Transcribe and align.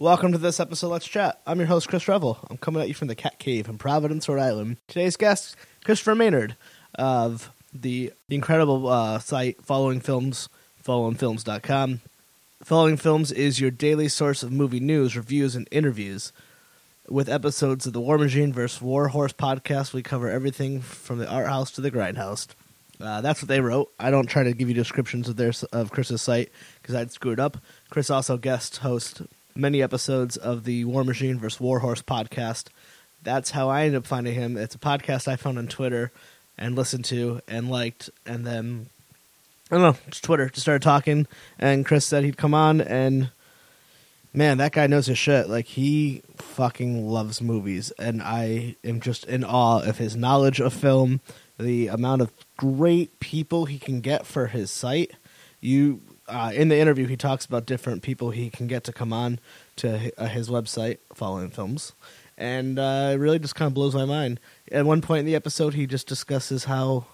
Welcome 0.00 0.32
to 0.32 0.38
this 0.38 0.60
episode 0.60 0.88
Let's 0.88 1.06
Chat. 1.06 1.42
I'm 1.46 1.58
your 1.58 1.66
host, 1.66 1.88
Chris 1.88 2.08
Revel. 2.08 2.38
I'm 2.48 2.56
coming 2.56 2.80
at 2.80 2.88
you 2.88 2.94
from 2.94 3.08
the 3.08 3.14
Cat 3.14 3.38
Cave 3.38 3.68
in 3.68 3.76
Providence, 3.76 4.30
Rhode 4.30 4.40
Island. 4.40 4.78
Today's 4.88 5.14
guest, 5.14 5.56
Christopher 5.84 6.14
Maynard 6.14 6.56
of 6.94 7.50
the 7.70 8.10
incredible 8.30 8.88
uh, 8.88 9.18
site 9.18 9.62
Following 9.62 10.00
Films, 10.00 10.48
followingfilms.com. 10.82 12.00
Following 12.62 12.96
Films 12.96 13.30
is 13.30 13.60
your 13.60 13.70
daily 13.70 14.08
source 14.08 14.42
of 14.42 14.50
movie 14.50 14.80
news, 14.80 15.18
reviews, 15.18 15.54
and 15.54 15.68
interviews. 15.70 16.32
With 17.06 17.28
episodes 17.28 17.84
of 17.84 17.92
the 17.92 18.00
War 18.00 18.16
Machine 18.16 18.54
vs. 18.54 18.80
War 18.80 19.08
Horse 19.08 19.34
podcast, 19.34 19.92
we 19.92 20.02
cover 20.02 20.30
everything 20.30 20.80
from 20.80 21.18
the 21.18 21.30
art 21.30 21.48
house 21.48 21.70
to 21.72 21.82
the 21.82 21.90
grindhouse. 21.90 22.48
Uh, 22.98 23.20
that's 23.20 23.42
what 23.42 23.48
they 23.48 23.60
wrote. 23.60 23.92
I 23.98 24.10
don't 24.10 24.28
try 24.28 24.44
to 24.44 24.54
give 24.54 24.68
you 24.68 24.74
descriptions 24.74 25.28
of 25.28 25.36
their 25.36 25.52
of 25.74 25.90
Chris's 25.90 26.22
site 26.22 26.50
because 26.80 26.94
I'd 26.94 27.12
screw 27.12 27.32
it 27.32 27.38
up. 27.38 27.58
Chris 27.90 28.08
also 28.08 28.38
guest 28.38 28.78
host 28.78 29.20
many 29.54 29.82
episodes 29.82 30.36
of 30.36 30.64
the 30.64 30.84
War 30.84 31.04
Machine 31.04 31.38
vs. 31.38 31.60
Warhorse 31.60 32.02
podcast. 32.02 32.68
That's 33.22 33.50
how 33.50 33.68
I 33.68 33.82
ended 33.82 33.98
up 33.98 34.06
finding 34.06 34.34
him. 34.34 34.56
It's 34.56 34.74
a 34.74 34.78
podcast 34.78 35.28
I 35.28 35.36
found 35.36 35.58
on 35.58 35.68
Twitter 35.68 36.10
and 36.56 36.76
listened 36.76 37.04
to 37.06 37.40
and 37.48 37.70
liked, 37.70 38.10
and 38.24 38.46
then 38.46 38.88
I 39.70 39.76
don't 39.76 39.82
know, 39.82 39.96
just 40.08 40.24
Twitter. 40.24 40.48
Just 40.48 40.62
started 40.62 40.82
talking, 40.82 41.26
and 41.58 41.86
Chris 41.86 42.06
said 42.06 42.24
he'd 42.24 42.36
come 42.36 42.54
on, 42.54 42.80
and 42.80 43.30
man, 44.32 44.58
that 44.58 44.72
guy 44.72 44.86
knows 44.86 45.06
his 45.06 45.18
shit. 45.18 45.48
Like 45.48 45.66
he 45.66 46.22
fucking 46.36 47.08
loves 47.08 47.40
movies, 47.40 47.92
and 47.98 48.22
I 48.22 48.76
am 48.84 49.00
just 49.00 49.24
in 49.24 49.44
awe 49.44 49.80
of 49.80 49.98
his 49.98 50.16
knowledge 50.16 50.60
of 50.60 50.72
film, 50.72 51.20
the 51.58 51.88
amount 51.88 52.22
of 52.22 52.32
great 52.56 53.20
people 53.20 53.66
he 53.66 53.78
can 53.78 54.00
get 54.00 54.26
for 54.26 54.48
his 54.48 54.70
site. 54.70 55.12
You 55.60 56.00
uh, 56.30 56.52
in 56.54 56.68
the 56.68 56.78
interview, 56.78 57.06
he 57.06 57.16
talks 57.16 57.44
about 57.44 57.66
different 57.66 58.02
people 58.02 58.30
he 58.30 58.50
can 58.50 58.66
get 58.66 58.84
to 58.84 58.92
come 58.92 59.12
on 59.12 59.38
to 59.76 60.12
uh, 60.16 60.26
his 60.26 60.48
website, 60.48 60.98
Following 61.14 61.50
Films, 61.50 61.92
and 62.38 62.78
uh, 62.78 63.10
it 63.12 63.16
really 63.16 63.38
just 63.38 63.54
kind 63.54 63.66
of 63.66 63.74
blows 63.74 63.94
my 63.94 64.04
mind. 64.04 64.40
At 64.70 64.86
one 64.86 65.02
point 65.02 65.20
in 65.20 65.26
the 65.26 65.34
episode, 65.34 65.74
he 65.74 65.86
just 65.86 66.06
discusses 66.06 66.64
how 66.64 67.06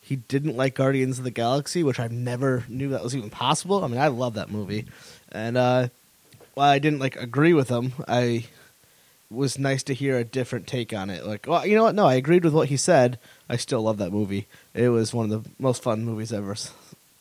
he 0.00 0.16
didn't 0.16 0.56
like 0.56 0.74
Guardians 0.74 1.18
of 1.18 1.24
the 1.24 1.30
Galaxy, 1.30 1.82
which 1.82 2.00
I 2.00 2.08
never 2.08 2.64
knew 2.68 2.88
that 2.88 3.02
was 3.04 3.14
even 3.14 3.30
possible. 3.30 3.84
I 3.84 3.88
mean, 3.88 4.00
I 4.00 4.08
love 4.08 4.34
that 4.34 4.50
movie, 4.50 4.86
and 5.30 5.56
uh, 5.56 5.88
while 6.54 6.70
I 6.70 6.78
didn't 6.78 7.00
like 7.00 7.16
agree 7.16 7.52
with 7.52 7.68
him, 7.68 7.92
I 8.08 8.46
was 9.30 9.58
nice 9.58 9.82
to 9.84 9.94
hear 9.94 10.18
a 10.18 10.24
different 10.24 10.66
take 10.66 10.92
on 10.92 11.10
it. 11.10 11.26
Like, 11.26 11.46
well, 11.46 11.66
you 11.66 11.74
know 11.74 11.84
what? 11.84 11.94
No, 11.94 12.06
I 12.06 12.14
agreed 12.14 12.44
with 12.44 12.52
what 12.52 12.68
he 12.68 12.76
said. 12.76 13.18
I 13.48 13.56
still 13.56 13.82
love 13.82 13.98
that 13.98 14.12
movie. 14.12 14.46
It 14.74 14.88
was 14.88 15.14
one 15.14 15.30
of 15.30 15.44
the 15.44 15.50
most 15.58 15.82
fun 15.82 16.04
movies 16.04 16.32
ever 16.32 16.54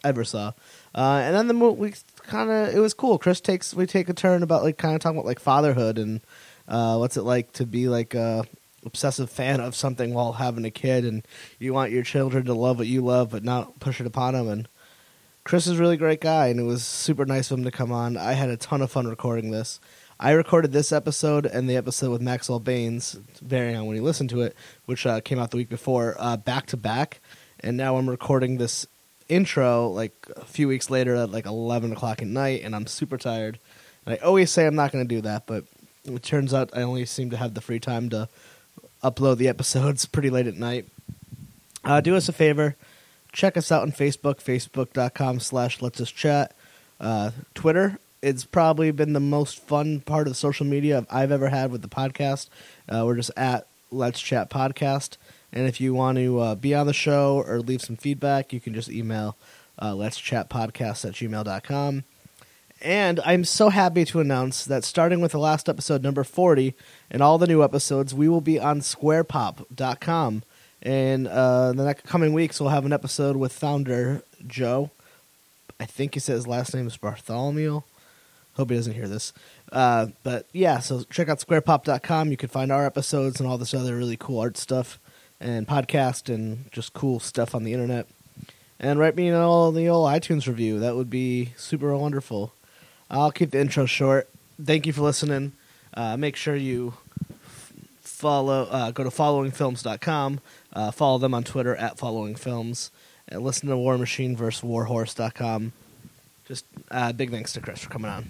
ever 0.04 0.24
saw. 0.24 0.54
Uh, 0.94 1.22
and 1.24 1.36
then 1.36 1.48
the 1.48 1.54
movie 1.54 1.80
we 1.80 1.94
kind 2.28 2.50
of 2.50 2.76
it 2.76 2.80
was 2.80 2.94
cool. 2.94 3.18
Chris 3.18 3.42
takes 3.42 3.74
we 3.74 3.86
take 3.86 4.10
a 4.10 4.14
turn 4.14 4.44
about 4.44 4.64
like 4.64 4.78
kind 4.78 4.96
of 4.96 5.02
talking 5.02 5.18
about 5.18 5.28
like 5.28 5.40
fatherhood 5.40 5.98
and 5.98 6.22
uh, 6.68 6.98
what's 6.98 7.18
it 7.18 7.24
like 7.24 7.52
to 7.54 7.66
be 7.66 7.88
like 7.88 8.14
a 8.14 8.44
obsessive 8.86 9.30
fan 9.30 9.60
of 9.60 9.76
something 9.76 10.14
while 10.14 10.34
having 10.34 10.66
a 10.66 10.72
kid 10.72 11.06
and 11.06 11.26
you 11.60 11.74
want 11.74 11.92
your 11.92 12.04
children 12.04 12.46
to 12.46 12.54
love 12.54 12.80
what 12.80 12.88
you 12.88 13.02
love 13.02 13.30
but 13.30 13.44
not 13.44 13.80
push 13.80 14.02
it 14.02 14.08
upon 14.08 14.34
them 14.34 14.48
and 14.48 14.68
Chris 15.44 15.68
is 15.68 15.80
a 15.80 15.82
really 15.82 15.98
great 15.98 16.22
guy 16.22 16.48
and 16.48 16.60
it 16.60 16.64
was 16.64 16.84
super 16.84 17.26
nice 17.26 17.50
of 17.50 17.58
him 17.58 17.64
to 17.64 17.72
come 17.72 17.92
on. 17.92 18.16
I 18.16 18.34
had 18.34 18.50
a 18.50 18.58
ton 18.58 18.82
of 18.82 18.92
fun 18.92 19.08
recording 19.08 19.50
this. 19.50 19.80
I 20.20 20.32
recorded 20.32 20.72
this 20.72 20.92
episode 20.92 21.48
and 21.48 21.68
the 21.68 21.76
episode 21.76 22.12
with 22.12 22.22
Maxwell 22.22 22.60
Baines, 22.60 23.18
varying 23.42 23.76
on 23.76 23.88
when 23.88 23.96
you 23.96 24.04
listen 24.04 24.28
to 24.30 24.42
it, 24.42 24.56
which 24.86 25.08
uh, 25.08 25.20
came 25.20 25.40
out 25.40 25.50
the 25.50 25.58
week 25.58 25.70
before, 25.70 26.16
uh, 26.20 26.38
back 26.38 26.68
to 26.68 26.78
back. 26.78 27.22
And 27.60 27.76
now 27.76 27.98
I'm 27.98 28.08
recording 28.08 28.58
this 28.58 28.86
intro 29.32 29.88
like 29.88 30.14
a 30.36 30.46
few 30.46 30.68
weeks 30.68 30.90
later 30.90 31.16
at 31.16 31.32
like 31.32 31.46
11 31.46 31.94
o'clock 31.94 32.22
at 32.22 32.28
night, 32.28 32.62
and 32.64 32.76
I'm 32.76 32.86
super 32.86 33.18
tired. 33.18 33.58
And 34.06 34.14
I 34.16 34.18
always 34.18 34.52
say 34.52 34.68
I'm 34.68 34.76
not 34.76 34.92
going 34.92 35.08
to 35.08 35.16
do 35.16 35.22
that, 35.22 35.48
but 35.48 35.64
it 36.04 36.24
turns 36.24 36.54
out 36.54 36.70
I 36.76 36.82
only 36.82 37.06
seem 37.06 37.30
to 37.30 37.38
have 37.38 37.54
the 37.54 37.62
free 37.62 37.80
time 37.80 38.10
to 38.10 38.28
upload 39.04 39.38
the 39.38 39.48
episodes 39.48 40.06
pretty 40.12 40.30
late 40.30 40.48
at 40.48 40.56
night. 40.56 40.86
Uh, 41.84 42.02
do 42.02 42.16
us 42.16 42.30
a 42.30 42.34
favor. 42.34 42.76
Check 43.32 43.56
us 43.56 43.72
out 43.72 43.82
on 43.82 43.92
Facebook, 43.92 44.44
facebook.com 44.44 45.40
slash 45.40 45.82
let's 45.82 46.02
us 46.02 46.12
chat. 46.12 46.54
Uh, 47.00 47.32
Twitter, 47.56 47.98
it's 48.22 48.44
probably 48.44 48.92
been 48.92 49.14
the 49.14 49.20
most 49.20 49.60
fun 49.60 50.02
part 50.02 50.28
of 50.28 50.36
social 50.36 50.66
media 50.66 51.06
I've 51.10 51.32
ever 51.32 51.50
had 51.50 51.72
with 51.72 51.82
the 51.82 51.88
podcast. 51.88 52.50
Uh, 52.90 53.04
we're 53.06 53.16
just 53.16 53.32
at 53.38 53.66
Let's 53.90 54.22
Chat 54.22 54.50
Podcast. 54.50 55.18
And 55.54 55.68
if 55.68 55.82
you 55.82 55.94
want 55.94 56.18
to 56.18 56.40
uh, 56.40 56.56
be 56.56 56.74
on 56.74 56.88
the 56.88 56.94
show 56.94 57.44
or 57.46 57.60
leave 57.60 57.82
some 57.82 57.98
feedback, 57.98 58.54
you 58.54 58.60
can 58.60 58.74
just 58.74 58.90
email 58.90 59.36
uh, 59.82 59.96
let's 59.96 60.20
chat 60.20 60.50
podcast 60.50 61.06
at 61.06 61.14
gmail.com. 61.14 62.04
And 62.84 63.20
I'm 63.26 63.44
so 63.44 63.70
happy 63.70 64.06
to 64.06 64.20
announce 64.20 64.66
that 64.66 64.84
starting 64.84 65.22
with 65.22 65.34
the 65.34 65.40
last 65.40 65.70
episode, 65.70 66.02
number 66.02 66.24
40, 66.24 66.74
and 67.12 67.22
all 67.22 67.38
the 67.38 67.48
new 67.48 67.64
episodes, 67.64 68.14
we 68.14 68.28
will 68.28 68.42
be 68.42 68.60
on 68.60 68.80
squarepop.com. 68.80 70.44
And 70.82 71.28
uh, 71.28 71.74
the 71.74 71.84
next 71.84 72.06
coming 72.06 72.34
weeks, 72.34 72.60
we'll 72.60 72.72
have 72.72 72.86
an 72.86 72.94
episode 72.94 73.36
with 73.36 73.54
founder 73.54 74.24
Joe. 74.48 74.90
I 75.80 75.86
think 75.86 76.16
he 76.16 76.20
said 76.20 76.34
his 76.34 76.48
last 76.48 76.74
name 76.74 76.88
is 76.88 76.98
Bartholomew. 76.98 77.82
Hope 78.56 78.70
he 78.70 78.76
doesn't 78.76 78.94
hear 78.94 79.08
this. 79.08 79.32
Uh, 79.72 80.08
but 80.24 80.48
yeah, 80.52 80.80
so 80.80 81.04
check 81.04 81.30
out 81.30 81.40
squarepop.com. 81.40 82.32
You 82.32 82.38
can 82.38 82.50
find 82.50 82.72
our 82.72 82.86
episodes 82.86 83.40
and 83.40 83.48
all 83.48 83.60
this 83.60 83.74
other 83.74 83.96
really 83.96 84.18
cool 84.18 84.40
art 84.40 84.58
stuff 84.58 85.00
and 85.42 85.68
podcast 85.68 86.34
and 86.34 86.72
just 86.72 86.94
cool 86.94 87.20
stuff 87.20 87.54
on 87.54 87.64
the 87.64 87.74
internet. 87.74 88.08
And 88.80 89.00
write 89.00 89.16
me 89.16 89.28
an 89.28 89.36
old, 89.36 89.76
the 89.76 89.90
old 89.90 90.10
iTunes 90.10 90.48
review. 90.48 90.80
That 90.80 90.96
would 90.96 91.10
be 91.10 91.54
super 91.58 91.96
wonderful. 91.96 92.54
I'll 93.10 93.32
keep 93.32 93.52
the 93.52 93.60
intro 93.60 93.86
short. 93.86 94.30
Thank 94.64 94.86
you 94.86 94.94
for 94.94 95.02
listening. 95.02 95.54
Uh, 95.94 96.16
make 96.18 96.36
sure 96.36 96.56
you 96.56 96.94
follow. 98.02 98.68
Uh, 98.72 98.92
go 98.92 99.04
to 99.04 99.10
followingfilms.com. 99.10 100.40
Uh, 100.74 100.92
follow 100.92 101.18
them 101.18 101.34
on 101.34 101.44
Twitter 101.44 101.76
at 101.76 101.98
followingfilms. 101.98 102.92
And 103.28 103.44
listen 103.44 103.70
to 103.70 103.78
War 103.78 103.98
Machine 103.98 104.36
vs. 104.36 104.62
Warhorse.com. 104.64 105.74
Just 106.46 106.66
uh, 106.90 107.12
big 107.14 107.32
thanks 107.32 107.54
to 107.54 107.62
Chris 107.62 107.80
for 107.80 107.90
coming 107.90 108.12
on. 108.12 108.30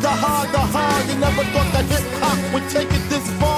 The 0.00 0.08
hard, 0.08 0.48
the 0.50 0.58
hard, 0.58 1.08
you 1.08 1.18
never 1.18 1.42
thought 1.44 1.72
that 1.72 2.50
would 2.52 2.70
take 2.70 2.88
it 2.88 3.08
this 3.08 3.30
far. 3.40 3.55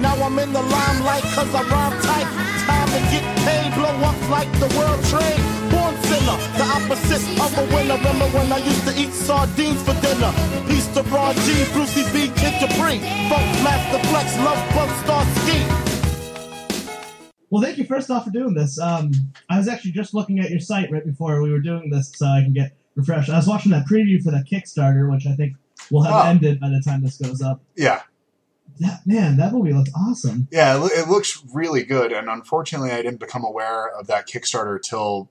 Now 0.00 0.14
I'm 0.22 0.38
in 0.38 0.52
the 0.52 0.62
limelight 0.62 1.22
cause 1.34 1.52
I 1.54 1.62
rhyme 1.62 1.96
tight. 2.02 2.28
Time 2.66 2.88
to 2.88 3.00
get 3.10 3.24
paid, 3.46 3.74
blow 3.74 3.94
up 4.04 4.18
like 4.28 4.50
the 4.60 4.68
world 4.76 5.00
trade. 5.08 5.40
Born 5.72 5.94
sinner, 6.04 6.36
the 6.58 6.66
opposite 6.76 7.24
of 7.40 7.50
a 7.58 7.64
winner. 7.74 7.96
Remember 7.96 8.26
when 8.36 8.52
I 8.52 8.58
used 8.58 8.84
to 8.88 8.92
eat 9.00 9.12
sardines 9.12 9.82
for 9.82 9.94
dinner? 10.00 10.32
Peace 10.68 10.86
to 10.94 11.02
Ron 11.04 11.34
G, 11.46 11.64
Brucey 11.72 12.04
B, 12.12 12.28
Kid 12.36 12.54
Capri. 12.60 12.98
Funk, 13.30 13.46
Master 13.64 13.98
Flex, 14.08 14.36
Love 14.38 14.60
Bug, 14.74 14.90
Star 15.04 15.24
Ski. 15.40 15.58
Well, 17.50 17.62
thank 17.62 17.78
you 17.78 17.84
first 17.84 18.10
off 18.10 18.24
for 18.24 18.30
doing 18.30 18.54
this. 18.54 18.78
Um, 18.78 19.12
I 19.48 19.56
was 19.56 19.68
actually 19.68 19.92
just 19.92 20.14
looking 20.14 20.40
at 20.40 20.50
your 20.50 20.60
site 20.60 20.90
right 20.90 21.06
before 21.06 21.40
we 21.42 21.50
were 21.50 21.60
doing 21.60 21.90
this 21.90 22.12
so 22.16 22.26
I 22.26 22.42
can 22.42 22.52
get 22.52 22.76
refreshed. 22.96 23.30
I 23.30 23.36
was 23.36 23.46
watching 23.46 23.70
that 23.72 23.86
preview 23.86 24.20
for 24.22 24.30
the 24.32 24.44
Kickstarter, 24.50 25.10
which 25.10 25.26
I 25.26 25.34
think 25.36 25.54
will 25.90 26.02
have 26.02 26.26
Oh. 26.26 26.28
ended 26.28 26.58
by 26.60 26.68
the 26.68 26.80
time 26.84 27.02
this 27.02 27.16
goes 27.18 27.40
up. 27.40 27.60
Yeah, 27.76 28.02
That, 28.80 29.00
man, 29.06 29.36
that 29.38 29.52
movie 29.52 29.72
looks 29.72 29.90
awesome. 29.96 30.48
yeah, 30.50 30.74
it, 30.76 30.78
loo- 30.80 30.90
it 30.92 31.08
looks 31.08 31.42
really 31.54 31.82
good, 31.84 32.12
and 32.12 32.28
unfortunately, 32.28 32.90
I 32.90 32.96
didn't 33.02 33.20
become 33.20 33.44
aware 33.44 33.88
of 33.88 34.06
that 34.08 34.26
Kickstarter 34.28 34.80
till 34.80 35.28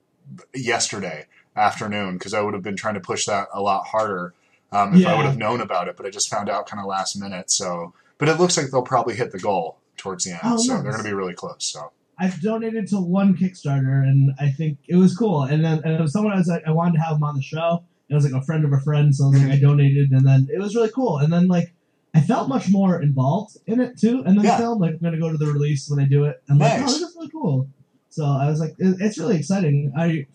yesterday 0.54 1.26
afternoon 1.56 2.14
because 2.18 2.34
I 2.34 2.40
would 2.40 2.54
have 2.54 2.62
been 2.62 2.76
trying 2.76 2.94
to 2.94 3.00
push 3.00 3.26
that 3.26 3.48
a 3.52 3.60
lot 3.60 3.86
harder 3.86 4.34
um, 4.72 4.94
if 4.94 5.06
I 5.06 5.14
would 5.16 5.26
have 5.26 5.38
known 5.38 5.60
about 5.60 5.88
it. 5.88 5.96
But 5.96 6.06
I 6.06 6.10
just 6.10 6.28
found 6.28 6.48
out 6.50 6.66
kind 6.66 6.80
of 6.80 6.86
last 6.86 7.16
minute. 7.16 7.50
So, 7.50 7.94
but 8.18 8.28
it 8.28 8.38
looks 8.38 8.56
like 8.56 8.70
they'll 8.70 8.82
probably 8.82 9.14
hit 9.14 9.32
the 9.32 9.38
goal 9.38 9.78
towards 9.96 10.24
the 10.24 10.32
end, 10.32 10.40
Oh, 10.44 10.56
so 10.56 10.74
nice. 10.74 10.82
they're 10.82 10.92
going 10.92 11.04
to 11.04 11.08
be 11.08 11.14
really 11.14 11.34
close. 11.34 11.64
So, 11.64 11.92
I've 12.18 12.40
donated 12.40 12.88
to 12.88 12.96
one 13.00 13.36
Kickstarter, 13.36 14.02
and 14.02 14.32
I 14.40 14.50
think 14.50 14.78
it 14.88 14.96
was 14.96 15.16
cool. 15.16 15.44
And 15.44 15.64
then 15.64 15.80
and 15.84 15.94
it 15.94 16.00
was 16.00 16.12
someone 16.12 16.32
I 16.32 16.36
was 16.36 16.48
like, 16.48 16.62
I 16.66 16.70
wanted 16.72 16.94
to 16.94 17.00
have 17.00 17.16
him 17.16 17.22
on 17.24 17.36
the 17.36 17.42
show. 17.42 17.84
It 18.08 18.14
was 18.14 18.24
like 18.30 18.40
a 18.40 18.44
friend 18.44 18.64
of 18.64 18.72
a 18.72 18.80
friend, 18.80 19.14
so 19.14 19.24
I 19.26 19.28
was 19.30 19.42
like, 19.42 19.52
I 19.52 19.60
donated, 19.60 20.10
and 20.12 20.24
then 20.26 20.48
it 20.52 20.58
was 20.60 20.74
really 20.76 20.90
cool. 20.94 21.18
And 21.18 21.32
then 21.32 21.48
like, 21.48 21.72
I 22.16 22.20
felt 22.20 22.48
much 22.48 22.70
more 22.70 23.00
involved 23.02 23.56
in 23.66 23.80
it 23.80 23.98
too. 23.98 24.22
And 24.24 24.36
then 24.38 24.44
Yeah. 24.44 24.58
film, 24.58 24.78
like, 24.80 24.92
I'm 24.94 24.98
gonna 25.00 25.18
go 25.18 25.30
to 25.30 25.36
the 25.38 25.46
release 25.46 25.88
when 25.90 26.00
I 26.04 26.08
do 26.08 26.24
it. 26.24 26.42
I'm 26.48 26.58
like, 26.58 26.72
oh, 26.80 26.86
this 26.86 26.96
is 27.00 27.14
really 27.16 27.30
cool. 27.30 27.68
So 28.10 28.24
I 28.24 28.48
was 28.48 28.60
like, 28.60 28.74
it's 28.78 29.18
really 29.18 29.36
exciting. 29.36 29.92
I 29.96 30.26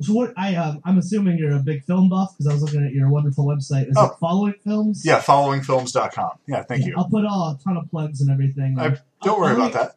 so 0.00 0.12
what 0.14 0.32
I 0.36 0.54
um, 0.56 0.80
I'm 0.84 0.98
assuming 0.98 1.38
you're 1.38 1.52
a 1.56 1.58
big 1.60 1.84
film 1.84 2.08
buff 2.08 2.32
because 2.32 2.46
I 2.46 2.52
was 2.54 2.62
looking 2.62 2.84
at 2.84 2.92
your 2.92 3.08
wonderful 3.08 3.44
website. 3.44 3.88
Is 3.90 3.96
Oh. 3.96 4.06
it 4.06 4.12
following 4.20 4.54
films? 4.64 5.02
yeah, 5.04 5.20
followingfilms.com. 5.20 6.30
Yeah, 6.46 6.62
thank 6.62 6.86
you. 6.86 6.94
I'll 6.96 7.08
put 7.08 7.24
all, 7.24 7.50
a 7.50 7.58
ton 7.62 7.76
of 7.76 7.90
plugs 7.90 8.20
and 8.20 8.30
everything. 8.30 8.78
I- 8.78 8.96
Don't 9.22 9.38
worry 9.40 9.50
I'll 9.50 9.56
about 9.66 9.72
that. 9.74 9.96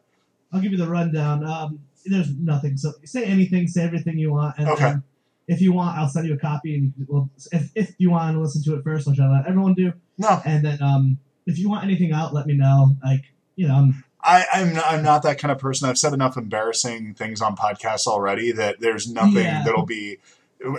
I'll 0.52 0.60
give 0.60 0.72
you 0.72 0.78
the 0.78 0.88
rundown. 0.88 1.44
Um, 1.44 1.80
there's 2.04 2.30
nothing. 2.36 2.76
So 2.76 2.92
say 3.04 3.24
anything, 3.24 3.66
say 3.68 3.82
everything 3.84 4.18
you 4.18 4.32
want, 4.32 4.56
and 4.58 4.68
Okay. 4.68 4.84
then 4.84 5.02
if 5.48 5.60
you 5.60 5.72
want, 5.72 5.96
I'll 5.98 6.08
send 6.08 6.26
you 6.26 6.34
a 6.34 6.38
copy. 6.38 6.74
And 6.74 6.84
you 6.84 6.92
can, 6.92 7.06
well, 7.08 7.30
if 7.52 7.70
if 7.74 7.94
you 7.98 8.10
want 8.10 8.34
to 8.34 8.40
listen 8.40 8.62
to 8.64 8.74
it 8.76 8.84
first, 8.84 9.06
which 9.08 9.20
I 9.20 9.28
let 9.30 9.46
everyone 9.46 9.74
do, 9.74 9.92
No, 10.18 10.40
and 10.44 10.64
then 10.64 10.82
um, 10.82 11.18
if 11.46 11.58
you 11.58 11.68
want 11.68 11.84
anything 11.84 12.12
out, 12.12 12.34
let 12.34 12.46
me 12.46 12.54
know. 12.54 12.96
Like 13.04 13.24
you 13.54 13.68
know, 13.68 13.74
I'm, 13.74 14.04
I, 14.22 14.44
I'm 14.52 14.74
not, 14.74 14.84
I'm 14.86 15.02
not 15.02 15.22
that 15.22 15.38
kind 15.38 15.52
of 15.52 15.58
person. 15.58 15.88
I've 15.88 15.98
said 15.98 16.12
enough 16.12 16.36
embarrassing 16.36 17.14
things 17.14 17.40
on 17.40 17.56
podcasts 17.56 18.06
already 18.06 18.52
that 18.52 18.80
there's 18.80 19.10
nothing 19.10 19.44
Yeah. 19.44 19.62
that'll 19.64 19.86
be 19.86 20.18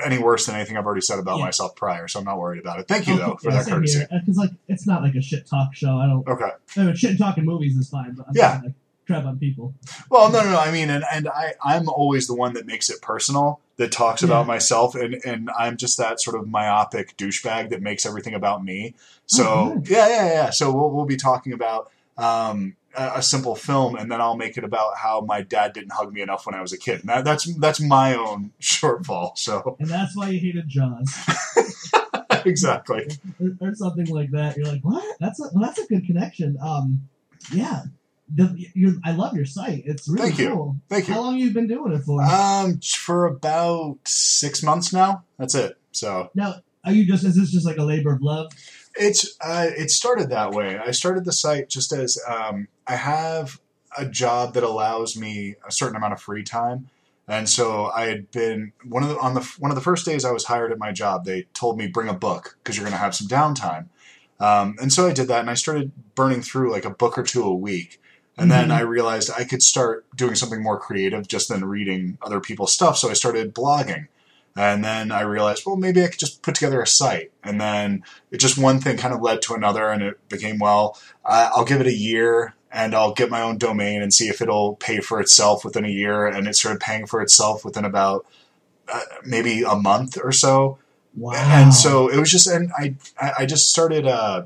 any 0.04 0.18
worse 0.18 0.46
than 0.48 0.56
anything 0.56 0.75
I've 0.75 0.86
already 0.86 1.02
said 1.02 1.18
about 1.19 1.38
Yeah. 1.38 1.46
myself 1.46 1.75
prior. 1.75 2.08
So 2.08 2.19
I'm 2.19 2.25
not 2.25 2.38
worried 2.40 2.60
about 2.60 2.80
it. 2.80 2.88
Thank 2.88 3.08
you 3.08 3.16
though 3.18 3.36
for 3.42 3.52
yeah, 3.52 3.64
that 3.64 3.72
courtesy. 3.72 4.04
Because 4.12 4.38
like 4.38 4.50
it's 4.68 4.86
not 4.86 5.02
like 5.02 5.16
a 5.16 5.22
shit 5.22 5.48
talk 5.48 5.74
show. 5.75 5.98
I 5.98 6.08
don't. 6.08 6.28
Okay. 6.28 6.50
I 6.75 6.84
mean, 6.84 6.96
shit 6.96 7.18
talking 7.18 7.46
movies 7.46 7.78
is 7.78 7.90
fine, 7.90 8.14
but 8.16 8.28
I'm 8.28 8.34
Yeah. 8.36 8.54
not 8.56 8.64
like 8.66 8.74
crap 9.08 9.25
on 9.25 9.40
people. 9.40 9.74
Well, 10.12 10.30
no, 10.31 10.44
no, 10.44 10.52
no. 10.52 10.60
I 10.60 10.72
mean, 10.72 10.90
and, 10.90 11.06
and 11.12 11.30
I, 11.30 11.54
I'm 11.64 11.88
always 11.88 12.28
the 12.28 12.36
one 12.36 12.54
that 12.56 12.66
makes 12.66 12.90
it 12.90 13.02
personal, 13.02 13.62
that 13.78 13.92
talks 13.92 14.24
about 14.24 14.42
Yeah. 14.42 14.48
myself, 14.48 14.96
and, 14.96 15.16
and 15.26 15.50
I'm 15.58 15.78
just 15.78 15.98
that 15.98 16.20
sort 16.20 16.36
of 16.36 16.48
myopic 16.48 17.16
douchebag 17.18 17.70
that 17.70 17.82
makes 17.82 18.06
everything 18.06 18.34
about 18.34 18.64
me. 18.64 18.96
So, 19.28 19.46
Oh, 19.48 19.76
good. 19.76 19.88
yeah, 19.90 20.08
yeah, 20.10 20.26
yeah. 20.28 20.50
So 20.50 20.72
we'll, 20.74 20.90
we'll 20.92 21.06
be 21.06 21.16
talking 21.18 21.54
about 21.54 21.92
um, 22.18 22.76
a, 22.96 23.14
a 23.18 23.22
simple 23.22 23.56
film, 23.56 23.96
and 23.96 24.12
then 24.12 24.20
I'll 24.20 24.36
make 24.36 24.58
it 24.58 24.64
about 24.64 24.98
how 24.98 25.22
my 25.22 25.42
dad 25.42 25.74
didn't 25.74 25.92
hug 25.94 26.12
me 26.12 26.22
enough 26.22 26.46
when 26.48 26.56
I 26.56 26.62
was 26.62 26.74
a 26.74 26.78
kid. 26.78 27.02
And 27.02 27.10
that, 27.10 27.24
that's 27.24 27.46
that's 27.58 27.80
my 27.80 28.16
own 28.16 28.52
shortfall. 28.62 29.38
So, 29.38 29.78
And 29.80 29.90
that's 29.90 30.16
why 30.18 30.30
you 30.30 30.40
hated 30.40 30.68
Jaws 30.68 31.16
exactly. 32.46 33.08
or, 33.40 33.70
or 33.70 33.76
something 33.76 34.08
like 34.08 34.32
that. 34.32 34.58
You're 34.58 34.66
like, 34.68 34.82
what? 34.84 35.04
That's 35.20 35.40
a 35.40 35.50
well, 35.54 35.64
that's 35.66 35.80
a 35.80 35.86
good 35.86 36.06
connection. 36.06 36.58
Um, 36.62 37.08
yeah. 37.54 37.84
The, 38.34 39.00
I 39.06 39.14
love 39.14 39.36
your 39.36 39.46
site. 39.46 39.84
It's 39.86 40.08
really 40.08 40.30
Thank 40.30 40.40
you. 40.40 40.50
cool. 40.50 40.76
Thank 40.90 41.08
you. 41.08 41.14
How 41.14 41.22
long 41.22 41.38
have 41.38 41.42
you 41.48 41.54
been 41.54 41.68
doing 41.68 41.94
it 41.94 42.04
for? 42.04 42.22
Um, 42.22 42.80
for 42.82 43.26
about 43.26 44.00
six 44.06 44.62
months 44.62 44.92
now. 44.92 45.24
That's 45.40 45.56
it. 45.56 45.78
So 45.94 46.30
now, 46.36 46.56
are 46.84 46.92
you 46.92 47.06
just 47.06 47.24
is 47.24 47.36
this 47.36 47.52
just 47.52 47.66
like 47.66 47.78
a 47.78 47.84
labor 47.84 48.14
of 48.14 48.22
love? 48.22 48.52
It's 48.96 49.38
uh, 49.42 49.68
it 49.78 49.92
started 49.92 50.30
that 50.30 50.52
way. 50.52 50.78
I 50.78 50.92
started 50.92 51.26
the 51.26 51.32
site 51.32 51.70
just 51.70 51.92
as 51.92 52.20
um, 52.28 52.68
I 52.86 52.96
have 52.96 53.60
a 53.98 54.06
job 54.06 54.54
that 54.54 54.64
allows 54.64 55.18
me 55.18 55.56
a 55.68 55.72
certain 55.72 55.96
amount 55.96 56.14
of 56.14 56.22
free 56.22 56.44
time, 56.44 56.90
and 57.28 57.48
so 57.50 57.88
I 57.88 58.06
had 58.06 58.32
been 58.32 58.74
one 58.84 59.04
of 59.04 59.10
the 59.10 59.18
on 59.20 59.34
the 59.34 59.42
one 59.60 59.72
of 59.72 59.76
the 59.76 59.82
first 59.82 60.06
days 60.06 60.26
I 60.26 60.32
was 60.32 60.46
hired 60.46 60.72
at 60.72 60.80
my 60.80 60.92
job. 60.92 61.26
They 61.26 61.44
told 61.54 61.78
me 61.78 61.88
bring 61.88 62.10
a 62.10 62.14
book 62.14 62.58
because 62.64 62.76
you're 62.76 62.86
going 62.86 62.94
to 62.94 63.00
have 63.00 63.16
some 63.16 63.28
downtime, 63.28 63.88
um, 64.40 64.76
and 64.82 64.92
so 64.92 65.08
I 65.08 65.14
did 65.14 65.28
that, 65.28 65.42
and 65.42 65.50
I 65.50 65.56
started 65.56 65.92
burning 66.16 66.42
through 66.42 66.72
like 66.72 66.86
a 66.86 66.90
book 66.90 67.18
or 67.18 67.24
two 67.24 67.44
a 67.44 67.54
week. 67.54 68.02
And 68.38 68.51
then 68.51 68.69
Mhm. 68.69 68.75
I 68.75 68.81
realized 68.81 69.31
I 69.36 69.44
could 69.45 69.63
start 69.63 70.06
doing 70.16 70.36
something 70.36 70.62
more 70.62 70.80
creative 70.80 71.28
just 71.28 71.50
than 71.50 71.66
reading 71.66 72.18
other 72.22 72.39
people's 72.39 72.72
stuff. 72.72 72.98
So 72.98 73.10
I 73.10 73.13
started 73.13 73.56
blogging. 73.56 74.07
And 74.56 74.84
then 74.84 75.12
I 75.12 75.22
realized, 75.22 75.63
well, 75.66 75.75
maybe 75.75 76.04
I 76.04 76.07
could 76.07 76.19
just 76.19 76.42
put 76.42 76.56
together 76.56 76.81
a 76.81 76.88
site. 76.88 77.31
And 77.44 77.62
then 77.62 78.04
it 78.31 78.38
just 78.38 78.57
one 78.57 78.80
thing 78.80 78.98
kind 78.98 79.13
of 79.13 79.22
led 79.22 79.42
to 79.44 79.54
another, 79.54 79.89
and 79.89 80.01
it 80.01 80.30
became, 80.30 80.57
well, 80.57 80.98
I'll 81.24 81.66
give 81.66 81.80
it 81.81 81.88
a 81.88 81.94
year 81.94 82.56
and 82.72 82.94
I'll 82.95 83.13
get 83.13 83.30
my 83.30 83.42
own 83.42 83.57
domain 83.57 84.01
and 84.01 84.13
see 84.13 84.28
if 84.30 84.42
it'll 84.42 84.75
pay 84.75 85.00
for 85.00 85.19
itself 85.22 85.63
within 85.63 85.86
a 85.86 85.90
year. 85.90 86.25
And 86.25 86.48
it 86.48 86.56
started 86.56 86.80
paying 86.80 87.06
for 87.06 87.22
itself 87.22 87.63
within 87.63 87.86
about 87.86 88.25
uh, 88.92 89.01
maybe 89.24 89.63
a 89.63 89.75
month 89.75 90.18
or 90.24 90.31
so. 90.31 90.80
Wow. 91.16 91.36
And 91.36 91.74
so 91.74 92.07
it 92.07 92.19
was 92.19 92.31
just, 92.31 92.48
and 92.48 92.72
I, 92.78 92.95
I 93.19 93.31
I 93.40 93.45
just 93.45 93.69
started 93.69 94.06
uh, 94.06 94.44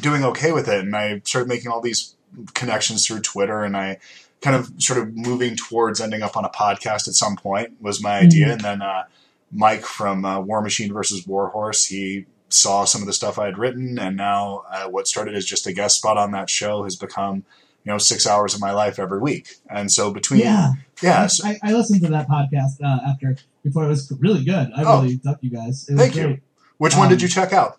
doing 0.00 0.24
okay 0.24 0.52
with 0.52 0.68
it. 0.68 0.80
And 0.80 0.94
I 0.96 1.20
started 1.24 1.48
making 1.48 1.70
all 1.70 1.80
these 1.80 2.14
connections 2.54 3.06
through 3.06 3.20
Twitter. 3.20 3.62
And 3.64 3.76
I 3.76 3.98
kind 4.40 4.56
of 4.56 4.70
sort 4.78 4.98
of 5.00 5.16
moving 5.16 5.56
towards 5.56 6.00
ending 6.00 6.22
up 6.22 6.36
on 6.36 6.44
a 6.44 6.48
podcast 6.48 7.06
at 7.08 7.14
some 7.14 7.36
point 7.36 7.80
was 7.80 8.02
my 8.02 8.18
idea. 8.18 8.46
Mhm. 8.48 8.52
And 8.52 8.60
then 8.60 8.82
uh, 8.82 9.04
Mike 9.52 9.84
from 9.84 10.24
uh, 10.24 10.40
War 10.40 10.60
Machine 10.62 10.92
versus 10.92 11.26
Warhorse, 11.26 11.86
he 11.86 12.26
saw 12.48 12.84
some 12.84 13.00
of 13.00 13.06
the 13.06 13.12
stuff 13.12 13.38
I 13.38 13.46
had 13.46 13.58
written. 13.58 13.98
And 13.98 14.16
now 14.16 14.64
uh, 14.70 14.88
what 14.88 15.06
started 15.06 15.34
as 15.34 15.44
just 15.46 15.66
a 15.66 15.72
guest 15.72 15.96
spot 15.98 16.16
on 16.18 16.32
that 16.32 16.50
show 16.50 16.84
has 16.84 16.96
become, 16.96 17.44
you 17.84 17.92
know, 17.92 17.98
six 17.98 18.26
hours 18.26 18.54
of 18.54 18.60
my 18.60 18.72
life 18.72 18.98
every 18.98 19.20
week. 19.20 19.56
And 19.70 19.90
so 19.90 20.10
between, 20.12 20.40
yeah. 20.40 20.72
yeah, 21.02 21.22
I, 21.22 21.26
so- 21.28 21.46
I, 21.48 21.58
I 21.62 21.72
listened 21.72 22.02
to 22.02 22.08
that 22.10 22.28
podcast 22.28 22.82
uh, 22.82 23.10
after 23.10 23.36
before 23.62 23.84
it 23.84 23.88
was 23.88 24.12
really 24.20 24.44
good. 24.44 24.70
I 24.76 24.82
Oh. 24.84 25.02
really 25.02 25.16
dug 25.16 25.38
you 25.40 25.50
guys. 25.50 25.88
It 25.88 25.92
was 25.92 26.00
Thank 26.02 26.16
you. 26.16 26.22
great. 26.24 26.40
which 26.78 26.96
one 26.96 27.08
did 27.08 27.16
um, 27.18 27.22
you 27.22 27.28
check 27.28 27.52
out? 27.52 27.78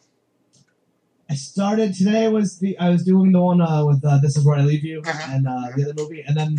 I 1.33 1.35
started 1.35 1.95
today 1.95 2.27
was 2.27 2.59
the 2.59 2.77
I 2.77 2.89
was 2.91 3.03
doing 3.03 3.31
the 3.31 3.41
one 3.41 3.59
uh, 3.59 3.83
with 3.83 4.05
uh, 4.05 4.19
This 4.19 4.37
Is 4.37 4.45
Where 4.45 4.55
I 4.55 4.61
Leave 4.61 4.83
You 4.83 5.01
Uh-huh. 5.03 5.31
and 5.33 5.47
uh, 5.47 5.69
the 5.75 5.83
other 5.89 5.93
movie, 5.97 6.23
and 6.27 6.37
then 6.37 6.57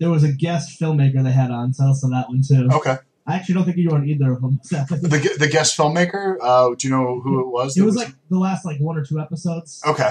there 0.00 0.10
was 0.10 0.24
a 0.24 0.32
guest 0.32 0.80
filmmaker 0.80 1.22
they 1.22 1.30
had 1.30 1.52
on, 1.52 1.72
so 1.72 1.84
I 1.84 1.88
to 1.92 2.08
that 2.08 2.28
one 2.28 2.42
too. 2.42 2.68
Okay. 2.78 2.96
I 3.28 3.36
actually 3.36 3.54
don't 3.54 3.64
think 3.64 3.76
you 3.76 3.90
were 3.90 3.94
on 3.96 4.08
either 4.08 4.32
of 4.32 4.40
them. 4.42 4.58
The, 4.70 5.36
the 5.38 5.46
guest 5.48 5.78
filmmaker, 5.78 6.36
uh, 6.40 6.74
do 6.76 6.88
you 6.88 6.92
know 6.92 7.20
who 7.20 7.38
it 7.42 7.46
was? 7.46 7.76
it 7.76 7.80
that 7.80 7.86
was 7.86 7.94
like 7.94 8.08
the 8.28 8.38
last 8.40 8.64
like 8.64 8.80
one 8.80 8.98
or 8.98 9.04
two 9.04 9.20
episodes. 9.20 9.80
Okay. 9.86 10.10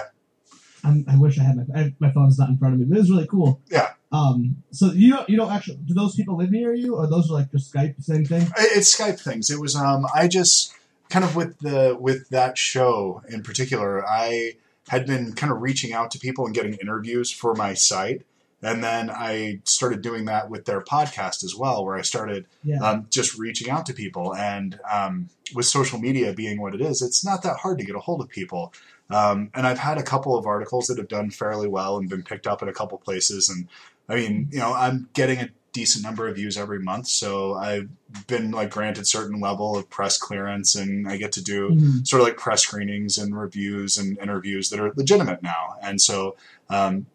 I'm, 0.85 1.03
I 1.09 1.17
wish 1.17 1.37
I 1.37 1.43
had 1.43 1.57
my 1.57 1.63
I, 1.77 1.93
my 1.99 2.11
phone's 2.11 2.39
not 2.39 2.47
in 2.47 2.57
front 2.57 2.75
of 2.75 2.79
me, 2.79 2.85
but 2.85 2.95
it 2.97 3.01
was 3.01 3.11
really 3.11 3.27
cool. 3.27 3.59
Yeah. 3.69 3.89
Um. 4.13 4.63
So 4.71 4.93
you 4.93 5.09
don't 5.13 5.29
you 5.29 5.35
don't 5.35 5.51
actually 5.51 5.79
do 5.83 5.93
those 5.93 6.15
people 6.15 6.37
live 6.37 6.51
near 6.51 6.73
you, 6.73 6.95
or 6.95 7.07
those 7.07 7.29
are 7.29 7.33
like 7.33 7.51
just 7.51 7.73
Skype 7.73 8.01
same 8.01 8.23
thing? 8.23 8.43
It- 8.43 8.77
It's 8.77 8.95
Skype 8.97 9.19
things. 9.19 9.49
It 9.49 9.59
was 9.59 9.75
um 9.75 10.05
I 10.15 10.29
just 10.29 10.73
kind 11.09 11.25
of 11.25 11.35
with 11.35 11.59
the 11.59 11.97
with 11.99 12.29
that 12.29 12.57
show 12.57 13.21
in 13.29 13.43
particular, 13.43 14.07
I 14.07 14.53
had 14.89 15.05
been 15.05 15.33
kind 15.33 15.51
of 15.51 15.61
reaching 15.61 15.93
out 15.93 16.11
to 16.11 16.19
people 16.19 16.45
and 16.45 16.55
getting 16.55 16.73
interviews 16.75 17.31
for 17.31 17.53
my 17.53 17.73
site. 17.73 18.23
And 18.63 18.83
then 18.83 19.11
I 19.11 19.59
started 19.65 20.01
doing 20.01 20.25
that 20.25 20.49
with 20.49 20.65
their 20.65 20.81
podcast 20.81 21.43
as 21.43 21.55
well, 21.55 21.85
where 21.85 21.95
I 21.95 22.01
started 22.01 22.45
Yeah. 22.63 22.79
um, 22.79 23.07
just 23.11 23.37
reaching 23.37 23.69
out 23.69 23.85
to 23.85 23.93
people. 23.93 24.33
And 24.35 24.79
um, 24.91 25.29
with 25.53 25.65
social 25.67 25.99
media 25.99 26.33
being 26.33 26.59
what 26.59 26.73
it 26.73 26.81
is, 26.81 27.01
it's 27.03 27.23
not 27.23 27.43
that 27.43 27.57
hard 27.57 27.77
to 27.77 27.85
get 27.85 27.95
a 27.95 27.99
hold 27.99 28.19
of 28.21 28.29
people. 28.29 28.73
Um, 29.11 29.51
and 29.53 29.67
I've 29.67 29.77
had 29.79 29.97
a 29.99 30.03
couple 30.03 30.35
of 30.37 30.45
articles 30.47 30.87
that 30.87 30.97
have 30.97 31.07
done 31.07 31.29
fairly 31.29 31.67
well 31.67 31.97
and 31.97 32.09
been 32.09 32.23
picked 32.23 32.47
up 32.47 32.61
at 32.63 32.67
a 32.67 32.73
couple 32.73 32.97
places. 32.97 33.47
And 33.47 33.67
I 34.09 34.15
mean, 34.15 34.49
you 34.51 34.59
know, 34.59 34.73
I'm 34.73 35.07
getting 35.13 35.39
a 35.39 35.49
decent 35.77 36.03
number 36.03 36.27
of 36.27 36.35
views 36.35 36.57
every 36.57 36.79
month, 36.79 37.07
so 37.07 37.53
I've 37.53 37.87
been 38.25 38.51
like 38.51 38.71
granted 38.71 39.05
certain 39.07 39.39
level 39.39 39.77
of 39.77 39.89
press 39.89 40.17
clearance, 40.17 40.75
and 40.75 41.07
I 41.07 41.17
get 41.17 41.31
to 41.33 41.43
do 41.43 41.59
Mhm. 41.69 42.07
sort 42.07 42.21
of 42.21 42.27
like 42.27 42.37
press 42.37 42.61
screenings 42.61 43.17
and 43.17 43.37
reviews 43.39 43.97
and 43.97 44.17
interviews 44.17 44.69
that 44.69 44.79
are 44.79 44.91
legitimate 44.95 45.43
now. 45.43 45.75
And 45.83 46.01
so 46.01 46.35
um, 46.69 47.05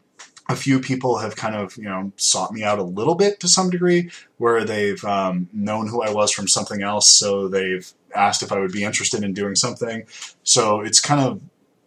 a 0.49 0.57
few 0.57 0.79
people 0.81 1.19
have 1.19 1.35
kind 1.45 1.57
of 1.57 1.77
you 1.77 1.85
know 1.91 2.13
sought 2.17 2.53
me 2.53 2.63
out 2.63 2.79
a 2.79 2.83
little 2.99 3.15
bit 3.15 3.41
to 3.41 3.49
some 3.49 3.69
degree, 3.71 4.11
where 4.39 4.65
they've 4.65 5.05
um, 5.05 5.49
known 5.53 5.89
who 5.89 6.03
I 6.03 6.11
was 6.13 6.31
from 6.31 6.47
something 6.49 6.83
else, 6.83 7.09
so 7.09 7.49
they've 7.49 7.87
asked 8.15 8.43
if 8.43 8.53
I 8.53 8.59
would 8.61 8.73
be 8.73 8.85
interested 8.85 9.25
in 9.25 9.33
doing 9.35 9.57
something. 9.57 10.05
So 10.45 10.81
it's 10.83 11.01
kind 11.01 11.21
of 11.21 11.41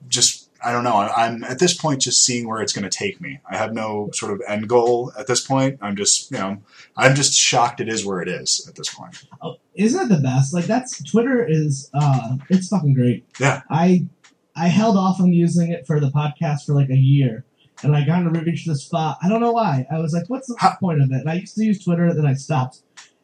just 0.10 0.45
I 0.64 0.72
don't 0.72 0.84
know. 0.84 0.96
I'm 0.96 1.44
at 1.44 1.60
this 1.60 1.76
point 1.76 2.02
just 2.02 2.26
seeing 2.26 2.48
where 2.48 2.62
it's 2.62 2.74
going 2.74 2.90
to 2.90 2.98
take 2.98 3.22
me. 3.22 3.40
I 3.50 3.58
have 3.58 3.74
no 3.74 4.10
sort 4.14 4.32
of 4.32 4.42
end 4.48 4.68
goal 4.68 5.12
at 5.18 5.28
this 5.28 5.46
point. 5.46 5.78
I'm 5.82 5.96
just 5.96 6.32
you 6.32 6.38
know 6.38 6.58
I'm 6.98 7.16
just 7.16 7.34
shocked 7.34 7.82
it 7.82 7.90
is 7.90 8.06
where 8.06 8.22
it 8.22 8.28
is 8.28 8.66
at 8.68 8.76
this 8.76 8.94
point. 8.94 9.24
Oh, 9.42 9.58
isn't 9.76 10.00
it 10.12 10.16
the 10.16 10.22
best? 10.22 10.54
Like 10.54 10.66
that's 10.66 11.04
Twitter 11.04 11.46
is 11.48 11.90
uh 11.94 12.38
it's 12.50 12.70
fucking 12.70 12.94
great. 12.94 13.26
Yeah. 13.40 13.62
I 13.70 14.08
I 14.56 14.70
held 14.70 14.98
off 14.98 15.20
on 15.20 15.34
using 15.34 15.72
it 15.72 15.86
for 15.86 16.00
the 16.00 16.10
podcast 16.10 16.66
for 16.66 16.74
like 16.74 16.90
a 16.90 16.98
year. 16.98 17.46
And 17.84 17.94
I 17.94 18.06
kind 18.06 18.26
of 18.26 18.42
reached 18.46 18.68
the 18.68 18.76
spot. 18.76 19.18
I 19.22 19.28
don't 19.28 19.42
know 19.42 19.52
why. 19.52 19.86
I 19.92 20.00
was 20.00 20.14
like, 20.14 20.30
what's 20.30 20.48
the 20.48 20.56
Ha- 20.60 20.78
point 20.80 21.02
of 21.02 21.12
it? 21.12 21.20
And 21.20 21.30
I 21.30 21.34
used 21.34 21.56
to 21.56 21.66
use 21.66 21.84
Twitter, 21.84 22.14
then 22.14 22.26
I 22.26 22.34
stopped. 22.34 22.80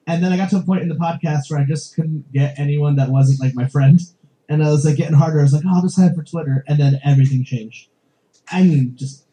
And 0.07 0.21
then 0.21 0.33
I 0.33 0.37
got 0.37 0.49
to 0.49 0.57
a 0.57 0.61
point 0.61 0.81
in 0.81 0.89
the 0.89 0.95
podcast 0.95 1.49
where 1.49 1.59
I 1.59 1.63
just 1.63 1.95
couldn't 1.95 2.29
get 2.33 2.59
anyone 2.59 2.97
that 2.97 3.09
wasn't 3.09 3.39
like 3.39 3.55
my 3.55 3.67
friend. 3.67 3.99
And 4.51 4.63
I 4.63 4.69
was 4.69 4.85
like 4.85 4.97
getting 4.97 5.15
harder. 5.15 5.39
I 5.39 5.43
was 5.43 5.53
like, 5.53 5.63
oh, 5.65 5.75
I'll 5.75 5.81
just 5.81 5.95
sign 5.95 6.09
up 6.09 6.15
for 6.15 6.23
Twitter. 6.23 6.63
And 6.67 6.79
then 6.79 6.99
everything 7.03 7.43
changed. 7.43 7.89
I 8.51 8.63
mean, 8.63 8.95
just, 8.97 9.25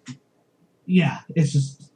yeah, 0.86 1.18
it's 1.34 1.52
just, 1.52 1.90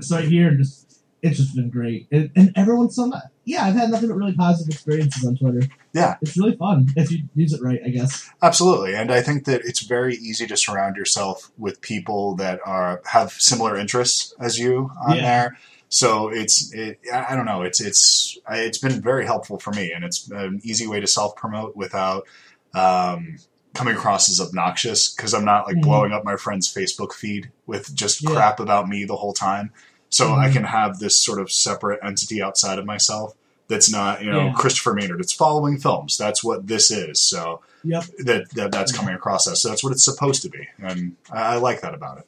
so 0.00 0.18
here, 0.22 0.48
and 0.48 0.58
just, 0.58 1.02
it's 1.20 1.38
just 1.38 1.54
been 1.54 1.68
great. 1.70 2.06
And, 2.10 2.30
and 2.34 2.52
everyone's 2.56 2.96
so 2.96 3.06
nice. 3.06 3.22
Yeah, 3.44 3.64
I've 3.64 3.74
had 3.74 3.90
nothing 3.90 4.08
but 4.08 4.14
really 4.14 4.34
positive 4.34 4.72
experiences 4.72 5.26
on 5.26 5.36
Twitter. 5.36 5.68
Yeah. 5.92 6.16
It's 6.22 6.38
really 6.38 6.56
fun 6.56 6.86
if 6.96 7.10
you 7.10 7.24
use 7.34 7.52
it 7.52 7.62
right, 7.62 7.80
I 7.84 7.90
guess. 7.90 8.30
Absolutely, 8.42 8.94
and 8.94 9.12
I 9.12 9.20
think 9.20 9.44
that 9.44 9.60
it's 9.64 9.80
very 9.80 10.14
easy 10.16 10.46
to 10.46 10.56
surround 10.56 10.96
yourself 10.96 11.50
with 11.58 11.82
people 11.82 12.34
that 12.36 12.60
are 12.64 13.02
have 13.06 13.32
similar 13.32 13.76
interests 13.76 14.34
as 14.40 14.58
you 14.58 14.90
on 15.06 15.16
Yeah. 15.16 15.22
there. 15.22 15.58
So 15.90 16.28
it's 16.28 16.72
it, 16.72 16.98
I 17.12 17.26
I 17.32 17.36
don't 17.36 17.44
know. 17.44 17.62
It's 17.62 17.80
it's 17.80 18.38
it's 18.50 18.78
been 18.78 19.00
very 19.02 19.26
helpful 19.26 19.58
for 19.58 19.72
me, 19.72 19.92
and 19.92 20.04
it's 20.04 20.30
an 20.30 20.60
easy 20.64 20.86
way 20.86 21.00
to 21.00 21.06
self 21.06 21.36
promote 21.36 21.76
without 21.76 22.26
um, 22.74 23.38
coming 23.74 23.94
across 23.96 24.28
as 24.30 24.40
obnoxious 24.40 25.12
because 25.12 25.34
I'm 25.34 25.44
not 25.44 25.66
like 25.66 25.76
Mhm. 25.76 25.82
blowing 25.82 26.12
up 26.12 26.24
my 26.24 26.36
friend's 26.36 26.72
Facebook 26.72 27.12
feed 27.12 27.50
with 27.66 27.94
just 27.94 28.22
Yeah. 28.22 28.30
crap 28.30 28.60
about 28.60 28.88
me 28.88 29.04
the 29.04 29.16
whole 29.16 29.32
time. 29.32 29.72
So 30.10 30.32
I 30.32 30.48
Mhm. 30.48 30.52
can 30.52 30.64
have 30.64 30.98
this 31.00 31.16
sort 31.16 31.40
of 31.40 31.50
separate 31.50 31.98
entity 32.02 32.40
outside 32.40 32.78
of 32.78 32.84
myself 32.86 33.34
that's 33.66 33.90
not 33.90 34.22
you 34.22 34.30
know 34.30 34.46
Yeah. 34.46 34.52
Christopher 34.52 34.94
Maynard. 34.94 35.20
It's 35.20 35.32
following 35.32 35.78
films. 35.78 36.16
That's 36.16 36.44
what 36.44 36.66
this 36.68 36.90
is. 36.90 37.20
So 37.20 37.62
Yep. 37.82 38.04
that, 38.20 38.50
that 38.54 38.72
that's 38.72 38.92
coming 38.92 39.14
across 39.14 39.46
us. 39.48 39.60
So 39.62 39.68
that's 39.70 39.82
what 39.82 39.92
it's 39.92 40.04
supposed 40.04 40.42
to 40.42 40.48
be, 40.50 40.68
and 40.78 41.16
I, 41.32 41.54
I 41.54 41.56
like 41.56 41.80
that 41.82 41.94
about 41.94 42.18
it. 42.18 42.26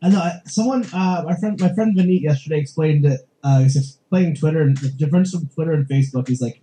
I 0.00 0.08
know 0.10 0.30
someone, 0.46 0.84
uh, 0.92 1.22
my 1.26 1.34
friend, 1.36 1.60
my 1.60 1.72
friend 1.74 1.96
Vineet 1.96 2.22
yesterday 2.22 2.58
explained 2.60 3.04
it. 3.04 3.28
Uh, 3.42 3.60
he's 3.60 3.76
explaining 3.76 4.36
Twitter 4.36 4.62
and 4.62 4.76
the 4.78 4.88
difference 4.90 5.32
from 5.32 5.46
Twitter 5.48 5.72
and 5.72 5.88
Facebook. 5.88 6.28
He's 6.28 6.40
like, 6.40 6.60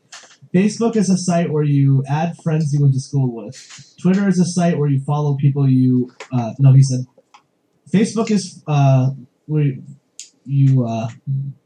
Facebook 0.56 0.96
is 0.96 1.10
a 1.10 1.18
site 1.18 1.52
where 1.52 1.64
you 1.64 2.04
add 2.10 2.38
friends 2.38 2.74
you 2.74 2.82
went 2.82 2.94
to 2.94 3.00
school 3.00 3.36
with. 3.36 3.96
Twitter 4.02 4.28
is 4.30 4.40
a 4.40 4.46
site 4.46 4.78
where 4.80 4.88
you 4.90 5.02
follow 5.02 5.36
people 5.36 5.70
you. 5.70 6.12
Uh, 6.32 6.54
no, 6.60 6.72
he 6.72 6.82
said, 6.82 7.02
Facebook 7.92 8.32
is 8.32 8.64
uh, 8.68 9.10
where 9.48 9.74
you. 10.46 10.86
Uh, 10.86 11.10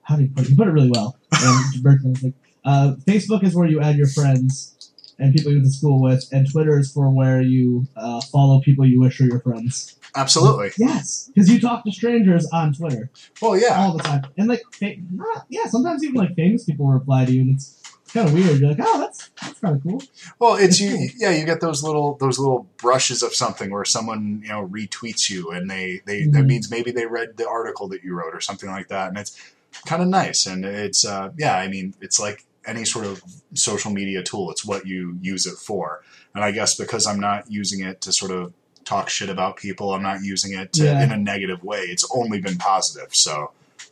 how 0.02 0.16
do 0.16 0.24
you 0.24 0.30
put 0.30 0.46
it? 0.46 0.50
He 0.50 0.56
put 0.56 0.68
it 0.68 0.72
really 0.72 0.90
well. 0.90 1.16
Um, 1.46 1.64
like, 2.24 2.34
Uh, 2.66 2.96
Facebook 3.06 3.44
is 3.44 3.56
where 3.56 3.68
you 3.68 3.80
add 3.80 3.96
your 3.96 4.08
friends 4.08 4.76
and 5.20 5.34
people 5.36 5.52
you 5.52 5.58
went 5.58 5.68
to 5.68 5.72
school 5.72 6.02
with, 6.02 6.28
and 6.32 6.50
Twitter 6.50 6.80
is 6.80 6.92
for 6.92 7.10
where 7.10 7.42
you 7.42 7.86
uh, 7.96 8.22
follow 8.32 8.60
people 8.62 8.86
you 8.86 9.00
wish 9.00 9.20
were 9.20 9.28
your 9.28 9.40
friends. 9.42 9.98
Absolutely. 10.16 10.72
Yes, 10.78 11.30
because 11.34 11.50
you 11.50 11.60
talk 11.60 11.84
to 11.84 11.92
strangers 11.92 12.48
on 12.52 12.74
Twitter 12.74 13.12
Well, 13.42 13.56
yeah. 13.58 13.76
all 13.80 13.96
the 13.96 14.02
time, 14.04 14.24
and 14.38 14.48
like, 14.48 14.64
fa- 14.74 14.96
not, 15.12 15.46
yeah, 15.50 15.66
sometimes 15.66 16.04
even 16.04 16.16
like 16.16 16.36
famous 16.36 16.64
people 16.66 16.88
reply 16.88 17.26
to 17.26 17.32
you, 17.32 17.42
and 17.42 17.56
it's 17.56 17.79
kind 18.12 18.28
of 18.28 18.34
weird. 18.34 18.60
You're 18.60 18.70
like, 18.70 18.80
oh, 18.82 19.00
that's 19.00 19.30
that's 19.42 19.60
kind 19.60 19.76
of 19.76 19.84
cool. 19.84 20.02
Well, 20.40 20.56
it's 20.56 20.80
you. 20.80 21.10
Yeah, 21.18 21.32
you 21.32 21.46
get 21.46 21.62
those 21.62 21.84
little 21.84 22.16
those 22.16 22.40
little 22.40 22.68
brushes 22.78 23.24
of 23.24 23.34
something 23.34 23.72
where 23.72 23.86
someone 23.86 24.42
you 24.44 24.50
know 24.50 24.68
retweets 24.68 25.30
you, 25.30 25.52
and 25.52 25.70
they 25.70 26.02
they 26.06 26.26
that 26.26 26.44
Mhm. 26.44 26.48
means 26.48 26.72
maybe 26.72 26.92
they 26.92 27.06
read 27.06 27.38
the 27.38 27.48
article 27.48 27.88
that 27.90 28.04
you 28.04 28.14
wrote 28.16 28.34
or 28.36 28.42
something 28.42 28.70
like 28.70 28.88
that, 28.90 29.10
and 29.10 29.18
it's 29.18 29.38
kind 29.86 30.02
of 30.02 30.08
nice. 30.08 30.46
And 30.46 30.66
it's 30.66 31.06
uh, 31.06 31.30
yeah, 31.38 31.56
I 31.56 31.68
mean, 31.68 31.94
it's 32.02 32.20
like 32.20 32.46
any 32.66 32.86
sort 32.86 33.06
of 33.06 33.22
social 33.54 33.92
media 33.92 34.22
tool. 34.24 34.52
It's 34.52 34.66
what 34.66 34.86
you 34.86 35.18
use 35.22 35.46
it 35.46 35.58
for. 35.58 36.02
And 36.36 36.44
I 36.44 36.52
guess 36.52 36.76
because 36.76 37.08
I'm 37.08 37.20
not 37.20 37.50
using 37.52 37.80
it 37.84 38.02
to 38.02 38.12
sort 38.14 38.32
of 38.32 38.54
talk 38.86 39.10
shit 39.10 39.30
about 39.30 39.58
people, 39.58 39.94
I'm 39.94 40.04
not 40.04 40.24
using 40.24 40.54
it 40.54 40.74
to, 40.74 40.84
Yeah. 40.84 41.04
in 41.04 41.12
a 41.12 41.18
negative 41.18 41.64
way. 41.64 41.80
It's 41.82 42.06
only 42.14 42.40
been 42.42 42.58
positive. 42.58 43.16
So 43.16 43.52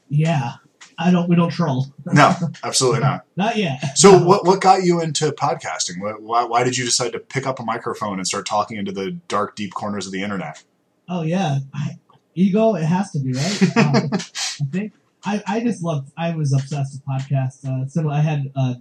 Yeah, 0.10 0.54
I 1.00 1.12
don't. 1.12 1.30
We 1.30 1.36
don't 1.36 1.52
troll. 1.52 1.88
no, 2.06 2.34
absolutely 2.64 3.02
not. 3.02 3.26
Not 3.36 3.56
yet. 3.58 3.98
So 3.98 4.18
what 4.18 4.46
what 4.46 4.62
got 4.62 4.84
you 4.84 5.00
into 5.02 5.32
podcasting? 5.32 5.96
Why, 6.22 6.44
why 6.44 6.64
did 6.64 6.76
you 6.78 6.86
decide 6.86 7.12
to 7.14 7.20
pick 7.20 7.46
up 7.46 7.60
a 7.60 7.64
microphone 7.64 8.18
and 8.18 8.28
start 8.28 8.46
talking 8.48 8.78
into 8.78 8.92
the 8.92 9.12
dark, 9.28 9.56
deep 9.56 9.74
corners 9.74 10.06
of 10.08 10.12
the 10.12 10.24
internet? 10.24 10.64
Oh 11.08 11.22
yeah, 11.22 11.60
I, 11.74 11.98
ego. 12.36 12.76
It 12.76 12.86
has 12.86 13.12
to 13.12 13.20
be 13.20 13.34
right. 13.34 13.62
Um, 13.78 14.10
I 14.14 14.66
think 14.72 14.94
I, 15.24 15.44
I 15.48 15.60
just 15.60 15.84
loved. 15.84 16.12
I 16.18 16.36
was 16.36 16.52
obsessed 16.52 16.94
with 16.94 17.06
podcasts. 17.06 17.64
Uh, 17.64 17.88
similar. 17.88 18.16
I 18.16 18.22
had 18.22 18.52
uh, 18.56 18.74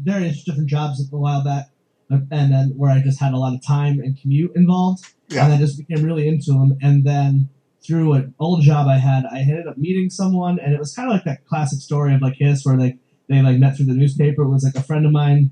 various 0.00 0.44
different 0.44 0.68
jobs 0.70 1.00
a 1.12 1.16
while 1.16 1.42
back, 1.42 1.66
uh, 2.12 2.18
and 2.30 2.52
then 2.52 2.74
where 2.76 2.90
I 2.92 3.00
just 3.02 3.18
had 3.20 3.32
a 3.32 3.38
lot 3.38 3.54
of 3.54 3.64
time 3.64 3.98
and 3.98 4.16
commute 4.20 4.54
involved, 4.54 5.04
Yeah. 5.28 5.44
and 5.46 5.54
I 5.54 5.58
just 5.58 5.78
became 5.78 6.04
really 6.04 6.28
into 6.28 6.52
them. 6.52 6.78
And 6.80 7.04
then 7.04 7.48
through 7.86 8.14
an 8.14 8.34
old 8.38 8.62
job 8.62 8.88
I 8.88 8.98
had, 8.98 9.24
I 9.30 9.40
ended 9.40 9.66
up 9.66 9.78
meeting 9.78 10.10
someone, 10.10 10.58
and 10.58 10.72
it 10.72 10.78
was 10.78 10.94
kind 10.94 11.08
of 11.08 11.14
like 11.14 11.24
that 11.24 11.46
classic 11.46 11.80
story 11.80 12.14
of 12.14 12.22
like 12.22 12.36
his, 12.36 12.64
where 12.64 12.76
like 12.76 12.98
they 13.28 13.42
like 13.42 13.58
met 13.58 13.76
through 13.76 13.86
the 13.86 13.94
newspaper. 13.94 14.42
It 14.42 14.48
was 14.48 14.64
like 14.64 14.74
a 14.76 14.82
friend 14.82 15.06
of 15.06 15.12
mine. 15.12 15.50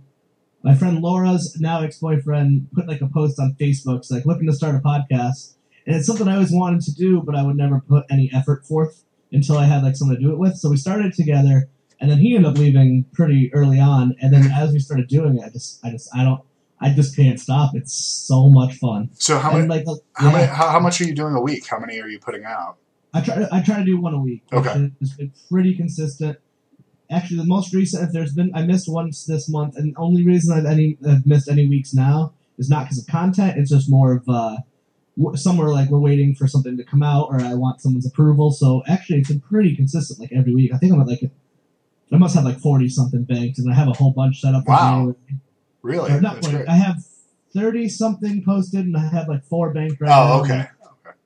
My 0.63 0.75
friend 0.75 1.01
Laura's 1.03 1.57
now 1.61 1.83
ex-boyfriend 1.83 2.69
put 2.73 2.89
like 2.89 3.03
a 3.03 3.07
post 3.09 3.39
on 3.39 3.57
Facebook, 3.61 3.99
it's 3.99 4.11
like 4.11 4.25
looking 4.25 4.47
to 4.47 4.53
start 4.55 4.75
a 4.75 4.79
podcast 4.79 5.55
and 5.87 5.97
it's 5.97 6.07
something 6.07 6.29
I 6.29 6.35
always 6.35 6.53
wanted 6.53 6.81
to 6.83 6.95
do, 6.95 7.21
but 7.21 7.35
I 7.35 7.43
would 7.43 7.57
never 7.57 7.81
put 7.81 8.05
any 8.11 8.31
effort 8.33 8.65
forth 8.65 9.05
until 9.33 9.59
I 9.59 9.67
had 9.67 9.83
like 9.83 9.97
someone 9.97 10.17
to 10.17 10.23
do 10.23 10.33
it 10.33 10.39
with. 10.39 10.57
So 10.57 10.71
we 10.71 10.77
started 10.77 11.13
together, 11.13 11.69
and 12.01 12.11
then 12.11 12.19
he 12.19 12.35
ended 12.35 12.51
up 12.51 12.59
leaving 12.59 13.05
pretty 13.13 13.53
early 13.53 13.79
on. 13.79 14.17
And 14.21 14.33
then 14.33 14.51
as 14.51 14.73
we 14.73 14.79
started 14.79 15.09
doing 15.09 15.39
it, 15.39 15.45
I 15.45 15.51
just, 15.51 15.85
I 15.85 15.91
just, 15.91 16.09
I 16.15 16.25
don't, 16.25 16.41
I 16.81 16.91
just 16.93 17.17
can't 17.17 17.39
stop. 17.41 17.71
It's 17.75 17.95
so 17.95 18.49
much 18.51 18.75
fun. 18.75 19.11
So 19.15 19.39
how 19.39 19.53
many? 19.53 19.67
like, 19.69 19.85
How, 20.15 20.27
yeah, 20.27 20.33
many 20.33 20.47
how, 20.47 20.69
how 20.69 20.81
much 20.81 21.01
are 21.01 21.05
you 21.05 21.15
doing 21.15 21.35
a 21.35 21.41
week? 21.41 21.67
How 21.67 21.79
many 21.79 22.01
are 22.01 22.09
you 22.09 22.19
putting 22.19 22.45
out? 22.45 22.77
I 23.15 23.21
try, 23.21 23.37
to, 23.37 23.49
I 23.53 23.63
try 23.63 23.77
to 23.79 23.85
do 23.85 24.01
one 24.01 24.13
a 24.13 24.19
week. 24.19 24.43
Okay, 24.53 24.91
it's 25.01 25.15
been 25.15 25.33
pretty 25.51 25.75
consistent. 25.77 26.39
Actually, 27.11 27.37
the 27.39 27.45
most 27.47 27.73
recent, 27.73 28.03
if 28.03 28.13
there's 28.13 28.33
been, 28.35 28.51
I 28.55 28.63
missed 28.63 28.89
once 28.91 29.25
this 29.25 29.49
month, 29.49 29.77
and 29.77 29.95
the 29.95 29.99
only 29.99 30.25
reason 30.27 30.57
I've 30.57 30.67
any 30.67 30.99
I've 31.09 31.25
missed 31.25 31.49
any 31.49 31.69
weeks 31.69 31.95
now 31.95 32.33
is 32.59 32.69
not 32.69 32.85
because 32.85 32.99
of 32.99 33.07
content. 33.07 33.57
It's 33.57 33.71
just 33.71 33.89
more 33.89 34.13
of 34.15 34.29
uh, 34.29 34.57
somewhere 35.37 35.69
like 35.69 35.91
we're 35.91 36.01
waiting 36.01 36.35
for 36.35 36.49
something 36.49 36.77
to 36.77 36.85
come 36.85 37.03
out, 37.05 37.29
or 37.31 37.41
I 37.41 37.55
want 37.55 37.81
someone's 37.81 38.07
approval. 38.07 38.51
So 38.51 38.83
actually, 38.89 39.21
it's 39.21 39.29
been 39.29 39.41
pretty 39.41 39.77
consistent, 39.77 40.19
like 40.19 40.33
every 40.33 40.55
week. 40.55 40.73
I 40.75 40.79
think 40.79 40.93
I'm 40.93 41.01
at 41.01 41.07
like, 41.07 41.31
I 42.13 42.17
must 42.17 42.35
have 42.35 42.45
like 42.45 42.59
forty 42.59 42.89
something 42.89 43.23
banked, 43.23 43.59
and 43.59 43.71
I 43.71 43.75
have 43.75 43.87
a 43.89 43.93
whole 43.93 44.11
bunch 44.13 44.41
set 44.41 44.55
up. 44.55 44.65
for 44.65 44.73
Wow. 44.73 44.91
January. 44.91 45.17
Really? 45.85 46.11
Or 46.11 46.21
not 46.21 46.37
That's 46.37 46.47
40, 46.49 46.57
great. 46.65 46.69
I 46.69 46.77
have 46.77 47.05
thirty 47.53 47.89
something 47.89 48.43
posted, 48.45 48.87
and 48.87 48.97
I 48.97 49.07
have 49.09 49.29
like 49.29 49.45
four 49.45 49.71
right 49.71 49.93
Oh, 50.01 50.05
now. 50.07 50.41
okay. 50.41 50.67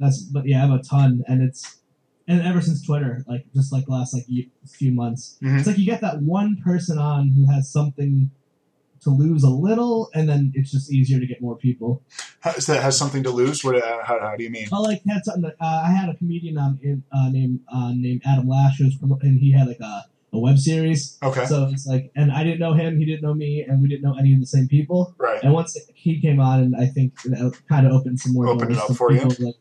That's 0.01 0.21
but 0.21 0.47
yeah, 0.47 0.59
I 0.59 0.67
have 0.67 0.81
a 0.81 0.83
ton, 0.83 1.23
and 1.29 1.43
it's 1.43 1.77
and 2.27 2.43
ever 2.43 2.61
since 2.61 2.85
Twitter, 2.85 3.25
like 3.27 3.47
just 3.55 3.73
like 3.73 3.87
the 3.87 3.93
last 3.93 4.13
like 4.15 4.27
few 4.67 4.93
months, 4.93 5.39
Mhm. 5.43 5.59
it's 5.59 5.67
like 5.67 5.79
you 5.79 5.87
get 5.87 6.01
that 6.03 6.21
one 6.23 6.57
person 6.57 6.99
on 6.99 7.29
who 7.29 7.47
has 7.51 7.71
something 7.71 8.31
to 9.01 9.11
lose 9.11 9.45
a 9.45 9.49
little, 9.49 10.11
and 10.13 10.29
then 10.29 10.51
it's 10.57 10.73
just 10.73 10.93
easier 10.93 11.21
to 11.21 11.27
get 11.27 11.41
more 11.41 11.57
people. 11.57 12.03
Has 12.41 12.67
that 12.67 12.83
has 12.83 12.99
something 12.99 13.23
to 13.23 13.31
lose? 13.31 13.63
What? 13.65 13.77
Uh, 13.77 14.03
how, 14.05 14.19
how 14.21 14.37
do 14.37 14.43
you 14.43 14.51
mean? 14.51 14.67
I 14.73 14.79
like 14.79 15.03
had 15.09 15.25
something. 15.25 15.43
That, 15.43 15.55
uh, 15.61 15.83
I 15.87 15.91
had 15.93 16.09
a 16.09 16.17
comedian 16.17 16.59
um, 16.59 16.81
in, 16.83 17.05
uh, 17.13 17.29
named 17.31 17.61
uh, 17.73 17.93
named 17.95 18.23
Adam 18.27 18.49
Lash, 18.49 18.79
from, 18.79 19.13
and 19.23 19.39
he 19.39 19.53
had 19.53 19.69
like 19.69 19.81
a, 19.81 20.05
a 20.33 20.39
web 20.39 20.59
series. 20.59 21.19
Okay. 21.23 21.47
So 21.47 21.69
it's 21.73 21.87
like, 21.87 22.11
and 22.15 22.31
I 22.33 22.45
didn't 22.45 22.61
know 22.61 22.75
him, 22.75 22.99
he 22.99 23.05
didn't 23.05 23.23
know 23.23 23.35
me, 23.35 23.65
and 23.67 23.83
we 23.83 23.89
didn't 23.89 24.03
know 24.03 24.17
any 24.19 24.35
of 24.35 24.41
the 24.41 24.47
same 24.47 24.69
people. 24.69 25.15
Right. 25.19 25.43
And 25.43 25.53
once 25.53 25.77
he 25.95 26.21
came 26.21 26.41
on, 26.41 26.61
and 26.61 26.77
I 26.77 26.87
think 26.87 27.15
it 27.25 27.57
kind 27.69 27.87
of 27.87 27.93
opened 27.93 28.21
some 28.21 28.35
more 28.35 28.49
Opened 28.49 28.73
it 28.73 28.75
doors 28.75 28.81
up 28.83 28.87
to 28.89 28.95
for 28.95 29.13
you? 29.13 29.21
Like, 29.21 29.55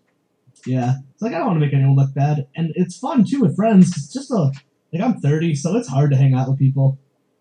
yeah, 0.66 0.96
it's 1.14 1.22
like 1.22 1.34
I 1.34 1.38
don't 1.38 1.48
want 1.48 1.60
to 1.60 1.66
make 1.66 1.74
anyone 1.74 1.96
look 1.96 2.14
bad, 2.14 2.48
and 2.56 2.72
it's 2.76 2.98
fun 2.98 3.24
too 3.24 3.42
with 3.42 3.56
friends. 3.56 3.90
it's 3.96 4.12
just 4.12 4.32
a 4.32 4.52
like 4.94 5.02
I'm 5.02 5.20
30, 5.20 5.56
so 5.56 5.76
it's 5.78 5.88
hard 5.88 6.12
to 6.12 6.18
hang 6.18 6.34
out 6.34 6.50
with 6.50 6.60
people. 6.60 6.98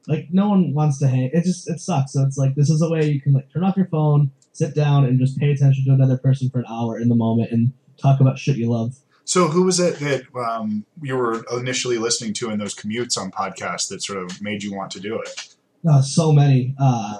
Like 0.07 0.29
no 0.31 0.49
one 0.49 0.75
wants 0.75 0.99
to 1.01 1.09
hang. 1.09 1.31
It 1.33 1.45
just 1.45 1.69
it 1.69 1.81
sucks. 1.81 2.13
So 2.13 2.23
it's 2.23 2.37
like 2.37 2.55
this 2.55 2.71
is 2.71 2.83
a 2.83 2.89
way 2.89 3.07
you 3.07 3.21
can 3.21 3.33
like 3.33 3.53
turn 3.53 3.65
off 3.65 3.77
your 3.77 3.87
phone, 3.87 4.31
sit 4.53 4.75
down, 4.75 5.05
and 5.05 5.19
just 5.19 5.39
pay 5.39 5.51
attention 5.51 5.85
to 5.87 5.93
another 5.93 6.19
person 6.19 6.49
for 6.51 6.61
an 6.61 6.67
hour 6.71 6.99
in 6.99 7.09
the 7.09 7.17
moment 7.17 7.51
and 7.51 7.73
talk 8.01 8.21
about 8.21 8.39
shit 8.39 8.57
you 8.57 8.71
love. 8.71 8.97
So 9.29 9.49
who 9.49 9.65
was 9.65 9.81
it 9.81 9.99
that 9.99 10.23
um, 10.37 10.87
you 11.03 11.17
were 11.17 11.45
initially 11.59 11.99
listening 11.99 12.33
to 12.35 12.51
in 12.51 12.59
those 12.61 12.75
commutes 12.77 13.19
on 13.19 13.33
podcasts 13.33 13.89
that 13.89 14.01
sort 14.03 14.23
of 14.23 14.41
made 14.41 14.63
you 14.63 14.73
want 14.73 14.93
to 14.93 15.01
do 15.01 15.21
it? 15.21 15.49
Uh, 15.89 16.01
so 16.01 16.31
many. 16.33 16.75
Uh, 16.81 17.19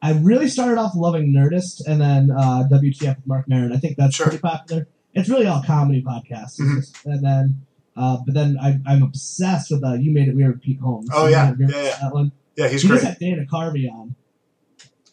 I 0.00 0.14
really 0.14 0.48
started 0.48 0.78
off 0.78 0.92
loving 0.96 1.32
Nerdist 1.32 1.82
and 1.86 2.00
then 2.00 2.30
uh, 2.30 2.64
WTF 2.70 3.16
with 3.16 3.26
Marc 3.26 3.48
Maron. 3.48 3.72
I 3.72 3.76
think 3.76 3.96
that's 3.98 4.16
Sure. 4.16 4.26
pretty 4.26 4.40
popular. 4.40 4.88
It's 5.14 5.28
really 5.28 5.46
all 5.46 5.62
comedy 5.62 6.02
podcasts. 6.02 6.58
Mhm. 6.58 6.76
just- 6.80 6.96
and 7.04 7.22
then, 7.22 7.66
uh, 7.94 8.16
but 8.24 8.34
then 8.34 8.56
I, 8.60 8.80
I'm 8.86 9.02
obsessed 9.02 9.70
with 9.70 9.84
uh, 9.84 9.92
You 9.94 10.10
Made 10.10 10.28
It 10.28 10.34
Weird 10.34 10.54
with 10.54 10.62
Pete 10.62 10.80
Holmes. 10.80 11.08
Oh, 11.12 11.26
yeah. 11.26 11.50
Made 11.50 11.52
It 11.52 11.58
Weird 11.58 11.70
Yeah, 11.70 11.82
yeah. 11.82 11.96
That 12.00 12.14
one. 12.14 12.32
Yeah, 12.56 12.68
he's 12.68 12.80
he 12.82 12.88
great. 12.88 12.96
just 13.02 13.08
had 13.08 13.18
Dana 13.18 13.44
Carvey 13.44 13.92
on. 13.92 14.14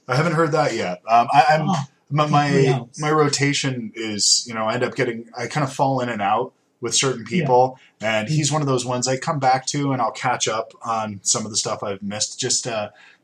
I 0.07 0.15
haven't 0.15 0.33
heard 0.33 0.53
that 0.53 0.73
yet. 0.73 1.01
Um, 1.07 1.27
I, 1.33 1.43
I'm 1.49 1.69
Oh, 1.69 1.75
my 2.09 2.25
my, 2.27 2.81
my 2.99 3.11
rotation 3.11 3.91
is 3.95 4.45
you 4.47 4.53
know 4.53 4.65
I 4.65 4.75
end 4.75 4.83
up 4.83 4.95
getting 4.95 5.29
I 5.37 5.47
kind 5.47 5.63
of 5.63 5.71
fall 5.73 5.99
in 6.01 6.09
and 6.09 6.21
out 6.21 6.53
with 6.81 6.95
certain 6.95 7.25
people, 7.25 7.77
and 8.01 8.29
he's 8.29 8.51
one 8.53 8.61
of 8.61 8.67
those 8.67 8.85
ones 8.85 9.07
I 9.07 9.17
come 9.17 9.37
back 9.39 9.65
to 9.67 9.91
and 9.91 10.01
I'll 10.01 10.11
catch 10.13 10.47
up 10.47 10.71
on 10.81 11.19
some 11.23 11.43
of 11.45 11.51
the 11.51 11.57
stuff 11.57 11.83
I've 11.83 12.01
missed 12.01 12.39
just 12.39 12.63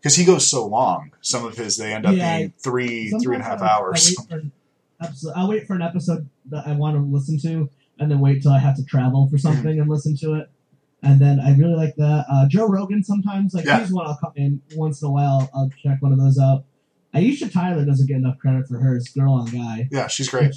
because 0.02 0.16
he 0.18 0.26
goes 0.26 0.50
so 0.50 0.66
long. 0.66 1.12
Some 1.22 1.46
of 1.46 1.56
his 1.58 1.78
they 1.78 1.94
end 1.94 2.06
up 2.06 2.16
Yeah, 2.16 2.38
being 2.38 2.54
three 2.60 3.12
three 3.24 3.36
and 3.36 3.42
a 3.44 3.48
half 3.48 3.62
I- 3.62 3.68
hours. 3.70 4.14
I 4.20 4.22
wait, 4.22 4.28
for 4.30 4.36
an 4.36 4.52
I 5.36 5.48
wait 5.48 5.68
for 5.68 5.74
an 5.76 5.82
episode 5.82 6.30
that 6.50 6.68
I 6.68 6.74
want 6.74 6.96
to 6.98 7.02
listen 7.02 7.40
to, 7.40 7.70
and 8.00 8.12
then 8.12 8.20
wait 8.20 8.42
till 8.44 8.52
I 8.52 8.60
have 8.60 8.76
to 8.76 8.84
travel 8.84 9.28
for 9.30 9.38
Mm-hmm. 9.38 9.42
something 9.56 9.80
and 9.80 9.90
listen 9.90 10.18
to 10.18 10.34
it. 10.36 10.50
And 11.02 11.20
then 11.22 11.40
I 11.40 11.56
really 11.56 11.76
like 11.76 11.96
that. 11.98 12.26
Uh, 12.32 12.48
Joe 12.48 12.68
Rogan 12.68 13.04
sometimes, 13.04 13.54
like 13.54 13.66
Yeah. 13.66 13.80
he's 13.80 13.92
one 13.92 14.08
I'll 14.08 14.18
come 14.18 14.32
in 14.36 14.62
once 14.76 15.02
in 15.02 15.08
a 15.08 15.12
while. 15.12 15.50
I'll 15.54 15.70
check 15.84 16.02
one 16.02 16.12
of 16.12 16.18
those 16.20 16.40
out. 16.40 16.66
Aisha 17.16 17.52
Tyler 17.52 17.86
doesn't 17.86 18.08
get 18.08 18.18
enough 18.18 18.38
credit 18.40 18.68
for 18.68 18.80
hers, 18.80 19.08
girl 19.10 19.34
on 19.34 19.46
guy. 19.48 19.88
yeah, 19.92 20.08
she's 20.08 20.30
great. 20.30 20.54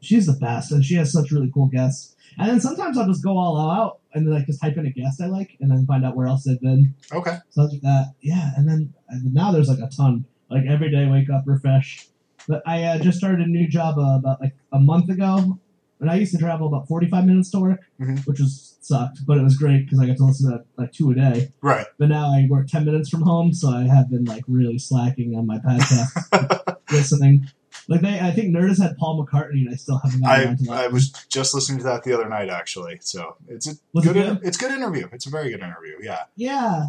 She's 0.00 0.26
the 0.26 0.32
best, 0.32 0.72
and 0.72 0.84
she 0.84 0.94
has 0.94 1.12
such 1.12 1.30
really 1.30 1.50
cool 1.52 1.66
guests. 1.66 2.16
And 2.38 2.48
then 2.48 2.60
sometimes 2.60 2.96
I'll 2.96 3.06
just 3.06 3.22
go 3.24 3.36
all 3.36 3.58
out 3.58 4.00
and 4.14 4.26
then 4.26 4.34
like 4.34 4.46
just 4.46 4.60
type 4.60 4.76
in 4.76 4.86
a 4.86 4.90
guest 4.90 5.20
I 5.20 5.26
like, 5.26 5.56
and 5.60 5.70
then 5.70 5.86
find 5.86 6.04
out 6.04 6.16
where 6.16 6.26
else 6.26 6.44
they've 6.44 6.60
been. 6.60 6.94
Okay, 7.12 7.36
So 7.50 7.62
like 7.62 7.80
that, 7.82 8.14
yeah. 8.20 8.50
And 8.56 8.68
then 8.68 8.94
and 9.08 9.34
now 9.34 9.52
there's 9.52 9.68
like 9.68 9.78
a 9.78 9.90
ton. 9.94 10.24
Like 10.50 10.64
every 10.68 10.90
day, 10.90 11.06
wake 11.06 11.30
up, 11.30 11.42
refresh. 11.46 12.06
But 12.48 12.62
I 12.66 12.82
uh, 12.84 12.98
just 12.98 13.18
started 13.18 13.40
a 13.40 13.46
new 13.46 13.68
job 13.68 13.98
uh, 13.98 14.16
about 14.18 14.40
like 14.40 14.54
a 14.72 14.78
month 14.78 15.10
ago, 15.10 15.58
and 16.00 16.10
I 16.10 16.16
used 16.16 16.32
to 16.32 16.38
travel 16.38 16.66
about 16.66 16.88
45 16.88 17.24
minutes 17.26 17.50
to 17.50 17.60
work, 17.60 17.80
Mhm. 18.00 18.26
which 18.26 18.40
was 18.40 18.76
sucked, 18.80 19.24
but 19.26 19.38
it 19.38 19.42
was 19.42 19.56
great 19.56 19.84
because 19.84 20.00
I 20.00 20.06
got 20.06 20.16
to 20.16 20.24
listen 20.24 20.50
to 20.50 20.64
like 20.76 20.92
two 20.92 21.10
a 21.10 21.14
day. 21.14 21.52
right. 21.60 21.86
But 21.98 22.08
now 22.08 22.26
I 22.32 22.46
work 22.50 22.66
10 22.68 22.84
minutes 22.84 23.08
from 23.08 23.22
home, 23.22 23.52
so 23.52 23.68
I 23.70 23.82
have 23.82 24.10
been 24.10 24.24
like 24.24 24.44
really 24.48 24.78
slacking 24.78 25.36
on 25.36 25.46
my 25.46 25.58
podcast 25.58 26.76
listening. 26.92 27.46
Like 27.88 28.02
they, 28.02 28.20
I 28.20 28.30
think 28.30 28.54
Nerdist 28.54 28.80
had 28.82 28.96
Paul 28.98 29.24
McCartney, 29.24 29.62
and 29.66 29.70
I 29.70 29.74
still 29.74 29.98
haven't 29.98 30.20
gotten 30.22 30.40
I 30.40 30.44
around 30.44 30.58
to 30.58 30.64
that. 30.64 30.72
I 30.72 30.86
was 30.88 31.10
just 31.28 31.54
listening 31.54 31.78
to 31.78 31.84
that 31.84 32.04
the 32.04 32.12
other 32.12 32.28
night 32.28 32.48
actually. 32.48 32.98
So 33.00 33.36
it's 33.48 33.66
a 33.66 33.74
Was 33.92 34.04
it 34.04 34.08
good, 34.08 34.14
good? 34.14 34.28
inter- 34.28 34.40
it's 34.44 34.56
good 34.56 34.70
interview. 34.72 35.08
It's 35.12 35.26
a 35.26 35.30
very 35.30 35.50
good 35.50 35.60
interview. 35.60 35.96
Yeah. 36.00 36.20
yeah. 36.36 36.86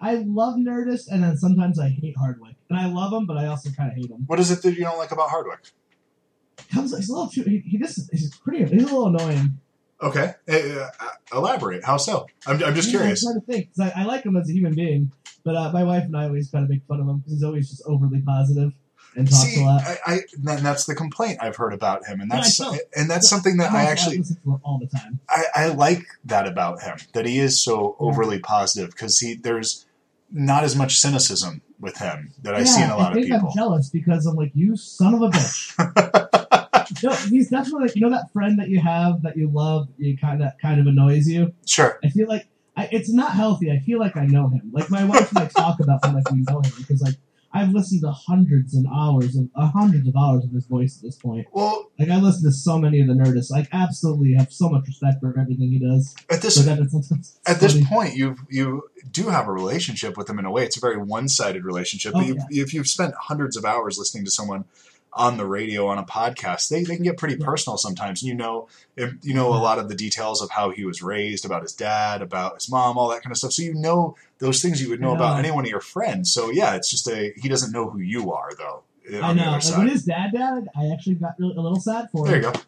I 0.00 0.16
love 0.26 0.56
Nerdist, 0.56 1.08
and 1.10 1.22
then 1.22 1.36
sometimes 1.38 1.78
I 1.78 1.88
hate 1.88 2.16
Hardwick, 2.18 2.56
and 2.68 2.78
I 2.78 2.86
love 2.86 3.12
him, 3.12 3.26
but 3.26 3.36
I 3.38 3.46
also 3.46 3.70
kind 3.70 3.90
of 3.90 3.96
hate 3.96 4.10
him. 4.10 4.24
What 4.26 4.38
is 4.38 4.50
it 4.50 4.60
that 4.62 4.72
you 4.74 4.80
don't 4.84 4.98
like 4.98 5.12
about 5.12 5.30
Hardwick? 5.30 5.60
Comes 6.72 6.96
he's 6.96 7.08
a 7.08 7.12
little 7.12 7.28
too 7.28 7.42
he, 7.42 7.58
he 7.60 7.78
just 7.78 8.08
he's 8.10 8.34
pretty 8.38 8.64
he's 8.64 8.82
a 8.82 8.86
little 8.86 9.06
annoying. 9.06 9.58
Okay, 10.02 10.34
uh, 10.48 10.88
uh, 11.00 11.08
elaborate. 11.32 11.84
How 11.84 11.96
so? 11.96 12.26
I'm, 12.46 12.62
I'm 12.62 12.74
just 12.74 12.92
Yeah, 12.92 12.98
curious. 12.98 13.24
I'm 13.24 13.32
trying 13.32 13.40
to 13.40 13.46
think 13.46 13.94
I, 13.96 14.02
I 14.02 14.04
like 14.04 14.24
him 14.24 14.36
as 14.36 14.50
a 14.50 14.52
human 14.52 14.74
being, 14.74 15.12
but 15.44 15.56
uh, 15.56 15.72
my 15.72 15.84
wife 15.84 16.04
and 16.04 16.16
I 16.16 16.24
always 16.24 16.50
kind 16.50 16.64
of 16.64 16.70
make 16.70 16.82
fun 16.86 17.00
of 17.00 17.08
him 17.08 17.18
because 17.18 17.34
he's 17.34 17.42
always 17.44 17.70
just 17.70 17.82
overly 17.86 18.20
and 19.16 19.28
talks 19.28 19.54
See, 19.54 19.60
a 19.60 19.64
lot. 19.64 19.82
I, 19.84 19.98
I 20.06 20.20
then 20.42 20.62
that's 20.62 20.86
the 20.86 20.94
complaint 20.94 21.38
I've 21.40 21.56
heard 21.56 21.72
about 21.72 22.06
him, 22.06 22.20
and 22.20 22.32
I 22.32 22.36
that's 22.36 22.60
and 22.96 23.08
that's 23.08 23.28
something 23.28 23.56
that 23.58 23.70
I'm 23.70 23.76
I 23.76 23.82
actually 23.84 24.18
listen 24.18 24.36
to 24.42 24.50
him 24.52 24.60
all 24.64 24.78
the 24.78 24.86
time. 24.86 25.20
I, 25.28 25.44
I 25.54 25.66
like 25.68 26.04
that 26.24 26.46
about 26.46 26.82
him 26.82 26.98
that 27.12 27.26
he 27.26 27.38
is 27.38 27.62
so 27.62 27.96
Yeah. 28.00 28.06
overly 28.06 28.38
positive 28.38 28.90
because 28.90 29.18
he 29.18 29.34
there's 29.34 29.83
not 30.34 30.64
as 30.64 30.74
much 30.74 30.96
cynicism 30.98 31.62
with 31.80 31.96
him 31.96 32.32
that 32.42 32.54
I 32.54 32.58
yeah, 32.58 32.64
see 32.64 32.82
in 32.82 32.90
a 32.90 32.96
lot 32.96 33.16
I 33.16 33.20
of 33.20 33.24
people. 33.24 33.48
I'm 33.48 33.54
jealous 33.54 33.88
because 33.88 34.26
I'm 34.26 34.34
like, 34.34 34.50
you 34.54 34.76
son 34.76 35.14
of 35.14 35.22
a 35.22 35.28
bitch. 35.28 37.02
no, 37.02 37.12
he's 37.28 37.48
definitely 37.48 37.86
like 37.86 37.94
you 37.94 38.02
know 38.02 38.10
that 38.10 38.32
friend 38.32 38.58
that 38.58 38.68
you 38.68 38.80
have 38.80 39.22
that 39.22 39.36
you 39.36 39.48
love, 39.48 39.88
you 39.96 40.18
kind 40.18 40.42
of 40.42 40.52
kind 40.60 40.80
of 40.80 40.86
annoys 40.86 41.28
you. 41.28 41.54
Sure, 41.66 41.98
I 42.04 42.08
feel 42.08 42.28
like 42.28 42.48
I, 42.76 42.88
it's 42.90 43.10
not 43.10 43.32
healthy. 43.32 43.70
I 43.70 43.78
feel 43.78 44.00
like 44.00 44.16
I 44.16 44.26
know 44.26 44.48
him. 44.48 44.70
Like 44.72 44.90
my 44.90 45.04
wife 45.04 45.30
and 45.30 45.38
I 45.38 45.46
talk 45.46 45.78
about 45.80 46.04
him 46.04 46.14
like 46.14 46.30
we 46.30 46.40
know 46.40 46.60
him 46.60 46.72
because 46.76 47.00
like 47.00 47.14
I've 47.54 47.70
listened 47.70 48.02
to 48.02 48.10
hundreds 48.10 48.74
and 48.74 48.86
hours 48.92 49.36
of 49.36 49.48
uh, 49.54 49.70
hundreds 49.70 50.08
of 50.08 50.14
hours 50.16 50.44
of 50.44 50.50
his 50.50 50.66
voice 50.66 50.98
at 50.98 51.02
this 51.02 51.16
point. 51.16 51.46
well 51.52 51.90
Like 51.98 52.08
I 52.10 52.16
listen 52.20 52.42
to 52.44 52.52
so 52.52 52.78
many 52.78 53.00
of 53.00 53.06
the 53.06 53.14
Nerdists. 53.14 53.50
Like 53.50 53.68
absolutely 53.72 54.34
have 54.34 54.52
so 54.52 54.68
much 54.68 54.86
respect 54.86 55.20
for 55.20 55.38
everything 55.38 55.70
he 55.70 55.78
does. 55.78 56.14
at 56.30 56.42
this 56.42 56.56
But 56.58 56.66
then 56.66 56.82
it's 56.82 56.92
sometimes 56.92 57.38
at 57.46 57.60
this 57.60 57.72
funny. 57.74 57.86
point 57.86 58.16
you 58.16 58.36
you 58.50 58.82
do 59.10 59.28
have 59.28 59.46
a 59.48 59.52
relationship 59.52 60.16
with 60.16 60.28
him 60.28 60.38
in 60.38 60.44
a 60.44 60.50
way. 60.50 60.64
It's 60.64 60.76
a 60.76 60.80
very 60.80 60.98
one 60.98 61.28
sided 61.28 61.64
relationship. 61.64 62.12
Oh, 62.14 62.18
but 62.18 62.26
you, 62.26 62.36
yeah. 62.50 62.62
if 62.64 62.74
you've 62.74 62.88
spent 62.88 63.14
hundreds 63.14 63.56
of 63.56 63.64
hours 63.64 63.98
listening 63.98 64.24
to 64.24 64.30
someone 64.30 64.64
on 65.16 65.36
the 65.36 65.46
radio 65.46 65.86
on 65.86 65.98
a 65.98 66.04
podcast, 66.04 66.68
they, 66.68 66.82
they 66.82 66.96
can 66.96 67.04
get 67.04 67.16
pretty 67.16 67.36
personal 67.36 67.76
sometimes. 67.76 68.22
You 68.22 68.34
know, 68.34 68.68
if, 68.96 69.12
you 69.22 69.34
know 69.34 69.48
a 69.48 69.58
lot 69.62 69.78
of 69.78 69.88
the 69.88 69.94
details 69.94 70.42
of 70.42 70.50
how 70.50 70.70
he 70.70 70.84
was 70.84 71.02
raised, 71.02 71.44
about 71.44 71.62
his 71.62 71.72
dad, 71.72 72.20
about 72.22 72.54
his 72.56 72.70
mom, 72.70 72.98
all 72.98 73.08
that 73.10 73.22
kind 73.22 73.30
of 73.32 73.38
stuff. 73.38 73.52
So 73.52 73.62
you 73.62 73.74
know 73.74 74.16
those 74.38 74.60
things 74.60 74.82
you 74.82 74.90
would 74.90 75.00
know 75.00 75.14
about 75.14 75.38
any 75.38 75.50
one 75.50 75.64
of 75.64 75.70
your 75.70 75.80
friends. 75.80 76.32
So 76.32 76.50
yeah, 76.50 76.74
it's 76.76 76.90
just 76.90 77.08
a 77.08 77.32
he 77.36 77.48
doesn't 77.48 77.72
know 77.72 77.88
who 77.90 77.98
you 78.00 78.32
are 78.32 78.50
though. 78.58 78.82
Eh, 79.10 79.20
I 79.20 79.32
know. 79.34 79.50
Like, 79.52 79.78
when 79.78 79.88
his 79.88 80.04
dad 80.04 80.32
died, 80.32 80.68
I 80.76 80.90
actually 80.92 81.16
got 81.16 81.34
really, 81.38 81.54
a 81.56 81.60
little 81.60 81.80
sad 81.80 82.08
for 82.10 82.26
there 82.26 82.36
him. 82.36 82.42
you 82.44 82.50
go. 82.52 82.58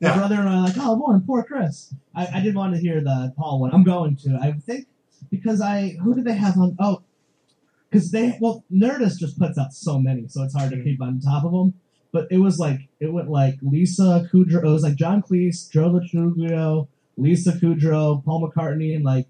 My 0.00 0.08
Yeah. 0.08 0.16
brother 0.16 0.34
and 0.36 0.48
I 0.48 0.54
are 0.56 0.62
like, 0.64 0.74
oh 0.78 0.96
boy, 0.96 1.18
poor 1.26 1.42
Chris. 1.44 1.94
I, 2.14 2.26
I 2.34 2.40
did 2.40 2.54
want 2.54 2.74
to 2.74 2.80
hear 2.80 3.00
the 3.00 3.32
Paul 3.36 3.60
one. 3.60 3.72
I'm 3.72 3.84
going 3.84 4.16
to. 4.16 4.38
I 4.40 4.52
think 4.52 4.86
because 5.30 5.60
I 5.60 5.90
who 6.02 6.14
did 6.14 6.24
they 6.24 6.34
have 6.34 6.56
on? 6.58 6.76
Oh, 6.80 7.02
because 7.92 8.10
they 8.10 8.38
well 8.40 8.64
Nerdist 8.72 9.18
just 9.18 9.38
puts 9.38 9.58
out 9.58 9.72
so 9.72 9.98
many, 9.98 10.28
so 10.28 10.42
it's 10.42 10.54
hard 10.54 10.70
to 10.70 10.82
keep 10.82 11.02
on 11.02 11.20
top 11.20 11.44
of 11.44 11.52
them. 11.52 11.74
But 12.12 12.28
it 12.30 12.38
was 12.38 12.58
like 12.58 12.80
it 13.00 13.12
went 13.12 13.28
like 13.30 13.56
Lisa 13.62 14.28
Kudrow. 14.32 14.64
It 14.64 14.68
was 14.68 14.82
like 14.82 14.96
John 14.96 15.22
Cleese, 15.22 15.70
Joe 15.70 15.88
Lo 15.88 16.00
Truglio, 16.00 16.88
Lisa 17.16 17.52
Kudrow, 17.52 18.24
Paul 18.24 18.48
McCartney, 18.48 18.94
and 18.94 19.04
like 19.04 19.26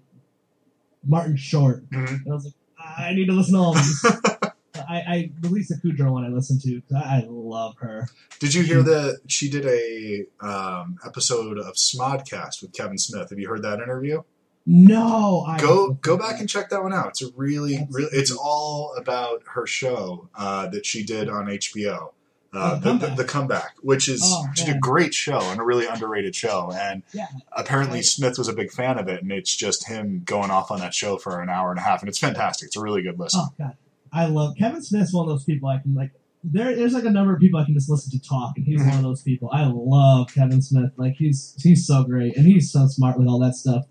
Martin 1.05 1.35
Short. 1.35 1.89
Mhm. 1.91 2.07
And 2.07 2.31
I 2.31 2.33
was 2.33 2.45
like, 2.45 2.53
I 2.79 3.13
need 3.13 3.27
to 3.27 3.33
listen 3.33 3.53
to 3.55 3.59
all 3.59 3.77
of 3.77 3.83
these. 3.83 4.05
I, 4.75 4.95
I 4.97 5.31
the 5.39 5.49
Lisa 5.49 5.75
Kudrow 5.75 6.11
one 6.11 6.25
I 6.25 6.29
listened 6.29 6.61
to 6.61 6.81
I 6.95 7.25
love 7.27 7.75
her. 7.79 8.07
Did 8.39 8.53
you 8.53 8.63
hear 8.63 8.81
that 8.83 9.21
she 9.27 9.49
did 9.49 9.65
a 9.65 10.25
um, 10.45 10.97
episode 11.05 11.57
of 11.59 11.75
Smodcast 11.75 12.61
with 12.61 12.73
Kevin 12.73 12.97
Smith? 12.97 13.29
Have 13.29 13.39
you 13.39 13.47
heard 13.47 13.61
that 13.63 13.79
interview? 13.79 14.23
No, 14.65 15.41
I 15.45 15.59
go 15.59 15.93
go 15.93 16.17
back 16.17 16.39
and 16.39 16.47
check 16.47 16.69
that 16.69 16.81
one 16.81 16.93
out. 16.93 17.07
It's 17.09 17.21
a 17.21 17.27
really, 17.35 17.85
really 17.91 18.09
it's 18.13 18.31
all 18.31 18.93
about 18.97 19.43
her 19.53 19.67
show 19.67 20.29
uh, 20.35 20.67
that 20.69 20.85
she 20.85 21.03
did 21.03 21.27
on 21.29 21.47
HBO. 21.47 22.11
Uh, 22.55 22.75
Oh, 22.75 22.75
the, 22.75 22.79
the, 22.79 22.83
Comeback. 22.99 23.17
the 23.17 23.23
comeback, 23.23 23.75
which 23.81 24.07
is 24.07 24.21
Oh, 24.23 24.45
did 24.55 24.69
a 24.69 24.77
great 24.77 25.13
show 25.13 25.39
and 25.39 25.59
a 25.59 25.63
really 25.63 25.87
underrated 25.87 26.35
show, 26.35 26.71
and 26.71 27.01
Yeah. 27.11 27.25
apparently 27.51 27.97
I- 27.99 28.01
Smith 28.03 28.37
was 28.37 28.47
a 28.47 28.53
big 28.53 28.69
fan 28.71 28.99
of 28.99 29.07
it, 29.07 29.23
and 29.23 29.31
it's 29.31 29.53
just 29.55 29.87
him 29.87 30.21
going 30.23 30.51
off 30.51 30.69
on 30.69 30.79
that 30.79 30.93
show 30.93 31.17
for 31.17 31.41
an 31.41 31.49
hour 31.49 31.71
and 31.71 31.79
a 31.79 31.81
half, 31.81 32.01
and 32.01 32.09
it's 32.09 32.19
fantastic. 32.19 32.67
It's 32.67 32.77
a 32.77 32.81
really 32.81 33.01
good 33.01 33.17
listen. 33.19 33.41
Oh 33.43 33.49
god, 33.57 33.75
I 34.13 34.27
love 34.27 34.53
Kevin 34.55 34.83
Smith's 34.83 35.11
one 35.11 35.25
of 35.25 35.29
those 35.29 35.43
people 35.43 35.67
I 35.67 35.79
can 35.79 35.95
like. 35.95 36.11
There, 36.45 36.75
there's 36.75 36.93
like 36.93 37.05
a 37.05 37.09
number 37.09 37.33
of 37.33 37.39
people 37.39 37.59
I 37.59 37.63
can 37.65 37.73
just 37.73 37.89
listen 37.89 38.11
to 38.11 38.21
talk, 38.21 38.53
and 38.57 38.65
he's 38.67 38.81
Mhm. 38.81 38.87
one 38.89 38.97
of 38.97 39.03
those 39.03 39.23
people. 39.23 39.49
I 39.51 39.65
love 39.65 40.27
Kevin 40.31 40.61
Smith. 40.61 40.91
Like 40.95 41.15
he's 41.15 41.55
he's 41.57 41.87
so 41.87 42.03
great, 42.03 42.37
and 42.37 42.45
he's 42.45 42.71
so 42.71 42.85
smart 42.87 43.17
with 43.17 43.27
all 43.27 43.39
that 43.39 43.55
stuff. 43.55 43.85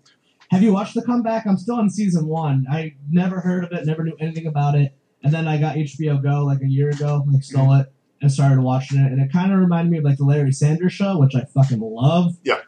Have 0.53 0.61
you 0.61 0.71
watched 0.71 0.93
the 0.93 1.01
comeback? 1.01 1.47
I'm 1.47 1.57
still 1.57 1.75
on 1.75 1.89
season 1.89 2.27
one. 2.27 2.67
I 2.71 2.93
never 3.09 3.39
heard 3.39 3.63
of 3.63 3.71
it, 3.71 3.87
never 3.87 4.03
knew 4.03 4.15
anything 4.19 4.45
about 4.45 4.75
it, 4.75 4.95
and 5.23 5.33
then 5.33 5.47
I 5.47 5.57
got 5.57 5.75
HBO 5.75 6.21
Go 6.21 6.45
like 6.45 6.61
a 6.61 6.67
year 6.67 6.89
ago, 6.89 7.25
like 7.31 7.43
stole 7.43 7.73
it 7.73 7.91
and 8.21 8.31
started 8.31 8.61
watching 8.61 8.99
it, 8.99 9.11
and 9.11 9.19
it 9.19 9.31
kind 9.31 9.51
of 9.51 9.57
reminded 9.57 9.91
me 9.91 9.97
of 9.97 10.03
like 10.03 10.17
the 10.17 10.25
Larry 10.25 10.51
Sanders 10.51 10.93
Show, 10.93 11.17
which 11.17 11.33
I 11.35 11.45
fucking 11.45 11.79
love. 11.79 12.35
Yeah. 12.43 12.59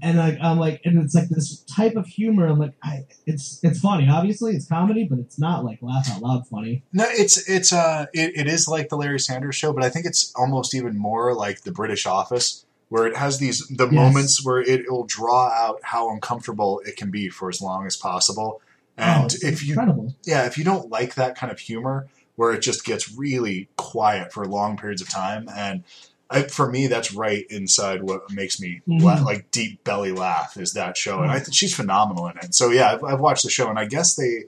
And 0.00 0.16
like 0.16 0.38
I'm 0.40 0.60
like, 0.60 0.80
and 0.84 0.96
it's 1.02 1.12
like 1.12 1.28
this 1.28 1.64
type 1.64 1.96
of 1.96 2.06
humor. 2.06 2.46
I'm 2.46 2.60
like, 2.60 2.74
I, 2.84 3.04
it's 3.26 3.58
it's 3.64 3.80
funny. 3.80 4.08
Obviously, 4.08 4.54
it's 4.54 4.68
comedy, 4.68 5.08
but 5.10 5.18
it's 5.18 5.40
not 5.40 5.64
like 5.64 5.80
laugh 5.82 6.08
out 6.10 6.22
loud 6.22 6.46
funny. 6.46 6.84
No, 6.92 7.04
it's 7.08 7.48
it's 7.48 7.72
uh 7.72 8.06
it, 8.14 8.36
it 8.36 8.46
is 8.46 8.68
like 8.68 8.90
the 8.90 8.96
Larry 8.96 9.18
Sanders 9.18 9.56
show, 9.56 9.72
but 9.72 9.82
I 9.82 9.90
think 9.90 10.06
it's 10.06 10.32
almost 10.36 10.72
even 10.72 10.96
more 10.96 11.34
like 11.34 11.62
the 11.62 11.72
British 11.72 12.06
Office, 12.06 12.64
where 12.88 13.06
it 13.06 13.16
has 13.16 13.38
these 13.38 13.66
the 13.68 13.84
Yes. 13.86 13.92
moments 13.92 14.44
where 14.44 14.60
it 14.60 14.90
will 14.90 15.04
draw 15.04 15.48
out 15.48 15.80
how 15.82 16.10
uncomfortable 16.10 16.80
it 16.86 16.96
can 16.96 17.10
be 17.10 17.28
for 17.28 17.48
as 17.48 17.60
long 17.60 17.86
as 17.86 17.96
possible. 17.96 18.60
And 18.96 19.32
oh, 19.32 19.46
if 19.48 19.62
you 19.64 19.74
incredible. 19.74 20.14
yeah, 20.24 20.46
if 20.46 20.58
you 20.58 20.64
don't 20.64 20.90
like 20.90 21.14
that 21.14 21.36
kind 21.36 21.52
of 21.52 21.58
humor 21.58 22.06
where 22.36 22.52
it 22.52 22.60
just 22.62 22.84
gets 22.84 23.12
really 23.16 23.68
quiet 23.76 24.32
for 24.32 24.44
long 24.46 24.76
periods 24.76 25.02
of 25.02 25.08
time, 25.08 25.48
and 25.54 25.84
I, 26.30 26.42
for 26.42 26.70
me, 26.70 26.86
that's 26.88 27.12
right 27.14 27.46
inside 27.48 28.02
what 28.02 28.30
makes 28.30 28.60
me 28.60 28.82
Mhm. 28.86 29.02
la- 29.02 29.22
like 29.22 29.50
deep 29.50 29.82
belly 29.82 30.12
laugh 30.12 30.56
is 30.56 30.72
that 30.74 30.96
show, 30.96 31.22
and 31.22 31.30
I 31.30 31.38
think 31.38 31.54
she's 31.54 31.74
phenomenal 31.74 32.26
in 32.28 32.36
it. 32.38 32.54
So 32.54 32.70
yeah, 32.70 32.92
I've, 32.92 33.04
I've 33.04 33.20
watched 33.20 33.44
the 33.44 33.50
show, 33.50 33.68
and 33.70 33.78
I 33.78 33.86
guess 33.86 34.14
they 34.14 34.44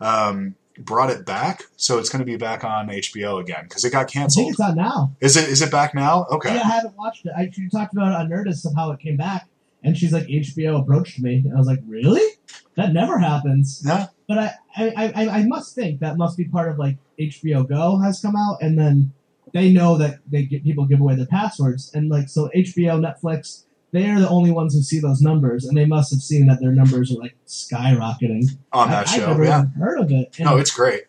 um, 0.00 0.54
brought 0.78 1.10
it 1.10 1.24
back, 1.24 1.64
so 1.76 1.98
it's 1.98 2.08
going 2.08 2.20
to 2.20 2.26
be 2.26 2.36
back 2.36 2.64
on 2.64 2.88
HBO 2.88 3.40
again 3.40 3.64
because 3.64 3.84
it 3.84 3.90
got 3.90 3.98
I 3.98 4.00
think 4.02 4.12
canceled. 4.12 4.50
it's 4.50 4.60
out 4.60 4.76
now. 4.76 5.14
Is 5.20 5.36
it 5.36 5.48
is 5.48 5.62
it 5.62 5.70
back 5.70 5.94
now? 5.94 6.26
Okay. 6.30 6.54
Yeah, 6.54 6.62
I 6.62 6.68
haven't 6.68 6.96
watched 6.96 7.26
it. 7.26 7.32
I 7.36 7.50
she 7.52 7.68
talked 7.68 7.92
about 7.92 8.08
it 8.08 8.14
on 8.16 8.28
Nerdist 8.28 8.66
of 8.66 8.74
how 8.74 8.90
it 8.90 9.00
came 9.00 9.16
back, 9.16 9.48
and 9.82 9.96
she's 9.96 10.12
like, 10.12 10.26
HBO 10.26 10.80
approached 10.80 11.20
me, 11.20 11.42
and 11.44 11.54
I 11.54 11.56
was 11.56 11.66
like, 11.66 11.80
really? 11.86 12.26
That 12.76 12.92
never 12.92 13.18
happens. 13.18 13.82
Yeah. 13.84 14.06
But 14.26 14.38
I, 14.38 14.52
I, 14.76 15.12
I, 15.14 15.28
I 15.38 15.46
must 15.46 15.74
think 15.74 16.00
that 16.00 16.16
must 16.16 16.36
be 16.36 16.44
part 16.44 16.70
of 16.70 16.78
like 16.78 16.96
HBO 17.20 17.68
Go 17.68 17.98
has 18.00 18.20
come 18.20 18.34
out, 18.34 18.58
and 18.60 18.78
then 18.78 19.12
they 19.52 19.72
know 19.72 19.96
that 19.98 20.18
they 20.26 20.44
get 20.44 20.64
people 20.64 20.86
give 20.86 21.00
away 21.00 21.14
their 21.14 21.26
passwords, 21.26 21.92
and 21.94 22.08
like 22.08 22.28
so 22.28 22.50
HBO, 22.54 22.98
Netflix, 23.00 23.64
they 23.94 24.10
are 24.10 24.18
the 24.20 24.28
only 24.28 24.50
ones 24.50 24.74
who 24.74 24.82
see 24.82 24.98
those 24.98 25.20
numbers, 25.22 25.64
and 25.64 25.76
they 25.76 25.86
must 25.86 26.10
have 26.12 26.20
seen 26.20 26.46
that 26.48 26.60
their 26.60 26.72
numbers 26.72 27.10
are 27.12 27.20
like 27.20 27.36
skyrocketing 27.46 28.44
On 28.72 28.88
I- 28.88 28.90
that 28.90 29.08
I've 29.08 29.14
show, 29.14 29.26
never 29.28 29.44
yeah. 29.44 29.64
heard 29.78 30.00
of 30.00 30.10
it. 30.10 30.34
And 30.38 30.46
No, 30.46 30.56
it's 30.58 30.70
great. 30.72 31.04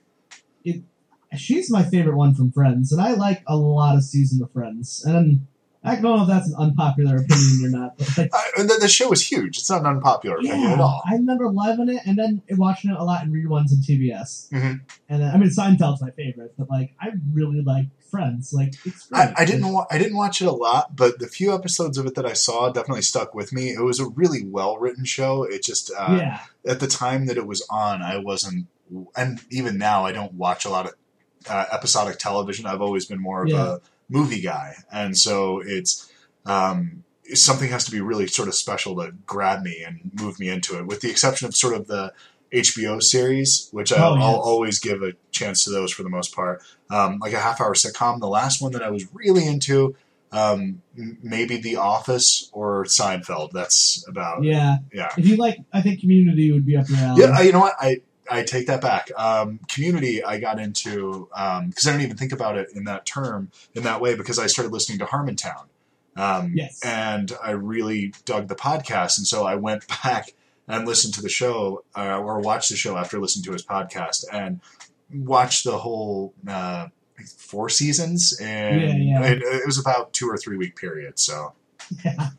she's 1.35 1.69
my 1.69 1.83
favorite 1.83 2.15
one 2.15 2.33
from 2.33 2.51
Friends, 2.51 2.91
and 2.93 3.01
I 3.01 3.13
like 3.13 3.41
a 3.47 3.57
lot 3.57 3.95
of 3.97 4.03
season 4.03 4.41
of 4.41 4.51
Friends. 4.51 5.03
And 5.05 5.47
I 5.85 5.95
don't 5.95 6.03
know 6.03 6.21
if 6.23 6.27
that's 6.27 6.47
an 6.49 6.55
unpopular 6.57 7.17
opinion 7.17 7.65
or 7.65 7.69
not, 7.79 7.97
but 7.97 8.17
like, 8.17 8.31
Uh, 8.33 8.63
the, 8.63 8.77
the 8.81 8.87
show 8.87 9.11
is 9.11 9.21
huge. 9.29 9.57
It's 9.57 9.69
not 9.69 9.81
an 9.81 9.87
unpopular 9.87 10.37
opinion 10.37 10.71
at 10.71 10.79
all. 10.79 11.01
I 11.09 11.13
remember 11.13 11.49
loving 11.51 11.89
it, 11.89 12.01
and 12.05 12.17
then 12.17 12.41
watching 12.51 12.91
it 12.91 12.97
a 12.97 13.03
lot 13.03 13.23
in 13.23 13.31
reruns 13.31 13.71
on 13.71 13.81
TBS. 13.87 14.49
Mhm. 14.51 14.81
And 15.09 15.21
then, 15.21 15.33
I 15.33 15.37
mean, 15.37 15.49
Seinfeld's 15.49 16.01
my 16.01 16.11
favorite, 16.11 16.53
but 16.57 16.69
like 16.69 16.93
I 16.99 17.09
really 17.33 17.61
like 17.61 17.85
Friends. 18.11 18.53
Like. 18.53 18.75
I, 19.11 19.33
I 19.39 19.45
didn't 19.45 19.73
wa- 19.73 19.87
I 19.91 19.97
didn't 19.97 20.15
watch 20.15 20.41
it 20.41 20.45
a 20.47 20.51
lot, 20.51 20.95
but 20.95 21.19
the 21.19 21.27
few 21.27 21.53
episodes 21.53 21.97
of 21.97 22.05
it 22.05 22.15
that 22.15 22.25
I 22.25 22.31
saw 22.31 22.69
definitely 22.71 23.01
stuck 23.01 23.35
with 23.35 23.51
me. 23.51 23.71
It 23.73 23.81
was 23.83 23.99
a 23.99 24.07
really 24.07 24.45
well 24.45 24.77
written 24.77 25.03
show. 25.03 25.43
It 25.43 25.63
just 25.63 25.91
uh, 25.97 26.15
yeah, 26.17 26.39
at 26.65 26.79
the 26.79 26.87
time 26.87 27.25
that 27.25 27.35
it 27.35 27.45
was 27.45 27.65
on, 27.69 28.01
I 28.01 28.17
wasn't, 28.19 28.67
and 29.17 29.41
even 29.49 29.77
now 29.77 30.05
I 30.05 30.13
don't 30.13 30.33
watch 30.35 30.63
a 30.63 30.69
lot 30.69 30.85
of 30.85 30.93
uh, 31.49 31.65
episodic 31.73 32.17
television. 32.17 32.65
I've 32.65 32.81
always 32.81 33.05
been 33.05 33.19
more 33.19 33.43
of 33.43 33.49
Yeah. 33.49 33.65
a 33.65 33.79
movie 34.09 34.41
guy, 34.41 34.75
and 34.91 35.17
so 35.17 35.61
it's 35.65 36.11
um, 36.45 37.03
something 37.33 37.69
has 37.69 37.85
to 37.85 37.91
be 37.91 38.01
really 38.01 38.27
sort 38.27 38.47
of 38.47 38.55
special 38.55 38.95
to 38.97 39.11
grab 39.25 39.63
me 39.63 39.83
and 39.85 40.11
move 40.19 40.39
me 40.39 40.49
into 40.49 40.77
it. 40.77 40.85
With 40.85 41.01
the 41.01 41.09
exception 41.09 41.47
of 41.47 41.55
sort 41.55 41.75
of 41.75 41.87
the 41.87 42.13
HBO 42.53 43.01
series, 43.01 43.69
which 43.71 43.91
I'll, 43.91 44.13
Oh, 44.13 44.15
yes. 44.15 44.23
I'll 44.23 44.39
always 44.39 44.79
give 44.79 45.01
a 45.01 45.13
chance 45.31 45.63
to 45.65 45.71
those 45.71 45.91
for 45.91 46.03
the 46.03 46.09
most 46.09 46.33
part. 46.33 46.61
Um, 46.89 47.17
like 47.19 47.33
a 47.33 47.39
half 47.39 47.59
hour 47.59 47.73
sitcom. 47.73 48.19
The 48.19 48.27
last 48.27 48.61
one 48.61 48.71
that 48.73 48.83
I 48.83 48.89
was 48.89 49.05
really 49.13 49.45
into. 49.47 49.95
Um, 50.31 50.81
maybe 51.23 51.57
The 51.57 51.77
Office 51.77 52.49
or 52.51 52.85
Seinfeld. 52.85 53.51
That's 53.51 54.05
about 54.07 54.43
yeah. 54.43 54.77
yeah. 54.93 55.09
If 55.17 55.27
you 55.27 55.37
like, 55.37 55.59
I 55.71 55.81
think 55.81 56.01
Community 56.01 56.51
would 56.51 56.65
be 56.65 56.75
up 56.77 56.89
your 56.89 56.99
alley. 56.99 57.21
Yeah, 57.21 57.41
you 57.41 57.51
know 57.53 57.61
what? 57.61 57.75
I 57.79 58.01
I 58.29 58.43
take 58.43 58.67
that 58.67 58.81
back. 58.81 59.09
Um, 59.17 59.59
community, 59.67 60.23
I 60.23 60.39
got 60.39 60.59
into 60.59 61.27
because 61.67 61.87
I 61.87 61.91
don't 61.91 62.01
even 62.01 62.17
think 62.17 62.31
about 62.31 62.57
it 62.57 62.69
in 62.73 62.83
that 62.85 63.05
term 63.05 63.51
in 63.73 63.83
that 63.83 64.01
way 64.01 64.15
because 64.15 64.39
I 64.39 64.47
started 64.47 64.71
listening 64.71 64.99
to 64.99 65.05
Harmontown. 65.05 65.65
Um, 66.17 66.53
Yes. 66.55 66.79
and 66.83 67.33
I 67.43 67.51
really 67.51 68.13
dug 68.23 68.47
the 68.47 68.55
podcast, 68.55 69.17
and 69.17 69.27
so 69.27 69.45
I 69.45 69.55
went 69.55 69.85
back 70.03 70.33
and 70.67 70.87
listened 70.87 71.13
to 71.15 71.21
the 71.21 71.29
show 71.29 71.83
uh, 71.95 72.17
or 72.17 72.39
watched 72.39 72.69
the 72.69 72.75
show 72.77 72.97
after 72.97 73.19
listening 73.19 73.43
to 73.45 73.51
his 73.51 73.63
podcast 73.65 74.23
and 74.31 74.61
watched 75.13 75.63
the 75.65 75.77
whole 75.79 76.33
uh, 76.47 76.87
four 77.37 77.69
seasons, 77.69 78.35
and 78.41 78.81
Yeah, 78.81 79.19
yeah. 79.21 79.27
It, 79.27 79.41
it 79.43 79.65
was 79.65 79.77
about 79.77 80.13
two 80.13 80.27
or 80.29 80.37
three 80.37 80.57
week 80.57 80.75
period. 80.77 81.19
So 81.19 81.53
Yeah. 82.05 82.29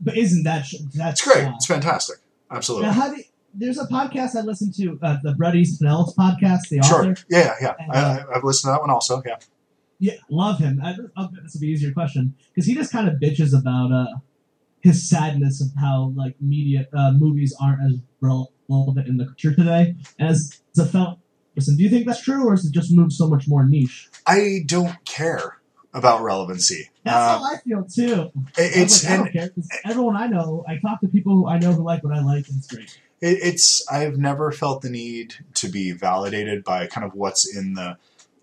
But 0.00 0.18
isn't 0.18 0.42
that 0.42 0.66
that's 0.94 1.20
it's 1.20 1.32
great. 1.32 1.46
uh, 1.46 1.52
It's 1.54 1.66
fantastic. 1.66 2.16
Absolutely. 2.50 2.88
Now, 2.88 2.92
how 2.92 3.14
do 3.14 3.22
there's 3.56 3.78
a 3.78 3.86
podcast 3.86 4.36
I 4.36 4.42
listen 4.42 4.72
to, 4.74 4.98
uh, 5.02 5.16
the 5.22 5.34
Bret 5.34 5.54
Easton 5.56 5.86
Ellis 5.86 6.14
podcast, 6.18 6.68
the 6.70 6.80
Sure. 6.82 7.10
author. 7.10 7.16
Yeah, 7.30 7.54
yeah. 7.60 7.74
And, 7.78 7.92
I, 7.92 7.98
uh, 7.98 8.24
I, 8.32 8.36
I've 8.36 8.44
listened 8.44 8.68
to 8.70 8.72
that 8.74 8.80
one 8.80 8.90
also. 8.90 9.22
Yeah. 9.26 9.36
Yeah, 9.98 10.12
love 10.28 10.58
him. 10.58 10.80
I, 10.84 10.94
I'll, 11.16 11.30
this 11.42 11.54
will 11.54 11.60
be 11.62 11.68
an 11.68 11.72
easier 11.72 11.92
question 11.92 12.34
because 12.54 12.66
he 12.66 12.74
just 12.74 12.92
kind 12.92 13.08
of 13.08 13.14
bitches 13.14 13.58
about 13.58 13.92
uh 13.92 14.16
his 14.82 15.08
sadness 15.08 15.60
of 15.62 15.68
how 15.80 16.12
like 16.14 16.36
media 16.40 16.86
uh, 16.92 17.12
movies 17.12 17.56
aren't 17.60 17.80
as 17.82 17.98
relevant 18.20 19.08
in 19.08 19.16
the 19.16 19.24
culture 19.24 19.54
today. 19.54 19.96
As, 20.20 20.60
the 20.74 20.84
film 20.84 21.16
person, 21.54 21.76
do 21.76 21.82
you 21.82 21.88
think 21.88 22.06
that's 22.06 22.20
true, 22.22 22.46
or 22.46 22.52
is 22.54 22.66
it 22.66 22.72
just 22.74 22.92
moved 22.92 23.12
so 23.12 23.26
much 23.26 23.48
more 23.48 23.66
niche? 23.66 24.08
I 24.26 24.60
don't 24.66 25.02
care 25.06 25.56
about 25.94 26.20
relevancy. 26.22 26.90
That's 27.02 27.16
Uh, 27.16 27.38
how 27.38 27.44
I 27.54 27.56
feel 27.64 27.84
too. 27.84 28.30
it- 28.58 28.76
it's 28.76 29.02
like, 29.02 29.12
I 29.12 29.16
don't 29.16 29.32
care 29.32 29.50
everyone 29.86 30.14
I 30.16 30.26
know, 30.26 30.62
I 30.68 30.76
talk 30.78 31.00
to 31.00 31.08
people 31.08 31.32
who 31.34 31.48
I 31.48 31.58
know 31.58 31.72
who 31.72 31.82
like 31.82 32.04
what 32.04 32.12
I 32.14 32.20
like, 32.22 32.46
and 32.48 32.58
it's 32.58 32.66
great. 32.66 33.00
It, 33.20 33.38
it's 33.42 33.86
I've 33.90 34.18
never 34.18 34.52
felt 34.52 34.82
the 34.82 34.90
need 34.90 35.34
to 35.54 35.68
be 35.68 35.92
validated 35.92 36.64
by 36.64 36.86
kind 36.86 37.06
of 37.06 37.14
what's 37.14 37.56
in 37.56 37.74
the 37.74 37.96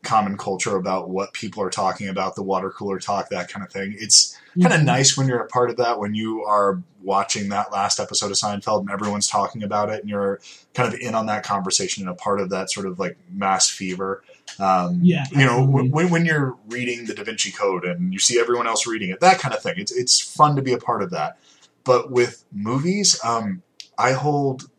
common 0.04 0.38
culture 0.38 0.76
about 0.76 1.10
what 1.10 1.34
people 1.34 1.64
are 1.64 1.70
talking 1.70 2.10
about, 2.10 2.36
the 2.36 2.44
water 2.44 2.70
cooler 2.70 3.00
talk, 3.00 3.30
that 3.30 3.50
kind 3.50 3.66
of 3.66 3.72
thing. 3.72 3.96
It's 3.98 4.38
kind 4.62 4.74
of 4.74 4.84
nice 4.84 5.18
when 5.18 5.28
you're 5.28 5.40
a 5.40 5.48
part 5.48 5.70
of 5.70 5.78
that 5.78 5.98
when 6.00 6.14
you 6.14 6.44
are 6.44 6.84
watching 7.02 7.50
that 7.50 7.72
last 7.72 8.00
episode 8.00 8.28
of 8.28 8.38
Seinfeld 8.38 8.82
and 8.82 8.92
everyone's 8.92 9.28
talking 9.28 9.64
about 9.64 9.90
it 9.90 10.02
and 10.02 10.10
you're 10.10 10.40
kind 10.74 10.94
of 10.94 11.00
in 11.00 11.16
on 11.16 11.26
that 11.26 11.44
conversation 11.44 12.04
and 12.04 12.12
a 12.12 12.16
part 12.16 12.40
of 12.40 12.50
that 12.50 12.70
sort 12.70 12.86
of 12.86 13.00
like 13.00 13.18
mass 13.32 13.70
fever. 13.70 14.24
Um, 14.60 15.00
Yeah, 15.02 15.26
you 15.32 15.46
know, 15.46 15.66
when, 15.66 16.10
when 16.10 16.26
you're 16.26 16.58
reading 16.68 17.06
the 17.06 17.14
Da 17.14 17.24
Vinci 17.24 17.52
Code 17.52 17.86
and 17.86 18.14
you 18.14 18.20
see 18.20 18.40
everyone 18.40 18.68
else 18.68 18.86
reading 18.86 19.10
it, 19.10 19.22
that 19.22 19.40
kind 19.40 19.54
of 19.54 19.62
thing. 19.62 19.76
It's 19.78 19.92
it's 19.92 20.20
fun 20.20 20.56
to 20.58 20.62
be 20.62 20.74
a 20.74 20.78
part 20.78 21.02
of 21.02 21.12
that. 21.12 21.38
But 21.86 22.12
with 22.12 22.46
movies, 22.52 23.20
um, 23.24 23.64
I 24.04 24.12
hold 24.14 24.70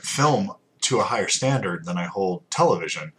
film 0.00 0.52
to 0.82 0.98
a 1.00 1.02
higher 1.04 1.28
standard 1.28 1.84
than 1.84 1.96
I 1.98 2.04
hold 2.04 2.48
television. 2.50 3.12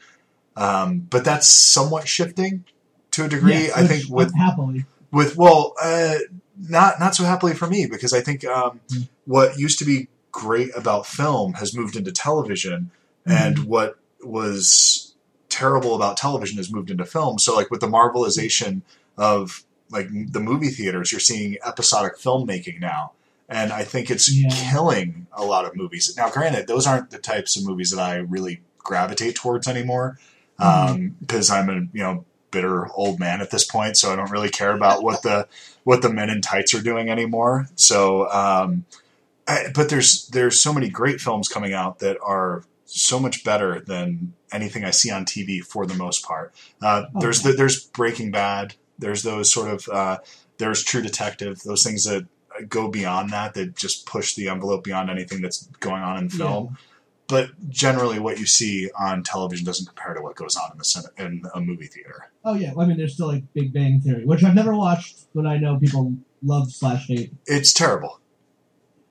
Um, 0.56 1.00
but 1.10 1.24
that's 1.24 1.48
somewhat 1.48 2.08
shifting 2.08 2.64
to 3.12 3.26
a 3.26 3.30
degree. 3.30 3.54
Yes, 3.54 3.78
I 3.78 3.88
think 3.88 4.04
with 4.10 4.36
happily. 4.36 4.86
with 5.12 5.38
well, 5.38 5.74
uh, 5.82 6.16
not 6.58 7.00
not 7.00 7.16
so 7.16 7.24
happily 7.24 7.54
for 7.54 7.68
me 7.68 7.86
because 7.86 8.14
I 8.14 8.22
think 8.22 8.44
um, 8.46 8.80
Mm. 8.90 9.08
what 9.26 9.58
used 9.58 9.80
to 9.80 9.86
be 9.86 10.08
great 10.32 10.72
about 10.76 11.06
film 11.06 11.54
has 11.54 11.76
moved 11.76 11.96
into 11.96 12.12
television, 12.12 12.92
and 13.26 13.56
Mm-hmm. 13.58 13.70
what 13.70 14.00
was 14.24 15.16
terrible 15.50 15.96
about 15.96 16.18
television 16.18 16.58
has 16.58 16.72
moved 16.72 16.92
into 16.92 17.06
film. 17.06 17.40
So, 17.40 17.56
like 17.56 17.70
with 17.72 17.82
the 17.82 17.88
marvelization 17.88 18.82
of 19.18 19.64
like 19.92 20.08
the 20.12 20.40
movie 20.40 20.70
theaters, 20.70 21.12
you're 21.12 21.20
seeing 21.22 21.58
episodic 21.66 22.18
filmmaking 22.18 22.80
now. 22.80 23.12
And 23.50 23.74
I 23.74 23.84
think 23.84 24.12
it's 24.12 24.32
Yeah. 24.32 24.50
killing 24.72 25.26
a 25.34 25.44
lot 25.44 25.66
of 25.66 25.76
movies. 25.76 26.14
Now, 26.16 26.30
granted, 26.30 26.68
those 26.68 26.86
aren't 26.86 27.10
the 27.10 27.18
types 27.18 27.58
of 27.58 27.66
movies 27.66 27.90
that 27.92 28.00
I 28.00 28.18
really 28.18 28.62
gravitate 28.78 29.36
towards 29.36 29.68
anymore, 29.68 30.18
because 30.58 31.50
I'm 31.50 31.70
a 31.70 31.74
you 31.94 32.04
know 32.04 32.26
bitter 32.52 32.88
old 32.94 33.20
man 33.20 33.42
at 33.42 33.52
this 33.52 33.64
point, 33.64 33.98
so 33.98 34.12
I 34.12 34.16
don't 34.16 34.32
really 34.32 34.50
care 34.50 34.74
about 34.76 35.04
what 35.04 35.24
the 35.24 35.48
what 35.84 36.02
the 36.02 36.12
men 36.12 36.30
in 36.30 36.42
tights 36.42 36.74
are 36.74 36.82
doing 36.82 37.10
anymore. 37.10 37.68
So, 37.76 38.30
um, 38.32 38.86
I, 39.48 39.66
but 39.74 39.90
there's 39.90 40.28
there's 40.28 40.62
so 40.62 40.74
many 40.74 40.90
great 40.90 41.20
films 41.22 41.48
coming 41.48 41.74
out 41.74 42.00
that 42.00 42.18
are 42.24 42.64
so 42.86 43.20
much 43.20 43.44
better 43.44 43.80
than 43.80 44.34
anything 44.52 44.84
I 44.84 44.92
see 44.92 45.12
on 45.12 45.26
TV 45.26 45.64
for 45.64 45.86
the 45.86 45.94
most 45.94 46.24
part. 46.26 46.54
Uh, 46.82 47.04
Oh, 47.16 47.20
there's 47.20 47.42
the, 47.44 47.52
there's 47.54 47.84
Breaking 47.86 48.32
Bad. 48.32 48.76
There's 48.98 49.22
those 49.24 49.52
sort 49.52 49.70
of 49.72 49.88
uh, 49.90 50.18
there's 50.58 50.84
True 50.84 51.02
Detective. 51.02 51.62
Those 51.64 51.84
things 51.84 52.04
that 52.06 52.26
go 52.68 52.90
beyond 52.90 53.32
that 53.32 53.54
that 53.54 53.76
just 53.76 54.06
push 54.06 54.36
the 54.36 54.50
envelope 54.50 54.84
beyond 54.84 55.10
anything 55.10 55.42
that's 55.42 55.68
going 55.80 56.02
on 56.02 56.18
in 56.18 56.30
film. 56.30 56.78
But 57.28 57.70
generally, 57.70 58.18
what 58.18 58.40
you 58.40 58.48
see 58.48 58.90
on 59.00 59.22
television 59.22 59.64
doesn't 59.64 59.86
compare 59.86 60.16
to 60.16 60.22
what 60.22 60.36
goes 60.36 60.56
on 60.56 60.72
in 60.72 60.78
the 60.80 61.12
in 61.18 61.44
a 61.54 61.62
movie 61.62 61.86
theater. 61.86 62.32
Oh 62.44 62.56
yeah, 62.56 62.74
I 62.78 62.86
mean, 62.86 62.98
there's 62.98 63.14
still 63.14 63.28
like 63.28 63.44
Big 63.54 63.72
Bang 63.72 64.02
Theory, 64.02 64.26
which 64.26 64.44
I've 64.44 64.56
never 64.56 64.76
watched, 64.76 65.28
but 65.36 65.46
I 65.46 65.58
know 65.58 65.78
people 65.78 66.16
love 66.42 66.72
slash 66.72 67.08
hate. 67.08 67.32
It's 67.46 67.72
terrible. 67.72 68.20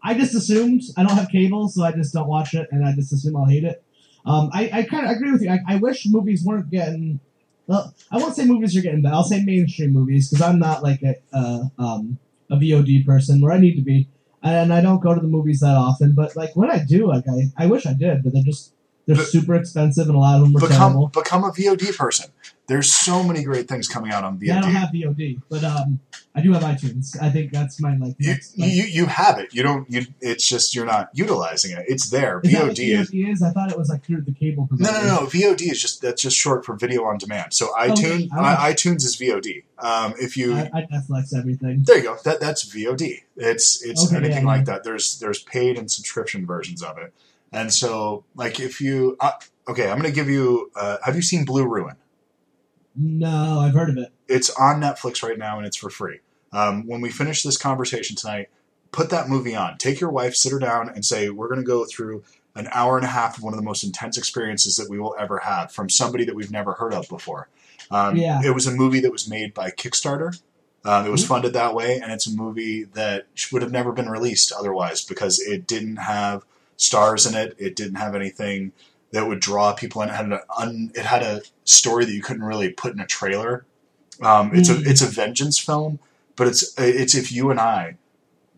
I 0.02 0.14
just 0.14 0.34
assumed 0.34 0.82
I 0.96 1.04
don't 1.04 1.16
have 1.16 1.28
cable, 1.28 1.68
so 1.68 1.84
I 1.84 1.92
just 1.92 2.12
don't 2.12 2.26
watch 2.26 2.54
it, 2.54 2.68
and 2.72 2.84
I 2.84 2.92
just 2.92 3.12
assume 3.12 3.36
I'll 3.36 3.44
hate 3.44 3.64
it. 3.64 3.84
Um, 4.26 4.50
I, 4.52 4.70
I 4.72 4.82
kind 4.82 5.06
of 5.06 5.12
agree 5.12 5.30
with 5.30 5.42
you. 5.42 5.50
I, 5.50 5.60
I 5.68 5.76
wish 5.76 6.04
movies 6.06 6.44
weren't 6.44 6.70
getting. 6.70 7.20
Well, 7.68 7.94
I 8.10 8.18
won't 8.18 8.34
say 8.34 8.44
movies 8.46 8.76
are 8.76 8.80
getting 8.80 9.02
bad. 9.02 9.12
I'll 9.12 9.22
say 9.22 9.44
mainstream 9.44 9.92
movies 9.92 10.28
because 10.28 10.42
I'm 10.42 10.58
not 10.58 10.82
like 10.82 11.02
a 11.02 11.16
uh, 11.32 11.64
um, 11.78 12.18
a 12.50 12.56
VOD 12.56 13.04
person 13.04 13.40
where 13.40 13.52
I 13.52 13.58
need 13.58 13.76
to 13.76 13.82
be, 13.82 14.08
and 14.42 14.72
I 14.72 14.80
don't 14.80 15.02
go 15.02 15.14
to 15.14 15.20
the 15.20 15.26
movies 15.26 15.60
that 15.60 15.76
often. 15.76 16.14
But 16.14 16.36
like 16.36 16.54
when 16.56 16.70
I 16.70 16.84
do, 16.84 17.08
like 17.08 17.24
I, 17.28 17.64
I 17.64 17.66
wish 17.66 17.86
I 17.86 17.94
did, 17.94 18.22
but 18.22 18.32
they're 18.32 18.42
just 18.42 18.72
they're 19.08 19.16
But- 19.16 19.26
super 19.26 19.54
expensive, 19.54 20.06
and 20.06 20.14
a 20.14 20.18
lot 20.18 20.36
of 20.36 20.42
them 20.42 20.56
are 20.56 20.60
Become 20.60 20.78
terrible. 20.92 21.06
become 21.08 21.42
a 21.44 21.50
VOD 21.50 21.96
person. 21.96 22.26
There's 22.68 22.92
so 22.92 23.22
many 23.22 23.42
great 23.42 23.66
things 23.66 23.88
coming 23.88 24.12
out 24.12 24.24
on 24.24 24.36
VOD. 24.38 24.46
Yeah, 24.48 24.58
I 24.58 24.60
don't 24.60 24.72
have 24.72 24.90
VOD, 24.90 25.40
but 25.48 25.64
um, 25.64 26.00
I 26.34 26.42
do 26.42 26.52
have 26.52 26.62
iTunes. 26.62 27.16
I 27.18 27.30
think 27.30 27.50
that's 27.50 27.80
my 27.80 27.96
like. 27.96 28.14
you, 28.18 28.28
next, 28.28 28.58
like 28.58 28.70
you 28.70 28.82
you 28.84 29.06
have 29.06 29.38
it. 29.38 29.54
You 29.54 29.62
don't. 29.62 29.90
You. 29.90 30.02
It's 30.20 30.46
just 30.46 30.74
you're 30.74 30.84
not 30.84 31.08
utilizing 31.14 31.70
it. 31.74 31.86
It's 31.88 32.10
there. 32.10 32.42
is 32.44 32.52
what 32.52 32.72
VOD 32.76 33.00
is. 33.00 33.10
Is? 33.10 33.42
I 33.42 33.52
thought 33.52 33.72
it 33.72 33.78
was 33.78 33.88
like 33.88 34.04
through 34.04 34.20
the 34.20 34.32
cable. 34.34 34.68
No, 34.70 34.76
provider. 34.76 35.06
no, 35.06 35.20
no. 35.22 35.26
VOD 35.26 35.62
is 35.72 35.80
just 35.80 36.02
that's 36.02 36.20
just 36.20 36.36
short 36.36 36.66
for 36.66 36.76
video 36.76 37.04
on 37.06 37.16
demand. 37.16 37.54
So 37.54 37.68
iTunes, 37.68 38.28
Oh, 38.36 38.42
I, 38.42 38.74
iTunes 38.74 38.96
is 39.02 39.16
VOD. 39.16 39.62
Um, 39.78 40.12
if 40.20 40.36
you 40.36 40.54
I, 40.54 40.70
I 40.74 40.86
Netflix 40.92 41.34
everything. 41.34 41.84
there 41.86 41.96
you 41.96 42.02
go. 42.02 42.18
That 42.24 42.38
that's 42.38 42.68
VOD. 42.68 43.22
It's 43.36 43.82
it's 43.82 44.06
Okay, 44.08 44.16
anything 44.16 44.42
yeah, 44.42 44.46
like 44.46 44.58
yeah. 44.66 44.74
that. 44.74 44.84
There's 44.84 45.18
there's 45.20 45.42
paid 45.42 45.78
and 45.78 45.90
subscription 45.90 46.44
versions 46.44 46.82
of 46.82 46.98
it. 46.98 47.14
And 47.52 47.72
so 47.72 48.24
like 48.34 48.60
if 48.60 48.80
you 48.80 49.16
uh, 49.20 49.32
okay, 49.68 49.90
I'm 49.90 49.96
gonna 49.96 50.10
give 50.10 50.28
you. 50.28 50.70
Uh, 50.76 50.98
have 51.04 51.16
you 51.16 51.22
seen 51.22 51.44
Blue 51.44 51.66
Ruin? 51.66 51.96
No, 52.96 53.60
I've 53.60 53.74
heard 53.74 53.90
of 53.90 53.98
it. 53.98 54.12
It's 54.26 54.50
on 54.50 54.80
Netflix 54.80 55.22
right 55.22 55.38
now 55.38 55.58
and 55.58 55.66
it's 55.66 55.76
for 55.76 55.90
free. 55.90 56.20
Um, 56.52 56.86
when 56.86 57.00
we 57.00 57.10
finish 57.10 57.42
this 57.42 57.56
conversation 57.56 58.16
tonight, 58.16 58.48
put 58.90 59.10
that 59.10 59.28
movie 59.28 59.54
on. 59.54 59.78
Take 59.78 60.00
your 60.00 60.10
wife, 60.10 60.34
sit 60.34 60.52
her 60.52 60.58
down, 60.58 60.88
and 60.88 61.04
say, 61.04 61.28
We're 61.30 61.48
going 61.48 61.60
to 61.60 61.66
go 61.66 61.84
through 61.84 62.24
an 62.56 62.68
hour 62.72 62.96
and 62.96 63.04
a 63.04 63.08
half 63.10 63.36
of 63.36 63.44
one 63.44 63.52
of 63.52 63.58
the 63.58 63.64
most 63.64 63.84
intense 63.84 64.18
experiences 64.18 64.76
that 64.76 64.88
we 64.90 64.98
will 64.98 65.14
ever 65.18 65.38
have 65.38 65.70
from 65.70 65.88
somebody 65.88 66.24
that 66.24 66.34
we've 66.34 66.50
never 66.50 66.72
heard 66.72 66.92
of 66.92 67.08
before. 67.08 67.48
Um, 67.90 68.16
Yeah. 68.16 68.40
It 68.44 68.50
was 68.50 68.66
a 68.66 68.72
movie 68.72 69.00
that 69.00 69.12
was 69.12 69.28
made 69.28 69.54
by 69.54 69.70
Kickstarter. 69.70 70.40
Um, 70.84 71.06
it 71.06 71.10
was 71.10 71.22
Mhm. 71.24 71.28
funded 71.28 71.52
that 71.52 71.74
way, 71.74 72.00
and 72.00 72.10
it's 72.10 72.26
a 72.26 72.32
movie 72.34 72.84
that 72.84 73.26
would 73.52 73.62
have 73.62 73.70
never 73.70 73.92
been 73.92 74.08
released 74.08 74.52
otherwise 74.52 75.04
because 75.04 75.38
it 75.38 75.66
didn't 75.66 75.96
have 75.96 76.44
stars 76.78 77.26
in 77.26 77.34
it. 77.34 77.54
It 77.58 77.76
didn't 77.76 77.96
have 77.96 78.14
anything 78.14 78.72
that 79.12 79.26
would 79.28 79.40
draw 79.40 79.72
people 79.74 80.00
in. 80.02 80.08
It 80.08 80.14
had 80.14 80.26
an 80.26 80.38
un, 80.56 80.92
it 80.94 81.04
had 81.04 81.22
a 81.22 81.42
story 81.64 82.06
that 82.06 82.12
you 82.12 82.22
couldn't 82.22 82.44
really 82.44 82.70
put 82.70 82.94
in 82.94 83.00
a 83.00 83.06
trailer. 83.06 83.66
Um, 84.22 84.54
it's 84.54 84.68
Mm. 84.70 84.86
a 84.86 84.90
it's 84.90 85.02
a 85.02 85.06
vengeance 85.06 85.58
film, 85.58 85.98
but 86.36 86.46
it's 86.48 86.74
it's 86.78 87.14
if 87.14 87.30
you 87.30 87.50
and 87.50 87.60
I, 87.60 87.96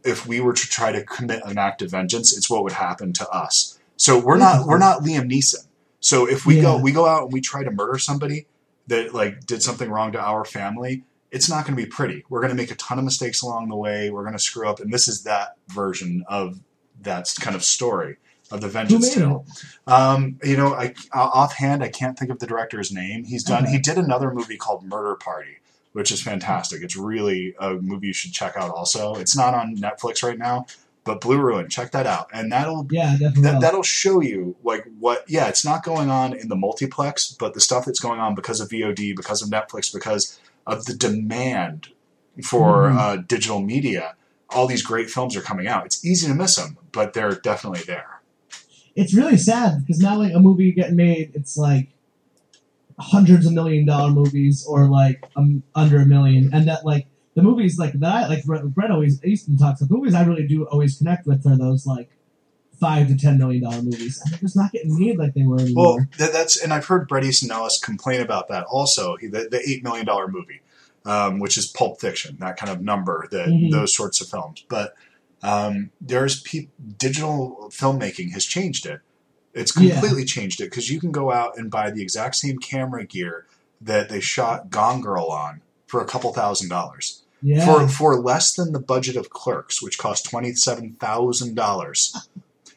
if 0.05 0.27
we 0.27 0.41
were 0.41 0.53
to 0.55 0.67
try 0.69 0.93
to 0.93 1.03
commit 1.05 1.43
an 1.45 1.59
act 1.59 1.83
of 1.83 1.91
vengeance, 1.91 2.37
it's 2.37 2.49
what 2.49 2.63
would 2.63 2.73
happen 2.73 3.13
to 3.15 3.29
us. 3.29 3.79
So 3.97 4.19
we're 4.19 4.39
not 4.39 4.67
we're 4.67 4.79
not 4.79 5.03
Liam 5.03 5.31
Neeson. 5.31 5.67
So 6.01 6.27
if 6.27 6.47
we 6.47 6.61
go 6.63 6.79
we 6.79 6.93
go 6.93 7.07
out 7.07 7.25
and 7.25 7.33
we 7.33 7.41
try 7.43 7.63
to 7.65 7.71
murder 7.71 7.99
somebody 7.99 8.47
that 8.87 9.13
like 9.15 9.45
did 9.47 9.63
something 9.63 9.91
wrong 9.91 10.13
to 10.13 10.21
our 10.21 10.45
family, 10.47 11.05
it's 11.31 11.49
not 11.51 11.67
going 11.67 11.77
to 11.77 11.83
be 11.85 11.89
pretty. 11.89 12.25
We're 12.31 12.41
going 12.41 12.51
to 12.51 12.57
make 12.57 12.71
a 12.71 12.75
ton 12.77 12.99
of 12.99 13.05
mistakes 13.05 13.43
along 13.43 13.69
the 13.69 13.77
way. 13.77 14.09
We're 14.11 14.23
going 14.23 14.33
to 14.33 14.39
screw 14.39 14.67
up, 14.69 14.81
and 14.81 14.93
this 14.93 15.07
is 15.07 15.23
that 15.25 15.57
version 15.69 16.25
of 16.27 16.59
that 17.03 17.33
kind 17.41 17.57
of 17.57 17.65
story 17.65 18.17
of 18.51 18.61
the 18.61 18.69
vengeance 18.69 19.15
tale. 19.15 19.47
Um, 19.87 20.39
you 20.43 20.57
know, 20.57 20.75
I 20.75 20.95
uh, 21.15 21.31
offhand 21.33 21.83
I 21.85 21.89
can't 21.89 22.19
think 22.19 22.31
of 22.31 22.39
the 22.41 22.47
director's 22.47 22.91
name. 22.93 23.25
He's 23.25 23.45
done. 23.45 23.63
Okay. 23.65 23.73
He 23.73 23.79
did 23.79 23.97
another 23.99 24.33
movie 24.33 24.57
called 24.57 24.85
Murder 24.85 25.15
Party, 25.17 25.59
which 25.93 26.11
is 26.11 26.21
fantastic. 26.21 26.83
It's 26.83 26.97
really 26.97 27.55
a 27.61 27.75
movie 27.75 28.09
you 28.09 28.13
should 28.13 28.33
check 28.33 28.57
out. 28.57 28.71
Also, 28.71 29.15
it's 29.15 29.37
not 29.37 29.55
on 29.55 29.77
Netflix 29.77 30.23
right 30.25 30.37
now, 30.39 30.67
but 31.05 31.21
Blue 31.21 31.39
Ruin, 31.39 31.69
check 31.69 31.93
that 31.93 32.07
out, 32.07 32.29
and 32.33 32.51
that'll? 32.51 32.87
Yeah, 32.91 33.17
that, 33.21 33.59
that'll 33.61 33.83
show 33.85 34.21
you 34.21 34.57
like 34.65 34.85
what 34.99 35.25
yeah 35.29 35.47
it's 35.49 35.65
not 35.65 35.85
going 35.85 36.11
on 36.11 36.33
in 36.35 36.49
the 36.49 36.57
multiplex 36.57 37.31
but 37.33 37.55
the 37.55 37.61
stuff 37.61 37.85
that's 37.85 38.01
going 38.01 38.19
on 38.21 38.35
because 38.35 38.61
of 38.61 38.69
vod 38.69 39.17
because 39.17 39.43
of 39.43 39.49
netflix 39.49 39.93
because 39.93 40.39
of 40.67 40.85
the 40.87 40.95
demand 40.95 41.89
for 42.45 42.89
Mhm. 42.91 42.97
uh, 42.99 43.17
digital 43.17 43.61
media 43.61 44.15
all 44.53 44.67
these 44.67 44.83
great 44.83 45.11
films 45.11 45.37
are 45.37 45.43
coming 45.43 45.67
out. 45.67 45.87
It's 45.87 46.05
easy 46.05 46.27
to 46.27 46.35
miss 46.35 46.57
them 46.57 46.77
but 46.93 47.13
they're 47.13 47.35
definitely 47.35 47.83
there. 47.87 48.21
It's 48.97 49.15
really 49.15 49.37
sad 49.37 49.81
because 49.81 50.01
now 50.01 50.19
like 50.19 50.35
a 50.35 50.41
movie 50.41 50.73
getting 50.73 50.97
made, 50.97 51.33
it's 51.35 51.57
like 51.57 51.89
hundreds 52.99 53.47
of 53.47 53.53
million 53.53 53.87
dollar 53.87 54.11
movies 54.11 54.67
or 54.69 54.87
like 54.87 55.25
um, 55.37 55.63
under 55.75 55.99
a 55.99 56.07
million, 56.07 56.51
and 56.53 56.69
that 56.69 56.85
like 56.85 57.07
the 57.35 57.43
movies 57.43 57.79
like 57.79 57.93
that 58.01 58.29
like 58.29 58.45
Bret, 58.45 58.91
always 58.91 59.25
Easton 59.25 59.57
talks 59.57 59.81
about 59.81 59.89
the 59.89 59.97
movies 59.97 60.15
I 60.15 60.25
really 60.25 60.47
do 60.47 60.65
always 60.67 60.99
connect 60.99 61.27
with 61.27 61.47
are 61.47 61.57
those 61.57 61.87
like 61.87 62.11
five 62.79 63.09
to 63.09 63.17
ten 63.17 63.39
million 63.39 63.63
dollar 63.63 63.83
movies, 63.83 64.21
and 64.23 64.33
they're 64.33 64.41
just 64.41 64.57
not 64.57 64.73
getting 64.73 64.99
made 64.99 65.17
like 65.17 65.35
they 65.35 65.45
were 65.45 65.61
anymore. 65.61 65.97
well 65.97 66.07
that, 66.19 66.33
that's 66.33 66.61
and 66.63 66.73
i've 66.73 66.87
heard 66.87 67.07
Bret 67.07 67.25
easton 67.25 67.51
ellis 67.51 67.79
complain 67.79 68.21
about 68.21 68.49
that 68.49 68.65
also 68.65 69.17
the, 69.21 69.49
the 69.51 69.59
$8 69.59 69.83
million 69.83 70.07
movie 70.31 70.63
um, 71.05 71.39
which 71.39 71.57
is 71.57 71.67
pulp 71.67 72.01
fiction 72.01 72.37
that 72.41 72.57
kind 72.57 72.71
of 72.71 72.81
number 72.81 73.27
that 73.31 73.49
Mhm. 73.49 73.71
those 73.71 73.95
sorts 73.95 74.21
of 74.21 74.29
films 74.29 74.65
but 74.69 74.95
um, 75.43 75.91
there's 76.01 76.41
pe- 76.43 76.69
digital 76.99 77.71
filmmaking 77.73 78.33
has 78.33 78.45
changed 78.45 78.85
it 78.87 79.01
it's 79.55 79.73
Yeah. 79.77 79.93
completely 79.93 80.25
changed 80.25 80.61
it 80.61 80.65
because 80.71 80.91
you 80.91 81.01
can 81.01 81.11
go 81.13 81.33
out 81.33 81.57
and 81.59 81.71
buy 81.71 81.91
the 81.91 82.03
exact 82.03 82.37
same 82.37 82.59
camera 82.59 83.05
gear 83.05 83.47
that 83.81 84.09
they 84.11 84.21
shot 84.21 84.71
Gone 84.71 85.01
Girl 85.01 85.25
on 85.27 85.63
for 85.87 86.01
a 86.01 86.05
couple 86.05 86.33
thousand 86.33 86.69
dollars 86.69 87.23
Yeah. 87.43 87.65
for 87.65 87.89
for 87.89 88.21
less 88.21 88.53
than 88.55 88.73
the 88.73 88.79
budget 88.79 89.17
of 89.17 89.31
Clerks, 89.31 89.83
which 89.83 89.99
cost 89.99 90.27
twenty 90.29 90.55
seven 90.55 90.97
thousand 91.01 91.55
dollars. 91.57 92.15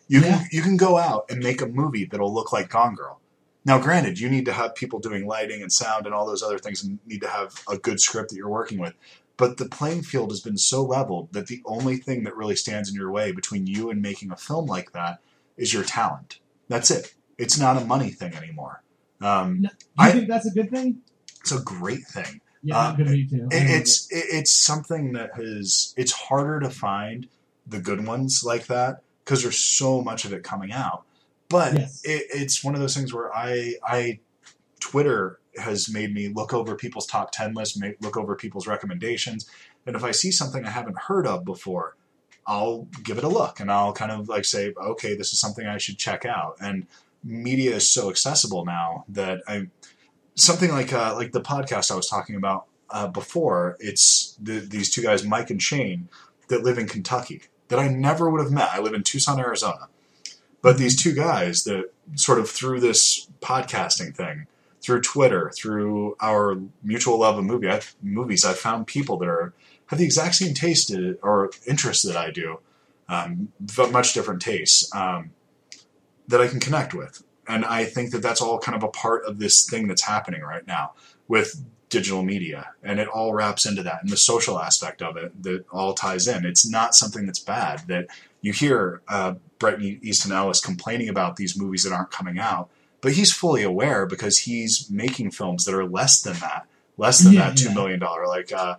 You 0.07 0.21
Yeah. 0.21 0.38
can 0.39 0.47
you 0.51 0.62
can 0.62 0.77
go 0.77 0.97
out 0.97 1.25
and 1.29 1.43
make 1.43 1.62
a 1.62 1.67
movie 1.67 2.05
that'll 2.05 2.33
look 2.33 2.51
like 2.53 2.69
Gone 2.69 2.95
Girl. 2.95 3.19
Now, 3.65 3.80
granted, 3.80 4.19
you 4.19 4.30
need 4.30 4.45
to 4.45 4.54
have 4.54 4.76
people 4.76 4.99
doing 4.99 5.26
lighting 5.26 5.62
and 5.62 5.71
sound 5.71 6.06
and 6.06 6.13
all 6.13 6.26
those 6.26 6.43
other 6.43 6.60
things, 6.60 6.84
and 6.84 6.99
need 7.06 7.21
to 7.21 7.30
have 7.30 7.54
a 7.69 7.78
good 7.78 7.99
script 8.02 8.30
that 8.30 8.36
you're 8.36 8.49
working 8.49 8.78
with. 8.80 8.93
But 9.38 9.58
the 9.58 9.65
playing 9.69 10.04
field 10.04 10.32
has 10.32 10.41
been 10.41 10.58
so 10.58 10.84
leveled 10.84 11.32
that 11.34 11.47
the 11.47 11.62
only 11.65 11.97
thing 11.97 12.23
that 12.26 12.36
really 12.36 12.56
stands 12.56 12.89
in 12.89 12.95
your 12.95 13.10
way 13.12 13.32
between 13.32 13.65
you 13.65 13.89
and 13.89 14.02
making 14.02 14.32
a 14.32 14.36
film 14.36 14.65
like 14.67 14.91
that 14.91 15.19
is 15.58 15.73
your 15.73 15.84
talent. 15.84 16.39
That's 16.67 16.91
it. 16.91 17.13
It's 17.38 17.58
not 17.58 17.82
a 17.82 17.86
money 17.86 18.10
thing 18.12 18.36
anymore. 18.36 18.84
Um, 19.21 19.62
No, 19.62 19.69
you 19.69 19.76
I- 19.97 20.12
think 20.12 20.28
that's 20.28 20.45
a 20.45 20.52
good 20.52 20.69
thing? 20.69 21.02
it's 21.39 21.52
a 21.52 21.60
great 21.62 22.06
thing. 22.06 22.41
Yeah, 22.62 22.78
Uh, 22.78 22.89
I'm 22.91 22.97
gonna 22.97 23.12
be 23.12 23.26
too. 23.28 23.47
It, 23.52 23.69
it's 23.82 24.08
it, 24.12 24.26
it's 24.32 24.52
something 24.52 25.13
that 25.13 25.36
has 25.36 25.93
it's 25.97 26.12
harder 26.13 26.60
to 26.62 26.69
find 26.69 27.28
the 27.67 27.80
good 27.80 28.06
ones 28.08 28.43
like 28.45 28.67
that 28.67 29.02
because 29.26 29.41
there's 29.43 29.60
so 29.60 30.02
much 30.02 30.23
of 30.26 30.32
it 30.34 30.43
coming 30.43 30.71
out. 30.71 31.04
But 31.49 31.73
Yes. 31.73 32.01
it, 32.03 32.25
it's 32.34 32.63
one 32.63 32.73
of 32.73 32.82
those 32.82 32.95
things 32.95 33.13
where 33.13 33.36
I 33.36 33.75
I 33.88 34.19
Twitter 34.79 35.39
has 35.58 35.91
made 35.91 36.13
me 36.13 36.29
look 36.29 36.53
over 36.53 36.75
people's 36.75 37.06
top 37.06 37.32
ten 37.32 37.53
lists, 37.53 37.77
make, 37.77 37.97
look 38.01 38.17
over 38.17 38.36
people's 38.36 38.65
recommendations, 38.67 39.49
and 39.86 39.95
if 39.95 40.03
I 40.03 40.12
see 40.12 40.32
something 40.32 40.65
I 40.65 40.71
haven't 40.71 40.97
heard 40.97 41.27
of 41.27 41.45
before, 41.45 41.95
I'll 42.47 42.88
give 43.03 43.17
it 43.17 43.23
a 43.23 43.29
look 43.29 43.60
and 43.60 43.71
I'll 43.71 43.93
kind 43.93 44.12
of 44.12 44.27
like 44.27 44.45
say, 44.45 44.73
okay, 44.77 45.15
this 45.15 45.32
is 45.32 45.39
something 45.39 45.65
I 45.65 45.77
should 45.77 45.97
check 45.97 46.25
out. 46.25 46.58
And 46.60 46.88
media 47.23 47.75
is 47.75 47.88
so 47.89 48.10
accessible 48.10 48.65
now 48.65 49.06
that 49.10 49.41
I 49.47 49.67
something 50.36 50.71
like 50.71 50.91
uh, 50.91 51.13
like 51.15 51.32
the 51.32 51.41
podcast 51.41 51.91
I 51.91 51.95
was 51.95 52.08
talking 52.08 52.36
about 52.36 52.65
uh, 52.89 53.08
before. 53.08 53.77
It's 53.79 54.38
the, 54.41 54.60
these 54.60 54.89
two 54.89 55.01
guys, 55.03 55.23
Mike 55.23 55.49
and 55.49 55.62
Shane, 55.62 56.10
that 56.47 56.63
live 56.63 56.77
in 56.77 56.88
Kentucky 56.88 57.43
that 57.69 57.79
I 57.79 57.88
never 57.88 58.29
would 58.29 58.41
have 58.41 58.51
met. 58.51 58.69
I 58.73 58.79
live 58.79 58.93
in 58.93 59.03
Tucson, 59.03 59.39
Arizona, 59.39 59.88
but 60.63 60.78
these 60.78 60.99
two 60.99 61.13
guys 61.13 61.65
that 61.65 61.91
sort 62.15 62.39
of 62.39 62.49
through 62.49 62.80
this 62.80 63.28
podcasting 63.41 64.15
thing, 64.15 64.47
through 64.82 65.02
Twitter, 65.02 65.52
through 65.56 66.15
our 66.19 66.58
mutual 66.82 67.19
love 67.19 67.38
of 67.38 67.43
movie 67.43 67.69
I, 67.69 67.82
movies, 68.02 68.43
I've 68.43 68.58
found 68.58 68.88
people 68.88 69.17
that 69.17 69.28
are 69.28 69.54
have 69.88 69.99
the 69.99 70.06
exact 70.06 70.36
same 70.36 70.54
taste 70.54 70.91
or 71.21 71.52
interest 71.67 72.08
that 72.08 72.15
I 72.15 72.32
do, 72.32 72.60
um, 73.10 73.52
but 73.76 73.91
much 73.91 74.13
different 74.13 74.41
tastes 74.41 74.93
um, 74.95 75.32
that 76.30 76.41
I 76.41 76.47
can 76.47 76.62
connect 76.62 76.93
with. 76.93 77.23
And 77.45 77.65
I 77.65 77.84
think 77.84 78.12
that 78.12 78.21
that's 78.21 78.41
all 78.41 78.58
kind 78.58 78.76
of 78.76 78.84
a 78.84 78.88
part 78.88 79.26
of 79.26 79.39
this 79.39 79.69
thing 79.69 79.89
that's 79.89 80.04
happening 80.04 80.41
right 80.41 80.65
now 80.65 80.93
with 81.28 81.62
digital 81.89 82.23
media. 82.23 82.69
And 82.82 83.02
it 83.02 83.10
all 83.10 83.34
wraps 83.34 83.65
into 83.65 83.84
that. 83.84 84.02
And 84.02 84.10
the 84.10 84.17
social 84.17 84.60
aspect 84.60 85.02
of 85.02 85.17
it 85.17 85.43
that 85.43 85.65
all 85.69 85.93
ties 85.93 86.26
in. 86.28 86.45
It's 86.45 86.67
not 86.67 86.95
something 86.95 87.26
that's 87.26 87.39
bad 87.39 87.84
that 87.88 88.08
you 88.41 88.54
hear 88.54 89.02
uh, 89.10 89.36
Bret 89.63 89.82
Easton 89.82 90.34
Ellis 90.34 90.60
complaining 90.60 91.08
about 91.08 91.38
these 91.38 91.58
movies 91.58 91.84
that 91.84 91.93
aren't 91.93 92.12
coming 92.12 92.38
out, 92.38 92.69
but 92.99 93.13
he's 93.13 93.32
fully 93.32 93.63
aware 93.63 94.06
because 94.06 94.39
he's 94.39 94.89
making 94.89 95.32
films 95.32 95.63
that 95.63 95.73
are 95.73 95.86
less 95.86 96.21
than 96.21 96.34
that, 96.39 96.65
less 96.97 97.19
than 97.19 97.32
Yeah, 97.34 97.49
that 97.49 97.58
2 97.58 97.69
yeah. 97.69 97.73
million 97.73 97.99
dollar. 97.99 98.28
Like, 98.28 98.52
uh, 98.52 98.76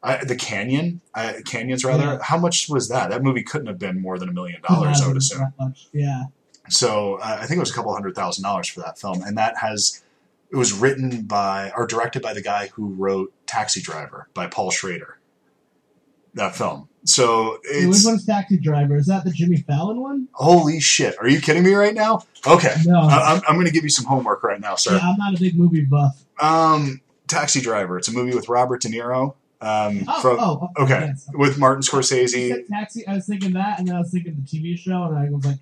I, 0.00 0.24
the 0.24 0.36
Canyon, 0.36 1.00
uh, 1.12 1.32
Canyons 1.44 1.84
rather. 1.84 2.04
Yeah. 2.04 2.18
How 2.22 2.38
much 2.38 2.68
was 2.68 2.88
that? 2.88 3.10
That 3.10 3.24
movie 3.24 3.42
couldn't 3.42 3.66
have 3.66 3.80
been 3.80 4.00
more 4.00 4.16
than 4.16 4.28
a 4.28 4.32
million 4.32 4.62
dollars, 4.62 5.00
I 5.02 5.08
would 5.08 5.16
assume. 5.16 5.52
Yeah. 5.92 6.26
So 6.68 7.16
uh, 7.16 7.38
I 7.40 7.46
think 7.46 7.56
it 7.56 7.60
was 7.60 7.72
a 7.72 7.74
couple 7.74 7.92
hundred 7.92 8.14
thousand 8.14 8.44
dollars 8.44 8.68
for 8.68 8.78
that 8.80 8.98
film, 8.98 9.22
and 9.22 9.36
that 9.38 9.56
has 9.58 10.04
it 10.50 10.56
was 10.56 10.72
written 10.72 11.22
by 11.22 11.72
or 11.76 11.84
directed 11.86 12.22
by 12.22 12.32
the 12.32 12.42
guy 12.42 12.68
who 12.68 12.88
wrote 12.94 13.32
Taxi 13.46 13.80
Driver 13.82 14.28
by 14.34 14.46
Paul 14.46 14.70
Schrader. 14.70 15.17
That 16.34 16.54
film. 16.56 16.88
So 17.04 17.58
Wait, 17.72 17.86
Which 17.86 17.96
it's 17.98 18.04
one's 18.06 18.26
Taxi 18.26 18.58
Driver? 18.58 18.96
Is 18.96 19.06
that 19.06 19.24
the 19.24 19.30
Jimmy 19.30 19.56
Fallon 19.58 20.00
one? 20.00 20.28
holy 20.34 20.78
shit. 20.80 21.16
Are 21.20 21.28
you 21.28 21.40
kidding 21.40 21.62
me 21.64 21.72
right 21.74 21.94
now? 21.94 22.22
Okay, 22.46 22.74
No. 22.84 23.00
I- 23.00 23.34
I'm, 23.34 23.42
I'm 23.48 23.54
going 23.56 23.66
to 23.66 23.72
give 23.72 23.84
you 23.84 23.88
some 23.90 24.04
homework 24.04 24.42
right 24.44 24.60
now, 24.60 24.74
sir. 24.74 24.96
yeah, 24.96 25.08
I'm 25.10 25.16
not 25.18 25.34
a 25.34 25.40
big 25.40 25.56
movie 25.58 25.84
buff. 25.84 26.22
Um, 26.40 27.00
Taxi 27.26 27.60
Driver. 27.60 27.98
It's 27.98 28.08
a 28.08 28.12
movie 28.12 28.34
with 28.34 28.48
Robert 28.48 28.82
De 28.82 28.88
Niro. 28.88 29.34
Um, 29.60 30.04
Oh, 30.06 30.20
from, 30.20 30.36
oh, 30.38 30.68
okay, 30.78 31.06
yes. 31.08 31.28
with 31.34 31.58
Martin 31.58 31.82
Scorsese. 31.82 32.66
Taxi. 32.68 33.04
I 33.06 33.14
was 33.14 33.26
thinking 33.26 33.54
that, 33.54 33.78
and 33.80 33.88
then 33.88 33.96
I 33.96 33.98
was 34.00 34.10
thinking 34.12 34.36
the 34.36 34.42
TV 34.58 34.78
show, 34.78 35.02
and 35.04 35.18
I 35.18 35.28
was 35.30 35.44
like, 35.44 35.58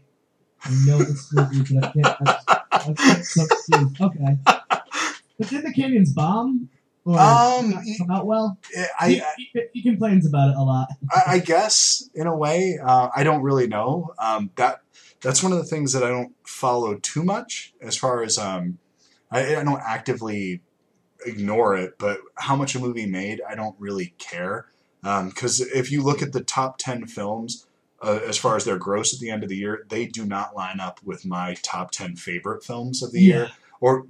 I 0.65 0.71
know 0.87 0.99
this 0.99 1.33
movie, 1.33 1.75
but 1.75 1.85
I 1.85 1.93
can't. 1.93 2.17
I, 2.19 2.61
I 2.73 2.95
can't. 2.95 4.01
Okay. 4.01 4.37
But 5.39 5.49
did 5.49 5.65
the 5.65 5.73
Canyons 5.73 6.13
bomb? 6.13 6.69
Or 7.07 7.19
Um, 7.21 7.71
not 7.71 7.85
come 7.99 8.11
out 8.11 8.27
well? 8.27 8.59
I, 8.99 9.09
he, 9.09 9.23
he, 9.53 9.63
he 9.75 9.83
complains 9.83 10.27
about 10.27 10.51
it 10.51 10.57
a 10.57 10.63
lot. 10.63 10.89
I, 11.11 11.23
I 11.35 11.39
guess 11.39 12.11
in 12.15 12.27
a 12.27 12.37
way, 12.37 12.79
uh, 12.85 13.09
I 13.15 13.23
don't 13.23 13.43
really 13.43 13.69
know. 13.69 14.13
Um, 14.19 14.51
that 14.57 14.81
that's 15.21 15.43
one 15.43 15.53
of 15.53 15.59
the 15.59 15.65
things 15.65 15.93
that 15.93 16.03
I 16.03 16.09
don't 16.09 16.35
follow 16.45 16.97
too 16.97 17.23
much 17.23 17.73
as 17.81 17.97
far 17.97 18.23
as 18.23 18.39
um, 18.39 18.79
I, 19.31 19.57
I 19.57 19.65
don't 19.65 19.81
actively 19.81 20.61
ignore 21.25 21.77
it, 21.77 21.95
but 21.99 22.19
how 22.35 22.57
much 22.57 22.75
a 22.75 22.81
movie 22.81 23.07
made, 23.07 23.41
I 23.49 23.55
don't 23.55 23.77
really 23.79 24.15
care. 24.19 24.67
Because 25.03 25.61
if 25.61 25.93
you 25.93 26.03
look 26.03 26.21
at 26.23 26.33
the 26.33 26.43
top 26.43 26.79
ten 26.79 27.07
films, 27.07 27.67
uh, 28.03 28.19
as 28.27 28.37
far 28.37 28.57
as 28.57 28.65
their 28.65 28.77
gross 28.77 29.15
at 29.15 29.21
the 29.21 29.31
end 29.31 29.45
of 29.45 29.49
the 29.49 29.57
year, 29.57 29.87
they 29.89 30.07
do 30.07 30.27
not 30.27 30.57
line 30.57 30.81
up 30.81 31.01
with 31.05 31.25
my 31.25 31.55
top 31.63 31.93
ten 31.93 32.17
favorite 32.17 32.65
films 32.65 33.03
of 33.03 33.13
the 33.13 33.21
year, 33.21 33.51
or 33.81 34.07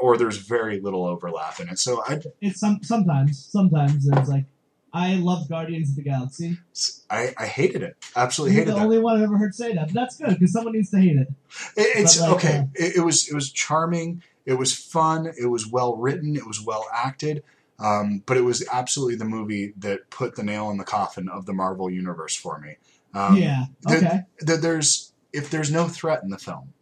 or 0.00 0.16
there's 0.16 0.38
very 0.38 0.80
little 0.80 1.04
overlap 1.06 1.60
in 1.60 1.68
it. 1.68 1.78
So 1.78 2.02
I 2.06 2.20
It's 2.40 2.60
some 2.60 2.80
sometimes. 2.82 3.44
Sometimes 3.44 4.06
it's 4.08 4.28
like 4.28 4.44
I 4.92 5.14
love 5.14 5.48
Guardians 5.48 5.90
of 5.90 5.96
the 5.96 6.02
Galaxy. 6.02 6.58
I, 7.08 7.32
I 7.38 7.46
hated 7.46 7.82
it. 7.82 7.96
Absolutely 8.16 8.56
You're 8.56 8.64
hated 8.64 8.74
the 8.74 8.78
that. 8.78 8.84
only 8.84 8.98
one 8.98 9.16
I've 9.16 9.22
ever 9.22 9.38
heard 9.38 9.54
say 9.54 9.74
that, 9.74 9.86
but 9.88 9.94
that's 9.94 10.16
good 10.16 10.30
because 10.30 10.52
someone 10.52 10.72
needs 10.72 10.90
to 10.90 10.98
hate 10.98 11.16
it. 11.16 11.28
It, 11.76 11.98
it's 12.00 12.20
like, 12.20 12.30
okay. 12.36 12.58
uh, 12.58 12.64
it, 12.74 12.96
it 12.96 13.00
was 13.00 13.28
it 13.28 13.34
was 13.34 13.52
charming. 13.52 14.22
It 14.46 14.54
was 14.54 14.74
fun. 14.74 15.32
It 15.40 15.46
was 15.46 15.66
well 15.66 15.96
written. 15.96 16.36
It 16.36 16.46
was 16.46 16.64
well 16.64 16.86
acted. 16.92 17.44
Um, 17.78 18.22
but 18.26 18.36
it 18.36 18.42
was 18.42 18.66
absolutely 18.70 19.16
the 19.16 19.24
movie 19.24 19.72
that 19.78 20.10
put 20.10 20.36
the 20.36 20.42
nail 20.42 20.70
in 20.70 20.76
the 20.76 20.84
coffin 20.84 21.28
of 21.28 21.46
the 21.46 21.54
Marvel 21.54 21.88
universe 21.88 22.34
for 22.36 22.58
me. 22.58 22.76
Um, 23.14 23.36
yeah. 23.36 23.64
Okay. 23.88 24.20
That 24.40 24.60
there's 24.60 25.12
if 25.32 25.50
there's 25.50 25.70
no 25.70 25.88
threat 25.88 26.22
in 26.22 26.30
the 26.30 26.38
film, 26.38 26.72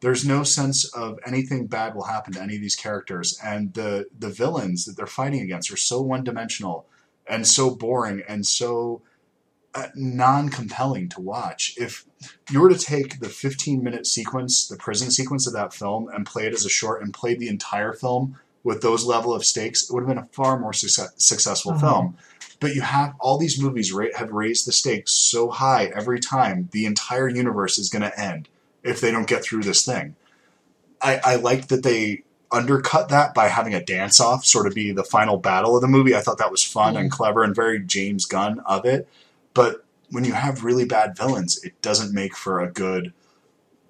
there's 0.00 0.24
no 0.26 0.42
sense 0.42 0.84
of 0.94 1.18
anything 1.26 1.66
bad 1.66 1.94
will 1.94 2.04
happen 2.04 2.32
to 2.34 2.42
any 2.42 2.56
of 2.56 2.60
these 2.62 2.76
characters, 2.76 3.38
and 3.42 3.72
the 3.74 4.06
the 4.18 4.28
villains 4.30 4.84
that 4.84 4.96
they're 4.96 5.06
fighting 5.06 5.40
against 5.40 5.70
are 5.72 5.76
so 5.76 6.00
one 6.02 6.24
dimensional 6.24 6.86
and 7.28 7.46
so 7.46 7.74
boring 7.74 8.22
and 8.28 8.46
so 8.46 9.02
uh, 9.74 9.88
non 9.94 10.48
compelling 10.48 11.08
to 11.10 11.20
watch. 11.20 11.74
If 11.76 12.04
you 12.50 12.60
were 12.60 12.68
to 12.70 12.78
take 12.78 13.20
the 13.20 13.28
15 13.28 13.82
minute 13.82 14.06
sequence, 14.06 14.66
the 14.68 14.76
prison 14.76 15.10
sequence 15.10 15.46
of 15.46 15.52
that 15.54 15.74
film, 15.74 16.08
and 16.14 16.24
play 16.26 16.46
it 16.46 16.52
as 16.54 16.64
a 16.64 16.70
short 16.70 17.02
and 17.02 17.12
played 17.12 17.40
the 17.40 17.48
entire 17.48 17.92
film 17.92 18.38
with 18.64 18.82
those 18.82 19.04
level 19.04 19.32
of 19.34 19.44
stakes, 19.44 19.82
it 19.88 19.92
would 19.92 20.00
have 20.02 20.08
been 20.08 20.18
a 20.24 20.28
far 20.32 20.58
more 20.58 20.72
success- 20.72 21.12
successful 21.18 21.72
Uh-huh. 21.72 21.80
film. 21.80 22.16
But 22.58 22.74
you 22.74 22.80
have 22.80 23.14
all 23.20 23.36
these 23.38 23.60
movies 23.60 23.92
ra- 23.92 24.06
have 24.16 24.30
raised 24.30 24.66
the 24.66 24.72
stakes 24.72 25.12
so 25.12 25.50
high 25.50 25.86
every 25.94 26.18
time 26.20 26.68
the 26.72 26.84
entire 26.86 27.28
universe 27.28 27.78
is 27.78 27.90
going 27.90 28.02
to 28.02 28.18
end 28.18 28.48
if 28.86 29.00
they 29.00 29.10
don't 29.10 29.26
get 29.26 29.44
through 29.44 29.62
this 29.62 29.84
thing. 29.84 30.16
I, 31.02 31.20
I 31.24 31.36
like 31.36 31.68
that 31.68 31.82
they 31.82 32.22
undercut 32.50 33.08
that 33.08 33.34
by 33.34 33.48
having 33.48 33.74
a 33.74 33.84
dance 33.84 34.20
off 34.20 34.44
sort 34.44 34.66
of 34.66 34.74
be 34.74 34.92
the 34.92 35.04
final 35.04 35.36
battle 35.36 35.74
of 35.74 35.82
the 35.82 35.88
movie. 35.88 36.14
I 36.14 36.20
thought 36.20 36.38
that 36.38 36.50
was 36.50 36.62
fun 36.62 36.96
and 36.96 37.10
mm-hmm. 37.10 37.16
clever 37.16 37.42
and 37.42 37.54
very 37.54 37.80
James 37.80 38.24
Gunn 38.24 38.60
of 38.60 38.84
it. 38.84 39.08
But 39.52 39.84
when 40.10 40.24
you 40.24 40.32
have 40.32 40.64
really 40.64 40.84
bad 40.84 41.16
villains, 41.16 41.62
it 41.64 41.80
doesn't 41.82 42.14
make 42.14 42.36
for 42.36 42.60
a 42.60 42.70
good 42.70 43.12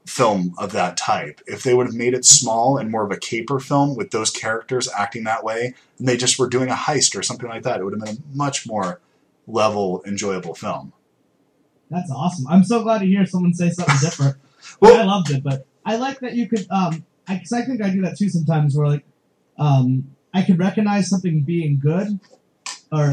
film 0.06 0.54
of 0.56 0.72
that 0.72 0.96
type. 0.96 1.40
If 1.46 1.62
they 1.62 1.74
would 1.74 1.86
have 1.86 1.94
made 1.94 2.14
it 2.14 2.24
small 2.24 2.78
and 2.78 2.90
more 2.90 3.04
of 3.04 3.10
a 3.10 3.18
caper 3.18 3.58
film 3.58 3.96
with 3.96 4.12
those 4.12 4.30
characters 4.30 4.88
acting 4.96 5.24
that 5.24 5.44
way, 5.44 5.74
and 5.98 6.08
they 6.08 6.16
just 6.16 6.38
were 6.38 6.48
doing 6.48 6.70
a 6.70 6.74
heist 6.74 7.18
or 7.18 7.22
something 7.22 7.48
like 7.48 7.64
that, 7.64 7.80
it 7.80 7.84
would 7.84 7.92
have 7.92 8.04
been 8.04 8.16
a 8.16 8.36
much 8.36 8.66
more 8.66 9.00
level, 9.46 10.02
enjoyable 10.06 10.54
film. 10.54 10.92
That's 11.90 12.10
awesome. 12.10 12.46
I'm 12.48 12.64
so 12.64 12.82
glad 12.82 12.98
to 12.98 13.06
hear 13.06 13.26
someone 13.26 13.54
say 13.54 13.70
something 13.70 13.96
different. 14.00 14.36
Well- 14.80 15.00
I 15.00 15.04
loved 15.04 15.30
it, 15.30 15.42
but 15.42 15.66
I 15.84 15.96
like 15.96 16.20
that 16.20 16.34
you 16.34 16.48
could. 16.48 16.66
Um, 16.70 17.04
I, 17.28 17.38
cause 17.38 17.52
I 17.52 17.62
think 17.62 17.82
I 17.82 17.90
do 17.90 18.02
that 18.02 18.16
too 18.18 18.28
sometimes, 18.28 18.76
where 18.76 18.86
like, 18.88 19.04
um, 19.58 20.14
I 20.34 20.42
can 20.42 20.56
recognize 20.56 21.08
something 21.08 21.42
being 21.42 21.78
good, 21.78 22.18
or, 22.92 23.06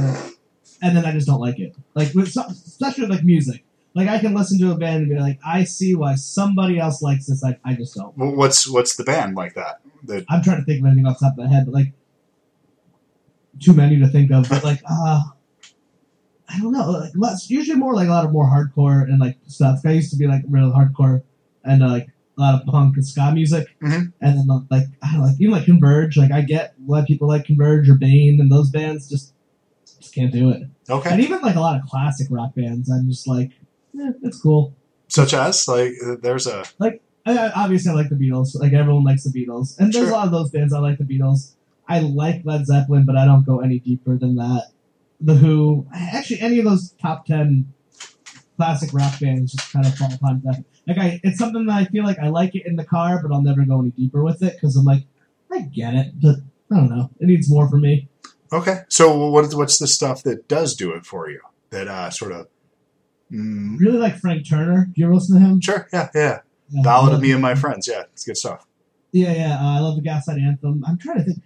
and 0.82 0.96
then 0.98 1.06
I 1.06 1.12
just 1.12 1.28
don't 1.28 1.40
like 1.40 1.60
it. 1.60 1.76
Like 1.96 2.14
with 2.14 2.32
some, 2.32 2.48
especially 2.52 3.04
with 3.04 3.12
like 3.12 3.24
music. 3.24 3.64
Like 3.96 4.08
I 4.10 4.18
can 4.20 4.34
listen 4.34 4.60
to 4.60 4.72
a 4.72 4.76
band 4.76 5.04
and 5.04 5.10
be 5.10 5.20
like, 5.20 5.40
I 5.46 5.64
see 5.66 5.94
why 5.96 6.16
somebody 6.16 6.80
else 6.80 7.02
likes 7.04 7.28
this. 7.28 7.44
I, 7.44 7.60
I 7.64 7.76
just 7.76 7.96
don't. 7.96 8.12
Wh- 8.16 8.36
What's 8.36 8.68
what's 8.68 8.96
the 8.96 9.04
band 9.04 9.36
like 9.36 9.54
that? 9.54 9.82
That 10.06 10.26
I'm 10.30 10.42
trying 10.42 10.58
to 10.60 10.66
think 10.66 10.80
of 10.80 10.88
anything 10.88 11.06
off 11.06 11.20
the 11.20 11.26
top 11.28 11.38
of 11.38 11.46
my 11.46 11.48
head, 11.54 11.66
but 11.66 11.74
like, 11.76 11.94
too 13.60 13.74
many 13.74 14.00
to 14.00 14.08
think 14.08 14.32
of. 14.32 14.50
But 14.50 14.64
like, 14.64 14.82
uh, 14.90 15.22
I 16.50 16.60
don't 16.60 16.72
know. 16.72 16.90
Like, 16.90 17.12
less, 17.16 17.50
usually 17.50 17.78
more 17.80 17.94
like 17.96 18.08
a 18.08 18.12
lot 18.12 18.26
of 18.26 18.32
more 18.32 18.46
hardcore 18.46 19.04
and 19.04 19.20
like 19.20 19.38
stuff. 19.48 19.82
I 19.86 19.92
used 19.92 20.12
to 20.12 20.18
be 20.18 20.28
like 20.28 20.42
real 20.50 20.72
hardcore 20.72 21.22
and 21.64 21.84
uh, 21.84 21.88
like 21.88 22.08
a 22.38 22.42
lot 22.42 22.56
of 22.60 22.66
punk 22.68 22.96
and 22.96 23.06
ska 23.06 23.32
music, 23.32 23.68
Mhm. 23.82 24.12
and 24.22 24.38
then 24.40 24.48
like 24.72 24.88
I 25.02 25.12
don't 25.12 25.22
know, 25.22 25.26
like 25.28 25.36
even 25.40 25.52
like 25.54 25.66
Converge. 25.66 26.18
Like 26.18 26.32
I 26.32 26.42
get 26.42 26.74
why 26.86 27.04
people 27.06 27.28
like 27.28 27.46
Converge 27.46 27.90
or 27.90 27.96
Bane 27.96 28.40
and 28.42 28.52
those 28.52 28.70
bands 28.70 29.10
just 29.10 29.34
just 30.00 30.14
can't 30.16 30.32
do 30.32 30.50
it. 30.50 30.64
Okay. 30.90 31.10
And 31.12 31.22
even 31.22 31.42
like 31.42 31.56
a 31.56 31.60
lot 31.62 31.80
of 31.80 31.88
classic 31.88 32.28
rock 32.30 32.56
bands, 32.56 32.90
I'm 32.92 33.08
just 33.10 33.28
like, 33.28 33.52
eh, 34.00 34.12
it's 34.24 34.40
cool. 34.42 34.74
Such 35.08 35.34
as 35.34 35.68
like 35.68 35.94
there's 36.22 36.48
a 36.48 36.64
I, 36.82 37.00
I, 37.38 37.52
obviously, 37.56 37.92
I 37.92 37.94
like 37.96 38.10
the 38.10 38.16
Beatles. 38.16 38.54
Like 38.60 38.74
everyone 38.74 39.04
likes 39.06 39.24
the 39.24 39.30
Beatles, 39.32 39.78
and 39.80 39.94
there's 39.94 40.06
Sure. 40.08 40.14
a 40.14 40.18
lot 40.18 40.26
of 40.26 40.32
those 40.34 40.50
bands. 40.50 40.74
I 40.74 40.80
like 40.80 40.98
the 40.98 41.06
Beatles. 41.06 41.54
I 41.88 42.00
like 42.00 42.42
Led 42.44 42.66
Zeppelin, 42.66 43.06
but 43.06 43.16
I 43.16 43.24
don't 43.26 43.46
go 43.46 43.60
any 43.60 43.80
deeper 43.80 44.18
than 44.18 44.36
that. 44.36 44.72
The 45.22 45.36
Who, 45.36 45.86
actually, 45.94 46.42
any 46.42 46.60
of 46.60 46.66
those 46.66 46.92
top 47.02 47.26
ten 47.26 47.72
classic 48.58 48.92
rock 48.94 49.20
bands 49.22 49.54
just 49.54 49.72
kind 49.72 49.86
of 49.86 49.96
fall 49.96 50.14
upon 50.14 50.42
that. 50.46 50.64
Like 50.88 50.98
I, 50.98 51.20
it's 51.24 51.38
something 51.40 51.66
that 51.68 51.74
I 51.76 51.86
feel 51.86 52.04
like 52.04 52.20
I 52.20 52.28
like 52.30 52.56
it 52.56 52.66
in 52.66 52.76
the 52.76 52.84
car, 52.84 53.22
but 53.22 53.34
I'll 53.34 53.42
never 53.42 53.64
go 53.66 53.80
any 53.80 53.92
deeper 53.92 54.24
with 54.24 54.42
it 54.44 54.54
because 54.54 54.76
I'm 54.76 54.86
like, 54.86 55.04
I 55.52 55.62
get 55.62 55.94
it, 55.94 56.08
but 56.22 56.36
I 56.72 56.76
don't 56.78 56.90
know. 56.90 57.10
It 57.20 57.28
needs 57.28 57.50
more 57.50 57.70
for 57.70 57.78
me. 57.78 58.10
okay. 58.52 58.82
So 58.90 59.30
what 59.30 59.54
what's 59.54 59.78
the 59.80 59.88
stuff 59.88 60.24
that 60.24 60.48
does 60.48 60.76
do 60.76 60.92
it 60.94 61.06
for 61.06 61.30
you? 61.30 61.40
That 61.70 61.88
uh, 61.88 62.10
sort 62.10 62.32
of. 62.34 62.48
Mm, 63.32 63.80
Really 63.80 63.98
like 63.98 64.18
Frank 64.18 64.48
Turner. 64.48 64.86
Do 64.86 64.94
you 65.00 65.06
ever 65.06 65.16
listen 65.16 65.40
to 65.40 65.46
him? 65.46 65.62
sure. 65.62 65.88
Yeah. 65.94 66.10
Yeah. 66.14 66.40
Yeah, 66.70 66.82
Ballad 66.82 67.14
of 67.14 67.22
Me 67.22 67.32
and 67.32 67.42
My 67.42 67.56
Friends. 67.56 67.88
Yeah, 67.88 68.04
it's 68.14 68.26
good 68.26 68.38
stuff. 68.38 68.66
Yeah, 69.12 69.34
yeah. 69.34 69.58
Uh, 69.62 69.78
I 69.78 69.80
love 69.80 69.96
the 69.96 70.02
Gaslight 70.02 70.40
Anthem. 70.40 70.84
I'm 70.88 70.98
trying 70.98 71.18
to 71.20 71.24
think. 71.26 71.42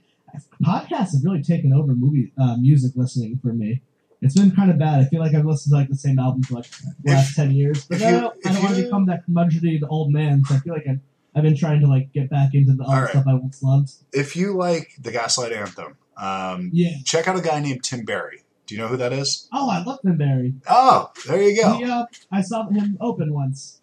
Podcasts 0.63 1.13
have 1.13 1.23
really 1.23 1.41
taken 1.41 1.73
over 1.73 1.93
movie 1.95 2.32
uh, 2.39 2.56
music 2.58 2.91
listening 2.95 3.39
for 3.41 3.52
me. 3.54 3.82
It's 4.22 4.34
been 4.34 4.52
kind 4.52 4.72
of 4.72 4.80
bad. 4.80 5.00
I 5.00 5.06
feel 5.06 5.20
like 5.20 5.36
I've 5.36 5.46
listened 5.46 5.72
to 5.74 5.78
like 5.78 5.90
the 5.90 5.96
same 5.96 6.18
album 6.18 6.42
for 6.44 6.56
like 6.56 6.66
the 7.04 7.12
last 7.12 7.36
ten 7.36 7.52
years. 7.52 7.86
But 7.86 7.98
if 7.98 8.04
I 8.04 8.10
you- 8.12 8.20
don't, 8.22 8.38
I 8.48 8.54
don't 8.54 8.64
want 8.64 8.76
to 8.76 8.84
become 8.84 9.06
that 9.08 9.28
curmudgeonly 9.28 9.82
old 9.90 10.12
man. 10.12 10.44
So 10.46 10.56
I 10.56 10.60
feel 10.60 10.74
like 10.74 10.88
I've, 10.88 11.00
I've 11.36 11.44
been 11.44 11.56
trying 11.56 11.82
to 11.82 11.88
like 11.88 12.12
get 12.14 12.30
back 12.30 12.54
into 12.56 12.74
the 12.74 12.84
all 12.84 12.94
right. 13.02 13.10
stuff 13.10 13.26
I 13.28 13.34
once 13.36 13.62
loved. 13.62 13.92
If 14.12 14.36
you 14.36 14.56
like 14.56 14.90
the 15.00 15.12
Gaslight 15.12 15.52
Anthem, 15.54 15.98
um, 16.18 16.72
Yeah. 16.74 16.94
check 17.06 17.28
out 17.28 17.38
a 17.38 17.42
guy 17.42 17.60
named 17.60 17.84
Tim 17.84 18.06
Barry. 18.06 18.42
Do 18.66 18.74
you 18.76 18.82
know 18.82 18.88
who 18.88 18.98
that 18.98 19.14
is? 19.14 19.48
Oh, 19.54 19.70
I 19.70 19.84
love 19.84 20.00
Tim 20.02 20.18
Barry. 20.18 20.56
Oh, 20.70 21.12
there 21.28 21.42
you 21.42 21.62
go. 21.62 21.78
He, 21.78 21.84
uh, 21.86 22.06
I 22.32 22.42
saw 22.42 22.68
him 22.68 22.98
open 23.00 23.34
once 23.34 23.80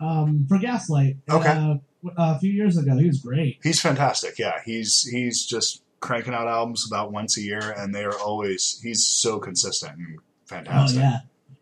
um, 0.00 0.46
for 0.48 0.58
Gaslight. 0.58 1.18
Okay. 1.30 1.48
Uh, 1.50 1.76
a 2.18 2.38
few 2.38 2.50
years 2.50 2.76
ago, 2.76 2.96
he 2.96 3.06
was 3.06 3.20
great. 3.20 3.60
He's 3.62 3.80
fantastic. 3.80 4.38
Yeah, 4.38 4.60
he's 4.64 5.04
he's 5.04 5.46
just 5.46 5.82
cranking 6.04 6.34
out 6.34 6.46
albums 6.46 6.86
about 6.86 7.10
once 7.12 7.38
a 7.38 7.40
year, 7.40 7.74
and 7.78 7.94
they 7.94 8.04
are 8.04 8.16
always 8.18 8.78
he's 8.82 9.04
so 9.04 9.38
consistent 9.38 9.96
and 9.98 10.18
fantastic. 10.46 11.00
Oh 11.00 11.02
yeah, 11.02 11.18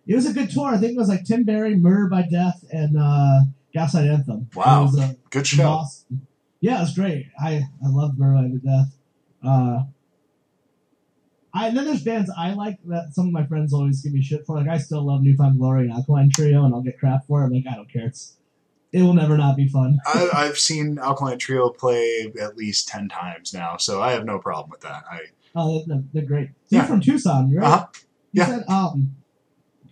it 0.07 0.17
was 0.17 0.27
a 0.27 0.33
good 0.33 0.51
tour. 0.51 0.69
I 0.75 0.79
think 0.79 0.93
it 0.93 0.99
was 0.99 1.09
like 1.09 1.25
Tim 1.25 1.45
Barry, 1.45 1.77
Murder 1.77 2.09
by 2.09 2.23
Death, 2.31 2.65
and 2.73 2.99
uh, 2.99 3.41
Gaslight 3.73 4.07
Anthem. 4.11 4.49
Wow. 4.55 4.81
it 4.81 4.85
was 4.85 4.99
a 4.99 5.17
Good 5.31 5.47
show. 5.47 5.69
awesome- 5.69 6.27
Yeah, 6.61 6.79
it 6.79 6.81
was 6.81 6.95
great. 6.95 7.27
I 7.41 7.63
I 7.85 7.89
love 7.89 8.19
Murder 8.19 8.49
by 8.49 8.59
Death. 8.71 8.97
Uh, 9.45 9.83
I 11.55 11.69
and 11.69 11.77
then 11.77 11.85
there's 11.85 12.03
bands 12.03 12.31
I 12.37 12.55
like 12.55 12.79
that 12.87 13.15
some 13.15 13.27
of 13.27 13.33
my 13.33 13.45
friends 13.47 13.73
always 13.73 14.01
give 14.03 14.13
me 14.13 14.23
shit 14.23 14.45
for. 14.47 14.57
Like 14.59 14.69
I 14.69 14.79
still 14.79 15.07
love 15.07 15.23
New 15.23 15.37
Found 15.37 15.59
Glory 15.59 15.83
and 15.85 15.93
Alkaline 15.93 16.31
Trio, 16.35 16.65
and 16.65 16.75
I'll 16.75 16.81
get 16.83 16.99
crap 16.99 17.27
for 17.27 17.43
it. 17.43 17.47
I'm 17.47 17.53
like 17.53 17.65
I 17.71 17.77
don't 17.77 17.91
care. 17.93 18.07
It's 18.07 18.37
it 18.93 19.03
will 19.03 19.15
never 19.15 19.37
not 19.37 19.57
be 19.57 19.69
fun. 19.69 19.99
I, 20.07 20.29
I've 20.35 20.59
seen 20.59 20.99
Alkaline 20.99 21.39
Trio 21.39 21.71
play 21.71 22.33
at 22.41 22.57
least 22.57 22.89
ten 22.89 23.09
times 23.09 23.53
now, 23.55 23.77
so 23.79 24.03
I 24.03 24.13
have 24.13 24.25
no 24.25 24.39
problem 24.39 24.71
with 24.71 24.81
that. 24.83 25.05
I 25.11 25.21
Oh, 25.55 25.85
they're, 25.87 26.03
they're 26.15 26.25
great. 26.27 26.49
Yeah. 26.71 26.79
You're 26.81 26.87
from 26.89 27.01
Tucson, 27.03 27.51
you're 27.51 27.61
right? 27.61 27.73
Uh-huh. 27.75 27.87
You 28.33 28.41
Yeah. 28.43 28.47
said 28.47 28.65
um, 28.69 29.17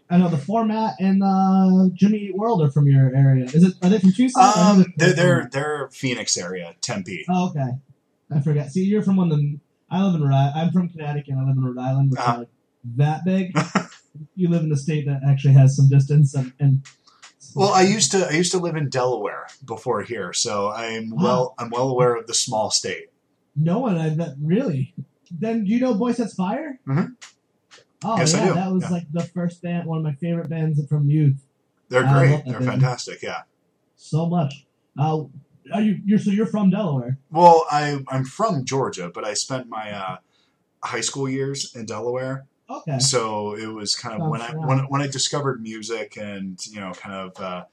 I 0.08 0.16
know 0.16 0.28
the 0.28 0.38
format 0.38 0.94
and 0.98 1.22
uh, 1.22 1.88
Jimmy 1.94 2.18
Eat 2.18 2.36
World 2.36 2.62
are 2.62 2.70
from 2.70 2.86
your 2.88 3.14
area. 3.14 3.44
Is 3.44 3.62
it? 3.62 3.74
Are 3.82 3.88
they 3.90 3.98
from 4.00 4.12
Tucson? 4.12 4.52
Um, 4.56 4.86
they're 4.96 5.12
they're, 5.12 5.48
they're 5.52 5.88
Phoenix 5.92 6.36
area, 6.36 6.74
Tempe. 6.80 7.24
Oh, 7.28 7.50
okay. 7.50 7.70
I 8.34 8.40
forgot. 8.40 8.70
See, 8.70 8.84
you're 8.84 9.02
from 9.02 9.16
one 9.16 9.30
of 9.30 9.38
the. 9.38 9.58
I 9.90 10.02
live 10.04 10.14
in 10.14 10.22
Rhode. 10.22 10.34
Island. 10.34 10.52
I'm 10.56 10.72
from 10.72 10.88
Connecticut. 10.88 11.34
I 11.36 11.44
live 11.46 11.56
in 11.56 11.64
Rhode 11.64 11.78
Island, 11.78 12.10
which 12.10 12.20
Uh-huh. 12.20 12.32
is 12.32 12.38
like 12.38 12.48
that 12.96 13.24
big. 13.24 13.56
you 14.34 14.48
live 14.48 14.62
in 14.62 14.72
a 14.72 14.76
state 14.76 15.06
that 15.06 15.20
actually 15.28 15.54
has 15.54 15.76
some 15.76 15.88
distance, 15.88 16.34
and, 16.34 16.52
and 16.58 16.82
Well, 17.54 17.70
I 17.72 17.82
used 17.82 18.12
to 18.12 18.26
I 18.26 18.32
used 18.32 18.52
to 18.52 18.58
live 18.58 18.76
in 18.76 18.88
Delaware 18.88 19.46
before 19.64 20.02
here, 20.02 20.32
so 20.32 20.70
I'm 20.70 21.10
well 21.10 21.54
I'm 21.58 21.70
well 21.70 21.88
aware 21.88 22.14
of 22.16 22.26
the 22.26 22.34
small 22.34 22.70
state. 22.70 23.08
no 23.56 23.78
one. 23.80 23.98
I 23.98 24.10
that 24.10 24.36
really. 24.42 24.94
Then 25.30 25.64
do 25.64 25.70
you 25.70 25.80
know 25.80 25.94
Boy 25.94 26.12
Sets 26.12 26.34
Fire? 26.34 26.78
Mhm. 26.88 27.16
Oh 28.04 28.16
Yes, 28.16 28.34
I 28.34 28.38
yeah, 28.40 28.48
do. 28.48 28.54
that 28.54 28.72
was 28.72 28.82
Yeah. 28.84 28.90
like 28.90 29.06
the 29.12 29.22
first 29.24 29.62
band, 29.62 29.86
one 29.86 29.98
of 29.98 30.04
my 30.04 30.14
favorite 30.14 30.48
bands 30.48 30.80
from 30.88 31.10
youth. 31.10 31.44
They're 31.88 32.02
great. 32.02 32.44
They're 32.44 32.54
band. 32.60 32.70
fantastic. 32.70 33.22
Yeah. 33.22 33.42
So 33.96 34.26
much. 34.26 34.66
Uh, 34.98 35.24
are 35.72 35.80
you? 35.82 36.00
You're 36.04 36.18
so 36.18 36.30
you're 36.30 36.46
from 36.46 36.70
Delaware? 36.70 37.18
Well, 37.30 37.66
I 37.70 38.02
I'm 38.08 38.24
from 38.24 38.64
Georgia, 38.64 39.10
but 39.12 39.24
I 39.24 39.34
spent 39.34 39.68
my 39.68 39.92
uh, 39.92 40.16
high 40.82 41.00
school 41.02 41.28
years 41.28 41.74
in 41.74 41.84
Delaware. 41.86 42.46
Okay. 42.70 42.98
So 43.00 43.54
it 43.56 43.66
was 43.66 43.96
kind 43.96 44.20
of 44.22 44.28
when 44.28 44.40
I 44.40 44.52
when 44.52 44.78
when 44.88 45.02
I 45.02 45.08
discovered 45.08 45.60
music 45.60 46.16
and 46.16 46.58
you 46.66 46.80
know 46.80 46.92
kind 46.92 47.14
of 47.14 47.40
uh, 47.42 47.64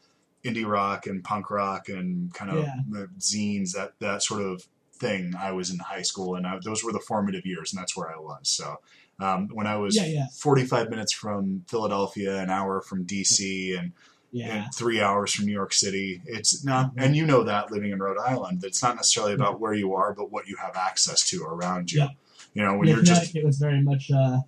indie 0.43 0.65
rock 0.67 1.05
and 1.07 1.23
punk 1.23 1.51
rock 1.51 1.87
and 1.89 2.33
kind 2.33 2.51
of 2.51 2.57
Yeah. 2.63 2.75
the 2.89 3.09
zines 3.19 3.73
that 3.73 3.93
that 3.99 4.23
sort 4.23 4.41
of 4.41 4.67
thing. 4.93 5.33
I 5.37 5.51
was 5.51 5.69
in 5.69 5.77
high 5.79 6.01
school 6.01 6.35
and 6.35 6.47
I, 6.47 6.57
those 6.63 6.83
were 6.83 6.91
the 6.91 6.99
formative 6.99 7.45
years, 7.45 7.71
and 7.71 7.79
that's 7.79 7.95
where 7.95 8.09
I 8.11 8.17
was. 8.17 8.49
So 8.49 8.77
um, 9.19 9.49
when 9.53 9.67
I 9.67 9.75
was 9.77 9.95
Yeah, 9.95 10.05
yeah. 10.05 10.25
45 10.35 10.89
minutes 10.89 11.13
from 11.13 11.63
Philadelphia, 11.67 12.37
an 12.39 12.49
hour 12.49 12.81
from 12.81 13.05
DC, 13.05 13.77
and, 13.77 13.91
Yeah. 14.31 14.63
and 14.63 14.73
three 14.73 14.99
hours 15.01 15.33
from 15.33 15.45
New 15.45 15.51
York 15.53 15.73
City, 15.73 16.21
it's 16.25 16.63
not. 16.63 16.91
And 16.97 17.15
you 17.15 17.25
know 17.27 17.43
that 17.43 17.71
living 17.71 17.91
in 17.91 17.99
Rhode 17.99 18.17
Island, 18.17 18.63
it's 18.63 18.81
not 18.81 18.95
necessarily 18.95 19.33
about 19.33 19.59
where 19.59 19.73
you 19.73 19.93
are, 19.93 20.13
but 20.13 20.31
what 20.31 20.47
you 20.47 20.55
have 20.57 20.75
access 20.75 21.27
to 21.29 21.43
around 21.43 21.91
you. 21.91 21.99
Yeah. 22.01 22.09
You 22.53 22.63
know, 22.63 22.77
when 22.77 22.87
yeah, 22.87 22.95
you're 22.95 23.03
just 23.03 23.35
it 23.35 23.45
was 23.45 23.57
very 23.59 23.81
much. 23.81 24.09
Uh, 24.09 24.39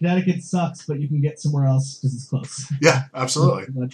Connecticut 0.00 0.42
sucks, 0.42 0.86
but 0.86 0.98
you 0.98 1.08
can 1.08 1.20
get 1.20 1.38
somewhere 1.38 1.66
else 1.66 1.98
because 1.98 2.14
it's 2.14 2.26
close. 2.26 2.72
yeah, 2.80 3.04
absolutely. 3.14 3.90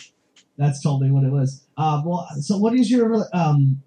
That's 0.57 0.81
totally 0.81 1.11
what 1.11 1.25
it 1.25 1.33
was. 1.33 1.67
Uh, 1.77 2.01
well, 2.05 2.29
so 2.41 2.57
what 2.59 2.75
is 2.75 2.91
your 2.91 3.27
um? 3.33 3.83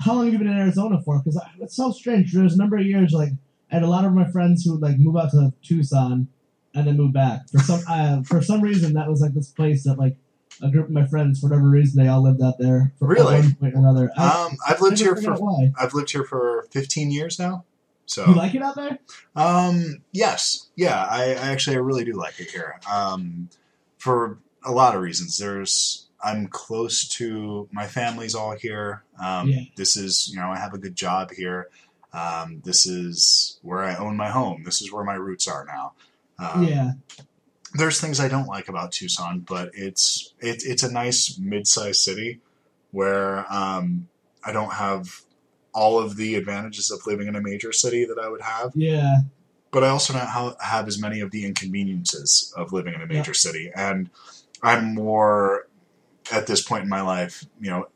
How 0.00 0.14
long 0.14 0.24
have 0.24 0.32
you 0.32 0.38
been 0.38 0.48
in 0.48 0.58
Arizona 0.58 1.00
for? 1.04 1.18
Because 1.18 1.40
it's 1.60 1.76
so 1.76 1.92
strange. 1.92 2.32
There's 2.32 2.54
a 2.54 2.56
number 2.56 2.76
of 2.76 2.84
years, 2.84 3.12
like 3.12 3.30
I 3.70 3.76
had 3.76 3.84
a 3.84 3.88
lot 3.88 4.04
of 4.04 4.12
my 4.12 4.28
friends 4.30 4.64
who 4.64 4.72
would 4.72 4.82
like 4.82 4.98
move 4.98 5.16
out 5.16 5.30
to 5.30 5.52
Tucson 5.62 6.26
and 6.74 6.86
then 6.86 6.96
move 6.96 7.12
back. 7.12 7.48
For 7.50 7.58
some 7.60 7.80
uh, 7.88 8.22
for 8.24 8.42
some 8.42 8.60
reason, 8.60 8.94
that 8.94 9.08
was 9.08 9.20
like 9.20 9.32
this 9.32 9.50
place 9.50 9.84
that 9.84 9.98
like 9.98 10.16
a 10.60 10.70
group 10.70 10.86
of 10.86 10.92
my 10.92 11.06
friends, 11.06 11.38
for 11.38 11.48
whatever 11.48 11.68
reason, 11.68 12.02
they 12.02 12.08
all 12.08 12.22
lived 12.22 12.42
out 12.42 12.58
there. 12.58 12.92
For 12.98 13.06
Really? 13.06 13.40
One 13.40 13.54
point 13.54 13.74
or 13.74 13.78
another. 13.78 14.10
I, 14.16 14.46
Um, 14.46 14.56
I've 14.68 14.80
lived 14.80 14.98
here 14.98 15.14
for 15.14 15.34
why. 15.34 15.72
I've 15.78 15.94
lived 15.94 16.10
here 16.10 16.24
for 16.24 16.66
15 16.72 17.12
years 17.12 17.38
now. 17.38 17.64
So 18.12 18.26
You 18.26 18.34
like 18.34 18.54
it 18.54 18.62
out 18.62 18.76
there? 18.76 18.98
Um, 19.34 20.02
yes, 20.12 20.68
yeah, 20.76 21.06
I, 21.08 21.30
I 21.30 21.48
actually 21.50 21.76
I 21.76 21.80
really 21.80 22.04
do 22.04 22.12
like 22.12 22.38
it 22.40 22.50
here. 22.50 22.78
Um, 22.90 23.48
for 23.98 24.38
a 24.64 24.72
lot 24.72 24.94
of 24.94 25.00
reasons. 25.00 25.38
There's 25.38 26.08
I'm 26.22 26.46
close 26.46 27.08
to 27.08 27.68
my 27.72 27.86
family's 27.86 28.34
all 28.34 28.52
here. 28.52 29.02
Um, 29.20 29.48
Yeah. 29.48 29.60
This 29.76 29.96
is 29.96 30.28
you 30.32 30.38
know 30.38 30.50
I 30.50 30.58
have 30.58 30.74
a 30.74 30.78
good 30.78 30.94
job 30.94 31.30
here. 31.32 31.68
Um, 32.12 32.60
this 32.64 32.84
is 32.86 33.58
where 33.62 33.82
I 33.82 33.96
own 33.96 34.16
my 34.16 34.28
home. 34.28 34.64
This 34.64 34.82
is 34.82 34.92
where 34.92 35.04
my 35.04 35.14
roots 35.14 35.48
are 35.48 35.64
now. 35.64 35.94
Um, 36.38 36.66
yeah. 36.66 36.92
There's 37.74 37.98
things 38.00 38.20
I 38.20 38.28
don't 38.28 38.46
like 38.46 38.68
about 38.68 38.92
Tucson, 38.92 39.40
but 39.40 39.70
it's 39.72 40.34
it, 40.40 40.62
it's 40.66 40.82
a 40.82 40.92
nice 40.92 41.38
mid-sized 41.38 42.00
city 42.00 42.40
where 42.90 43.50
um, 43.50 44.08
I 44.44 44.52
don't 44.52 44.74
have 44.74 45.22
all 45.74 45.98
of 45.98 46.16
the 46.16 46.34
advantages 46.34 46.90
of 46.90 47.06
living 47.06 47.28
in 47.28 47.36
a 47.36 47.40
major 47.40 47.72
city 47.72 48.04
that 48.04 48.18
I 48.18 48.28
would 48.28 48.42
have 48.42 48.72
Yeah. 48.74 49.20
but 49.70 49.82
I 49.82 49.88
also 49.88 50.12
don't 50.12 50.26
ha- 50.26 50.54
have 50.60 50.86
as 50.86 50.98
many 51.00 51.20
of 51.20 51.30
the 51.30 51.46
inconveniences 51.46 52.52
of 52.56 52.72
living 52.72 52.92
in 52.94 53.00
a 53.00 53.06
major 53.06 53.32
city. 53.34 53.70
And 53.74 54.10
I'm 54.62 54.94
more 54.94 55.66
at 56.30 56.46
this 56.46 56.62
point 56.62 56.82
in 56.84 56.88
my 56.88 57.00
life, 57.00 57.44
you 57.60 57.70
know, 57.70 57.86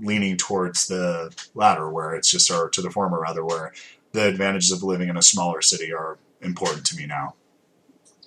leaning 0.00 0.36
towards 0.36 0.86
the 0.86 1.34
latter, 1.54 1.90
where 1.90 2.14
it's 2.14 2.30
just, 2.30 2.50
or 2.50 2.68
to 2.70 2.80
the 2.82 2.90
former 2.90 3.20
rather, 3.20 3.44
where 3.44 3.72
the 4.12 4.26
advantages 4.26 4.70
of 4.70 4.82
living 4.82 5.08
in 5.08 5.16
a 5.16 5.22
smaller 5.22 5.60
city 5.60 5.92
are 5.92 6.18
important 6.40 6.84
to 6.86 6.96
me 6.96 7.04
now. 7.06 7.34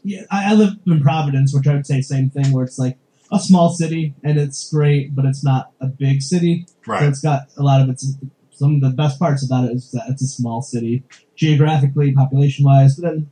Yeah, 0.03 0.23
I, 0.31 0.51
I 0.51 0.53
live 0.53 0.73
in 0.85 1.01
Providence, 1.01 1.53
which 1.53 1.67
I 1.67 1.73
would 1.73 1.87
say 1.87 2.01
same 2.01 2.29
thing, 2.29 2.51
where 2.51 2.63
it's 2.65 2.77
like 2.79 2.97
a 3.31 3.39
small 3.39 3.69
city 3.69 4.13
and 4.23 4.37
it's 4.37 4.69
great, 4.71 5.15
but 5.15 5.25
it's 5.25 5.43
not 5.43 5.71
a 5.81 5.87
big 5.87 6.21
city. 6.21 6.65
So 6.85 6.91
Right. 6.91 7.03
it's 7.03 7.19
got 7.21 7.47
a 7.57 7.63
lot 7.63 7.81
of 7.81 7.89
its. 7.89 8.13
Some 8.57 8.75
of 8.75 8.81
the 8.81 8.89
best 8.89 9.19
parts 9.19 9.45
about 9.45 9.65
it 9.65 9.73
is 9.73 9.91
that 9.91 10.05
it's 10.09 10.21
a 10.21 10.27
small 10.27 10.61
city, 10.61 11.03
geographically, 11.35 12.11
population 12.11 12.65
wise. 12.65 12.95
But 12.95 13.09
then 13.09 13.29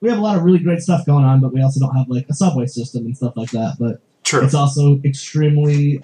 we 0.00 0.08
have 0.08 0.18
a 0.18 0.22
lot 0.22 0.36
of 0.36 0.44
really 0.44 0.60
great 0.60 0.80
stuff 0.80 1.04
going 1.04 1.24
on, 1.24 1.40
but 1.40 1.52
we 1.52 1.62
also 1.62 1.80
don't 1.80 1.96
have 1.96 2.08
like 2.08 2.26
a 2.28 2.34
subway 2.34 2.66
system 2.66 3.04
and 3.04 3.16
stuff 3.16 3.34
like 3.36 3.50
that. 3.50 3.76
But 3.78 4.00
True. 4.24 4.44
it's 4.44 4.54
also 4.54 5.00
extremely 5.04 6.00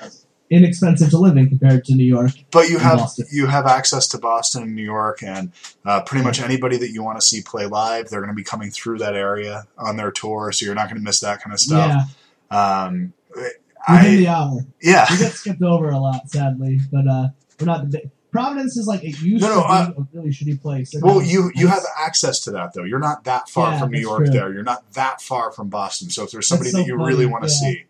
inexpensive 0.51 1.11
to 1.11 1.19
live 1.19 1.37
in 1.37 1.49
compared 1.49 1.85
to 1.85 1.95
New 1.95 2.05
York. 2.05 2.33
But 2.51 2.69
you 2.69 2.79
have 2.79 2.99
Boston. 2.99 3.27
you 3.33 3.47
have 3.47 3.67
access 3.67 4.09
to 4.09 4.19
Boston 4.19 4.63
and 4.65 4.75
New 4.75 4.85
York, 4.85 5.23
and 5.23 5.53
uh, 5.85 6.03
pretty 6.03 6.25
much 6.25 6.41
anybody 6.41 6.77
that 6.77 6.91
you 6.91 7.03
want 7.03 7.21
to 7.21 7.27
see 7.27 7.43
play 7.43 7.67
live, 7.67 8.09
they're 8.09 8.21
going 8.21 8.33
to 8.33 8.37
be 8.37 8.45
coming 8.45 8.71
through 8.71 8.99
that 8.99 9.15
area 9.15 9.67
on 9.79 9.97
their 9.97 10.11
tour, 10.11 10.53
so 10.53 10.67
you're 10.67 10.75
not 10.75 10.89
going 10.89 10.99
to 10.99 11.03
miss 11.05 11.21
that 11.21 11.43
kind 11.43 11.55
of 11.55 11.61
stuff. 11.61 12.11
Yeah, 12.51 12.85
Um, 12.85 13.13
within 13.31 13.53
I 13.89 14.17
the 14.17 14.29
hour. 14.29 14.67
yeah. 14.83 15.07
We 15.11 15.19
get 15.19 15.33
skipped 15.33 15.63
over 15.63 15.91
a 15.91 15.99
lot, 15.99 16.29
sadly, 16.29 16.81
but 16.91 17.07
uh, 17.07 17.29
we're 17.61 17.67
not 17.67 17.83
the 17.83 17.99
big. 17.99 18.11
Providence 18.31 18.77
is 18.77 18.87
like 18.87 19.03
it 19.05 19.21
used 19.21 19.43
No, 19.43 19.49
no, 19.49 19.63
to 19.63 19.67
be 19.67 19.73
I- 19.73 19.85
a 19.87 20.05
really 20.13 20.31
shitty 20.31 20.61
place. 20.61 20.93
And 20.95 21.03
Well, 21.03 21.23
you 21.23 21.51
you 21.55 21.69
have 21.69 21.83
access 21.99 22.41
to 22.41 22.51
that 22.53 22.75
though. 22.75 22.85
You're 22.85 22.99
not 22.99 23.25
that 23.25 23.49
far 23.49 23.73
Yeah, 23.73 23.79
from 23.81 23.91
New 23.93 24.01
York. 24.01 24.25
true. 24.25 24.33
There, 24.33 24.53
you're 24.53 24.63
not 24.63 24.93
that 24.93 25.21
far 25.23 25.53
from 25.53 25.69
Boston. 25.69 26.11
So 26.11 26.25
if 26.25 26.33
there's 26.33 26.47
somebody 26.49 26.71
so 26.71 26.79
that 26.79 26.87
you 26.87 26.97
funny, 26.97 27.09
really 27.09 27.27
want 27.27 27.45
to 27.45 27.51
yeah. 27.51 27.71
see, 27.71 27.85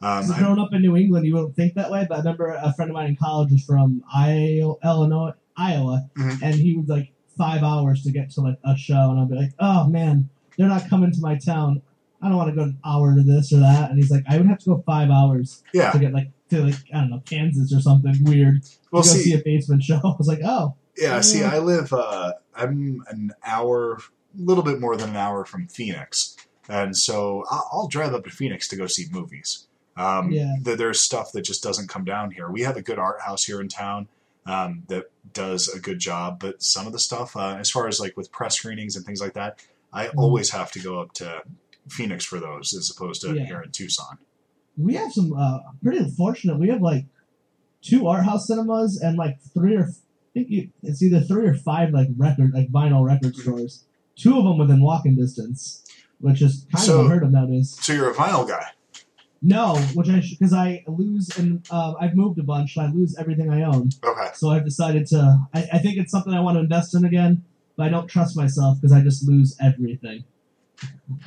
um, 0.00 0.30
I- 0.32 0.38
growing 0.38 0.58
up 0.60 0.72
in 0.72 0.82
New 0.82 0.96
England, 0.96 1.26
you 1.26 1.34
wouldn't 1.34 1.56
think 1.56 1.74
that 1.74 1.90
way. 1.90 2.06
But 2.08 2.16
I 2.16 2.18
remember 2.18 2.50
a 2.50 2.72
friend 2.74 2.90
of 2.90 2.94
mine 2.94 3.08
in 3.08 3.16
college 3.16 3.50
was 3.50 3.64
from 3.64 4.04
Iowa, 4.14 4.74
Illinois, 4.84 5.32
Iowa, 5.56 6.08
Mhm. 6.16 6.42
and 6.42 6.54
he 6.54 6.76
was 6.76 6.88
like 6.88 7.10
five 7.36 7.62
hours 7.64 8.02
to 8.04 8.10
get 8.12 8.30
to 8.32 8.40
like 8.42 8.58
a 8.64 8.76
show, 8.76 9.10
and 9.10 9.18
I'd 9.20 9.28
be 9.28 9.36
like, 9.36 9.54
"Oh 9.58 9.86
man, 9.88 10.28
they're 10.56 10.68
not 10.68 10.88
coming 10.88 11.10
to 11.12 11.20
my 11.20 11.36
town. 11.36 11.82
I 12.20 12.28
don't 12.28 12.36
want 12.36 12.50
to 12.50 12.54
go 12.56 12.62
an 12.64 12.78
hour 12.84 13.14
to 13.14 13.22
this 13.22 13.52
or 13.52 13.58
that." 13.60 13.90
And 13.90 13.98
he's 13.98 14.10
like, 14.10 14.24
"I 14.28 14.36
would 14.38 14.46
have 14.46 14.58
to 14.60 14.66
go 14.66 14.82
five 14.86 15.10
hours 15.10 15.62
yeah. 15.72 15.90
to 15.92 15.98
get 15.98 16.12
like 16.12 16.30
to 16.50 16.62
like 16.64 16.74
I 16.94 17.00
don't 17.00 17.10
know 17.10 17.22
Kansas 17.24 17.72
or 17.74 17.80
something 17.80 18.14
weird 18.24 18.62
Well, 18.90 19.02
to 19.02 19.08
go 19.08 19.14
see, 19.14 19.22
see 19.30 19.34
a 19.34 19.42
basement 19.44 19.82
show." 19.82 20.00
I 20.04 20.14
was 20.18 20.28
like, 20.28 20.40
"Oh, 20.44 20.74
Yeah, 20.96 21.20
see, 21.20 21.42
I 21.44 21.58
live. 21.58 21.92
Uh, 21.92 22.34
I'm 22.54 23.04
an 23.08 23.32
hour, 23.44 23.94
a 23.94 24.00
little 24.42 24.64
bit 24.64 24.80
more 24.80 24.96
than 24.96 25.10
an 25.10 25.16
hour 25.16 25.44
from 25.44 25.68
Phoenix, 25.68 26.36
and 26.68 26.96
so 26.96 27.44
I'll, 27.50 27.68
I'll 27.72 27.88
drive 27.88 28.14
up 28.14 28.24
to 28.24 28.30
Phoenix 28.30 28.66
to 28.68 28.76
go 28.76 28.86
see 28.86 29.06
movies. 29.10 29.66
Um, 29.96 30.30
Yeah. 30.30 30.54
th- 30.64 30.78
there's 30.78 31.00
stuff 31.00 31.32
that 31.32 31.42
just 31.42 31.62
doesn't 31.62 31.88
come 31.88 32.04
down 32.04 32.30
here. 32.30 32.50
We 32.50 32.62
have 32.62 32.76
a 32.76 32.82
good 32.82 32.98
art 32.98 33.20
house 33.22 33.44
here 33.44 33.60
in 33.60 33.68
town 33.68 34.06
um, 34.46 34.84
that 34.88 35.10
does 35.32 35.68
a 35.68 35.80
good 35.80 35.98
job, 35.98 36.38
but 36.40 36.62
some 36.62 36.86
of 36.86 36.92
the 36.92 36.98
stuff, 37.00 37.36
uh, 37.36 37.56
as 37.58 37.68
far 37.70 37.88
as 37.88 37.98
like 38.00 38.16
with 38.16 38.30
press 38.32 38.54
screenings 38.56 38.94
and 38.96 39.04
things 39.04 39.20
like 39.20 39.34
that, 39.34 39.60
I 39.92 40.06
Mhm. 40.06 40.14
always 40.16 40.50
have 40.50 40.70
to 40.72 40.78
go 40.80 41.00
up 41.00 41.12
to 41.14 41.42
Phoenix 41.88 42.24
for 42.24 42.38
those, 42.38 42.74
as 42.74 42.90
opposed 42.90 43.22
to 43.22 43.34
Yeah. 43.34 43.44
here 43.46 43.60
in 43.60 43.70
Tucson. 43.72 44.18
We 44.78 44.94
have 44.94 45.12
some 45.12 45.32
uh, 45.32 45.58
pretty 45.82 46.08
fortunate. 46.10 46.58
We 46.58 46.68
have 46.68 46.80
like 46.80 47.04
two 47.82 48.06
art 48.08 48.24
house 48.24 48.46
cinemas 48.46 49.00
and 49.00 49.16
like 49.18 49.38
three 49.54 49.76
or 49.76 49.84
I 49.88 50.30
think 50.34 50.50
you, 50.50 50.68
it's 50.82 51.02
either 51.02 51.20
three 51.20 51.46
or 51.48 51.54
five 51.54 51.90
like 51.90 52.08
record 52.16 52.52
like 52.54 52.68
vinyl 52.70 53.04
record 53.04 53.32
Mm-hmm. 53.34 53.42
stores. 53.42 53.84
Two 54.16 54.36
of 54.38 54.44
them 54.44 54.58
within 54.58 54.82
walking 54.82 55.14
distance, 55.16 55.84
which 56.20 56.42
is 56.42 56.66
kind 56.72 56.84
So- 56.84 57.00
of 57.00 57.06
unheard 57.06 57.22
of 57.24 57.30
nowadays. 57.32 57.76
So 57.80 57.92
you're 57.92 58.10
a 58.10 58.14
vinyl 58.14 58.46
guy. 58.48 58.66
No, 59.40 59.76
which 59.94 60.08
I 60.08 60.20
because 60.30 60.52
I 60.52 60.82
lose 60.88 61.28
and 61.38 61.64
uh, 61.70 61.94
I've 62.00 62.16
moved 62.16 62.40
a 62.40 62.42
bunch. 62.42 62.74
So 62.74 62.80
I 62.82 62.86
lose 62.88 63.16
everything 63.16 63.50
I 63.50 63.62
own. 63.62 63.90
Okay. 64.02 64.30
So 64.34 64.50
I've 64.50 64.64
decided 64.64 65.06
to. 65.08 65.46
I, 65.54 65.68
I 65.74 65.78
think 65.78 65.96
it's 65.96 66.10
something 66.10 66.32
I 66.34 66.40
want 66.40 66.56
to 66.56 66.60
invest 66.60 66.92
in 66.96 67.04
again, 67.04 67.44
but 67.76 67.86
I 67.86 67.88
don't 67.88 68.08
trust 68.08 68.36
myself 68.36 68.78
because 68.80 68.92
I 68.92 69.00
just 69.00 69.28
lose 69.28 69.56
everything. 69.62 70.24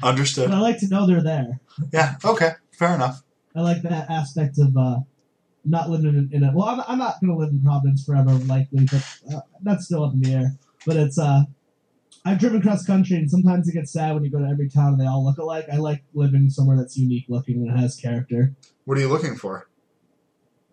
Understood. 0.04 0.50
But 0.50 0.58
I 0.58 0.60
like 0.60 0.80
to 0.80 0.88
know 0.90 1.08
they're 1.08 1.24
there. 1.24 1.60
Yeah. 1.94 2.16
Okay. 2.24 2.52
Fair 2.72 2.96
enough. 2.96 3.24
I 3.56 3.62
like 3.62 3.82
that 3.84 4.10
aspect 4.10 4.58
of 4.60 4.76
uh, 4.78 5.00
not 5.66 5.90
living 5.90 6.16
in, 6.16 6.30
in 6.32 6.44
a. 6.44 6.52
Well, 6.54 6.68
I'm, 6.68 6.82
I'm 6.88 6.98
not 6.98 7.20
going 7.22 7.32
to 7.34 7.38
live 7.38 7.50
in 7.50 7.62
Providence 7.62 8.04
forever, 8.06 8.32
likely, 8.32 8.86
but 8.86 9.06
uh, 9.34 9.42
that's 9.62 9.86
still 9.86 10.04
up 10.04 10.14
in 10.14 10.22
the 10.22 10.34
air. 10.34 10.56
But 10.86 10.96
it's. 10.98 11.20
uh 11.20 11.42
I've 12.24 12.38
driven 12.38 12.62
cross 12.62 12.86
country, 12.86 13.18
and 13.18 13.32
sometimes 13.32 13.68
it 13.68 13.74
gets 13.74 13.92
sad 13.92 14.14
when 14.14 14.24
you 14.24 14.30
go 14.30 14.38
to 14.38 14.46
every 14.46 14.70
town 14.70 14.90
and 14.94 15.02
they 15.02 15.08
all 15.08 15.26
look 15.26 15.40
alike. 15.40 15.66
I 15.74 15.78
like 15.78 16.04
living 16.14 16.52
somewhere 16.52 16.78
that's 16.78 16.96
unique 16.96 17.26
looking 17.30 17.68
and 17.68 17.80
has 17.80 17.96
character, 17.96 18.54
What 18.86 18.96
are 19.00 19.02
you 19.02 19.08
looking 19.08 19.36
for? 19.36 19.68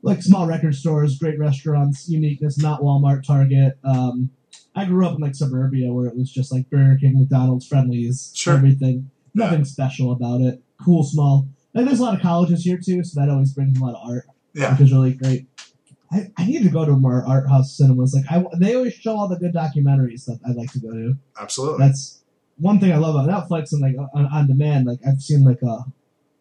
like 0.02 0.22
small 0.22 0.46
record 0.46 0.74
stores, 0.74 1.18
great 1.18 1.38
restaurants, 1.38 2.06
uniqueness, 2.08 2.58
not 2.58 2.82
Walmart, 2.82 3.26
Target. 3.26 3.78
Um, 3.82 4.30
I 4.74 4.84
grew 4.84 5.06
up 5.06 5.14
in 5.16 5.20
like 5.22 5.34
suburbia 5.34 5.90
where 5.92 6.06
it 6.06 6.16
was 6.16 6.30
just 6.30 6.52
like 6.52 6.68
Burger 6.70 6.98
King, 7.00 7.18
McDonald's, 7.18 7.66
Friendlies, 7.66 8.30
Sure. 8.36 8.54
everything. 8.54 9.10
Yeah. 9.34 9.46
Nothing 9.46 9.64
special 9.64 10.12
about 10.12 10.40
it. 10.42 10.62
Cool, 10.84 11.02
small. 11.02 11.48
Like 11.74 11.86
there's 11.86 12.00
a 12.00 12.02
lot 12.02 12.14
of 12.14 12.20
colleges 12.20 12.62
here 12.64 12.78
too, 12.82 13.04
so 13.04 13.20
that 13.20 13.28
always 13.30 13.52
brings 13.52 13.78
a 13.78 13.84
lot 13.84 13.94
of 13.94 14.08
art. 14.10 14.24
Yeah. 14.54 14.72
which 14.72 14.80
is 14.80 14.92
really 14.92 15.14
great. 15.14 15.46
I, 16.10 16.30
I 16.38 16.46
need 16.46 16.62
to 16.62 16.70
go 16.70 16.84
to 16.86 16.92
more 16.92 17.22
art 17.26 17.48
house 17.48 17.76
cinemas. 17.76 18.14
Like 18.14 18.24
I, 18.30 18.42
they 18.58 18.74
always 18.74 18.94
show 18.94 19.16
all 19.16 19.28
the 19.28 19.36
good 19.36 19.52
documentaries 19.54 20.24
that 20.24 20.40
I'd 20.48 20.56
like 20.56 20.72
to 20.72 20.80
go 20.80 20.90
to. 20.92 21.14
Absolutely. 21.38 21.86
That's 21.86 22.22
one 22.56 22.80
thing 22.80 22.92
I 22.92 22.96
love 22.96 23.14
about 23.14 23.48
Netflix 23.48 23.72
and 23.72 23.82
like 23.82 23.94
on, 24.14 24.26
on 24.26 24.46
demand. 24.46 24.86
Like 24.86 24.98
I've 25.06 25.20
seen 25.20 25.44
like 25.44 25.58
uh, 25.62 25.82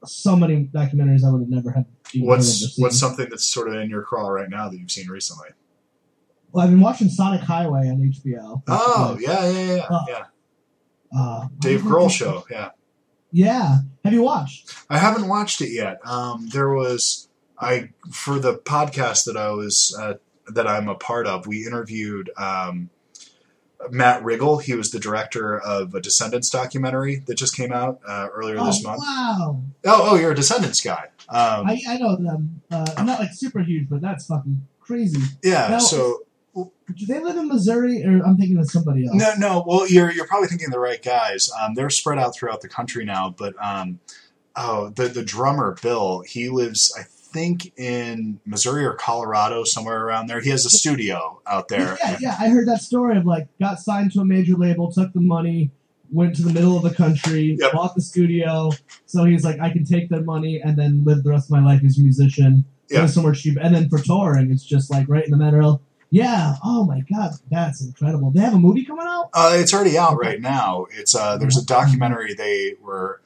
so 0.05 0.35
many 0.37 0.69
documentaries 0.73 1.23
I 1.25 1.29
would 1.31 1.41
have 1.41 1.49
never 1.49 1.71
had. 1.71 1.85
even 2.13 2.27
heard 2.27 2.33
of 2.33 2.33
or 2.33 2.37
What's 2.37 2.77
what's 2.77 2.97
something 2.99 3.27
that's 3.29 3.45
sort 3.47 3.67
of 3.67 3.75
in 3.75 3.89
your 3.89 4.03
crawl 4.03 4.31
right 4.31 4.49
now 4.49 4.69
that 4.69 4.77
you've 4.77 4.89
seen 4.91 5.09
recently? 5.09 5.49
Well, 6.53 6.63
I've 6.63 6.71
been 6.71 6.79
watching 6.79 7.09
Sonic 7.09 7.41
Highway 7.41 7.89
on 7.89 7.97
HBO. 7.97 8.63
Oh 8.69 9.17
yeah, 9.19 9.49
yeah, 9.51 9.75
yeah, 9.75 9.85
Oh. 9.91 10.05
yeah. 10.07 10.23
uh, 11.15 11.47
Dave 11.59 11.81
Grohl 11.81 12.09
show. 12.09 12.45
Yeah, 12.49 12.69
Yeah, 13.31 13.79
have 14.03 14.13
you 14.13 14.23
watched? 14.23 14.73
I 14.89 14.97
haven't 14.97 15.27
watched 15.27 15.61
it 15.61 15.71
yet. 15.71 15.99
Um, 16.05 16.47
there 16.53 16.69
was 16.69 17.27
I 17.59 17.89
for 18.11 18.39
the 18.39 18.55
podcast 18.57 19.25
that 19.25 19.35
I 19.37 19.49
was 19.51 19.95
uh, 19.99 20.15
that 20.53 20.67
I'm 20.67 20.87
a 20.87 20.95
part 20.95 21.27
of. 21.27 21.45
We 21.47 21.65
interviewed 21.65 22.29
um, 22.37 22.89
Matt 23.91 24.23
Riggle. 24.23 24.61
He 24.61 24.73
was 24.73 24.91
the 24.91 24.99
director 24.99 25.59
of 25.59 25.93
a 25.93 25.99
Descendents 26.01 26.49
documentary 26.49 27.17
that 27.27 27.35
just 27.35 27.55
came 27.55 27.71
out 27.71 27.99
uh, 28.07 28.27
earlier 28.33 28.57
Oh 28.59 28.65
this 28.65 28.83
month. 28.83 29.01
wow! 29.01 29.61
Oh, 29.85 30.09
oh, 30.11 30.15
you're 30.15 30.31
a 30.31 30.35
Descendents 30.35 30.81
guy. 30.81 31.05
Um, 31.29 31.67
I, 31.67 31.81
I 31.87 31.97
know 31.97 32.15
them. 32.15 32.61
Uh, 32.71 32.85
I'm 32.95 33.05
not 33.05 33.19
like 33.19 33.33
super 33.33 33.59
huge, 33.61 33.89
but 33.89 34.01
that's 34.01 34.25
fucking 34.27 34.65
crazy. 34.79 35.21
yeah. 35.43 35.67
Now- 35.69 35.79
so 35.79 36.21
Do 36.65 37.05
they 37.05 37.19
live 37.19 37.37
in 37.37 37.47
Missouri, 37.47 38.03
or 38.03 38.25
I'm 38.25 38.37
thinking 38.37 38.57
of 38.57 38.69
somebody 38.69 39.05
else? 39.07 39.15
No, 39.15 39.33
no. 39.37 39.63
Well, 39.67 39.87
you're 39.87 40.11
you're 40.11 40.27
probably 40.27 40.47
thinking 40.47 40.69
the 40.69 40.79
right 40.79 41.01
guys. 41.03 41.51
Um, 41.61 41.73
they're 41.75 41.89
spread 41.89 42.17
out 42.17 42.35
throughout 42.35 42.61
the 42.61 42.69
country 42.69 43.05
now, 43.05 43.33
but 43.37 43.53
um, 43.63 43.99
oh, 44.55 44.89
the 44.89 45.07
the 45.07 45.23
drummer 45.23 45.75
Bill, 45.81 46.21
he 46.27 46.49
lives, 46.49 46.93
I 46.97 47.03
think, 47.03 47.73
in 47.77 48.39
Missouri 48.45 48.85
or 48.85 48.93
Colorado, 48.93 49.63
somewhere 49.65 50.03
around 50.03 50.27
there. 50.27 50.39
He 50.41 50.49
has 50.49 50.65
a 50.65 50.69
studio 50.69 51.41
out 51.45 51.67
there. 51.67 51.97
Yeah, 52.03 52.17
yeah, 52.19 52.35
I 52.39 52.49
heard 52.49 52.67
that 52.67 52.81
story 52.81 53.17
of 53.17 53.25
like 53.25 53.47
got 53.59 53.79
signed 53.79 54.11
to 54.13 54.21
a 54.21 54.25
major 54.25 54.55
label, 54.55 54.91
took 54.91 55.13
the 55.13 55.21
money, 55.21 55.69
went 56.11 56.35
to 56.37 56.41
the 56.41 56.53
middle 56.53 56.75
of 56.77 56.83
the 56.83 56.93
country, 56.93 57.57
Yep. 57.59 57.73
bought 57.73 57.95
the 57.95 58.01
studio. 58.01 58.71
So 59.05 59.25
he's 59.25 59.43
like, 59.43 59.59
I 59.59 59.69
can 59.69 59.83
take 59.83 60.09
that 60.09 60.23
money 60.25 60.61
and 60.63 60.77
then 60.77 61.03
live 61.03 61.23
the 61.23 61.29
rest 61.31 61.47
of 61.47 61.51
my 61.51 61.63
life 61.63 61.81
as 61.85 61.99
a 61.99 62.01
musician. 62.01 62.65
Yeah. 62.89 63.05
Somewhere 63.07 63.33
cheap. 63.33 63.57
And 63.61 63.75
then 63.75 63.89
for 63.89 63.99
touring, 63.99 64.49
it's 64.49 64.63
just 64.63 64.89
like 64.89 65.09
right 65.09 65.25
in 65.25 65.31
the 65.31 65.37
middle. 65.37 65.81
Yeah. 66.09 66.55
Oh 66.63 66.85
my 66.85 67.01
god, 67.01 67.31
that's 67.51 67.81
incredible. 67.85 68.31
They 68.31 68.39
have 68.41 68.53
a 68.53 68.59
movie 68.59 68.85
coming 68.85 69.05
out. 69.07 69.29
Uh, 69.33 69.51
it's 69.55 69.73
already 69.73 69.97
out 69.97 70.17
right 70.17 70.39
now. 70.39 70.85
It's 70.91 71.13
uh, 71.15 71.37
there's 71.37 71.57
a 71.57 71.65
documentary 71.65 72.33
they 72.33 72.75
were 72.81 73.19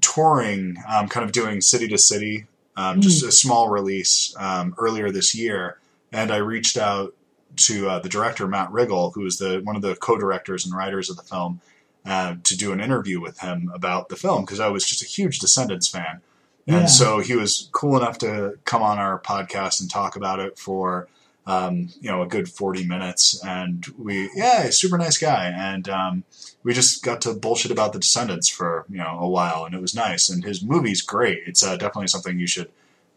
touring, 0.00 0.76
um, 0.88 1.08
kind 1.08 1.24
of 1.24 1.32
doing 1.32 1.60
city 1.60 1.88
to 1.88 1.98
city, 1.98 2.46
um, 2.76 3.00
just 3.00 3.24
a 3.24 3.32
small 3.32 3.68
release 3.68 4.34
um, 4.38 4.74
earlier 4.78 5.10
this 5.10 5.34
year, 5.34 5.78
and 6.12 6.30
I 6.30 6.36
reached 6.38 6.76
out 6.76 7.14
to 7.56 7.88
uh, 7.88 7.98
the 8.00 8.08
director 8.08 8.46
Matt 8.48 8.70
Riggle, 8.70 9.14
who 9.14 9.24
is 9.24 9.38
the 9.38 9.60
one 9.62 9.76
of 9.76 9.82
the 9.82 9.94
co-directors 9.94 10.66
and 10.66 10.74
writers 10.74 11.08
of 11.08 11.16
the 11.16 11.22
film, 11.22 11.60
uh, 12.04 12.34
to 12.42 12.56
do 12.56 12.72
an 12.72 12.80
interview 12.80 13.20
with 13.20 13.38
him 13.40 13.70
about 13.72 14.08
the 14.08 14.16
film 14.16 14.44
because 14.44 14.60
I 14.60 14.68
was 14.68 14.84
just 14.84 15.02
a 15.02 15.06
huge 15.06 15.38
Descendents 15.38 15.88
fan, 15.88 16.20
and 16.66 16.82
Yeah. 16.82 16.86
so 16.86 17.20
he 17.20 17.34
was 17.34 17.68
cool 17.72 17.96
enough 17.96 18.18
to 18.18 18.58
come 18.64 18.82
on 18.82 18.98
our 18.98 19.18
podcast 19.20 19.80
and 19.80 19.88
talk 19.90 20.16
about 20.16 20.40
it 20.40 20.58
for 20.58 21.06
um, 21.46 21.88
you 22.00 22.10
know 22.10 22.22
a 22.22 22.26
good 22.26 22.48
40 22.48 22.86
minutes 22.86 23.38
and 23.44 23.86
we 23.98 24.30
yeah 24.34 24.70
super 24.70 24.96
nice 24.96 25.18
guy 25.18 25.52
and 25.54 25.88
um, 25.88 26.24
we 26.62 26.72
just 26.72 27.02
got 27.04 27.20
to 27.22 27.34
bullshit 27.34 27.70
about 27.70 27.92
the 27.92 27.98
descendents 27.98 28.48
for 28.48 28.86
you 28.88 28.96
know 28.98 29.18
a 29.20 29.28
while 29.28 29.64
and 29.64 29.74
it 29.74 29.80
was 29.80 29.94
nice 29.94 30.30
and 30.30 30.44
his 30.44 30.62
movie's 30.62 31.02
great 31.02 31.40
it's 31.46 31.62
uh, 31.62 31.76
definitely 31.76 32.06
something 32.08 32.38
you 32.38 32.46
should 32.46 32.70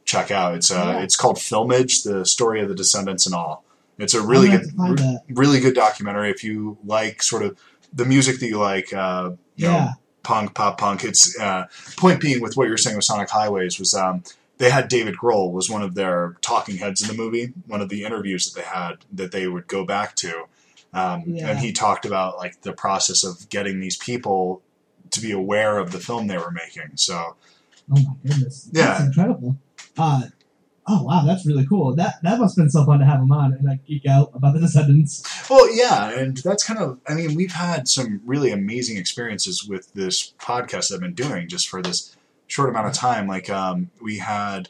check 0.05 0.29
out 0.31 0.55
it's 0.55 0.71
uh, 0.71 0.75
Yeah. 0.97 1.03
it's 1.03 1.15
called 1.15 1.37
filmage 1.37 2.03
the 2.03 2.25
story 2.25 2.61
of 2.61 2.67
the 2.69 2.75
descendents 2.75 3.25
and 3.25 3.33
all 3.35 3.63
it's 3.97 4.13
a 4.13 4.21
really 4.21 4.47
good 4.49 4.75
gonna 4.75 4.89
have 4.89 4.97
to 4.97 5.03
find 5.03 5.19
that. 5.19 5.23
really 5.29 5.59
good 5.59 5.73
documentary 5.75 6.29
if 6.29 6.43
you 6.43 6.77
like 6.85 7.23
sort 7.23 7.43
of 7.43 7.57
the 7.93 8.05
music 8.05 8.39
that 8.41 8.47
you 8.47 8.57
like 8.59 8.93
uh, 8.93 9.31
you 9.55 9.67
know, 9.67 9.71
Yeah. 9.73 9.93
punk, 10.23 10.53
pop 10.53 10.77
punk. 10.77 11.03
It's 11.05 11.39
uh, 11.39 11.65
point 11.95 12.19
being 12.19 12.41
with 12.41 12.57
what 12.57 12.65
you 12.65 12.71
were 12.71 12.77
saying 12.77 12.97
with 12.97 13.05
Sonic 13.05 13.29
Highways 13.29 13.79
was 13.79 13.93
um, 13.95 14.23
they 14.57 14.69
had 14.69 14.87
David 14.87 15.15
Grohl 15.15 15.51
was 15.51 15.69
one 15.69 15.81
of 15.81 15.95
their 15.95 16.35
talking 16.41 16.77
heads 16.77 17.01
in 17.01 17.07
the 17.07 17.13
movie. 17.21 17.53
One 17.67 17.81
of 17.81 17.89
the 17.89 18.03
interviews 18.03 18.51
that 18.51 18.59
they 18.61 18.67
had 18.67 18.97
that 19.13 19.31
they 19.31 19.47
would 19.47 19.67
go 19.67 19.85
back 19.85 20.15
to, 20.17 20.45
um, 20.93 21.23
Yeah. 21.27 21.49
and 21.49 21.59
he 21.59 21.71
talked 21.71 22.05
about 22.05 22.37
like 22.37 22.61
the 22.61 22.73
process 22.73 23.23
of 23.23 23.49
getting 23.49 23.79
these 23.79 23.97
people 23.97 24.61
to 25.11 25.21
be 25.21 25.31
aware 25.31 25.77
of 25.77 25.91
the 25.91 25.99
film 25.99 26.27
they 26.27 26.37
were 26.37 26.51
making. 26.51 26.91
So 26.95 27.35
Oh 27.89 27.95
my 27.95 28.13
goodness. 28.25 28.69
That's 28.73 28.99
Yeah. 28.99 29.05
incredible. 29.05 29.57
Uh, 29.97 30.23
oh 30.87 31.03
wow, 31.03 31.23
that's 31.25 31.45
really 31.45 31.65
cool. 31.65 31.95
That 31.95 32.15
that 32.23 32.39
must 32.39 32.55
have 32.57 32.63
been 32.65 32.69
so 32.71 32.83
fun 32.85 32.99
to 32.99 33.05
have 33.05 33.21
him 33.21 33.31
on 33.31 33.53
and 33.53 33.63
like 33.63 33.85
geek 33.85 34.05
out 34.05 34.31
about 34.33 34.55
the 34.55 34.59
Descendents. 34.59 35.23
Well, 35.49 35.73
yeah, 35.73 36.09
and 36.09 36.35
that's 36.37 36.65
kind 36.65 36.79
of. 36.79 36.99
I 37.07 37.13
mean, 37.13 37.35
we've 37.35 37.53
had 37.53 37.87
some 37.87 38.19
really 38.25 38.51
amazing 38.51 38.97
experiences 38.97 39.63
with 39.65 39.93
this 39.93 40.33
podcast 40.39 40.91
I've 40.93 40.99
been 40.99 41.13
doing 41.13 41.47
just 41.47 41.69
for 41.69 41.81
this 41.81 42.16
short 42.47 42.69
amount 42.69 42.87
of 42.87 42.93
time. 42.93 43.27
Like, 43.27 43.49
um, 43.49 43.91
we 44.01 44.17
had 44.17 44.69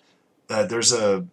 uh, 0.49 0.63
there's 0.63 0.93
a 0.93 1.25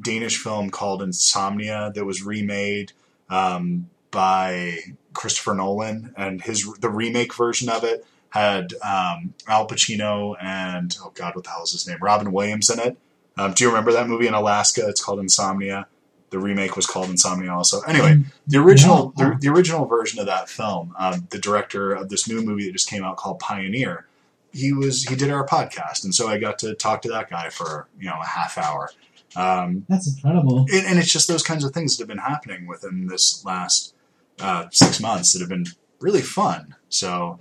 Danish 0.00 0.38
film 0.38 0.70
called 0.70 1.02
Insomnia 1.02 1.92
that 1.94 2.04
was 2.04 2.22
remade 2.22 2.92
um, 3.28 3.88
by 4.10 4.78
Christopher 5.14 5.54
Nolan, 5.54 6.14
and 6.16 6.42
his 6.42 6.70
the 6.80 6.90
remake 6.90 7.34
version 7.34 7.68
of 7.68 7.84
it 7.84 8.06
had 8.30 8.72
um, 8.82 9.34
Al 9.46 9.68
Pacino 9.68 10.36
and 10.40 10.96
oh 11.02 11.12
god, 11.14 11.34
what 11.34 11.44
the 11.44 11.50
hell 11.50 11.64
is 11.64 11.72
his 11.72 11.86
name? 11.86 11.98
Robin 12.00 12.32
Williams 12.32 12.70
in 12.70 12.78
it. 12.78 12.96
Um, 13.36 13.52
do 13.52 13.64
you 13.64 13.70
remember 13.70 13.92
that 13.92 14.08
movie 14.08 14.26
in 14.26 14.34
Alaska? 14.34 14.86
It's 14.88 15.02
called 15.02 15.20
Insomnia. 15.20 15.86
The 16.30 16.38
remake 16.38 16.76
was 16.76 16.86
called 16.86 17.10
Insomnia 17.10 17.52
also. 17.52 17.82
Anyway, 17.82 18.22
the 18.46 18.58
original 18.58 19.12
the, 19.16 19.36
the 19.38 19.48
original 19.48 19.84
version 19.84 20.18
of 20.18 20.26
that 20.26 20.48
film, 20.48 20.94
um, 20.98 21.26
the 21.30 21.38
director 21.38 21.92
of 21.92 22.08
this 22.08 22.26
new 22.26 22.40
movie 22.42 22.66
that 22.66 22.72
just 22.72 22.88
came 22.88 23.04
out 23.04 23.18
called 23.18 23.38
Pioneer, 23.38 24.06
he 24.52 24.72
was 24.72 25.04
he 25.04 25.16
did 25.16 25.30
our 25.30 25.46
podcast, 25.46 26.04
and 26.04 26.14
so 26.14 26.28
I 26.28 26.38
got 26.38 26.58
to 26.60 26.74
talk 26.74 27.02
to 27.02 27.08
that 27.08 27.30
guy 27.30 27.48
for 27.48 27.88
you 27.98 28.08
know 28.08 28.18
a 28.20 28.26
half 28.26 28.58
hour. 28.58 28.90
Um, 29.34 29.86
That's 29.88 30.14
incredible. 30.14 30.66
and, 30.72 30.86
and 30.86 30.98
it's 30.98 31.10
just 31.10 31.26
those 31.26 31.42
kinds 31.42 31.64
of 31.64 31.72
things 31.72 31.96
that 31.96 32.02
have 32.02 32.08
been 32.08 32.18
happening 32.18 32.66
within 32.66 33.06
this 33.06 33.42
last 33.46 33.94
uh, 34.40 34.66
six 34.70 35.00
months 35.00 35.32
that 35.32 35.40
have 35.40 35.48
been 35.48 35.64
really 36.00 36.20
fun. 36.20 36.74
So, 36.90 37.38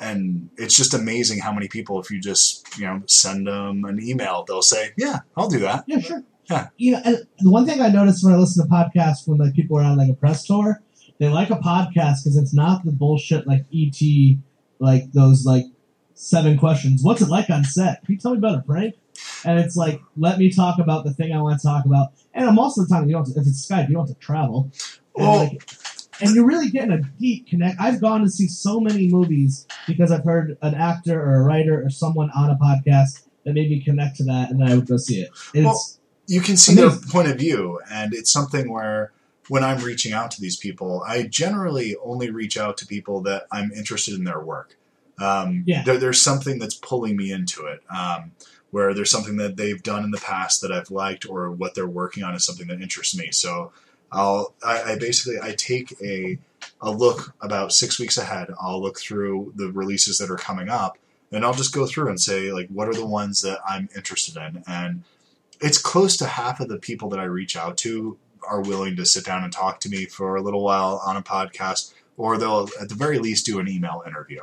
and 0.00 0.48
it's 0.56 0.76
just 0.76 0.94
amazing 0.94 1.40
how 1.40 1.52
many 1.52 1.66
people, 1.66 2.00
if 2.00 2.10
you 2.10 2.20
just 2.20 2.78
you 2.78 2.86
know 2.86 3.02
send 3.06 3.46
them 3.46 3.84
an 3.84 4.00
email, 4.00 4.44
they'll 4.46 4.62
say, 4.62 4.92
"Yeah, 4.96 5.20
I'll 5.36 5.48
do 5.48 5.60
that." 5.60 5.84
Yeah, 5.86 6.00
sure. 6.00 6.22
Yeah. 6.50 6.68
You 6.76 6.92
know, 6.92 7.00
and 7.04 7.16
the 7.38 7.50
one 7.50 7.66
thing 7.66 7.80
I 7.80 7.88
noticed 7.88 8.24
when 8.24 8.34
I 8.34 8.36
listen 8.36 8.66
to 8.66 8.70
podcasts 8.70 9.26
when 9.26 9.38
like 9.38 9.54
people 9.54 9.78
are 9.78 9.82
on 9.84 9.96
like 9.96 10.10
a 10.10 10.14
press 10.14 10.44
tour, 10.44 10.82
they 11.18 11.28
like 11.28 11.50
a 11.50 11.56
podcast 11.56 12.22
because 12.22 12.36
it's 12.36 12.54
not 12.54 12.84
the 12.84 12.92
bullshit 12.92 13.46
like 13.46 13.64
ET, 13.74 14.00
like 14.78 15.12
those 15.12 15.44
like 15.46 15.64
seven 16.14 16.56
questions. 16.58 17.02
What's 17.02 17.20
it 17.20 17.28
like 17.28 17.50
on 17.50 17.64
set? 17.64 18.04
Can 18.04 18.14
you 18.14 18.20
tell 18.20 18.32
me 18.32 18.38
about 18.38 18.58
it, 18.58 18.66
Frank? 18.66 18.94
And 19.44 19.58
it's 19.58 19.76
like, 19.76 20.00
let 20.16 20.38
me 20.38 20.50
talk 20.50 20.78
about 20.78 21.04
the 21.04 21.12
thing 21.12 21.32
I 21.32 21.40
want 21.40 21.60
to 21.60 21.66
talk 21.66 21.84
about. 21.84 22.08
And 22.32 22.54
most 22.54 22.78
of 22.78 22.88
the 22.88 22.94
time, 22.94 23.06
you 23.06 23.12
don't. 23.12 23.24
To, 23.26 23.32
if 23.32 23.46
it's 23.46 23.66
Skype, 23.68 23.88
you 23.88 23.94
don't 23.94 24.08
have 24.08 24.16
to 24.16 24.20
travel. 24.20 24.70
And, 25.16 25.26
Well- 25.26 25.38
like, 25.38 25.62
and 26.20 26.34
you're 26.34 26.46
really 26.46 26.70
getting 26.70 26.92
a 26.92 27.00
deep 27.18 27.48
connect. 27.48 27.80
I've 27.80 28.00
gone 28.00 28.22
to 28.22 28.30
see 28.30 28.46
so 28.46 28.78
many 28.80 29.08
movies 29.08 29.66
because 29.86 30.12
I've 30.12 30.24
heard 30.24 30.56
an 30.62 30.74
actor 30.74 31.20
or 31.20 31.40
a 31.40 31.42
writer 31.42 31.84
or 31.84 31.90
someone 31.90 32.30
on 32.36 32.50
a 32.50 32.54
podcast 32.56 33.26
that 33.44 33.52
made 33.52 33.68
me 33.68 33.82
connect 33.82 34.16
to 34.18 34.24
that, 34.24 34.50
and 34.50 34.60
then 34.60 34.70
I 34.70 34.76
would 34.76 34.86
go 34.86 34.96
see 34.96 35.20
it. 35.20 35.30
It's 35.52 35.64
Well, 35.64 35.84
you 36.26 36.40
can 36.40 36.56
see 36.56 36.74
their 36.74 36.90
point 37.10 37.28
of 37.28 37.36
view, 37.36 37.80
and 37.90 38.14
it's 38.14 38.32
something 38.32 38.70
where 38.72 39.12
when 39.48 39.62
I'm 39.64 39.82
reaching 39.82 40.12
out 40.12 40.30
to 40.32 40.40
these 40.40 40.56
people, 40.56 41.02
I 41.06 41.24
generally 41.24 41.96
only 42.02 42.30
reach 42.30 42.56
out 42.56 42.76
to 42.78 42.86
people 42.86 43.20
that 43.22 43.46
I'm 43.52 43.70
interested 43.72 44.14
in 44.14 44.24
their 44.24 44.40
work. 44.40 44.76
Um, 45.18 45.64
Yeah. 45.66 45.82
there, 45.84 45.98
there's 45.98 46.22
something 46.22 46.58
that's 46.58 46.74
pulling 46.74 47.16
me 47.16 47.30
into 47.30 47.66
it, 47.66 47.82
um, 47.90 48.32
where 48.70 48.92
there's 48.94 49.10
something 49.10 49.36
that 49.36 49.56
they've 49.56 49.82
done 49.82 50.02
in 50.02 50.10
the 50.10 50.18
past 50.18 50.60
that 50.62 50.72
I've 50.72 50.90
liked, 50.90 51.28
or 51.28 51.50
what 51.50 51.74
they're 51.74 51.86
working 51.86 52.24
on 52.24 52.34
is 52.34 52.44
something 52.44 52.66
that 52.66 52.80
interests 52.80 53.16
me. 53.16 53.30
So 53.30 53.72
I'll, 54.10 54.54
I, 54.64 54.92
I 54.92 54.98
basically 54.98 55.38
I 55.40 55.54
take 55.54 55.94
a 56.02 56.38
a 56.80 56.90
look 56.90 57.34
about 57.40 57.72
six 57.72 57.98
weeks 57.98 58.18
ahead. 58.18 58.48
I'll 58.60 58.80
look 58.82 58.98
through 58.98 59.52
the 59.56 59.70
releases 59.70 60.18
that 60.18 60.30
are 60.30 60.36
coming 60.36 60.68
up, 60.68 60.98
and 61.30 61.44
I'll 61.44 61.54
just 61.54 61.74
go 61.74 61.86
through 61.86 62.08
and 62.08 62.20
say 62.20 62.52
like, 62.52 62.68
what 62.68 62.88
are 62.88 62.94
the 62.94 63.06
ones 63.06 63.42
that 63.42 63.60
I'm 63.68 63.88
interested 63.94 64.36
in, 64.36 64.64
and 64.66 65.04
it's 65.60 65.78
close 65.78 66.16
to 66.16 66.26
half 66.26 66.58
of 66.60 66.68
the 66.68 66.78
people 66.78 67.08
that 67.10 67.20
I 67.20 67.24
reach 67.24 67.56
out 67.56 67.76
to 67.78 68.18
are 68.46 68.60
willing 68.60 68.96
to 68.96 69.06
sit 69.06 69.24
down 69.24 69.44
and 69.44 69.52
talk 69.52 69.80
to 69.80 69.88
me 69.88 70.04
for 70.06 70.36
a 70.36 70.42
little 70.42 70.62
while 70.62 71.00
on 71.06 71.16
a 71.16 71.22
podcast, 71.22 71.94
or 72.16 72.36
they'll 72.36 72.68
at 72.80 72.88
the 72.88 72.94
very 72.94 73.18
least 73.18 73.46
do 73.46 73.60
an 73.60 73.68
email 73.68 74.02
interview. 74.06 74.42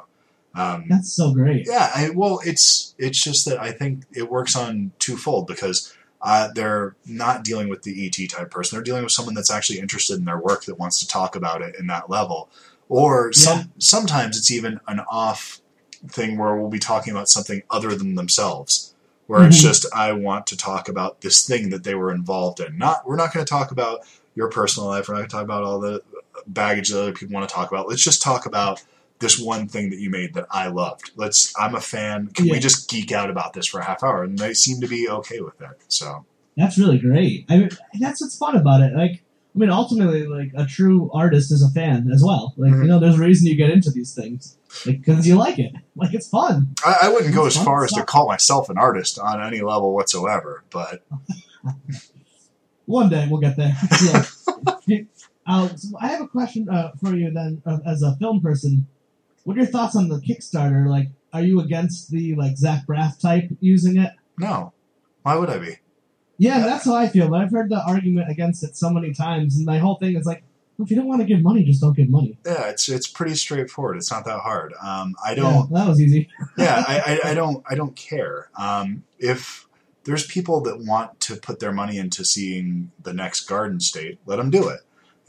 Um, 0.53 0.85
that's 0.89 1.13
so 1.13 1.33
great. 1.33 1.65
yeah, 1.65 1.89
I, 1.95 2.09
well, 2.09 2.39
it's 2.45 2.93
it's 2.97 3.23
just 3.23 3.45
that 3.45 3.59
I 3.61 3.71
think 3.71 4.03
it 4.11 4.29
works 4.29 4.55
on 4.55 4.91
twofold 4.99 5.47
because 5.47 5.93
uh, 6.21 6.49
they're 6.53 6.95
not 7.05 7.43
dealing 7.43 7.69
with 7.69 7.83
the 7.83 8.05
ET 8.05 8.29
type 8.29 8.51
person; 8.51 8.75
they're 8.75 8.83
dealing 8.83 9.03
with 9.03 9.13
someone 9.13 9.33
that's 9.33 9.49
actually 9.51 9.79
interested 9.79 10.19
in 10.19 10.25
their 10.25 10.37
work 10.39 10.65
that 10.65 10.77
wants 10.77 10.99
to 10.99 11.07
talk 11.07 11.35
about 11.35 11.61
it 11.61 11.75
in 11.79 11.87
that 11.87 12.09
level. 12.09 12.49
Or 12.89 13.31
some 13.31 13.57
Yeah. 13.59 13.63
sometimes 13.79 14.37
it's 14.37 14.51
even 14.51 14.79
an 14.87 14.99
off 15.09 15.61
thing 16.09 16.37
where 16.37 16.55
we'll 16.55 16.69
be 16.69 16.79
talking 16.79 17.11
about 17.11 17.29
something 17.29 17.63
other 17.69 17.95
than 17.95 18.15
themselves, 18.15 18.93
where 19.27 19.45
it's 19.47 19.57
Mhm. 19.59 19.61
just 19.61 19.85
I 19.93 20.11
want 20.11 20.47
to 20.47 20.57
talk 20.57 20.89
about 20.89 21.21
this 21.21 21.45
thing 21.45 21.69
that 21.69 21.83
they 21.85 21.95
were 21.95 22.11
involved 22.11 22.59
in. 22.59 22.77
Not 22.77 23.07
we're 23.07 23.15
not 23.15 23.33
going 23.33 23.45
to 23.45 23.49
talk 23.49 23.71
about 23.71 24.01
your 24.35 24.49
personal 24.49 24.89
life. 24.89 25.07
We're 25.07 25.13
not 25.15 25.19
going 25.21 25.29
to 25.29 25.35
talk 25.37 25.43
about 25.45 25.63
all 25.63 25.79
the 25.79 26.01
baggage 26.47 26.89
that 26.89 27.01
other 27.01 27.13
people 27.13 27.33
want 27.33 27.47
to 27.47 27.53
talk 27.55 27.71
about. 27.71 27.87
Let's 27.87 28.03
just 28.03 28.21
talk 28.21 28.45
about 28.45 28.83
this 29.21 29.39
one 29.39 29.67
thing 29.69 29.89
that 29.91 29.99
you 29.99 30.09
made 30.09 30.33
that 30.33 30.47
I 30.51 30.67
loved. 30.67 31.11
Let's. 31.15 31.53
I'm 31.57 31.73
a 31.75 31.79
fan. 31.81 32.27
Can 32.27 32.49
we 32.49 32.59
just 32.59 32.89
geek 32.89 33.13
out 33.13 33.29
about 33.29 33.53
this 33.53 33.65
for 33.67 33.79
a 33.79 33.85
half 33.85 34.03
hour? 34.03 34.23
And 34.23 34.37
they 34.37 34.53
seem 34.53 34.81
to 34.81 34.87
be 34.87 35.07
okay 35.09 35.39
with 35.39 35.61
it. 35.61 35.69
So 35.87 36.25
That's 36.57 36.77
really 36.77 36.99
great. 36.99 37.45
I 37.49 37.57
mean, 37.57 37.69
that's 37.99 38.19
what's 38.21 38.37
fun 38.37 38.57
about 38.57 38.81
it. 38.81 38.93
Like, 38.93 39.23
I 39.55 39.59
mean, 39.59 39.69
ultimately, 39.69 40.27
like 40.27 40.51
a 40.55 40.65
true 40.65 41.09
artist 41.13 41.51
is 41.51 41.61
a 41.63 41.69
fan 41.69 42.09
as 42.13 42.21
well. 42.23 42.53
Like, 42.57 42.71
Mhm. 42.73 42.81
you 42.83 42.87
know, 42.89 42.99
there's 42.99 43.15
a 43.17 43.23
reason 43.23 43.47
you 43.47 43.55
get 43.55 43.69
into 43.69 43.89
these 43.91 44.13
things, 44.13 44.57
like 44.85 44.99
because 44.99 45.25
you 45.27 45.35
like 45.35 45.59
it. 45.59 45.71
Like, 45.95 46.13
it's 46.13 46.27
fun. 46.29 46.73
I, 46.85 46.95
I 47.03 47.09
wouldn't 47.09 47.35
go 47.35 47.45
as 47.45 47.55
far 47.61 47.83
as 47.83 47.91
to 47.91 48.03
call 48.03 48.25
myself 48.27 48.69
an 48.69 48.77
artist 48.77 49.19
on 49.19 49.41
any 49.41 49.61
level 49.61 49.93
whatsoever, 49.93 50.63
but 50.71 51.03
One 52.85 53.09
day 53.09 53.27
we'll 53.29 53.39
get 53.39 53.55
there. 53.57 53.75
yeah. 54.87 55.01
Uh, 55.47 55.69
so 55.75 55.89
I 55.99 56.07
have 56.07 56.21
a 56.21 56.27
question 56.27 56.67
uh, 56.69 56.91
for 57.01 57.15
you 57.15 57.31
then, 57.31 57.61
uh, 57.65 57.77
as 57.85 58.01
a 58.01 58.15
film 58.17 58.41
person. 58.41 58.87
What 59.43 59.57
are 59.57 59.61
your 59.61 59.69
thoughts 59.69 59.95
on 59.95 60.07
the 60.07 60.19
Kickstarter? 60.19 60.87
Like, 60.87 61.07
are 61.33 61.41
you 61.41 61.59
against 61.59 62.11
the 62.11 62.35
like 62.35 62.57
Zach 62.57 62.85
Braff 62.87 63.19
type 63.19 63.49
using 63.59 63.97
it? 63.97 64.11
no. 64.37 64.73
Why 65.23 65.35
would 65.35 65.51
I 65.51 65.59
be? 65.59 65.75
Yeah, 66.39 66.61
that's 66.61 66.85
how 66.85 66.95
I 66.95 67.07
feel. 67.07 67.29
But 67.29 67.41
I've 67.41 67.51
heard 67.51 67.69
the 67.69 67.79
argument 67.85 68.31
against 68.31 68.63
it 68.63 68.75
so 68.75 68.89
many 68.89 69.13
times, 69.13 69.55
and 69.55 69.65
my 69.67 69.77
whole 69.77 69.95
thing 69.95 70.15
is 70.15 70.25
like, 70.25 70.43
well, 70.77 70.85
if 70.85 70.89
you 70.89 70.97
don't 70.97 71.07
want 71.07 71.21
to 71.21 71.27
give 71.27 71.43
money, 71.43 71.63
just 71.63 71.79
don't 71.81 71.95
give 71.95 72.09
money. 72.09 72.39
Yeah, 72.43 72.69
it's 72.69 72.89
it's 72.89 73.07
pretty 73.07 73.35
straightforward. 73.35 73.97
It's 73.97 74.11
not 74.11 74.25
that 74.25 74.39
hard. 74.39 74.73
Um, 74.83 75.15
I 75.23 75.35
don't. 75.35 75.71
that 75.71 75.87
was 75.87 76.01
easy. 76.01 76.27
yeah, 76.57 76.83
I, 76.87 77.19
I, 77.23 77.31
I 77.31 77.33
don't 77.35 77.63
I 77.69 77.75
don't 77.75 77.95
care. 77.95 78.49
Um, 78.57 79.03
if 79.19 79.67
there's 80.05 80.25
people 80.25 80.61
that 80.61 80.79
want 80.79 81.19
to 81.21 81.35
put 81.35 81.59
their 81.59 81.71
money 81.71 81.99
into 81.99 82.25
seeing 82.25 82.91
the 82.99 83.13
next 83.13 83.41
Garden 83.41 83.79
State, 83.79 84.17
let 84.25 84.37
them 84.37 84.49
do 84.49 84.67
it. 84.69 84.79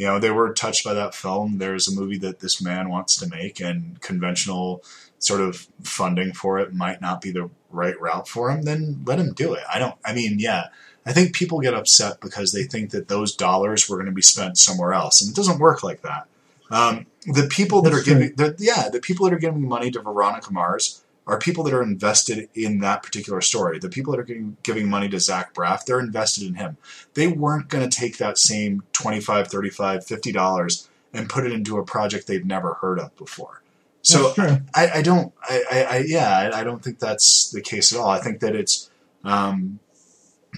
You 0.03 0.09
know, 0.09 0.18
they 0.18 0.32
were 0.32 0.53
touched 0.53 0.84
by 0.84 0.94
that 0.94 1.14
film. 1.14 1.59
There's 1.59 1.86
a 1.86 1.94
movie 1.94 2.18
that 2.18 2.40
this 2.40 2.61
man 2.61 2.88
wants 2.88 3.14
to 3.18 3.28
make, 3.28 3.61
and 3.61 4.00
conventional 4.00 4.82
sort 5.20 5.40
of 5.40 5.68
funding 5.84 6.32
for 6.32 6.59
it 6.59 6.74
might 6.74 7.00
not 7.00 7.20
be 7.20 7.30
the 7.30 7.48
right 7.70 7.94
route 8.00 8.26
for 8.26 8.50
him. 8.50 8.62
Then 8.62 9.05
let 9.07 9.20
him 9.20 9.32
do 9.32 9.55
it. 9.55 9.62
I 9.72 9.78
don't. 9.78 9.94
I 10.05 10.12
mean, 10.12 10.40
yeah. 10.40 10.70
I 11.07 11.12
think 11.12 11.36
people 11.36 11.61
get 11.61 11.74
upset 11.74 12.20
because 12.20 12.50
they 12.50 12.64
think 12.64 12.90
that 12.90 13.07
those 13.07 13.36
dollars 13.36 13.88
were 13.88 13.94
going 13.94 14.07
to 14.07 14.12
be 14.12 14.22
spent 14.22 14.59
somewhere 14.59 14.92
else, 14.92 15.20
and 15.20 15.30
it 15.30 15.36
doesn't 15.36 15.61
work 15.61 15.84
like 15.84 16.03
that. 16.03 16.26
Um, 16.72 17.07
the 17.24 17.46
people 17.46 17.82
that 17.82 17.90
That's 17.90 18.03
are 18.03 18.05
giving, 18.05 18.34
the, 18.34 18.57
yeah, 18.59 18.88
the 18.88 18.98
people 18.98 19.26
that 19.26 19.34
are 19.34 19.38
giving 19.38 19.68
money 19.68 19.92
to 19.92 20.00
Veronica 20.00 20.53
Mars 20.53 21.01
are 21.27 21.39
people 21.39 21.64
that 21.64 21.73
are 21.73 21.83
invested 21.83 22.49
in 22.55 22.81
that 22.81 23.03
particular 23.03 23.41
story. 23.41 23.79
The 23.79 23.89
people 23.89 24.12
that 24.12 24.20
are 24.20 24.25
giving, 24.25 24.57
giving 24.62 24.89
money 24.89 25.09
to 25.11 25.20
Zach 25.20 25.55
Braff, 25.55 25.85
they're 25.85 26.01
invested 26.01 26.47
in 26.47 26.55
him. 26.55 26.77
They 27.14 27.29
weren't 27.29 27.68
going 27.68 27.89
to 27.89 27.97
take 27.97 28.18
that 28.18 28.39
same 28.39 28.83
25 28.93 29.49
35 29.49 30.05
$50 30.05 30.89
and 31.14 31.29
put 31.29 31.47
it 31.47 31.53
into 31.53 31.79
a 31.79 31.85
project 31.85 32.27
they've 32.27 32.45
never 32.45 32.75
heard 32.75 32.99
of 32.99 33.14
before. 33.16 33.62
So. 34.03 34.33
I, 34.75 34.91
I 34.97 35.03
don't, 35.03 35.33
I, 35.43 35.64
I, 35.70 35.83
I 35.83 36.05
yeah, 36.07 36.51
I, 36.53 36.61
I 36.61 36.64
don't 36.64 36.83
think 36.83 36.99
that's 36.99 37.51
the 37.51 37.61
case 37.61 37.93
at 37.93 38.01
all. 38.01 38.09
I 38.09 38.18
think 38.18 38.41
that 38.41 38.57
it's 38.57 38.91
um, 39.23 39.79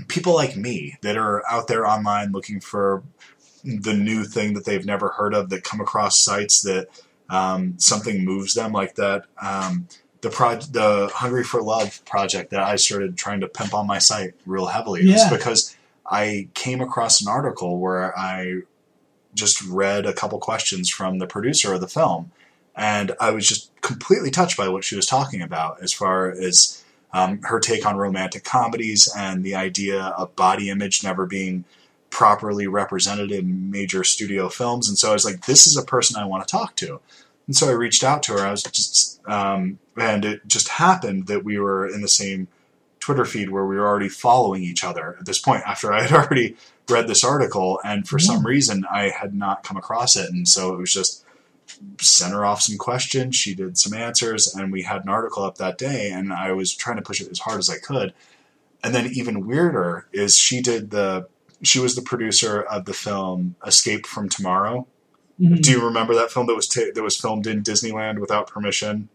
people 0.09 0.35
like 0.35 0.57
me 0.57 0.97
that 1.03 1.17
are 1.17 1.43
out 1.51 1.69
there 1.69 1.87
online 1.87 2.33
looking 2.33 2.61
for 2.61 3.03
the 3.65 3.95
new 3.95 4.25
thing 4.25 4.55
that 4.55 4.65
they've 4.65 4.85
never 4.85 5.11
heard 5.11 5.35
of 5.35 5.51
that 5.51 5.65
come 5.65 5.81
across 5.81 6.21
sites 6.21 6.62
that 6.62 6.89
um, 7.31 7.79
something 7.79 8.25
moves 8.25 8.55
them 8.55 8.73
like 8.73 8.95
that. 8.97 9.25
Um, 9.41 9.89
the 10.25 10.31
pro- 10.31 10.57
the 10.57 11.11
Hungry 11.14 11.45
for 11.45 11.62
Love 11.62 12.03
project 12.07 12.51
that 12.51 12.61
I 12.61 12.77
started 12.77 13.16
trying 13.16 13.41
to 13.41 13.47
pimp 13.47 13.75
on 13.75 13.87
my 13.87 13.99
site 13.99 14.33
real 14.47 14.66
heavily 14.66 15.03
is 15.03 15.20
Yeah. 15.20 15.29
because 15.31 15.77
I 16.11 16.49
came 16.55 16.81
across 16.81 17.20
an 17.20 17.29
article 17.29 17.79
where 17.79 18.18
I 18.18 18.62
just 19.35 19.62
read 19.62 20.07
a 20.07 20.14
couple 20.14 20.39
questions 20.39 20.89
from 20.89 21.18
the 21.18 21.27
producer 21.27 21.75
of 21.75 21.81
the 21.83 21.89
film, 21.89 22.31
and 22.75 23.12
I 23.20 23.31
was 23.33 23.47
just 23.47 23.70
completely 23.83 24.31
touched 24.31 24.57
by 24.57 24.68
what 24.68 24.83
she 24.83 24.97
was 24.97 25.05
talking 25.07 25.43
about 25.43 25.83
as 25.83 25.93
far 25.93 26.31
as 26.31 26.83
um, 27.12 27.41
her 27.43 27.61
take 27.61 27.85
on 27.87 27.97
romantic 27.97 28.45
comedies 28.45 29.12
and 29.16 29.45
the 29.45 29.55
idea 29.55 30.01
of 30.03 30.35
body 30.37 30.70
image 30.70 31.05
never 31.05 31.27
being 31.27 31.64
properly 32.11 32.66
represented 32.66 33.31
in 33.31 33.70
major 33.70 34.05
studio 34.05 34.49
films. 34.49 34.89
And 34.89 34.97
so 34.97 35.11
I 35.11 35.12
was 35.12 35.25
like, 35.25 35.47
this 35.47 35.66
is 35.66 35.77
a 35.77 35.83
person 35.85 36.16
I 36.16 36.25
want 36.25 36.47
to 36.47 36.51
talk 36.51 36.77
to. 36.77 37.01
And 37.47 37.57
so 37.57 37.68
I 37.68 37.72
reached 37.72 38.05
out 38.05 38.22
to 38.24 38.32
her. 38.32 38.40
I 38.40 38.51
was 38.51 38.62
just, 38.62 39.20
um, 39.28 39.78
and 39.97 40.24
it 40.24 40.47
just 40.47 40.68
happened 40.68 41.26
that 41.26 41.45
we 41.45 41.59
were 41.59 41.86
in 41.86 42.01
the 42.01 42.09
same 42.09 42.49
Twitter 43.01 43.24
feed 43.24 43.51
where 43.51 43.66
we 43.66 43.76
were 43.76 43.86
already 43.86 44.09
following 44.09 44.62
each 44.62 44.82
other 44.82 45.16
at 45.18 45.26
this 45.26 45.38
point 45.38 45.62
after 45.66 45.92
I 45.92 46.03
had 46.03 46.12
already 46.24 46.57
read 46.88 47.07
this 47.07 47.24
article. 47.24 47.80
And 47.84 48.09
for 48.09 48.18
some 48.18 48.47
reason, 48.47 48.86
I 48.90 49.11
had 49.11 49.34
not 49.34 49.62
come 49.62 49.76
across 49.76 50.16
it. 50.16 50.30
And 50.30 50.49
so 50.49 50.72
it 50.72 50.78
was 50.78 50.92
just 50.92 51.24
sent 52.01 52.32
her 52.32 52.45
off 52.45 52.62
some 52.62 52.78
questions. 52.78 53.36
She 53.36 53.55
did 53.55 53.78
some 53.78 53.95
answers, 53.95 54.55
and 54.55 54.72
we 54.72 54.82
had 54.82 55.03
an 55.03 55.09
article 55.09 55.42
up 55.42 55.59
that 55.59 55.78
day. 55.78 56.11
And 56.11 56.32
I 56.32 56.53
was 56.53 56.74
trying 56.74 56.97
to 56.97 57.03
push 57.03 57.20
it 57.20 57.30
as 57.30 57.40
hard 57.40 57.59
as 57.59 57.68
I 57.68 57.76
could. 57.78 58.14
And 58.82 58.95
then 58.95 59.07
even 59.12 59.47
weirder 59.47 60.07
is 60.12 60.38
she 60.38 60.61
did 60.61 60.90
the 60.90 61.28
she 61.62 61.78
was 61.78 61.95
the 61.95 62.03
producer 62.03 62.61
of 62.61 62.84
the 62.84 62.92
film 62.92 63.57
Escape 63.66 64.07
from 64.07 64.28
Tomorrow. 64.28 64.86
Mhm. 65.41 65.61
Do 65.62 65.70
you 65.72 65.85
remember 65.85 66.14
that 66.14 66.30
film 66.30 66.47
that 66.47 66.55
was 66.55 66.68
ta 66.68 66.82
that 66.95 67.03
was 67.03 67.16
filmed 67.16 67.47
in 67.47 67.62
Disneyland 67.62 68.18
without 68.20 68.47
permission? 68.49 69.09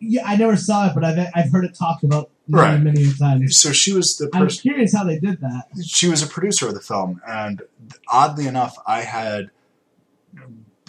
Yeah, 0.00 0.22
I 0.26 0.36
never 0.36 0.56
saw 0.56 0.88
it, 0.88 0.94
but 0.94 1.04
I've 1.04 1.28
I've 1.34 1.52
heard 1.52 1.64
it 1.64 1.74
talked 1.74 2.02
about 2.02 2.30
many, 2.48 2.62
Right. 2.62 2.82
many 2.82 3.12
times. 3.12 3.56
So 3.58 3.70
she 3.70 3.92
was 3.92 4.16
the 4.16 4.28
I'm 4.32 4.42
person. 4.42 4.62
curious 4.62 4.92
how 4.94 5.04
they 5.04 5.18
did 5.20 5.40
that. 5.40 5.66
she 5.84 6.08
was 6.08 6.22
a 6.22 6.26
producer 6.26 6.66
of 6.68 6.74
the 6.74 6.80
film, 6.80 7.20
and 7.26 7.62
oddly 8.08 8.46
enough, 8.48 8.76
I 8.86 9.02
had 9.02 9.50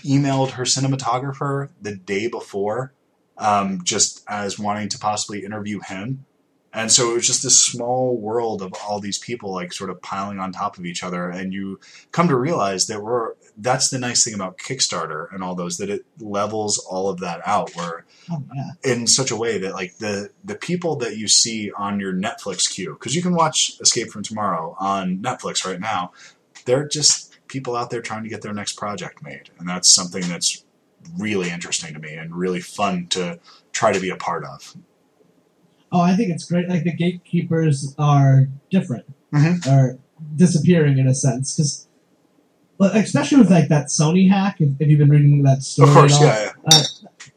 emailed 0.03 0.51
her 0.51 0.63
cinematographer 0.63 1.69
the 1.81 1.95
day 1.95 2.27
before, 2.27 2.93
um, 3.37 3.81
just 3.83 4.23
as 4.27 4.59
wanting 4.59 4.89
to 4.89 4.97
possibly 4.97 5.45
interview 5.45 5.79
him. 5.81 6.25
And 6.73 6.91
so 6.91 7.11
it 7.11 7.13
was 7.13 7.27
just 7.27 7.43
this 7.43 7.59
small 7.61 8.17
world 8.17 8.63
of 8.63 8.73
all 8.83 8.99
these 8.99 9.19
people, 9.19 9.53
like 9.53 9.71
sort 9.73 9.91
of 9.91 10.01
piling 10.01 10.39
on 10.39 10.51
top 10.51 10.77
of 10.79 10.85
each 10.85 11.03
other, 11.03 11.29
and 11.29 11.53
you 11.53 11.79
come 12.11 12.27
to 12.27 12.35
realize 12.35 12.87
that 12.87 13.03
we're. 13.03 13.33
That's 13.55 13.89
the 13.89 13.99
nice 13.99 14.23
thing 14.23 14.33
about 14.33 14.57
Kickstarter 14.57 15.27
and 15.33 15.43
all 15.43 15.53
those 15.55 15.77
that 15.77 15.89
it 15.89 16.05
levels 16.19 16.79
all 16.79 17.09
of 17.09 17.19
that 17.19 17.41
out. 17.45 17.75
Where 17.75 18.05
Oh 18.31 18.43
yeah, 18.55 18.71
in 18.93 19.05
such 19.07 19.31
a 19.31 19.35
way 19.35 19.57
that 19.59 19.73
like 19.73 19.97
the 19.97 20.31
the 20.43 20.55
people 20.55 20.95
that 20.97 21.17
you 21.17 21.27
see 21.27 21.71
on 21.73 21.99
your 21.99 22.13
Netflix 22.13 22.69
queue 22.69 22.93
because 22.93 23.15
you 23.15 23.21
can 23.21 23.35
watch 23.35 23.73
Escape 23.81 24.09
from 24.09 24.23
Tomorrow 24.23 24.75
on 24.79 25.17
Netflix 25.19 25.65
right 25.65 25.79
now 25.79 26.11
they're 26.65 26.87
just 26.87 27.37
people 27.47 27.75
out 27.75 27.89
there 27.89 28.01
trying 28.01 28.23
to 28.23 28.29
get 28.29 28.41
their 28.41 28.53
next 28.53 28.73
project 28.77 29.21
made 29.21 29.49
and 29.59 29.67
that's 29.67 29.93
something 29.93 30.23
that's 30.29 30.63
really 31.17 31.49
interesting 31.49 31.93
to 31.93 31.99
me 31.99 32.13
and 32.13 32.33
really 32.33 32.61
fun 32.61 33.05
to 33.07 33.37
try 33.73 33.91
to 33.91 33.99
be 33.99 34.09
a 34.09 34.15
part 34.15 34.45
of 34.45 34.75
Oh, 35.91 36.01
I 36.01 36.15
think 36.15 36.31
it's 36.31 36.45
great. 36.45 36.67
Like 36.69 36.85
the 36.85 36.93
gatekeepers 36.93 37.93
are 37.99 38.47
different, 38.71 39.05
Mhm. 39.31 39.67
or 39.67 39.99
disappearing 40.35 40.97
in 40.97 41.07
a 41.07 41.13
sense, 41.13 41.55
because 41.55 41.87
especially 42.85 43.39
with 43.39 43.51
like 43.51 43.67
that 43.69 43.87
Sony 43.87 44.29
hack. 44.29 44.57
If, 44.59 44.69
if 44.79 44.87
you've 44.87 44.99
been 44.99 45.09
reading 45.09 45.43
that 45.43 45.63
story, 45.63 45.89
of 45.89 45.95
course 45.95 46.13
at 46.13 46.19
all, 46.21 46.25
yeah, 46.27 46.51
yeah. 46.71 46.83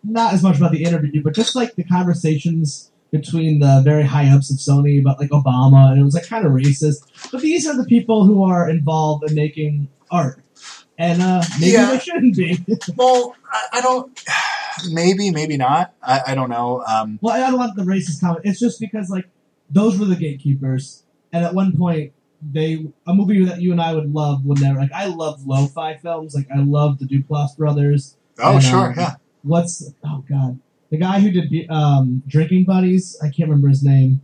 not 0.05 0.35
as 0.35 0.43
much 0.43 0.57
about 0.57 0.73
the 0.73 0.83
interview, 0.83 1.23
but 1.23 1.35
just 1.35 1.55
like 1.55 1.75
the 1.75 1.85
conversations 1.85 2.91
between 3.11 3.61
the 3.61 3.81
very 3.85 4.03
high 4.03 4.29
ups 4.29 4.51
of 4.51 4.57
Sony 4.59 5.01
about 5.01 5.19
like 5.21 5.31
Obama, 5.31 5.91
and 5.91 6.01
it 6.01 6.05
was 6.05 6.15
like 6.15 6.27
kind 6.27 6.45
of 6.47 6.53
racist. 6.53 7.31
But 7.31 7.41
these 7.41 7.67
are 7.67 7.77
the 7.77 7.85
people 7.85 8.25
who 8.25 8.43
are 8.43 8.69
involved 8.69 9.29
in 9.29 9.35
making 9.35 9.89
art, 10.11 10.43
and 10.99 11.23
uh, 11.23 11.43
maybe 11.61 11.73
Yeah. 11.73 11.91
they 11.91 11.99
shouldn't 11.99 12.37
be. 12.37 12.59
well 12.97 13.35
I, 13.53 13.79
I 13.79 13.81
don't 13.81 14.21
maybe 14.91 15.31
maybe 15.31 15.57
not 15.57 15.95
I, 16.03 16.21
I 16.29 16.35
don't 16.35 16.51
know 16.51 16.83
um, 16.87 17.19
well, 17.23 17.35
I 17.35 17.39
don't 17.51 17.59
want 17.59 17.77
the 17.77 17.83
racist 17.85 18.21
comment. 18.21 18.43
It's 18.45 18.61
just 18.61 18.81
because 18.81 19.09
like 19.09 19.27
those 19.71 19.99
were 19.99 20.07
the 20.07 20.17
gatekeepers, 20.17 21.05
and 21.33 21.45
at 21.45 21.55
one 21.55 21.77
point 21.77 22.13
they 22.43 22.87
a 23.07 23.15
movie 23.15 23.45
that 23.45 23.61
you 23.61 23.73
and 23.73 23.81
I 23.81 23.95
would 23.95 24.13
love 24.13 24.45
when 24.45 24.61
they're 24.61 24.75
like 24.75 24.93
I 24.93 25.07
love 25.07 25.47
lo-fi 25.47 25.97
films, 25.97 26.35
like 26.35 26.49
I 26.55 26.59
love 26.61 26.99
the 26.99 27.07
Duplass 27.07 27.57
brothers. 27.57 28.17
oh 28.39 28.55
And, 28.55 28.63
sure 28.63 28.89
um, 28.89 28.95
yeah 28.97 29.15
What's 29.43 29.93
oh 30.05 30.25
god, 30.29 30.59
the 30.91 30.99
guy 30.99 31.21
who 31.21 31.31
did 31.31 31.71
um, 31.71 32.23
Drinking 32.27 32.65
Buddies? 32.65 33.17
I 33.23 33.27
can't 33.27 33.49
remember 33.49 33.69
his 33.69 33.83
name. 33.83 34.21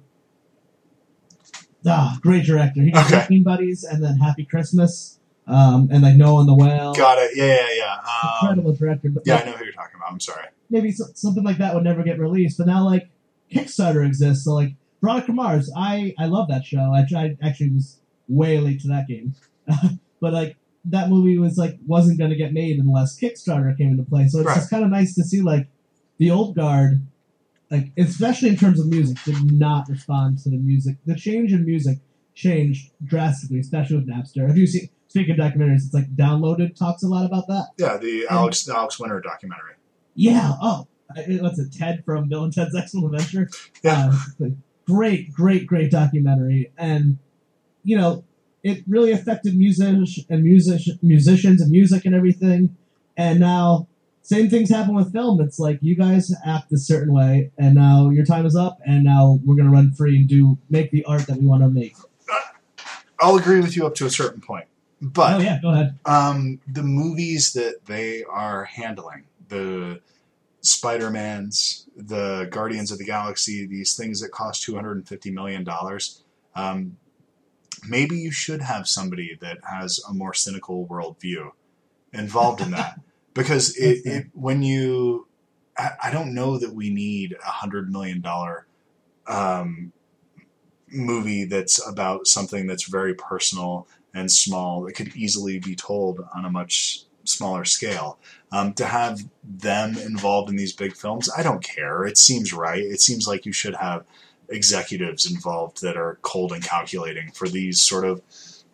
Ah, 1.86 2.18
great 2.22 2.44
director. 2.44 2.82
He 2.82 2.90
did 2.90 3.00
Okay. 3.00 3.08
Drinking 3.10 3.42
Buddies 3.44 3.84
and 3.84 4.02
then 4.02 4.16
Happy 4.18 4.44
Christmas, 4.44 5.20
um, 5.46 5.88
and 5.92 6.02
like 6.02 6.16
Noah 6.16 6.40
and 6.40 6.48
the 6.48 6.54
Whale. 6.54 6.92
got 6.94 7.18
it 7.18 7.30
yeah 7.36 7.46
yeah 7.46 7.66
yeah 7.76 7.94
um, 7.94 8.30
Incredible 8.48 8.72
director. 8.74 9.10
But 9.10 9.22
yeah 9.26 9.36
like, 9.36 9.42
I 9.46 9.50
know 9.50 9.56
who 9.58 9.64
you're 9.64 9.72
talking 9.72 9.96
about 9.96 10.10
I'm 10.12 10.20
sorry 10.20 10.46
maybe 10.70 10.90
so, 10.90 11.04
something 11.14 11.44
like 11.44 11.58
that 11.58 11.74
would 11.74 11.84
never 11.84 12.02
get 12.02 12.18
released. 12.18 12.58
But 12.58 12.66
now 12.66 12.84
like 12.84 13.08
Kickstarter 13.52 14.04
exists, 14.04 14.44
so 14.44 14.54
like 14.54 14.74
Veronica 15.00 15.32
Mars, 15.32 15.70
I 15.76 16.14
I 16.18 16.26
love 16.26 16.48
that 16.48 16.64
show. 16.64 16.92
I 16.92 17.04
tried 17.08 17.38
actually 17.42 17.70
was 17.70 17.98
way 18.28 18.58
late 18.58 18.80
to 18.80 18.88
that 18.88 19.06
game, 19.08 19.34
but 20.20 20.32
like 20.32 20.56
that 20.86 21.08
movie 21.08 21.38
was 21.38 21.56
like 21.58 21.78
wasn't 21.86 22.18
going 22.18 22.30
to 22.30 22.36
get 22.36 22.52
made 22.52 22.78
unless 22.78 23.18
Kickstarter 23.18 23.76
came 23.76 23.90
into 23.90 24.02
play. 24.04 24.26
So 24.28 24.38
it's 24.38 24.46
Right. 24.48 24.54
just 24.56 24.70
kind 24.70 24.84
of 24.84 24.90
nice 24.90 25.14
to 25.14 25.22
see 25.22 25.40
like 25.42 25.68
the 26.18 26.30
old 26.30 26.54
guard, 26.56 27.06
like 27.70 27.92
especially 27.98 28.48
in 28.48 28.56
terms 28.56 28.80
of 28.80 28.86
music, 28.88 29.16
did 29.24 29.52
not 29.52 29.88
respond 29.88 30.38
to 30.38 30.50
the 30.50 30.56
music. 30.56 30.96
The 31.06 31.14
change 31.14 31.52
in 31.52 31.64
music 31.64 31.98
changed 32.34 32.90
drastically, 33.04 33.58
especially 33.60 33.96
with 33.96 34.08
Napster. 34.08 34.46
Have 34.46 34.56
you 34.56 34.66
seen? 34.66 34.88
Speaking 35.08 35.38
of 35.38 35.52
documentaries, 35.52 35.84
it's 35.84 35.92
like 35.94 36.14
downloaded 36.16 36.74
talks 36.74 37.02
a 37.02 37.06
lot 37.06 37.26
about 37.26 37.46
that. 37.48 37.66
yeah 37.76 37.98
the 37.98 38.26
Alex 38.30 38.64
the 38.64 38.74
Alex 38.74 38.98
Winter 38.98 39.20
documentary 39.20 39.74
Yeah. 40.14 40.52
Oh, 40.62 40.86
what's 41.14 41.58
it? 41.58 41.72
Ted 41.72 42.02
from 42.06 42.28
Bill 42.30 42.44
and 42.44 42.52
Ted's 42.52 42.74
Excellent 42.74 43.14
Adventure. 43.14 43.50
Yeah. 43.84 44.12
Uh, 44.42 44.46
great, 44.86 45.30
great, 45.32 45.66
great 45.66 45.90
documentary, 45.90 46.72
and 46.78 47.18
you 47.84 47.96
know, 47.96 48.24
it 48.62 48.84
really 48.86 49.12
affected 49.12 49.56
music 49.56 50.26
and 50.30 50.42
music 50.42 50.80
musicians 51.02 51.60
and 51.60 51.70
music 51.70 52.04
and 52.04 52.14
everything. 52.14 52.76
And 53.16 53.40
now, 53.40 53.88
same 54.22 54.48
things 54.48 54.70
happen 54.70 54.94
with 54.94 55.12
film. 55.12 55.40
It's 55.40 55.58
like 55.58 55.78
you 55.82 55.96
guys 55.96 56.32
act 56.46 56.72
a 56.72 56.78
certain 56.78 57.12
way, 57.12 57.50
and 57.58 57.74
now 57.74 58.10
your 58.10 58.24
time 58.24 58.46
is 58.46 58.56
up, 58.56 58.78
and 58.86 59.04
now 59.04 59.40
we're 59.44 59.56
gonna 59.56 59.70
run 59.70 59.92
free 59.92 60.16
and 60.16 60.28
do 60.28 60.58
make 60.70 60.90
the 60.90 61.04
art 61.04 61.26
that 61.26 61.38
we 61.38 61.46
want 61.46 61.62
to 61.62 61.68
make. 61.68 61.96
I'll 63.20 63.36
agree 63.36 63.60
with 63.60 63.76
you 63.76 63.86
up 63.86 63.94
to 63.96 64.06
a 64.06 64.10
certain 64.10 64.40
point 64.40 64.66
but 65.02 65.34
oh 65.34 65.38
yeah, 65.40 65.58
go 65.60 65.70
ahead. 65.70 65.98
um, 66.04 66.60
the 66.68 66.84
movies 66.84 67.52
that 67.54 67.86
they 67.86 68.22
are 68.22 68.64
handling, 68.64 69.24
the 69.48 70.00
Spider 70.60 71.10
Mans, 71.10 71.88
the 71.96 72.46
Guardians 72.52 72.92
of 72.92 72.98
the 72.98 73.04
Galaxy, 73.04 73.66
these 73.66 73.96
things 73.96 74.20
that 74.20 74.30
cost 74.30 74.62
two 74.62 74.76
hundred 74.76 74.92
and 74.92 75.08
fifty 75.08 75.32
million 75.32 75.64
dollars. 75.64 76.22
Um, 76.54 76.96
maybe 77.86 78.16
you 78.16 78.30
should 78.30 78.62
have 78.62 78.88
somebody 78.88 79.36
that 79.40 79.58
has 79.70 80.00
a 80.08 80.12
more 80.12 80.34
cynical 80.34 80.86
worldview 80.86 81.50
involved 82.12 82.60
in 82.60 82.70
that, 82.72 83.00
because 83.34 83.76
it, 83.76 84.06
it 84.06 84.26
when 84.32 84.62
you, 84.62 85.26
I, 85.76 85.90
I 86.04 86.10
don't 86.10 86.34
know 86.34 86.58
that 86.58 86.74
we 86.74 86.90
need 86.90 87.36
a 87.44 87.50
hundred 87.50 87.90
million 87.90 88.20
dollar 88.20 88.66
um, 89.26 89.92
movie 90.90 91.44
that's 91.44 91.84
about 91.86 92.26
something 92.26 92.66
that's 92.66 92.84
very 92.84 93.14
personal 93.14 93.86
and 94.14 94.30
small 94.30 94.82
that 94.82 94.92
could 94.92 95.16
easily 95.16 95.58
be 95.58 95.74
told 95.74 96.20
on 96.34 96.44
a 96.44 96.50
much 96.50 97.04
smaller 97.24 97.64
scale. 97.64 98.18
Um, 98.50 98.74
to 98.74 98.84
have 98.84 99.24
them 99.42 99.96
involved 99.96 100.50
in 100.50 100.56
these 100.56 100.74
big 100.74 100.94
films, 100.94 101.30
I 101.34 101.42
don't 101.42 101.64
care. 101.64 102.04
It 102.04 102.18
seems 102.18 102.52
right. 102.52 102.82
It 102.82 103.00
seems 103.00 103.26
like 103.26 103.46
you 103.46 103.52
should 103.52 103.76
have 103.76 104.04
executives 104.52 105.30
involved 105.30 105.82
that 105.82 105.96
are 105.96 106.18
cold 106.22 106.52
and 106.52 106.62
calculating 106.62 107.30
for 107.32 107.48
these 107.48 107.80
sort 107.80 108.04
of. 108.04 108.22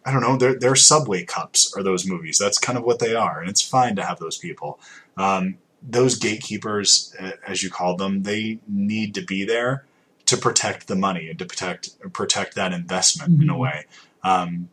I 0.04 0.12
don't 0.12 0.22
know. 0.22 0.36
They're, 0.36 0.58
they're 0.58 0.74
subway 0.76 1.24
cups 1.24 1.74
are 1.76 1.82
those 1.82 2.06
movies. 2.06 2.38
That's 2.38 2.56
kind 2.58 2.78
of 2.78 2.84
what 2.84 2.98
they 2.98 3.14
are, 3.14 3.40
and 3.40 3.50
it's 3.50 3.60
fine 3.60 3.94
to 3.96 4.04
have 4.04 4.18
those 4.18 4.38
people. 4.38 4.80
Um, 5.18 5.58
those 5.82 6.16
gatekeepers, 6.16 7.14
as 7.46 7.62
you 7.62 7.70
call 7.70 7.96
them, 7.96 8.22
they 8.22 8.58
need 8.66 9.14
to 9.14 9.22
be 9.22 9.44
there 9.44 9.84
to 10.26 10.36
protect 10.36 10.86
the 10.88 10.96
money 10.96 11.28
and 11.28 11.38
to 11.38 11.44
protect 11.46 11.90
protect 12.12 12.54
that 12.54 12.72
investment 12.72 13.42
in 13.42 13.50
a 13.50 13.54
Mhm. 13.54 13.58
way. 13.58 13.84
Um, 14.22 14.68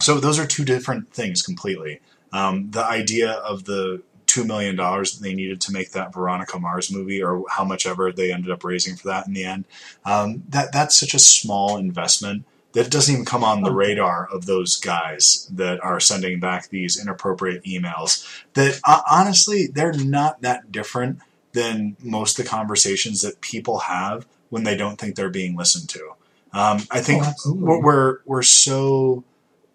so 0.00 0.18
those 0.20 0.38
are 0.38 0.46
two 0.46 0.64
different 0.64 1.12
things 1.12 1.42
completely. 1.42 2.00
Um, 2.32 2.70
the 2.70 2.84
idea 2.84 3.30
of 3.32 3.64
the 3.64 4.02
two 4.32 4.44
million 4.44 4.74
dollars 4.76 5.12
that 5.12 5.22
they 5.22 5.34
needed 5.34 5.60
to 5.60 5.72
make 5.72 5.92
that 5.92 6.14
Veronica 6.14 6.58
Mars 6.58 6.90
movie, 6.90 7.22
or 7.22 7.44
how 7.50 7.64
much 7.64 7.86
ever 7.86 8.10
they 8.10 8.32
ended 8.32 8.50
up 8.50 8.64
raising 8.64 8.96
for 8.96 9.08
that 9.08 9.26
in 9.26 9.34
the 9.34 9.44
end, 9.44 9.66
um, 10.06 10.42
that 10.48 10.72
that's 10.72 10.98
such 10.98 11.12
a 11.12 11.18
small 11.18 11.76
investment 11.76 12.44
that 12.72 12.86
it 12.86 12.90
doesn't 12.90 13.12
even 13.12 13.26
come 13.26 13.44
on 13.44 13.60
the 13.62 13.70
radar 13.70 14.26
of 14.32 14.46
those 14.46 14.76
guys 14.76 15.46
that 15.52 15.78
are 15.84 16.00
sending 16.00 16.40
back 16.40 16.70
these 16.70 16.98
inappropriate 16.98 17.62
emails. 17.64 18.26
That 18.54 18.80
uh, 18.84 19.02
honestly, 19.10 19.66
they're 19.66 19.92
not 19.92 20.40
that 20.40 20.72
different 20.72 21.18
than 21.52 21.96
most 22.02 22.38
of 22.38 22.44
the 22.46 22.50
conversations 22.50 23.20
that 23.20 23.42
people 23.42 23.80
have 23.80 24.26
when 24.48 24.64
they 24.64 24.76
don't 24.78 24.98
think 24.98 25.14
they're 25.14 25.28
being 25.28 25.56
listened 25.56 25.90
to. 25.90 26.12
Um, 26.54 26.80
I 26.90 27.02
think 27.02 27.24
Oh, 27.44 27.52
we're, 27.52 27.82
we're 27.82 28.18
we're 28.24 28.42
so 28.42 29.24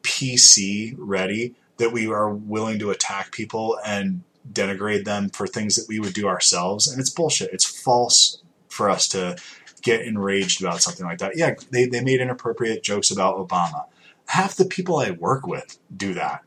PC 0.01 0.95
ready 0.97 1.53
that 1.77 1.91
we 1.91 2.07
are 2.07 2.33
willing 2.33 2.79
to 2.79 2.89
attack 2.89 3.31
people 3.31 3.77
and 3.85 4.23
denigrate 4.51 5.05
them 5.05 5.29
for 5.29 5.47
things 5.47 5.75
that 5.75 5.87
we 5.87 5.99
would 5.99 6.13
do 6.13 6.27
ourselves, 6.27 6.87
and 6.87 6.99
it's 6.99 7.09
bullshit. 7.09 7.53
It's 7.53 7.65
false 7.65 8.41
for 8.69 8.89
us 8.89 9.07
to 9.09 9.37
get 9.81 10.01
enraged 10.01 10.61
about 10.61 10.81
something 10.81 11.05
like 11.05 11.19
that. 11.19 11.37
Yeah, 11.37 11.55
they, 11.71 11.85
they 11.85 12.01
made 12.01 12.19
inappropriate 12.21 12.83
jokes 12.83 13.11
about 13.11 13.37
Obama. 13.37 13.85
Half 14.27 14.55
the 14.55 14.65
people 14.65 14.97
I 14.97 15.11
work 15.11 15.47
with 15.47 15.77
do 15.95 16.13
that 16.15 16.41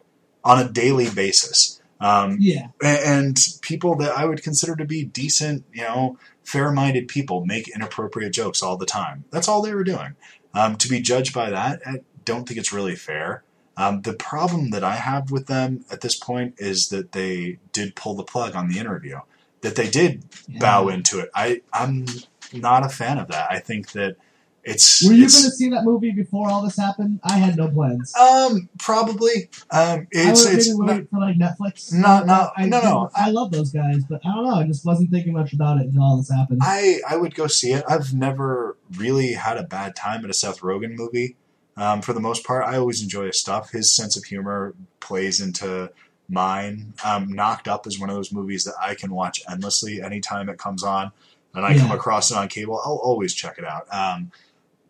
on 0.45 0.59
a 0.59 0.69
daily 0.69 1.09
basis. 1.11 1.81
Um, 2.01 2.39
Yeah. 2.41 2.69
and 2.83 3.39
people 3.61 3.95
that 3.97 4.17
I 4.17 4.25
would 4.25 4.43
consider 4.43 4.75
to 4.77 4.85
be 4.87 5.05
decent, 5.05 5.65
you 5.73 5.83
know, 5.83 6.19
fair-minded 6.45 7.09
people 7.09 7.45
make 7.45 7.69
inappropriate 7.69 8.33
jokes 8.33 8.63
all 8.63 8.77
the 8.77 8.87
time. 8.87 9.25
That's 9.31 9.49
all 9.49 9.61
they 9.63 9.75
were 9.75 9.85
doing. 9.85 10.17
Um, 10.55 10.77
to 10.77 10.89
be 10.89 11.01
judged 11.01 11.35
by 11.35 11.51
that, 11.51 11.81
I 11.87 11.99
don't 12.25 12.49
think 12.49 12.59
it's 12.59 12.73
really 12.73 12.97
fair. 12.97 13.45
Um, 13.77 14.03
the 14.03 14.13
problem 14.15 14.71
that 14.71 14.85
I 14.85 14.97
have 14.97 15.31
with 15.31 15.47
them 15.47 15.85
at 15.91 16.01
this 16.01 16.17
point 16.17 16.55
is 16.59 16.89
that 16.89 17.13
they 17.13 17.59
did 17.73 17.95
pull 17.95 18.15
the 18.15 18.25
plug 18.25 18.55
on 18.55 18.69
the 18.69 18.79
interview. 18.79 19.21
That 19.63 19.77
they 19.77 19.89
did 19.89 20.25
yeah. 20.49 20.59
bow 20.59 20.89
into 20.89 21.19
it. 21.21 21.31
I 21.35 21.63
I'm 21.73 22.07
not 22.53 22.85
a 22.85 22.89
fan 22.89 23.19
of 23.19 23.29
that. 23.29 23.51
I 23.51 23.59
think 23.59 23.93
that 23.93 24.17
it's 24.63 25.03
Were 25.07 25.13
you 25.13 25.21
going 25.21 25.45
to 25.45 25.51
see 25.51 25.71
that 25.71 25.85
movie 25.85 26.11
before 26.11 26.51
all 26.51 26.63
this 26.63 26.77
happened? 26.77 27.21
I 27.25 27.39
had 27.39 27.57
no 27.57 27.69
plans. 27.69 28.15
um 28.17 28.69
probably 28.79 29.49
um 29.71 30.07
it's 30.11 30.47
I 30.47 30.53
it's 30.53 30.69
not, 30.77 30.89
wait 30.89 31.11
for 31.11 31.21
like 31.21 31.37
Netflix. 31.37 31.93
not- 31.95 32.27
not- 32.27 32.53
I, 32.57 32.67
no, 32.67 32.81
no. 32.81 33.11
I 33.15 33.31
love 33.31 33.53
those 33.53 33.73
guys, 33.73 34.05
but 34.09 34.21
I 34.25 34.35
don't 34.35 34.45
know. 34.45 34.55
I 34.57 34.67
just 34.67 34.85
wasn't 34.85 35.11
thinking 35.11 35.33
much 35.33 35.53
about 35.53 35.79
it 35.79 35.87
until 35.87 36.03
all 36.03 36.17
this 36.19 36.31
happened. 36.31 36.61
I 36.63 37.01
I 37.09 37.17
would 37.17 37.35
go 37.35 37.47
see 37.47 37.73
it. 37.73 37.85
I've 37.89 38.13
never 38.13 38.77
really 38.97 39.33
had 39.33 39.57
a 39.57 39.63
bad 39.63 39.97
time 39.97 40.25
at 40.25 40.31
a 40.31 40.35
Seth 40.35 40.61
Rogen 40.61 40.95
movie. 40.97 41.37
Um, 41.77 42.03
for 42.03 42.13
the 42.13 42.21
most 42.21 42.45
part, 42.45 42.65
I 42.65 42.77
always 42.77 43.03
enjoy 43.03 43.27
his 43.27 43.41
stuff. 43.41 43.71
His 43.71 43.95
sense 43.95 44.17
of 44.17 44.25
humor 44.25 44.75
plays 45.01 45.41
into 45.41 45.91
mine. 46.29 46.93
Um, 47.05 47.33
Knocked 47.33 47.69
Up 47.69 47.87
is 47.87 47.99
one 47.99 48.11
of 48.11 48.17
those 48.17 48.33
movies 48.33 48.65
that 48.65 48.75
I 48.81 48.95
can 48.95 49.13
watch 49.13 49.41
endlessly 49.51 50.03
anytime 50.03 50.49
it 50.49 50.59
comes 50.59 50.83
on, 50.85 51.13
and 51.55 51.65
I 51.65 51.77
come 51.79 51.91
across 51.91 52.31
it 52.31 52.37
on 52.37 52.49
cable. 52.49 52.81
I'll 52.85 53.01
always 53.03 53.35
check 53.35 53.59
it 53.59 53.65
out. 53.65 53.87
Um, 53.93 54.31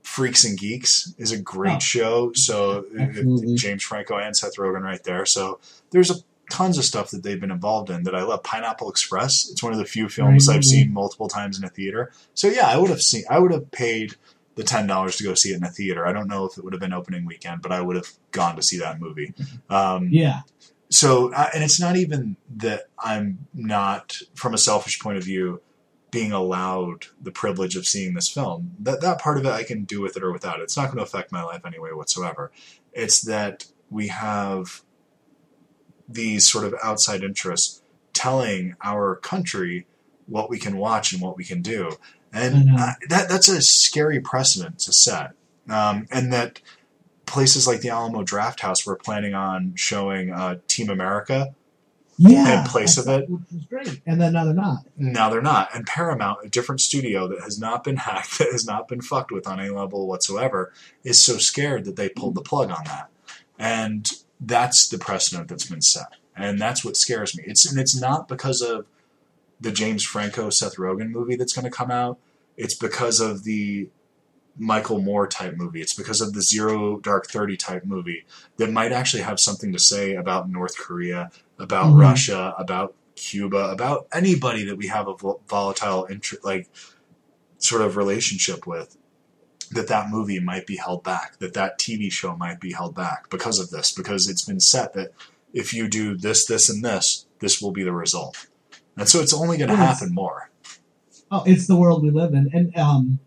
Freaks 0.02 0.44
and 0.44 0.58
Geeks 0.58 1.14
is 1.18 1.30
a 1.30 1.38
great 1.38 1.76
Oh. 1.76 1.78
show. 1.78 2.32
So 2.34 2.84
Absolutely. 2.98 3.54
James 3.54 3.82
Franco 3.82 4.16
and 4.16 4.36
Seth 4.36 4.56
Rogen 4.56 4.82
right 4.82 5.02
there. 5.04 5.24
So 5.24 5.60
there's 5.90 6.10
a 6.10 6.14
tons 6.50 6.76
of 6.78 6.84
stuff 6.84 7.10
that 7.12 7.22
they've 7.22 7.40
been 7.40 7.52
involved 7.52 7.90
in 7.90 8.02
that 8.02 8.14
I 8.14 8.22
love. 8.24 8.42
Pineapple 8.42 8.90
Express. 8.90 9.48
It's 9.50 9.62
one 9.62 9.72
of 9.72 9.78
the 9.78 9.84
few 9.84 10.08
films 10.08 10.46
Great 10.46 10.56
I've 10.56 10.64
seen 10.64 10.92
multiple 10.92 11.28
times 11.28 11.56
in 11.58 11.64
a 11.64 11.68
theater. 11.68 12.10
So 12.34 12.48
yeah, 12.48 12.66
I 12.66 12.76
would 12.76 12.90
have 12.90 13.02
seen. 13.02 13.22
I 13.30 13.38
would 13.38 13.52
have 13.52 13.70
paid 13.70 14.16
the 14.60 14.66
ten 14.66 14.86
dollars 14.86 15.16
to 15.16 15.24
go 15.24 15.32
see 15.34 15.52
it 15.52 15.56
in 15.56 15.64
a 15.64 15.70
theater. 15.70 16.06
I 16.06 16.12
don't 16.12 16.28
know 16.28 16.44
if 16.44 16.58
it 16.58 16.64
would 16.64 16.74
have 16.74 16.80
been 16.80 16.92
opening 16.92 17.24
weekend, 17.24 17.62
but 17.62 17.72
I 17.72 17.80
would 17.80 17.96
have 17.96 18.10
gone 18.30 18.56
to 18.56 18.62
see 18.62 18.78
that 18.78 19.00
movie. 19.00 19.32
Um, 19.70 20.08
yeah, 20.10 20.40
so, 20.90 21.32
and 21.32 21.62
it's 21.62 21.80
not 21.80 21.96
even 21.96 22.36
that 22.56 22.88
I'm 22.98 23.46
not, 23.54 24.18
from 24.34 24.54
a 24.54 24.58
selfish 24.58 24.98
point 24.98 25.18
of 25.18 25.24
view, 25.24 25.62
being 26.10 26.32
allowed 26.32 27.06
the 27.22 27.30
privilege 27.30 27.76
of 27.76 27.86
seeing 27.86 28.14
this 28.14 28.28
film. 28.28 28.72
That 28.80 29.00
that 29.00 29.20
part 29.20 29.38
of 29.38 29.46
it 29.46 29.52
I 29.52 29.62
can 29.62 29.84
do 29.84 30.00
with 30.00 30.16
it 30.16 30.24
or 30.24 30.32
without 30.32 30.58
it. 30.58 30.64
It's 30.64 30.76
not 30.76 30.86
going 30.86 30.98
to 30.98 31.04
affect 31.04 31.30
my 31.30 31.44
life 31.44 31.64
anyway 31.64 31.90
whatsoever. 31.92 32.50
It's 32.92 33.20
that 33.22 33.66
we 33.88 34.08
have 34.08 34.82
these 36.08 36.50
sort 36.50 36.64
of 36.64 36.74
outside 36.82 37.22
interests 37.22 37.82
telling 38.12 38.74
our 38.82 39.14
country 39.14 39.86
what 40.26 40.50
we 40.50 40.58
can 40.58 40.76
watch 40.76 41.12
and 41.12 41.22
what 41.22 41.36
we 41.36 41.44
can 41.44 41.62
do, 41.62 41.92
and 42.32 42.70
uh, 42.78 42.92
that 43.08 43.28
that's 43.28 43.48
a 43.48 43.60
scary 43.62 44.20
precedent 44.20 44.78
to 44.80 44.92
set. 44.92 45.32
Um, 45.68 46.06
and 46.10 46.32
that 46.32 46.60
places 47.26 47.66
like 47.66 47.80
the 47.80 47.90
Alamo 47.90 48.22
Drafthouse 48.22 48.86
were 48.86 48.96
planning 48.96 49.34
on 49.34 49.74
showing 49.76 50.32
uh, 50.32 50.58
Team 50.68 50.90
America. 50.90 51.54
yeah. 52.18 52.60
in 52.60 52.66
place 52.66 52.98
of 52.98 53.08
it. 53.08 53.30
which 53.30 53.40
was 53.52 53.64
great. 53.64 54.02
And 54.04 54.20
then 54.20 54.34
now 54.34 54.44
they're 54.44 54.52
not. 54.52 54.84
Now 54.98 55.30
they're 55.30 55.40
not. 55.40 55.74
And 55.74 55.86
Paramount, 55.86 56.40
a 56.44 56.48
different 56.50 56.80
studio 56.82 57.28
that 57.28 57.40
has 57.40 57.58
not 57.58 57.82
been 57.84 57.96
hacked, 58.08 58.38
that 58.38 58.52
has 58.52 58.66
not 58.66 58.88
been 58.88 59.00
fucked 59.00 59.32
with 59.32 59.46
on 59.46 59.58
any 59.58 59.70
level 59.70 60.06
whatsoever, 60.06 60.72
is 61.02 61.24
so 61.24 61.38
scared 61.38 61.84
that 61.86 61.96
they 61.96 62.08
pulled 62.10 62.34
the 62.34 62.42
plug 62.42 62.70
on 62.70 62.84
that. 62.84 63.08
And 63.58 64.10
that's 64.40 64.88
the 64.88 64.98
precedent 64.98 65.48
that's 65.48 65.66
been 65.66 65.82
set. 65.82 66.16
And 66.36 66.60
that's 66.60 66.84
what 66.84 66.96
scares 66.96 67.36
me. 67.36 67.44
It's 67.46 67.70
and 67.70 67.78
it's 67.80 67.98
not 67.98 68.28
because 68.28 68.60
of 68.60 68.86
the 69.60 69.72
James 69.72 70.04
Franco 70.04 70.50
Seth 70.50 70.76
Rogen 70.76 71.10
movie 71.10 71.36
that's 71.36 71.52
going 71.52 71.64
to 71.64 71.70
come 71.70 71.90
out. 71.90 72.18
It's 72.56 72.74
because 72.74 73.20
of 73.20 73.44
the 73.44 73.88
Michael 74.58 75.00
Moore 75.00 75.26
type 75.26 75.56
movie. 75.56 75.80
It's 75.80 75.94
because 75.94 76.20
of 76.20 76.32
the 76.34 76.42
Zero 76.42 76.98
Dark 76.98 77.26
Thirty 77.28 77.56
type 77.56 77.84
movie 77.84 78.26
that 78.56 78.70
might 78.70 78.92
actually 78.92 79.22
have 79.22 79.40
something 79.40 79.72
to 79.72 79.78
say 79.78 80.14
about 80.14 80.50
North 80.50 80.76
Korea, 80.76 81.30
about 81.58 81.92
Mhm. 81.92 82.00
Russia, 82.00 82.54
about 82.58 82.94
Cuba, 83.16 83.70
about 83.70 84.06
anybody 84.12 84.64
that 84.64 84.76
we 84.76 84.88
have 84.88 85.06
a 85.08 85.14
volatile 85.48 86.06
interest, 86.10 86.44
like 86.44 86.68
sort 87.58 87.82
of 87.82 87.96
relationship 87.96 88.66
with. 88.66 88.96
That 89.70 89.86
that 89.88 90.10
movie 90.10 90.40
might 90.40 90.66
be 90.66 90.76
held 90.76 91.04
back. 91.04 91.38
That 91.38 91.54
that 91.54 91.78
TV 91.78 92.10
show 92.10 92.36
might 92.36 92.60
be 92.60 92.72
held 92.72 92.94
back 92.94 93.30
because 93.30 93.58
of 93.60 93.70
this. 93.70 93.92
Because 93.92 94.28
it's 94.28 94.44
been 94.44 94.58
set 94.60 94.94
that 94.94 95.12
if 95.52 95.72
you 95.72 95.86
do 95.88 96.16
this, 96.16 96.44
this, 96.44 96.68
and 96.68 96.84
this, 96.84 97.26
this 97.38 97.62
will 97.62 97.70
be 97.70 97.84
the 97.84 97.92
result. 97.92 98.46
And 98.96 99.08
so 99.08 99.20
it's 99.20 99.34
only 99.34 99.56
going 99.56 99.70
to 99.70 99.76
happen 99.76 100.12
more. 100.12 100.50
Oh, 101.30 101.42
it's 101.46 101.66
the 101.66 101.76
world 101.76 102.02
we 102.02 102.10
live 102.10 102.34
in, 102.34 102.50
and 102.52 102.76
um, 102.76 103.20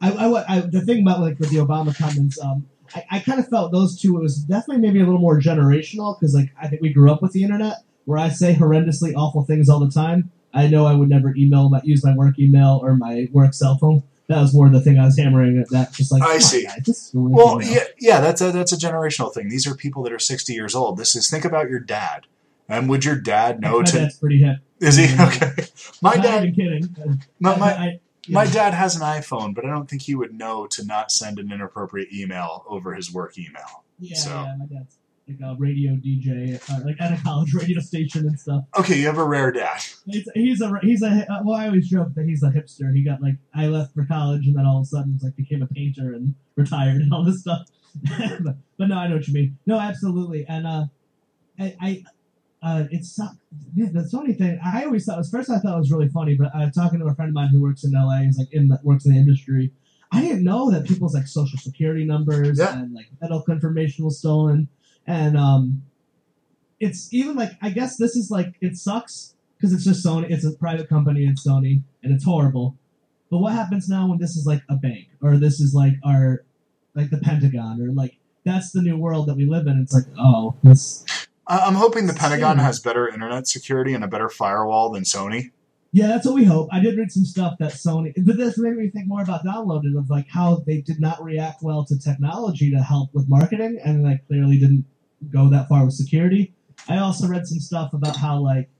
I, 0.00 0.10
I, 0.10 0.56
I 0.56 0.60
the 0.60 0.82
thing 0.82 1.02
about 1.02 1.20
like 1.20 1.38
with 1.38 1.50
the 1.50 1.56
Obama 1.56 1.96
comments, 1.96 2.38
um, 2.38 2.68
I, 2.94 3.04
I 3.12 3.18
kind 3.20 3.40
of 3.40 3.48
felt 3.48 3.72
those 3.72 3.98
two. 3.98 4.16
It 4.18 4.20
was 4.20 4.36
definitely 4.36 4.82
maybe 4.82 5.00
a 5.00 5.04
little 5.04 5.20
more 5.20 5.40
generational 5.40 6.18
because 6.18 6.34
like 6.34 6.52
I 6.60 6.68
think 6.68 6.82
we 6.82 6.92
grew 6.92 7.10
up 7.10 7.22
with 7.22 7.32
the 7.32 7.42
internet, 7.42 7.78
where 8.04 8.18
I 8.18 8.28
say 8.28 8.54
horrendously 8.54 9.14
awful 9.14 9.44
things 9.44 9.68
all 9.68 9.80
the 9.80 9.90
time. 9.90 10.30
I 10.52 10.66
know 10.66 10.86
I 10.86 10.94
would 10.94 11.08
never 11.08 11.34
email, 11.36 11.68
my, 11.68 11.80
use 11.84 12.04
my 12.04 12.14
work 12.14 12.38
email 12.38 12.80
or 12.82 12.96
my 12.96 13.28
work 13.32 13.54
cell 13.54 13.78
phone. 13.78 14.02
That 14.26 14.40
was 14.40 14.54
more 14.54 14.68
the 14.68 14.80
thing 14.80 14.98
I 14.98 15.04
was 15.06 15.18
hammering 15.18 15.58
at. 15.58 15.70
That 15.70 15.92
just 15.92 16.12
like 16.12 16.22
I 16.22 16.38
see. 16.38 16.66
this 16.84 17.06
is 17.06 17.10
Well, 17.14 17.60
yeah, 17.62 17.84
yeah, 17.98 18.20
that's 18.20 18.40
a, 18.40 18.52
that's 18.52 18.72
a 18.72 18.76
generational 18.76 19.32
thing. 19.32 19.48
These 19.48 19.66
are 19.66 19.74
people 19.74 20.02
that 20.04 20.12
are 20.12 20.20
60 20.20 20.52
years 20.52 20.74
old. 20.74 20.98
This 20.98 21.16
is 21.16 21.28
think 21.28 21.44
about 21.44 21.68
your 21.68 21.80
dad. 21.80 22.26
And 22.68 22.88
would 22.88 23.04
your 23.04 23.16
dad 23.16 23.60
know 23.60 23.82
to? 23.82 23.92
dad's 23.92 24.18
pretty 24.18 24.38
hip. 24.38 24.58
Is 24.80 24.96
he 24.96 25.04
okay? 25.20 25.52
My 26.02 26.16
dad, 26.16 26.44
even 26.46 26.54
kidding. 26.54 27.20
my, 27.40 27.56
my, 27.56 27.72
I- 27.72 28.00
my 28.28 28.46
dad 28.46 28.74
has 28.74 28.94
an 28.96 29.02
iPhone, 29.02 29.54
but 29.54 29.64
I 29.64 29.68
don't 29.70 29.88
think 29.90 30.02
he 30.02 30.14
would 30.14 30.32
know 30.34 30.66
to 30.68 30.84
not 30.84 31.10
send 31.10 31.38
an 31.40 31.50
inappropriate 31.50 32.12
email 32.12 32.64
over 32.68 32.94
his 32.94 33.12
work 33.12 33.36
email. 33.38 33.84
Yeah, 33.98 34.16
So- 34.16 34.30
yeah, 34.30 34.54
my 34.58 34.66
dad's 34.66 34.96
like 35.28 35.38
a 35.42 35.56
radio 35.58 35.92
DJ, 35.92 36.60
uh, 36.70 36.84
like 36.84 37.00
at 37.00 37.18
a 37.18 37.22
college 37.22 37.54
radio 37.60 37.80
station 37.80 38.26
and 38.26 38.38
stuff. 38.38 38.64
Okay, 38.78 38.98
you 38.98 39.06
have 39.06 39.18
a 39.18 39.24
rare 39.24 39.50
dad. 39.52 39.80
He's, 40.06 40.28
he's 40.34 40.60
a 40.60 40.72
he's 40.82 41.02
a 41.02 41.26
uh, 41.32 41.40
well, 41.44 41.56
I 41.56 41.66
always 41.66 41.88
joke 41.88 42.14
that 42.14 42.24
he's 42.26 42.42
a 42.42 42.50
hipster. 42.50 42.92
He 42.94 43.02
got 43.04 43.22
like 43.22 43.34
I 43.54 43.66
left 43.66 43.94
for 43.94 44.04
college 44.06 44.46
and 44.46 44.56
then 44.56 44.66
all 44.66 44.78
of 44.78 44.82
a 44.82 44.86
sudden 44.86 45.12
was 45.14 45.22
like 45.22 45.36
became 45.36 45.62
a 45.62 45.66
painter 45.68 46.12
and 46.14 46.34
retired 46.56 46.96
and 47.02 47.12
all 47.12 47.24
this 47.24 47.40
stuff. 47.40 47.66
but, 48.44 48.56
but 48.76 48.88
no, 48.88 48.96
I 48.96 49.06
know 49.08 49.16
what 49.16 49.26
you 49.28 49.34
mean. 49.34 49.56
No, 49.66 49.78
absolutely. 49.78 50.46
And 50.48 50.66
uh, 50.66 50.84
I, 51.58 51.76
I 51.80 52.04
uh, 52.62 52.84
it's 52.90 53.16
the 53.16 54.08
Sony 54.12 54.36
thing. 54.36 54.58
I 54.64 54.84
always 54.84 55.04
thought 55.06 55.18
was 55.18 55.30
first 55.30 55.50
I 55.50 55.58
thought 55.58 55.74
it 55.76 55.78
was 55.78 55.90
really 55.90 56.08
funny, 56.08 56.34
but 56.34 56.50
uh, 56.54 56.70
talking 56.70 56.98
to 57.00 57.06
a 57.06 57.14
friend 57.14 57.30
of 57.30 57.34
mine 57.34 57.48
who 57.48 57.60
works 57.62 57.84
in 57.84 57.92
LA, 57.92 58.20
is 58.22 58.38
like 58.38 58.52
in 58.52 58.68
the, 58.68 58.78
works 58.82 59.06
in 59.06 59.12
the 59.12 59.18
industry. 59.18 59.72
I 60.12 60.20
didn't 60.20 60.44
know 60.44 60.70
that 60.70 60.86
people's 60.86 61.14
like 61.14 61.26
social 61.26 61.58
security 61.58 62.04
numbers 62.04 62.58
Yeah. 62.58 62.78
and 62.78 62.92
like 62.92 63.06
medical 63.20 63.54
information 63.54 64.04
was 64.04 64.18
stolen, 64.18 64.68
and 65.06 65.36
um, 65.38 65.82
it's 66.80 67.12
even 67.12 67.36
like 67.36 67.52
I 67.62 67.70
guess 67.70 67.96
this 67.96 68.16
is 68.16 68.30
like 68.30 68.54
it 68.60 68.76
sucks 68.76 69.34
because 69.56 69.72
it's 69.72 69.84
just 69.84 70.04
Sony. 70.04 70.30
It's 70.30 70.44
a 70.44 70.52
private 70.52 70.88
company. 70.88 71.24
It's 71.26 71.46
Sony, 71.46 71.82
and 72.02 72.12
it's 72.12 72.24
horrible. 72.24 72.76
But 73.30 73.38
what 73.38 73.52
happens 73.52 73.88
now 73.88 74.08
when 74.08 74.18
this 74.18 74.36
is 74.36 74.44
like 74.46 74.62
a 74.68 74.74
bank 74.76 75.08
or 75.22 75.36
this 75.36 75.60
is 75.60 75.72
like 75.74 75.94
our 76.04 76.44
like 76.94 77.10
the 77.10 77.18
Pentagon 77.18 77.80
or 77.80 77.92
like 77.92 78.16
that's 78.44 78.72
the 78.72 78.82
new 78.82 78.96
world 78.98 79.28
that 79.28 79.36
we 79.36 79.46
live 79.46 79.66
in? 79.66 79.78
It's 79.78 79.94
like 79.94 80.04
oh 80.18 80.56
this 80.64 81.04
I'm 81.50 81.74
hoping 81.74 82.06
the 82.06 82.14
Pentagon 82.14 82.58
has 82.58 82.78
better 82.80 83.08
internet 83.08 83.46
security 83.48 83.92
and 83.94 84.04
a 84.04 84.08
better 84.08 84.28
firewall 84.28 84.90
than 84.90 85.02
Sony. 85.02 85.50
yeah 85.92 86.06
that's 86.06 86.24
what 86.26 86.34
we 86.36 86.44
hope. 86.44 86.68
I 86.72 86.80
did 86.80 86.96
read 86.96 87.10
some 87.10 87.24
stuff 87.24 87.54
that 87.58 87.72
Sony, 87.72 88.12
but 88.24 88.36
this 88.36 88.56
made 88.58 88.76
me 88.76 88.88
think 88.90 89.06
more 89.08 89.22
about 89.22 89.44
downloaded 89.44 89.98
of 89.98 90.08
like 90.08 90.28
how 90.28 90.62
they 90.66 90.80
did 90.80 91.00
not 91.00 91.22
react 91.22 91.62
well 91.62 91.84
to 91.86 91.98
technology 91.98 92.70
to 92.70 92.78
help 92.82 93.10
with 93.12 93.28
marketing, 93.28 93.80
and 93.84 94.02
like 94.04 94.26
clearly 94.28 94.58
didn't 94.58 94.84
go 95.30 95.48
that 95.50 95.68
far 95.68 95.84
with 95.84 95.94
security. 95.94 96.54
I 96.88 96.98
also 96.98 97.26
read 97.26 97.46
some 97.46 97.58
stuff 97.58 97.92
about 97.92 98.16
how 98.16 98.38
like 98.38 98.70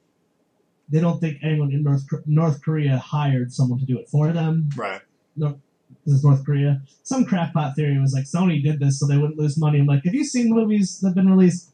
they 0.89 1.01
don't 1.01 1.21
think 1.21 1.39
anyone 1.43 1.73
in 1.73 1.83
North 1.83 2.05
North 2.27 2.63
Korea 2.63 2.99
hired 2.99 3.53
someone 3.53 3.79
to 3.81 3.85
do 3.85 3.99
it 3.99 4.09
for 4.09 4.33
them. 4.33 4.69
Right. 4.77 5.01
No, 5.37 5.61
This 6.07 6.17
is 6.17 6.25
North 6.25 6.45
Korea. 6.45 6.83
Some 7.03 7.25
crackpot 7.25 7.77
theory 7.77 7.99
was 8.01 8.13
like 8.13 8.25
Sony 8.25 8.63
did 8.63 8.81
this 8.81 8.99
so 8.99 9.07
they 9.07 9.17
wouldn't 9.17 9.39
lose 9.39 9.59
money. 9.59 9.81
I'm 9.81 9.87
like, 9.87 10.05
have 10.05 10.15
you 10.15 10.25
seen 10.25 10.51
movies 10.51 11.01
that've 11.01 11.15
been 11.15 11.31
released? 11.31 11.71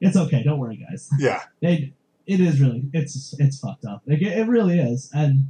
It's 0.00 0.16
okay, 0.16 0.42
don't 0.42 0.58
worry, 0.58 0.76
guys. 0.88 1.08
Yeah. 1.18 1.42
They, 1.60 1.92
it 2.26 2.40
is 2.40 2.60
really, 2.60 2.84
it's 2.92 3.34
it's 3.38 3.58
fucked 3.58 3.84
up. 3.84 4.02
Like 4.06 4.22
it, 4.22 4.38
it 4.38 4.46
really 4.46 4.78
is, 4.78 5.10
and 5.12 5.48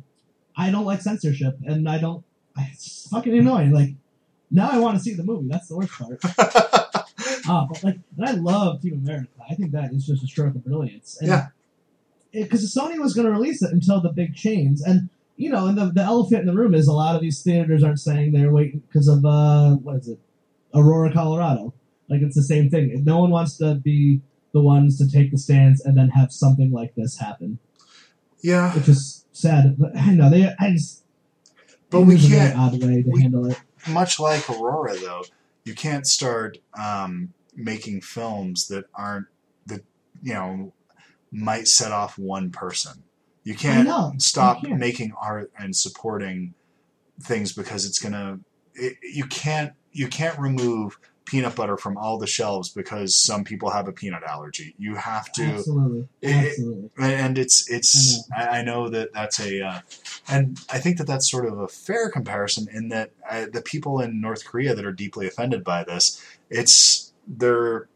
I 0.57 0.71
don't 0.71 0.85
like 0.87 1.03
censorship, 1.03 1.59
and 1.65 1.89
I 1.89 1.99
don't. 1.99 2.25
It's 2.59 3.07
fucking 3.11 3.37
annoying. 3.37 3.71
Like 3.73 3.91
now, 4.51 4.71
I 4.73 4.79
want 4.79 4.97
to 4.97 5.03
see 5.03 5.15
the 5.15 5.23
movie. 5.23 5.49
That's 5.49 5.69
the 5.69 5.77
worst 5.77 5.93
part. 5.93 6.19
Ah, 7.47 7.67
but 7.71 7.85
like, 7.85 7.99
and 8.17 8.27
I 8.27 8.33
love 8.33 8.81
Team 8.83 8.95
America. 9.05 9.29
I 9.49 9.55
think 9.55 9.73
that 9.73 9.93
is 9.93 10.07
just 10.07 10.25
a 10.25 10.27
stroke 10.27 10.55
of 10.55 10.65
brilliance. 10.65 11.19
And 11.21 11.29
Yeah. 11.29 11.47
Because 12.33 12.75
Sony 12.75 12.99
was 12.99 13.13
going 13.15 13.27
to 13.27 13.33
release 13.33 13.61
it 13.63 13.73
until 13.73 14.01
the 14.01 14.11
big 14.11 14.35
chains, 14.35 14.83
and 14.83 15.09
you 15.37 15.51
know, 15.51 15.67
and 15.67 15.77
the 15.77 15.87
the 15.87 16.03
elephant 16.03 16.43
in 16.43 16.47
the 16.47 16.55
room 16.55 16.75
is 16.75 16.87
a 16.87 16.93
lot 16.93 17.15
of 17.15 17.21
these 17.21 17.43
theaters 17.43 17.83
aren't 17.83 18.01
saying 18.01 18.33
they're 18.33 18.53
waiting 18.53 18.83
because 18.87 19.09
of 19.09 19.25
uh, 19.25 19.75
what 19.77 19.97
is 19.97 20.09
it, 20.09 20.19
Aurora, 20.75 21.13
Colorado. 21.13 21.75
Like 22.09 22.23
it's 22.23 22.37
the 22.37 22.43
same 22.43 22.71
thing. 22.71 23.05
No 23.05 23.19
one 23.19 23.31
wants 23.31 23.57
to 23.59 23.75
be 23.75 24.21
the 24.53 24.61
ones 24.61 24.99
to 24.99 25.09
take 25.11 25.31
the 25.31 25.39
stands 25.39 25.81
and 25.85 25.97
then 25.97 26.09
have 26.11 26.33
something 26.33 26.73
like 26.73 26.95
this 26.95 27.19
happen, 27.19 27.59
Yeah. 28.43 28.75
which 28.75 28.89
is 28.89 29.25
sad. 29.33 29.77
But 29.79 29.97
I 29.97 30.13
know 30.13 30.31
they. 30.31 30.53
I 30.59 30.73
just. 30.73 31.05
But 31.91 32.03
we 32.03 32.15
was 32.15 32.25
a 32.27 32.29
very 32.29 32.51
can't. 32.51 32.59
odd 32.59 32.83
way 32.83 33.03
to 33.03 33.11
we- 33.11 33.23
handle 33.23 33.47
it. 33.51 33.61
much 33.89 34.21
like 34.21 34.49
Aurora, 34.49 34.97
though, 34.99 35.25
you 35.65 35.75
can't 35.75 36.07
start 36.07 36.59
um, 36.81 37.33
making 37.57 38.01
films 38.01 38.69
that 38.69 38.85
aren't 38.95 39.27
that 39.67 39.83
you 40.23 40.35
know 40.35 40.73
might 41.33 41.67
set 41.69 41.93
off 41.93 42.19
one 42.19 42.51
person. 42.51 43.03
You 43.45 43.55
can't 43.55 43.89
know, 43.89 44.13
stop 44.19 44.63
making 44.63 45.13
art 45.21 45.51
and 45.59 45.75
supporting 45.75 46.55
things 47.23 47.53
because 47.53 47.85
it's 47.87 47.99
going 47.99 48.13
to 48.13 48.39
it, 48.75 48.97
you 49.03 49.25
can't 49.25 49.73
you 49.93 50.09
can't 50.09 50.39
remove 50.39 50.99
peanut 51.31 51.55
butter 51.55 51.77
from 51.77 51.97
all 51.97 52.19
the 52.19 52.27
shelves 52.27 52.69
because 52.69 53.17
some 53.17 53.45
people 53.45 53.71
have 53.71 53.87
a 53.87 53.93
peanut 53.93 54.25
allergy. 54.25 54.75
You 54.79 54.97
have 54.97 55.31
to 55.33 55.45
Absolutely. 55.45 56.09
It- 56.21 56.91
and 56.99 57.39
it's 57.39 57.71
it's 57.71 58.29
I, 58.37 58.59
I 58.59 58.63
know 58.63 58.89
that 58.89 59.13
that's 59.13 59.39
a 59.39 59.63
uh, 59.65 59.81
and 60.29 60.59
I 60.71 60.79
think 60.79 60.99
that 60.99 61.07
that's 61.07 61.31
sort 61.31 61.47
of 61.47 61.59
a 61.59 61.69
fair 61.69 62.11
comparison 62.11 62.67
in 62.73 62.89
that 62.89 63.13
uh, 63.29 63.47
the 63.53 63.63
people 63.63 64.01
in 64.01 64.21
North 64.21 64.45
Korea 64.45 64.75
that 64.75 64.85
are 64.85 64.93
deeply 64.93 65.27
offended 65.29 65.63
by 65.63 65.85
this, 65.85 66.23
it's 66.51 67.13
they're 67.27 67.89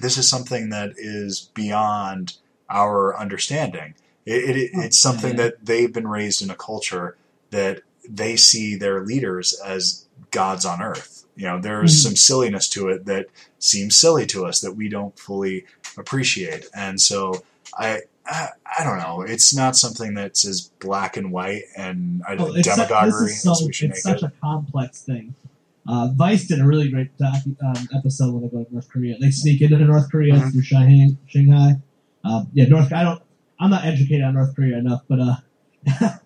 this 0.00 0.16
is 0.16 0.28
something 0.28 0.70
that 0.70 0.92
is 0.96 1.50
beyond 1.54 2.34
our 2.70 3.18
understanding. 3.18 3.94
It, 4.24 4.56
it, 4.56 4.70
it's 4.74 4.98
something 4.98 5.36
that 5.36 5.64
they've 5.64 5.92
been 5.92 6.06
raised 6.06 6.42
in 6.42 6.50
a 6.50 6.54
culture 6.54 7.16
that 7.50 7.80
they 8.08 8.36
see 8.36 8.76
their 8.76 9.04
leaders 9.04 9.58
as 9.64 10.06
gods 10.30 10.64
on 10.64 10.82
earth. 10.82 11.26
You 11.38 11.46
know, 11.46 11.60
there's 11.60 11.92
Mhm. 11.94 12.02
some 12.02 12.16
silliness 12.16 12.68
to 12.70 12.88
it 12.88 13.06
that 13.06 13.26
seems 13.60 13.96
silly 13.96 14.26
to 14.26 14.44
us 14.44 14.60
that 14.60 14.72
we 14.74 14.88
don't 14.88 15.16
fully 15.18 15.64
appreciate. 15.96 16.66
And 16.74 17.00
so 17.00 17.42
I, 17.78 18.00
I, 18.26 18.48
I 18.78 18.84
don't 18.84 18.98
know. 18.98 19.22
It's 19.22 19.54
not 19.54 19.76
something 19.76 20.14
that's 20.14 20.44
as 20.46 20.70
black 20.80 21.16
and 21.16 21.30
white 21.32 21.62
and 21.76 22.22
I, 22.28 22.34
it's 22.34 22.68
su- 22.68 22.74
demagoguery 22.74 23.30
so, 23.32 23.52
as 23.52 23.62
we 23.64 23.72
should 23.72 23.90
it's 23.90 24.04
make 24.04 24.18
such 24.18 24.22
it. 24.24 24.32
a 24.36 24.40
complex 24.42 25.02
thing. 25.02 25.34
Uh, 25.86 26.08
Vice 26.14 26.46
did 26.46 26.60
a 26.60 26.66
really 26.66 26.90
great 26.90 27.16
docu- 27.16 27.56
um, 27.64 27.88
episode 27.96 28.34
when 28.34 28.42
they 28.42 28.48
go 28.48 28.62
to 28.64 28.72
North 28.72 28.90
Korea. 28.90 29.16
They 29.18 29.30
sneak 29.30 29.62
into 29.62 29.78
North 29.78 30.10
Korea 30.10 30.34
Mhm. 30.34 30.52
through 30.52 30.62
Shanghai. 30.62 31.16
Shanghai. 31.28 31.76
Um, 32.24 32.48
yeah, 32.52 32.66
North. 32.66 32.92
I 32.92 33.04
don't. 33.04 33.22
I'm 33.60 33.70
not 33.70 33.84
educated 33.86 34.22
on 34.24 34.34
North 34.34 34.54
Korea 34.54 34.76
enough, 34.76 35.02
but 35.08 35.20
uh, 35.20 35.36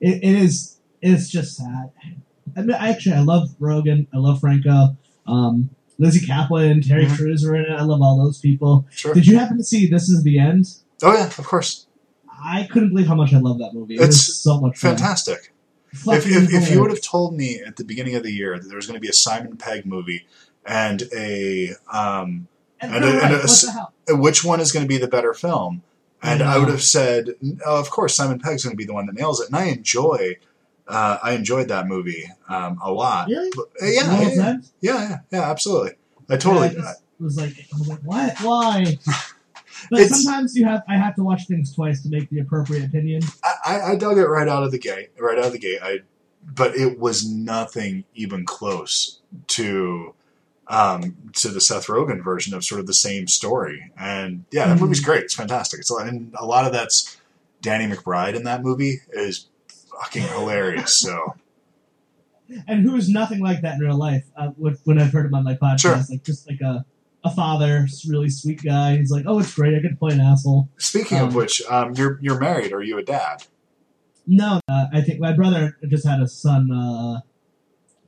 it, 0.00 0.22
it 0.22 0.24
is. 0.24 0.78
It's 1.02 1.28
just 1.28 1.56
sad. 1.56 1.90
I 2.56 2.60
mean, 2.62 2.70
actually, 2.78 3.16
I 3.16 3.20
love 3.20 3.48
Rogen. 3.60 4.06
I 4.14 4.18
love 4.18 4.40
Franco. 4.40 4.96
Um, 5.26 5.70
Lizzy 5.98 6.26
Caplan, 6.26 6.86
Terry 6.86 7.06
Mhm. 7.06 7.16
Crews 7.16 7.44
are 7.44 7.54
in 7.54 7.62
it. 7.62 7.70
I 7.70 7.82
love 7.82 8.00
all 8.02 8.18
those 8.22 8.38
people. 8.38 8.86
Sure. 8.90 9.14
Did 9.14 9.26
you 9.26 9.38
happen 9.38 9.56
to 9.58 9.64
see 9.64 9.86
This 9.88 10.08
Is 10.08 10.22
the 10.24 10.38
End? 10.38 10.66
Oh 11.02 11.12
yeah, 11.12 11.26
of 11.26 11.36
course. 11.44 11.86
I 12.44 12.66
couldn't 12.72 12.88
believe 12.90 13.06
how 13.06 13.14
much 13.14 13.32
I 13.32 13.38
love 13.38 13.58
that 13.58 13.72
movie. 13.74 13.94
It 13.94 14.00
It's 14.02 14.20
so 14.42 14.60
much 14.60 14.78
fun. 14.78 14.96
Fantastic. 14.96 15.52
If, 15.92 16.26
if, 16.26 16.52
if 16.52 16.70
you 16.70 16.80
would 16.80 16.90
have 16.90 17.02
told 17.02 17.36
me 17.36 17.60
at 17.64 17.76
the 17.76 17.84
beginning 17.84 18.14
of 18.16 18.22
the 18.22 18.32
year 18.32 18.58
that 18.58 18.66
there 18.66 18.76
was 18.76 18.86
going 18.86 18.96
to 18.96 19.00
be 19.00 19.08
a 19.08 19.12
Simon 19.12 19.56
Pegg 19.58 19.84
movie 19.84 20.26
and 20.64 21.02
a 21.14 21.74
um, 21.92 22.48
And, 22.80 22.94
And 22.94 23.04
a- 23.04 23.06
right, 23.08 23.22
and 23.24 23.34
a- 23.34 23.38
what 23.38 23.46
the 23.64 23.70
hell? 23.72 23.92
which 24.08 24.42
one 24.42 24.58
is 24.60 24.72
going 24.72 24.84
to 24.84 24.88
be 24.88 24.96
the 24.98 25.06
better 25.06 25.34
film, 25.34 25.82
and 26.22 26.42
I 26.42 26.54
I 26.54 26.58
would 26.58 26.68
have 26.68 26.82
said, 26.82 27.34
oh, 27.66 27.78
of 27.78 27.90
course, 27.90 28.14
Simon 28.16 28.38
Pegg's 28.40 28.64
going 28.64 28.72
to 28.72 28.76
be 28.76 28.84
the 28.86 28.94
one 28.94 29.06
that 29.06 29.14
nails 29.14 29.40
it. 29.40 29.46
And 29.48 29.56
I 29.56 29.64
enjoy, 29.66 30.36
uh, 30.92 31.18
I 31.22 31.32
enjoyed 31.32 31.68
that 31.68 31.86
movie 31.86 32.24
um, 32.48 32.78
a 32.82 32.92
lot. 32.92 33.28
Really? 33.28 33.50
But, 33.54 33.64
uh, 33.82 33.86
yeah, 33.86 34.20
yeah, 34.20 34.30
yeah, 34.34 34.56
yeah, 34.80 35.18
yeah, 35.30 35.50
absolutely. 35.50 35.92
I 36.28 36.36
totally. 36.36 36.68
Yeah, 36.76 36.82
I 36.92 36.94
was 37.22 37.36
like, 37.36 37.52
I 37.74 37.78
was 37.78 37.88
like, 37.88 38.00
what? 38.02 38.38
Why? 38.40 38.98
But 39.90 40.00
It's- 40.00 40.22
sometimes 40.22 40.54
you 40.56 40.64
have, 40.64 40.82
I 40.88 40.96
have 40.96 41.16
to 41.16 41.24
watch 41.24 41.48
things 41.48 41.74
twice 41.74 42.02
to 42.04 42.08
make 42.08 42.30
the 42.30 42.38
appropriate 42.38 42.84
opinion. 42.84 43.22
I, 43.42 43.80
I, 43.80 43.96
dug 43.96 44.16
it 44.16 44.26
right 44.26 44.46
out 44.46 44.62
of 44.62 44.70
the 44.70 44.78
gate. 44.78 45.08
Right 45.18 45.36
out 45.36 45.46
of 45.46 45.52
the 45.52 45.58
gate. 45.58 45.80
I, 45.82 46.00
but 46.44 46.76
it 46.76 47.00
was 47.00 47.28
nothing 47.28 48.04
even 48.14 48.44
close 48.44 49.18
to, 49.48 50.14
um, 50.68 51.16
to 51.34 51.48
the 51.48 51.60
Seth 51.60 51.88
Rogen 51.88 52.22
version 52.22 52.54
of 52.54 52.64
sort 52.64 52.80
of 52.80 52.86
the 52.86 52.94
same 52.94 53.26
story. 53.26 53.90
And 53.98 54.44
yeah, 54.52 54.68
that 54.68 54.76
Mhm. 54.76 54.82
movie's 54.82 55.00
great. 55.00 55.24
It's 55.24 55.34
fantastic. 55.34 55.80
It's 55.80 55.90
a 55.90 55.94
lot, 55.94 56.06
and 56.06 56.32
a 56.38 56.46
lot 56.46 56.64
of 56.64 56.72
that's 56.72 57.16
Danny 57.60 57.92
McBride 57.92 58.34
in 58.34 58.44
that 58.44 58.62
movie 58.62 59.00
is 59.12 59.46
fucking 60.00 60.22
hilarious. 60.22 60.96
So 60.98 61.34
And 62.68 62.82
who 62.82 62.96
is 62.96 63.08
nothing 63.08 63.40
like 63.40 63.62
that 63.62 63.74
in 63.76 63.80
real 63.80 63.96
life? 63.98 64.24
Uh, 64.36 64.48
when 64.84 64.98
I've 64.98 65.12
heard 65.12 65.26
him 65.26 65.34
on 65.34 65.44
my 65.44 65.54
podcast, 65.54 65.80
Sure. 65.80 65.96
like 66.10 66.22
just 66.24 66.48
like 66.48 66.60
a 66.60 66.84
a 67.24 67.30
father, 67.30 67.86
really 68.08 68.28
sweet 68.28 68.60
guy. 68.64 68.96
He's 68.96 69.12
like, 69.12 69.24
oh, 69.28 69.38
it's 69.38 69.54
great. 69.54 69.74
I 69.74 69.78
get 69.78 69.90
to 69.90 69.96
play 69.96 70.12
an 70.12 70.20
asshole. 70.20 70.68
speaking 70.78 71.18
of 71.18 71.28
Um, 71.28 71.34
which, 71.34 71.62
um, 71.70 71.94
you're 71.94 72.18
you're 72.20 72.38
married. 72.40 72.72
Are 72.72 72.82
you 72.82 72.98
a 72.98 73.02
dad? 73.04 73.44
No, 74.26 74.60
uh, 74.68 74.86
I 74.92 75.00
think 75.02 75.20
my 75.20 75.32
brother 75.32 75.78
just 75.88 76.04
had 76.06 76.20
a 76.20 76.26
son 76.28 76.70
uh, 76.72 77.20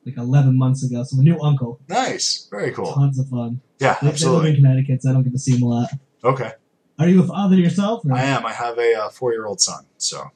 like 0.05 0.17
11 0.17 0.59
months 0.59 0.85
ago, 0.85 1.05
so 1.05 1.19
a 1.19 1.23
new 1.23 1.41
uncle. 1.41 1.81
Nice. 1.89 2.49
Very 2.51 2.73
cool. 2.73 2.93
Tons 2.93 3.19
of 3.19 3.29
fun. 3.29 3.61
Yeah, 3.79 3.95
They, 3.95 3.99
they 4.01 4.07
live 4.07 4.15
absolutely. 4.15 4.51
in 4.51 4.57
Connecticut, 4.57 5.03
so 5.03 5.11
I 5.11 5.13
don't 5.13 5.23
get 5.23 5.33
to 5.33 5.39
see 5.39 5.57
him 5.57 5.63
a 5.63 5.69
lot. 5.69 5.91
Okay. 6.25 6.53
Are 6.99 7.09
you 7.09 7.23
a 7.23 7.27
father 7.27 7.55
yourself? 7.57 8.05
Or 8.05 8.13
I 8.15 8.23
am. 8.25 8.45
I 8.45 8.53
have 8.53 8.79
a 8.79 8.95
uh, 8.95 9.09
four 9.11 9.33
year 9.33 9.47
old 9.47 9.61
son. 9.61 9.85
So 9.99 10.31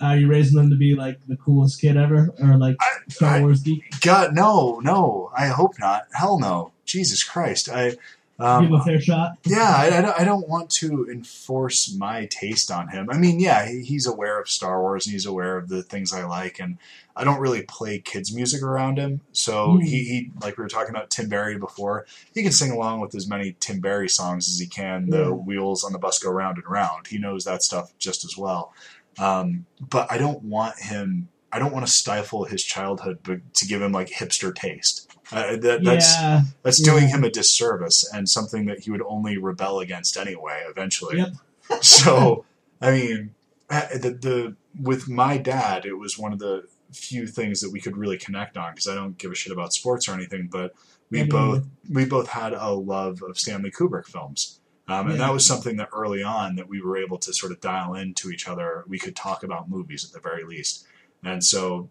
are 0.00 0.16
you 0.16 0.28
raising 0.28 0.56
them 0.56 0.70
to 0.70 0.76
be 0.76 0.94
like 0.94 1.18
the 1.28 1.36
coolest 1.36 1.80
kid 1.80 1.96
ever, 1.96 2.30
or 2.42 2.56
like 2.56 2.76
I, 2.80 2.90
Star 3.08 3.36
I, 3.36 3.40
Wars 3.40 3.60
geek? 3.60 4.00
God, 4.00 4.34
no, 4.34 4.80
no. 4.82 5.30
I 5.36 5.46
hope 5.48 5.74
not. 5.78 6.06
Hell 6.12 6.38
no. 6.38 6.72
Jesus 6.84 7.22
Christ. 7.24 7.68
I. 7.68 7.96
Give 8.40 8.48
Um, 8.48 8.66
him 8.68 8.72
a 8.72 8.82
fair 8.82 8.98
shot. 8.98 9.32
yeah, 9.44 9.74
I, 9.76 9.98
I, 9.98 10.00
don't, 10.00 10.20
I 10.20 10.24
don't 10.24 10.48
want 10.48 10.70
to 10.70 11.06
enforce 11.10 11.94
my 11.94 12.24
taste 12.24 12.70
on 12.70 12.88
him. 12.88 13.08
I 13.10 13.18
mean, 13.18 13.38
yeah, 13.38 13.68
he, 13.68 13.82
he's 13.82 14.06
aware 14.06 14.40
of 14.40 14.48
Star 14.48 14.80
Wars 14.80 15.04
and 15.04 15.12
he's 15.12 15.26
aware 15.26 15.58
of 15.58 15.68
the 15.68 15.82
things 15.82 16.10
I 16.10 16.24
like, 16.24 16.58
and 16.58 16.78
I 17.14 17.22
don't 17.24 17.38
really 17.38 17.60
play 17.60 17.98
kids' 17.98 18.34
music 18.34 18.62
around 18.62 18.96
him. 18.96 19.20
So 19.32 19.72
Mm. 19.76 19.82
he, 19.82 20.04
he, 20.04 20.30
like 20.40 20.56
we 20.56 20.62
were 20.62 20.68
talking 20.70 20.88
about 20.88 21.10
Tim 21.10 21.28
Barry 21.28 21.58
before, 21.58 22.06
he 22.32 22.42
can 22.42 22.50
sing 22.52 22.70
along 22.70 23.00
with 23.00 23.14
as 23.14 23.28
many 23.28 23.56
Tim 23.60 23.78
Barry 23.78 24.08
songs 24.08 24.48
as 24.48 24.58
he 24.58 24.66
can. 24.66 25.10
The 25.10 25.24
Yeah. 25.24 25.28
wheels 25.32 25.84
on 25.84 25.92
the 25.92 25.98
bus 25.98 26.18
go 26.18 26.30
round 26.30 26.56
and 26.56 26.66
round. 26.66 27.08
He 27.08 27.18
knows 27.18 27.44
that 27.44 27.62
stuff 27.62 27.92
just 27.98 28.24
as 28.24 28.38
well. 28.38 28.72
Um, 29.18 29.66
but 29.80 30.10
I 30.10 30.18
don't 30.18 30.42
want 30.44 30.78
him. 30.78 31.28
I 31.52 31.58
don't 31.58 31.72
want 31.72 31.84
to 31.86 31.92
stifle 31.92 32.44
his 32.44 32.62
childhood, 32.64 33.18
but 33.22 33.54
to 33.54 33.66
give 33.66 33.82
him 33.82 33.92
like 33.92 34.08
hipster 34.10 34.54
taste. 34.54 35.10
Uh, 35.32 35.56
that, 35.56 35.84
that's 35.84 36.12
yeah, 36.14 36.42
that's 36.62 36.80
Yeah. 36.80 36.92
doing 36.92 37.08
him 37.08 37.24
a 37.24 37.30
disservice 37.30 38.08
and 38.12 38.28
something 38.28 38.66
that 38.66 38.80
he 38.80 38.90
would 38.90 39.02
only 39.02 39.36
rebel 39.38 39.80
against 39.80 40.16
anyway 40.16 40.64
eventually. 40.68 41.18
Yep. 41.18 41.28
so, 41.82 42.44
I 42.80 42.90
mean, 42.92 43.34
uh, 43.68 43.86
the, 43.92 44.10
the 44.10 44.56
with 44.80 45.08
my 45.08 45.36
dad, 45.38 45.84
it 45.84 45.94
was 45.94 46.18
one 46.18 46.32
of 46.32 46.38
the 46.38 46.64
few 46.92 47.26
things 47.26 47.60
that 47.60 47.70
we 47.70 47.80
could 47.80 47.96
really 47.96 48.18
connect 48.18 48.56
on 48.56 48.72
because 48.72 48.88
I 48.88 48.94
don't 48.94 49.16
give 49.18 49.30
a 49.30 49.34
shit 49.34 49.52
about 49.52 49.72
sports 49.72 50.08
or 50.08 50.14
anything, 50.14 50.48
but 50.50 50.74
we 51.10 51.18
Yeah, 51.20 51.24
both 51.26 51.66
we 51.92 52.04
both 52.04 52.28
had 52.28 52.52
a 52.52 52.70
love 52.70 53.22
of 53.22 53.38
Stanley 53.38 53.70
Kubrick 53.70 54.06
films. 54.06 54.59
Um, 54.90 55.06
and 55.06 55.18
Yeah. 55.18 55.26
that 55.26 55.32
was 55.32 55.46
something 55.46 55.76
that 55.76 55.88
early 55.92 56.22
on 56.22 56.56
that 56.56 56.68
we 56.68 56.80
were 56.82 56.96
able 56.96 57.18
to 57.18 57.32
sort 57.32 57.52
of 57.52 57.60
dial 57.60 57.94
into 57.94 58.30
each 58.30 58.48
other. 58.48 58.84
We 58.88 58.98
could 58.98 59.14
talk 59.14 59.44
about 59.44 59.70
movies 59.70 60.04
at 60.04 60.12
the 60.12 60.20
very 60.20 60.44
least. 60.44 60.84
And 61.22 61.44
so, 61.44 61.90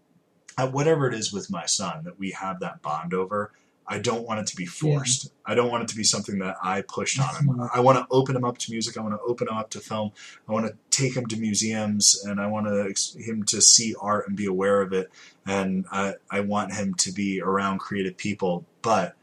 whatever 0.58 1.08
it 1.08 1.14
is 1.14 1.32
with 1.32 1.50
my 1.50 1.64
son 1.64 2.04
that 2.04 2.18
we 2.18 2.32
have 2.32 2.60
that 2.60 2.82
bond 2.82 3.14
over, 3.14 3.52
I 3.86 3.98
don't 3.98 4.26
want 4.26 4.40
it 4.40 4.46
to 4.48 4.56
be 4.56 4.66
forced. 4.66 5.32
I 5.46 5.54
don't 5.54 5.70
want 5.70 5.82
it 5.84 5.88
to 5.88 5.96
be 5.96 6.04
something 6.04 6.38
that 6.40 6.56
I 6.62 6.82
pushed 6.82 7.18
on 7.18 7.34
him. 7.36 7.60
I 7.74 7.80
want 7.80 7.98
to 7.98 8.06
open 8.10 8.36
him 8.36 8.44
up 8.44 8.58
to 8.58 8.70
music. 8.70 8.96
I 8.98 9.00
want 9.00 9.14
to 9.14 9.20
open 9.26 9.48
him 9.48 9.56
up 9.56 9.70
to 9.70 9.80
film. 9.80 10.12
I 10.48 10.52
want 10.52 10.66
to 10.66 10.74
take 10.90 11.16
him 11.16 11.26
to 11.26 11.36
museums, 11.36 12.22
and 12.24 12.38
I 12.40 12.46
want 12.46 12.66
to 12.66 12.86
ex- 12.88 13.14
him 13.18 13.42
to 13.44 13.60
see 13.62 13.94
art 14.00 14.28
and 14.28 14.36
be 14.36 14.46
aware 14.46 14.82
of 14.82 14.92
it. 14.92 15.10
And 15.46 15.86
I, 15.90 16.14
I 16.30 16.40
want 16.40 16.74
him 16.74 16.94
to 16.94 17.10
be 17.12 17.40
around 17.40 17.78
creative 17.78 18.16
people. 18.16 18.66
But 18.82 19.16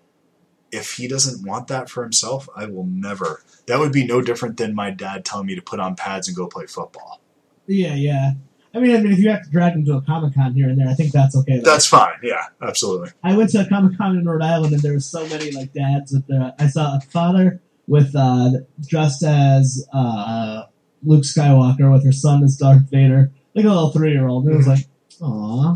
if 0.72 0.94
he 0.94 1.08
doesn't 1.08 1.46
want 1.48 1.68
that 1.68 1.90
for 1.90 2.04
himself, 2.04 2.48
I 2.56 2.66
will 2.66 2.86
never. 2.86 3.44
That 3.68 3.80
would 3.80 3.92
be 3.92 4.06
no 4.06 4.22
different 4.22 4.58
than 4.58 4.76
my 4.76 4.92
dad 4.92 5.26
telling 5.26 5.48
me 5.48 5.56
to 5.56 5.62
put 5.62 5.80
on 5.80 5.96
pads 5.96 6.28
and 6.28 6.36
go 6.36 6.48
play 6.48 6.66
football. 6.66 7.22
yeah, 7.68 7.96
yeah. 7.96 8.34
I 8.78 8.80
mean, 8.80 8.96
I 8.96 9.02
mean, 9.02 9.12
if 9.12 9.20
you 9.20 9.30
have 9.30 9.44
to 9.44 9.50
drag 9.50 9.74
him 9.74 9.86
to 9.86 9.96
a 9.96 10.02
comic 10.02 10.36
con 10.36 10.54
here 10.54 10.70
and 10.70 10.80
there, 10.80 10.88
I 10.88 10.94
think 10.94 11.12
that's 11.12 11.36
okay. 11.36 11.58
though. 11.58 11.72
That's 11.72 11.88
fine. 11.88 12.14
Yeah, 12.22 12.44
absolutely. 12.62 13.10
I 13.24 13.36
went 13.36 13.50
to 13.52 13.62
a 13.62 13.66
comic 13.68 13.98
con 13.98 14.18
in 14.18 14.26
Rhode 14.28 14.44
Island, 14.44 14.74
and 14.74 14.82
there 14.84 14.94
were 14.94 15.00
so 15.00 15.26
many 15.28 15.52
like 15.52 15.74
dads 15.74 16.12
with 16.12 16.28
their. 16.28 16.54
I 16.60 16.68
saw 16.68 16.98
a 16.98 17.02
father 17.02 17.60
with 17.88 18.16
uh, 18.16 18.52
dressed 18.88 19.24
as 19.24 19.88
uh, 19.94 20.64
Luke 21.04 21.24
Skywalker 21.24 21.92
with 21.92 22.06
her 22.06 22.12
son 22.12 22.44
as 22.44 22.58
Darth 22.58 22.90
Vader, 22.92 23.32
like 23.56 23.66
a 23.66 23.70
little 23.70 23.92
three 23.92 24.12
year 24.12 24.28
old. 24.28 24.48
It 24.48 24.56
was 24.56 24.68
like, 24.68 24.86
aw, 25.22 25.74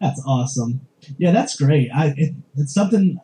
that's 0.00 0.22
awesome. 0.26 0.80
Yeah, 1.18 1.32
that's 1.32 1.56
great. 1.56 1.90
I 1.94 2.14
it, 2.16 2.34
it's 2.56 2.72
something. 2.72 3.18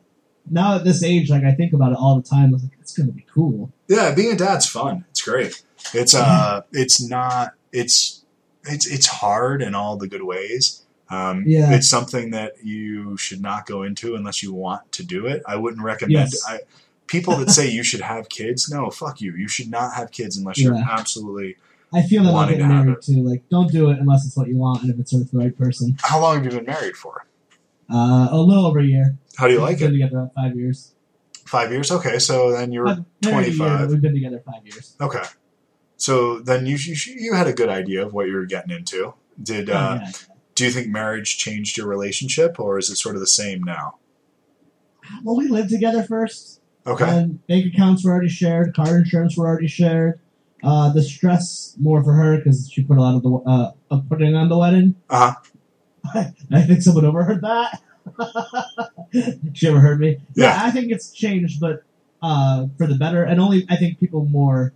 Now 0.50 0.76
at 0.76 0.84
this 0.84 1.02
age, 1.02 1.30
like 1.30 1.44
I 1.44 1.52
think 1.52 1.72
about 1.72 1.92
it 1.92 1.98
all 1.98 2.16
the 2.16 2.28
time. 2.28 2.50
I 2.50 2.52
was 2.52 2.62
like, 2.62 2.72
it's 2.80 2.96
gonna 2.96 3.12
be 3.12 3.26
cool. 3.32 3.72
Yeah, 3.88 4.14
being 4.14 4.32
a 4.32 4.36
dad's 4.36 4.68
fun. 4.68 5.04
It's 5.10 5.22
great. 5.22 5.62
It's 5.92 6.14
uh, 6.14 6.62
it's 6.72 7.02
not. 7.06 7.52
It's 7.72 8.24
it's 8.64 8.86
it's 8.86 9.06
hard 9.06 9.62
in 9.62 9.74
all 9.74 9.96
the 9.96 10.08
good 10.08 10.22
ways. 10.22 10.82
Um, 11.10 11.44
Yeah. 11.46 11.72
It's 11.72 11.88
something 11.88 12.30
that 12.30 12.64
you 12.64 13.16
should 13.16 13.40
not 13.40 13.66
go 13.66 13.82
into 13.82 14.14
unless 14.14 14.42
you 14.42 14.52
want 14.52 14.90
to 14.92 15.04
do 15.04 15.26
it. 15.26 15.42
I 15.46 15.56
wouldn't 15.56 15.82
recommend. 15.82 16.30
Yes. 16.32 16.44
I, 16.46 16.60
people 17.06 17.36
that 17.36 17.50
say 17.50 17.70
you 17.70 17.82
should 17.82 18.00
have 18.00 18.28
kids, 18.28 18.70
no, 18.70 18.90
fuck 18.90 19.20
you. 19.20 19.34
You 19.34 19.48
should 19.48 19.70
not 19.70 19.94
have 19.94 20.10
kids 20.10 20.36
unless 20.36 20.58
you're 20.58 20.74
absolutely. 20.74 21.56
I 21.92 22.02
feel 22.02 22.24
that 22.24 22.34
I'm 22.34 22.48
getting 22.48 22.68
to 22.68 22.74
married 22.74 23.02
too. 23.02 23.22
Like, 23.22 23.48
don't 23.50 23.70
do 23.70 23.90
it 23.90 23.98
unless 24.00 24.26
it's 24.26 24.36
what 24.36 24.48
you 24.48 24.56
want 24.56 24.82
and 24.82 24.90
if 24.90 24.98
it's 24.98 25.12
with 25.12 25.30
the 25.30 25.38
right 25.38 25.56
person. 25.56 25.96
How 26.02 26.20
long 26.20 26.36
have 26.36 26.44
you 26.44 26.50
been 26.58 26.66
married 26.66 26.96
for? 26.96 27.26
Uh, 27.94 28.28
a 28.32 28.36
little 28.36 28.66
over 28.66 28.80
a 28.80 28.84
year. 28.84 29.16
How 29.36 29.46
do 29.46 29.52
you 29.52 29.60
We've 29.60 29.68
like 29.68 29.78
been 29.78 29.90
it? 29.90 29.98
together 29.98 30.18
about 30.18 30.34
five 30.34 30.56
years. 30.56 30.94
Five 31.46 31.70
years. 31.70 31.90
Okay, 31.92 32.18
so 32.18 32.50
then 32.52 32.72
you're 32.72 32.88
I've 32.88 33.04
married 33.24 33.48
a 33.48 33.50
year, 33.50 33.56
25. 33.58 33.90
We've 33.90 34.00
been 34.00 34.14
together 34.14 34.42
five 34.44 34.64
years. 34.66 34.96
okay. 35.00 35.22
So 35.96 36.40
then 36.40 36.66
you 36.66 36.76
you, 36.76 36.96
you 37.06 37.34
had 37.34 37.46
a 37.46 37.52
good 37.52 37.68
idea 37.68 38.04
of 38.04 38.12
what 38.12 38.26
you 38.26 38.34
were 38.34 38.46
getting 38.46 38.74
into. 38.76 39.14
Did 39.40 39.70
uh, 39.70 39.98
Oh, 40.00 40.04
yeah. 40.04 40.10
Do 40.54 40.64
you 40.64 40.70
think 40.70 40.88
marriage 40.88 41.36
changed 41.38 41.76
your 41.76 41.86
relationship, 41.88 42.58
or 42.60 42.78
is 42.78 42.88
it 42.90 42.96
sort 42.96 43.14
of 43.16 43.20
the 43.20 43.26
same 43.26 43.62
now? 43.62 43.96
Well, 45.22 45.36
we 45.36 45.48
lived 45.48 45.70
together 45.70 46.02
first. 46.02 46.60
Okay. 46.86 47.08
And 47.08 47.46
bank 47.46 47.72
accounts 47.74 48.04
were 48.04 48.12
already 48.12 48.28
shared. 48.28 48.74
Car 48.74 48.96
insurance 48.98 49.36
were 49.36 49.46
already 49.46 49.68
shared. 49.68 50.20
Uh, 50.62 50.92
the 50.92 51.02
stress 51.02 51.74
more 51.78 52.02
for 52.02 52.12
her 52.14 52.38
because 52.38 52.70
she 52.72 52.82
put 52.82 52.96
a 52.96 53.00
lot 53.00 53.14
of 53.16 53.22
the 53.22 53.30
uh, 53.46 53.72
of 53.90 54.08
putting 54.08 54.34
on 54.34 54.48
the 54.48 54.56
wedding. 54.58 54.94
Uh 55.10 55.32
huh. 56.14 56.24
I 56.52 56.62
think 56.62 56.82
someone 56.82 57.04
overheard 57.04 57.40
that. 57.42 57.80
she 59.54 59.68
overheard 59.68 60.00
me. 60.00 60.18
Yeah. 60.34 60.58
I 60.62 60.70
think 60.70 60.90
it's 60.90 61.10
changed, 61.12 61.60
but 61.60 61.82
uh, 62.22 62.66
for 62.78 62.86
the 62.86 62.94
better. 62.94 63.22
And 63.22 63.40
only 63.40 63.66
I 63.68 63.76
think 63.76 63.98
people 64.00 64.24
more 64.24 64.72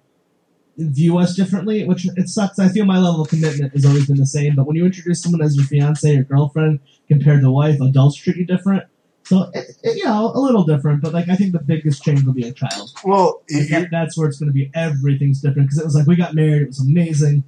view 0.77 1.19
us 1.19 1.35
differently, 1.35 1.85
which 1.85 2.07
it 2.17 2.29
sucks. 2.29 2.59
I 2.59 2.69
feel 2.69 2.85
my 2.85 2.99
level 2.99 3.23
of 3.23 3.29
commitment 3.29 3.73
has 3.73 3.85
always 3.85 4.07
been 4.07 4.17
the 4.17 4.27
same, 4.27 4.55
but 4.55 4.67
when 4.67 4.77
you 4.77 4.87
introduce 4.87 5.23
someone 5.23 5.43
as 5.43 5.57
your 5.57 5.65
fiance 5.65 6.17
or 6.17 6.23
girlfriend 6.23 6.81
compared 7.09 7.41
to 7.43 7.51
wife, 7.51 7.81
adults 7.81 8.17
treat 8.17 8.37
you 8.37 8.47
different. 8.47 8.85
So 9.25 9.51
it, 9.53 9.77
it, 9.83 9.97
you 9.97 10.05
know, 10.05 10.33
a 10.35 10.41
little 10.41 10.65
different, 10.65 11.03
but 11.03 11.13
like 11.13 11.29
I 11.29 11.35
think 11.37 11.53
the 11.53 11.59
biggest 11.59 12.03
change 12.03 12.23
will 12.23 12.33
be 12.33 12.49
a 12.49 12.53
child. 12.53 12.91
Well, 13.05 13.43
you, 13.49 13.61
Like, 13.61 13.69
that, 13.69 13.89
that's 13.91 14.17
where 14.17 14.29
it's 14.29 14.39
going 14.39 14.49
to 14.49 14.55
be. 14.55 14.71
Everything's 14.75 15.41
different 15.43 15.69
because 15.69 15.79
it 15.79 15.85
was 15.85 15.95
like 15.95 16.07
we 16.07 16.17
got 16.17 16.35
married, 16.35 16.63
it 16.63 16.69
was 16.69 16.81
amazing, 16.81 17.45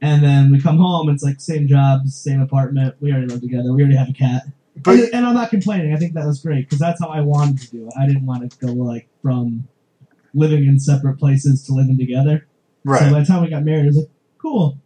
and 0.00 0.22
then 0.22 0.50
we 0.50 0.60
come 0.60 0.76
home, 0.76 1.08
it's 1.08 1.22
like 1.22 1.40
same 1.40 1.68
jobs, 1.68 2.14
same 2.14 2.42
apartment. 2.42 2.96
We 3.00 3.12
already 3.12 3.28
live 3.28 3.40
together. 3.40 3.72
We 3.72 3.82
already 3.82 3.96
have 3.96 4.10
a 4.10 4.12
cat, 4.12 4.42
but 4.76 4.94
and, 4.94 5.14
and 5.14 5.26
I'm 5.26 5.34
not 5.34 5.50
complaining. 5.50 5.92
I 5.94 5.96
think 5.98 6.14
that 6.14 6.26
was 6.26 6.40
great 6.40 6.66
because 6.66 6.78
that's 6.78 7.00
how 7.00 7.08
I 7.08 7.20
wanted 7.20 7.58
to 7.60 7.70
do 7.70 7.86
it. 7.86 7.92
I 7.98 8.06
didn't 8.06 8.26
want 8.26 8.50
to 8.50 8.58
go 8.66 8.72
like 8.72 9.08
from 9.22 9.68
living 10.34 10.64
in 10.66 10.78
separate 10.80 11.18
places 11.18 11.64
to 11.66 11.72
living 11.74 11.98
together. 11.98 12.46
Right. 12.84 13.00
So 13.02 13.10
by 13.12 13.20
the 13.20 13.26
time 13.26 13.42
we 13.42 13.50
got 13.50 13.64
married, 13.64 13.84
it 13.84 13.88
was 13.88 13.96
like 13.98 14.10
cool. 14.38 14.78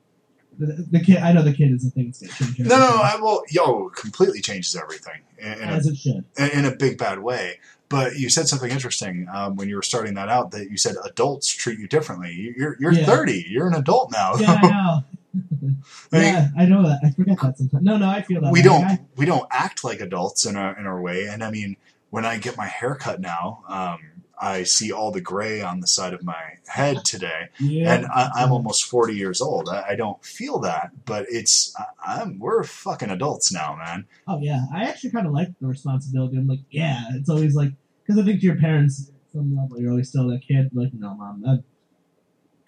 The, 0.58 0.86
the 0.90 1.00
kid, 1.00 1.18
I 1.18 1.32
know 1.32 1.42
the 1.42 1.52
kid 1.52 1.70
is 1.70 1.86
a 1.86 1.90
thing. 1.90 2.08
It's 2.08 2.20
gonna 2.20 2.52
change 2.54 2.68
No, 2.68 2.78
no, 2.78 2.86
I, 2.86 3.18
well, 3.20 3.42
yo, 3.50 3.90
completely 3.90 4.40
changes 4.40 4.74
everything 4.74 5.20
in, 5.38 5.52
in, 5.52 5.68
a, 5.68 5.72
as 5.72 5.86
it 5.86 5.96
should. 5.98 6.24
in 6.38 6.64
a 6.64 6.74
big 6.74 6.96
bad 6.96 7.18
way. 7.18 7.60
But 7.90 8.16
you 8.16 8.28
said 8.30 8.48
something 8.48 8.70
interesting 8.70 9.28
um, 9.32 9.56
when 9.56 9.68
you 9.68 9.76
were 9.76 9.82
starting 9.82 10.14
that 10.14 10.28
out. 10.30 10.50
That 10.52 10.70
you 10.70 10.76
said 10.78 10.96
adults 11.04 11.48
treat 11.48 11.78
you 11.78 11.86
differently. 11.86 12.32
You- 12.32 12.54
You're 12.56 12.76
you're 12.80 12.92
Yeah. 12.92 13.04
30. 13.06 13.46
You're 13.48 13.68
an 13.68 13.74
adult 13.74 14.10
now. 14.12 14.34
Yeah, 14.36 14.58
I 14.62 14.68
know. 14.68 15.04
I 16.12 16.18
mean, 16.18 16.24
yeah, 16.24 16.48
I 16.58 16.66
know 16.66 16.82
that. 16.82 17.00
I 17.04 17.10
forget 17.10 17.38
that 17.40 17.58
sometimes. 17.58 17.84
No, 17.84 17.96
no, 17.96 18.08
I 18.08 18.22
feel 18.22 18.40
that. 18.40 18.52
we 18.52 18.60
way. 18.60 18.64
don't 18.64 18.84
I- 18.84 19.00
we 19.16 19.26
don't 19.26 19.46
act 19.50 19.84
like 19.84 20.00
adults 20.00 20.46
in 20.46 20.56
our 20.56 20.78
in 20.78 20.86
our 20.86 21.00
way. 21.00 21.24
And 21.26 21.42
I 21.42 21.50
mean, 21.50 21.76
when 22.10 22.24
I 22.24 22.38
get 22.38 22.56
my 22.56 22.66
hair 22.66 22.94
cut 22.94 23.20
now, 23.20 23.62
um, 23.68 23.98
I 24.38 24.64
see 24.64 24.92
all 24.92 25.12
the 25.12 25.20
gray 25.20 25.62
on 25.62 25.80
the 25.80 25.86
side 25.86 26.12
of 26.12 26.22
my 26.22 26.58
head 26.66 27.04
today, 27.04 27.48
yeah. 27.58 27.94
and 27.94 28.06
I, 28.06 28.30
I'm 28.34 28.52
almost 28.52 28.84
40 28.84 29.14
years 29.14 29.40
old. 29.40 29.68
I, 29.70 29.90
I 29.90 29.96
don't 29.96 30.22
feel 30.22 30.58
that, 30.60 30.90
but 31.06 31.24
it's 31.30 31.74
I, 31.78 32.20
I'm 32.20 32.38
we're 32.38 32.62
fucking 32.62 33.10
adults 33.10 33.50
now, 33.52 33.76
man. 33.76 34.06
Oh 34.28 34.38
yeah, 34.40 34.66
I 34.74 34.84
actually 34.84 35.10
kind 35.10 35.26
of 35.26 35.32
like 35.32 35.48
the 35.60 35.66
responsibility. 35.66 36.36
I'm 36.36 36.46
like, 36.46 36.60
yeah, 36.70 37.04
it's 37.14 37.30
always 37.30 37.54
like 37.54 37.72
because 38.06 38.20
I 38.20 38.24
think 38.24 38.40
to 38.40 38.46
your 38.46 38.56
parents, 38.56 39.10
some 39.32 39.56
level, 39.56 39.80
you're 39.80 39.90
always 39.90 40.08
still 40.10 40.30
a 40.30 40.38
kid. 40.38 40.70
Like, 40.72 40.90
no, 40.92 41.14
mom, 41.14 41.40
that, 41.42 41.64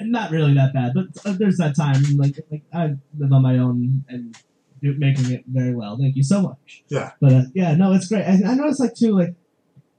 not 0.01 0.30
really 0.30 0.55
that 0.55 0.72
bad, 0.72 0.92
but 0.94 1.07
uh, 1.24 1.34
there's 1.38 1.57
that 1.57 1.76
time. 1.76 2.03
Like, 2.16 2.38
like 2.51 2.62
I 2.72 2.94
live 3.18 3.32
on 3.32 3.42
my 3.42 3.59
own 3.59 4.05
and 4.09 4.36
do, 4.80 4.94
making 4.96 5.32
it 5.32 5.44
very 5.46 5.74
well. 5.74 5.96
Thank 5.99 6.16
you 6.16 6.22
so 6.22 6.40
much. 6.42 6.84
Yeah. 6.88 7.12
But 7.20 7.32
uh, 7.32 7.42
yeah, 7.55 7.74
no, 7.74 7.92
it's 7.92 8.09
great. 8.09 8.24
I, 8.24 8.40
I 8.46 8.55
noticed 8.55 8.80
like 8.80 8.94
too, 8.94 9.18
like 9.18 9.34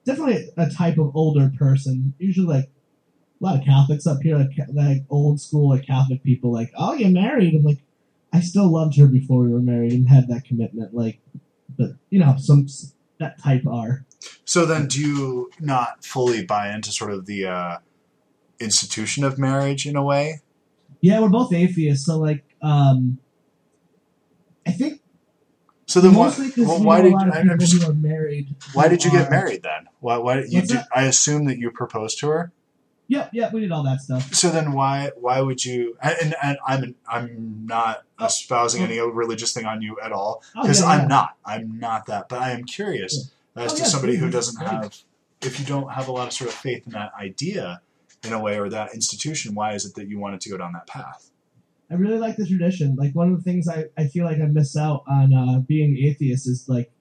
definitely 0.05 0.49
a 0.57 0.69
type 0.69 0.97
of 0.97 1.15
older 1.15 1.51
person. 1.57 2.13
Usually 2.17 2.47
like 2.47 2.65
a 3.41 3.45
lot 3.45 3.59
of 3.59 3.65
Catholics 3.65 4.07
up 4.07 4.19
here, 4.21 4.37
like, 4.37 4.51
like 4.73 5.03
old 5.09 5.41
school 5.41 5.69
like 5.69 5.85
Catholic 5.85 6.23
people. 6.23 6.51
Like, 6.51 6.71
oh, 6.77 6.93
you're 6.93 7.09
married. 7.09 7.55
I'm 7.55 7.63
like, 7.63 7.79
I 8.31 8.41
still 8.41 8.71
loved 8.71 8.97
her 8.97 9.07
before 9.07 9.43
we 9.43 9.51
were 9.51 9.59
married 9.59 9.93
and 9.93 10.07
had 10.07 10.27
that 10.29 10.45
commitment. 10.45 10.93
Like, 10.93 11.19
but 11.77 11.91
you 12.09 12.19
know, 12.19 12.35
some 12.37 12.67
that 13.19 13.41
type 13.41 13.65
are. 13.67 14.05
So 14.45 14.65
then, 14.65 14.87
do 14.87 14.99
you 14.99 15.51
not 15.59 16.03
fully 16.03 16.43
buy 16.45 16.73
into 16.73 16.91
sort 16.91 17.11
of 17.11 17.25
the 17.25 17.45
uh, 17.45 17.77
institution 18.59 19.23
of 19.23 19.37
marriage 19.37 19.85
in 19.85 19.95
a 19.95 20.03
way? 20.03 20.41
Yeah, 21.01 21.19
we're 21.21 21.29
both 21.29 21.53
atheists, 21.53 22.05
so 22.05 22.17
like, 22.19 22.43
um, 22.61 23.19
I 24.67 24.71
think 24.71 25.01
So 25.85 26.01
then, 26.01 26.13
why, 26.13 26.25
mostly 26.25 26.47
because 26.49 26.67
well, 26.67 26.79
we 26.79 26.85
why 26.85 27.01
did 27.01 27.13
a 27.13 27.15
lot 27.15 27.27
of 27.29 27.33
I, 27.33 27.39
I'm 27.39 27.59
just, 27.59 27.93
married. 27.95 28.55
why 28.73 28.87
did 28.87 29.03
you 29.05 29.11
get 29.11 29.29
married 29.31 29.63
then? 29.63 29.87
Why? 30.01 30.17
Why 30.17 30.39
you? 30.43 30.61
Did, 30.61 30.69
that? 30.71 30.87
I 30.93 31.05
assume 31.05 31.45
that 31.45 31.57
you 31.57 31.71
proposed 31.71 32.19
to 32.19 32.27
her. 32.27 32.51
Yep, 33.07 33.31
yep, 33.33 33.53
we 33.53 33.61
did 33.61 33.71
all 33.71 33.81
that 33.85 34.01
stuff. 34.01 34.35
So 34.35 34.51
then, 34.51 34.73
why? 34.73 35.11
Why 35.15 35.41
would 35.41 35.65
you? 35.65 35.97
And, 36.01 36.35
and 36.43 36.57
I'm 36.65 36.95
I'm 37.07 37.65
not 37.65 38.03
Oh, 38.19 38.25
espousing 38.25 38.81
oh. 38.81 38.85
any 38.85 38.99
religious 38.99 39.53
thing 39.53 39.65
on 39.65 39.81
you 39.81 39.97
at 40.03 40.11
all 40.11 40.43
Oh, 40.55 40.61
because 40.61 40.81
yeah, 40.81 40.87
I'm 40.87 40.99
yeah. 41.01 41.07
not. 41.07 41.29
I'm 41.45 41.79
not 41.79 42.05
that. 42.07 42.27
But 42.29 42.41
I 42.41 42.51
am 42.51 42.65
curious 42.65 43.31
as 43.55 43.71
Oh, 43.71 43.75
to 43.77 43.81
yeah, 43.81 43.87
somebody 43.87 44.17
who 44.17 44.29
doesn't 44.29 44.61
have. 44.63 44.95
If 45.41 45.57
you 45.59 45.65
don't 45.65 45.93
have 45.93 46.09
a 46.09 46.11
lot 46.11 46.27
of 46.27 46.33
sort 46.33 46.49
of 46.49 46.55
faith 46.55 46.85
in 46.85 46.91
that 46.91 47.13
idea, 47.19 47.81
in 48.23 48.33
a 48.33 48.39
way, 48.39 48.59
or 48.59 48.69
that 48.69 48.93
institution, 48.93 49.55
why 49.55 49.73
is 49.73 49.85
it 49.85 49.95
that 49.95 50.07
you 50.07 50.19
wanted 50.19 50.41
to 50.41 50.49
go 50.49 50.57
down 50.57 50.73
that 50.73 50.87
path? 50.87 51.29
I 51.91 51.95
really 51.95 52.19
like 52.19 52.35
the 52.35 52.45
tradition. 52.45 52.95
Like 52.95 53.15
one 53.15 53.31
of 53.31 53.37
the 53.37 53.43
things 53.43 53.67
I, 53.67 53.85
I 53.97 54.07
feel 54.07 54.25
like 54.25 54.37
I 54.37 54.45
miss 54.45 54.77
out 54.77 55.03
on 55.07 55.33
uh, 55.33 55.59
being 55.59 55.97
atheist 55.97 56.47
is 56.47 56.65
like 56.67 56.91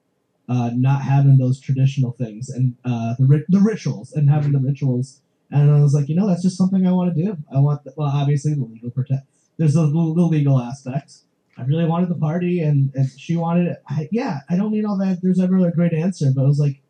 uh, 0.47 0.71
not 0.73 1.03
having 1.03 1.37
those 1.37 1.59
traditional 1.59 2.13
things 2.13 2.49
and 2.49 2.75
uh, 2.83 3.13
the 3.19 3.25
ri- 3.25 3.45
the 3.49 3.59
rituals 3.59 4.13
and 4.13 4.29
having 4.29 4.51
the 4.51 4.59
rituals. 4.59 5.21
And 5.51 5.71
I 5.71 5.81
was 5.81 5.93
like, 5.93 6.09
you 6.09 6.15
know, 6.15 6.27
that's 6.27 6.43
just 6.43 6.57
something 6.57 6.87
I 6.87 6.91
want 6.91 7.15
to 7.15 7.23
do. 7.23 7.37
I 7.53 7.59
want, 7.59 7.83
the, 7.83 7.93
well, 7.95 8.07
obviously 8.07 8.53
the 8.53 8.63
legal 8.63 8.91
protect. 8.91 9.25
There's 9.57 9.73
the, 9.73 9.81
the 9.87 9.91
legal 9.91 10.59
aspects. 10.59 11.25
I 11.57 11.63
really 11.63 11.85
wanted 11.85 12.09
the 12.09 12.15
party, 12.15 12.61
and, 12.61 12.91
and 12.95 13.09
she 13.17 13.35
wanted 13.35 13.67
it. 13.67 13.83
I, 13.89 14.07
yeah, 14.11 14.39
I 14.49 14.55
don't 14.55 14.71
mean 14.71 14.85
all 14.85 14.97
that. 14.99 15.19
There's 15.21 15.39
ever 15.39 15.57
a 15.67 15.71
great 15.71 15.91
answer, 15.91 16.27
but 16.33 16.43
it 16.43 16.47
was 16.47 16.59
like, 16.59 16.81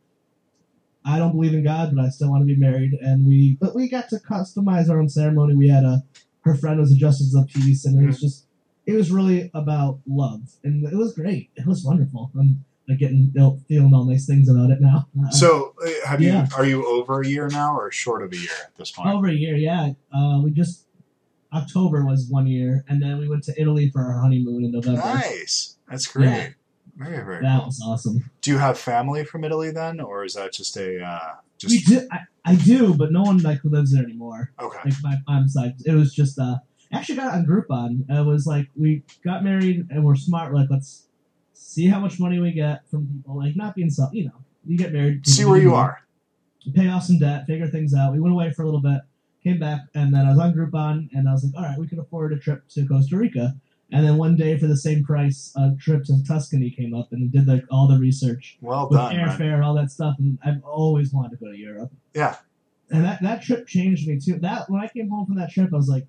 I 1.10 1.18
don't 1.20 1.32
believe 1.34 1.54
in 1.54 1.64
God, 1.64 1.96
but 1.96 2.04
I 2.06 2.10
still 2.10 2.30
want 2.30 2.42
to 2.42 2.46
be 2.46 2.56
married. 2.60 2.94
And 3.02 3.26
we, 3.28 3.58
but 3.60 3.76
we 3.76 3.90
got 3.90 4.10
to 4.10 4.18
customize 4.18 4.90
our 4.90 5.00
own 5.00 5.10
ceremony. 5.10 5.56
We 5.56 5.70
had 5.70 5.84
a 5.84 6.04
her 6.42 6.56
friend 6.56 6.80
was 6.80 6.92
a 6.92 6.96
justice 6.96 7.36
of 7.36 7.48
peace, 7.48 7.86
and 7.86 8.02
it 8.02 8.06
was 8.08 8.20
just 8.20 8.46
it 8.86 8.94
was 8.94 9.12
really 9.12 9.52
about 9.54 10.00
love, 10.08 10.42
and 10.64 10.86
it 10.86 10.96
was 10.96 11.14
great. 11.14 11.50
It 11.56 11.66
was 11.68 11.84
wonderful. 11.84 12.32
I'm 12.40 12.64
like 12.88 12.98
getting 13.00 13.32
feeling 13.68 13.94
all 13.94 14.06
nice 14.06 14.26
things 14.26 14.50
about 14.50 14.72
it 14.72 14.82
now. 14.82 15.08
Uh, 15.22 15.30
So, 15.30 15.76
uh, 15.86 16.08
have 16.08 16.22
Yeah. 16.22 16.48
you? 16.50 16.56
Are 16.58 16.66
you 16.66 16.88
over 16.88 17.22
a 17.22 17.28
year 17.28 17.48
now, 17.50 17.76
or 17.78 17.92
short 17.92 18.24
of 18.24 18.32
a 18.34 18.38
year 18.38 18.50
at 18.66 18.76
this 18.78 18.90
point? 18.92 19.10
over 19.10 19.28
a 19.28 19.34
year, 19.34 19.56
yeah. 19.56 19.94
Uh, 20.14 20.42
we 20.44 20.52
just 20.52 20.86
October 21.54 22.06
was 22.06 22.28
one 22.30 22.48
year, 22.48 22.84
and 22.88 23.02
then 23.02 23.18
we 23.20 23.28
went 23.28 23.44
to 23.44 23.62
Italy 23.62 23.90
for 23.90 24.02
our 24.02 24.22
honeymoon 24.22 24.64
in 24.66 24.72
November. 24.72 25.00
Nice. 25.02 25.76
That's 25.90 26.06
great. 26.08 26.26
Yeah. 26.26 26.50
Very 27.00 27.24
very. 27.24 27.42
That 27.42 27.60
cool. 27.60 27.68
was 27.68 27.82
awesome. 27.82 28.30
Do 28.42 28.52
you 28.52 28.58
have 28.58 28.78
family 28.78 29.24
from 29.24 29.46
Italy 29.46 29.72
then, 29.72 30.02
or 30.02 30.26
is 30.26 30.34
that 30.34 30.52
just 30.52 30.76
a 30.76 31.02
uh, 31.02 31.36
just 31.58 31.72
we 31.74 31.96
do, 31.96 32.08
I, 32.12 32.20
I 32.44 32.56
do, 32.56 32.94
but 32.94 33.12
no 33.12 33.22
one 33.22 33.38
like 33.38 33.60
who 33.60 33.70
lives 33.70 33.94
there 33.94 34.04
anymore. 34.04 34.52
okay? 34.60 34.80
Like 34.84 34.94
my 35.02 35.16
mom's 35.28 35.54
side, 35.54 35.76
it 35.86 35.94
was 35.94 36.14
just 36.14 36.38
uh, 36.38 36.58
actually 36.92 37.16
got 37.16 37.34
on 37.34 37.46
Groupon. 37.46 38.04
It 38.10 38.26
was 38.26 38.46
like 38.46 38.68
we 38.76 39.04
got 39.24 39.46
married 39.46 39.88
and 39.90 40.04
we're 40.04 40.16
smart. 40.16 40.54
Like 40.54 40.68
let's 40.70 41.08
see 41.54 41.88
how 41.88 42.00
much 42.00 42.20
money 42.20 42.40
we 42.40 42.52
get 42.52 42.88
from 42.90 43.08
people. 43.08 43.38
Like 43.38 43.56
not 43.56 43.76
being 43.76 43.90
self, 43.90 44.14
you 44.14 44.26
know, 44.26 44.44
you 44.66 44.78
get 44.78 44.92
married. 44.92 45.26
See 45.26 45.46
where 45.46 45.60
you 45.60 45.74
are. 45.76 46.02
pay 46.76 46.90
off 46.90 47.04
some 47.04 47.20
debt, 47.20 47.46
figure 47.48 47.68
things 47.68 47.94
out. 47.94 48.12
We 48.12 48.20
went 48.20 48.34
away 48.34 48.52
for 48.52 48.64
a 48.64 48.66
little 48.66 48.82
bit, 48.82 49.00
came 49.42 49.58
back, 49.58 49.82
and 49.96 50.14
then 50.14 50.26
I 50.26 50.32
was 50.32 50.40
on 50.40 50.54
Groupon, 50.54 51.08
and 51.14 51.30
I 51.30 51.32
was 51.32 51.46
like, 51.46 51.56
all 51.56 51.70
right, 51.70 51.80
we 51.80 51.88
can 51.88 52.00
afford 52.00 52.34
a 52.34 52.38
trip 52.38 52.68
to 52.70 52.86
Costa 52.86 53.16
Rica. 53.16 53.56
And 53.92 54.06
then 54.06 54.18
one 54.18 54.36
day, 54.36 54.58
for 54.58 54.68
the 54.68 54.78
same 54.78 55.04
price, 55.04 55.52
a 55.56 55.72
trip 55.80 56.04
to 56.06 56.24
Tuscany 56.28 56.70
came 56.70 56.94
up, 56.94 57.12
and 57.12 57.32
did 57.32 57.48
like 57.48 57.64
all 57.72 57.88
the 57.88 57.98
research 57.98 58.58
Well 58.62 58.88
with 58.90 59.00
done, 59.00 59.16
man. 59.16 59.28
airfare, 59.30 59.66
all 59.66 59.74
that 59.76 59.90
stuff. 59.92 60.16
And 60.20 60.38
I've 60.46 60.64
always 60.64 61.12
wanted 61.12 61.32
to 61.32 61.44
go 61.44 61.52
to 61.52 61.58
Europe. 61.58 61.92
Yeah. 62.14 62.36
And 62.92 63.04
that, 63.04 63.22
that 63.24 63.42
trip 63.42 63.68
changed 63.68 64.08
me 64.08 64.20
too. 64.20 64.38
That 64.40 64.70
when 64.70 64.82
I 64.82 64.88
came 64.88 65.10
home 65.10 65.26
from 65.26 65.36
that 65.38 65.52
trip, 65.52 65.72
I 65.74 65.76
was 65.78 65.88
like, 65.90 66.06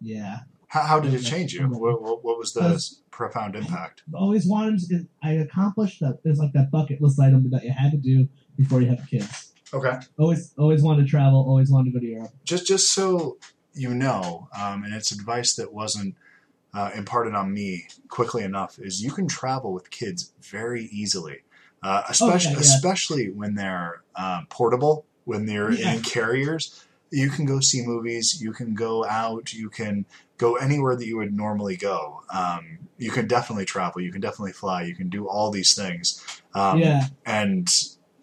yeah, 0.00 0.38
How, 0.68 0.82
how 0.82 1.00
did 1.00 1.12
it 1.14 1.22
change 1.22 1.52
you? 1.52 1.66
What, 1.68 2.00
what, 2.00 2.24
what 2.24 2.38
was 2.38 2.52
the 2.52 2.60
Because- 2.60 3.02
profound 3.10 3.54
impact? 3.56 4.02
Always 4.14 4.46
wanted. 4.46 4.80
To, 4.88 5.06
I 5.22 5.32
accomplished 5.32 6.00
that. 6.00 6.20
It 6.24 6.28
was 6.28 6.38
like 6.38 6.52
that 6.54 6.70
bucket 6.70 7.00
list 7.02 7.20
item 7.20 7.50
that 7.50 7.64
you 7.64 7.72
had 7.72 7.90
to 7.90 7.98
do 7.98 8.28
before 8.56 8.80
you 8.80 8.88
have 8.88 9.06
kids. 9.08 9.52
Okay. 9.74 9.98
Always, 10.18 10.54
always 10.58 10.82
wanted 10.82 11.04
to 11.04 11.08
travel. 11.10 11.40
Always 11.46 11.70
wanted 11.70 11.92
to 11.92 11.98
go 11.98 12.00
to 12.00 12.06
Europe. 12.06 12.30
Just 12.44 12.66
just 12.66 12.92
so 12.92 13.36
you 13.74 13.94
know, 13.94 14.48
um, 14.58 14.82
and 14.84 14.92
it's 14.94 15.12
advice 15.12 15.54
that 15.54 15.72
wasn't 15.72 16.14
uh, 16.74 16.90
imparted 16.94 17.34
on 17.34 17.52
me 17.52 17.86
quickly 18.08 18.42
enough, 18.42 18.78
is 18.78 19.02
you 19.02 19.10
can 19.10 19.26
travel 19.26 19.72
with 19.72 19.90
kids 19.90 20.32
very 20.40 20.84
easily, 20.86 21.38
uh, 21.82 22.02
especially 22.08 22.52
yeah. 22.52 22.60
especially 22.60 23.30
when 23.30 23.54
they're 23.54 24.02
um, 24.16 24.46
portable, 24.48 25.04
when 25.24 25.46
they're 25.46 25.72
Yeah. 25.72 25.94
in 25.94 26.02
carriers. 26.02 26.84
You 27.12 27.28
can 27.28 27.44
go 27.44 27.58
see 27.58 27.82
movies. 27.84 28.40
You 28.40 28.52
can 28.52 28.74
go 28.74 29.04
out. 29.04 29.52
You 29.52 29.68
can 29.68 30.06
go 30.38 30.54
anywhere 30.54 30.94
that 30.94 31.06
you 31.06 31.16
would 31.16 31.34
normally 31.34 31.76
go. 31.76 32.22
Um, 32.32 32.78
you 32.98 33.10
can 33.10 33.26
definitely 33.26 33.64
travel. 33.64 34.00
You 34.00 34.12
can 34.12 34.20
definitely 34.20 34.52
fly. 34.52 34.82
You 34.82 34.94
can 34.94 35.08
do 35.08 35.26
all 35.26 35.50
these 35.50 35.74
things. 35.74 36.24
Um, 36.54 36.78
yeah, 36.78 37.06
and 37.26 37.68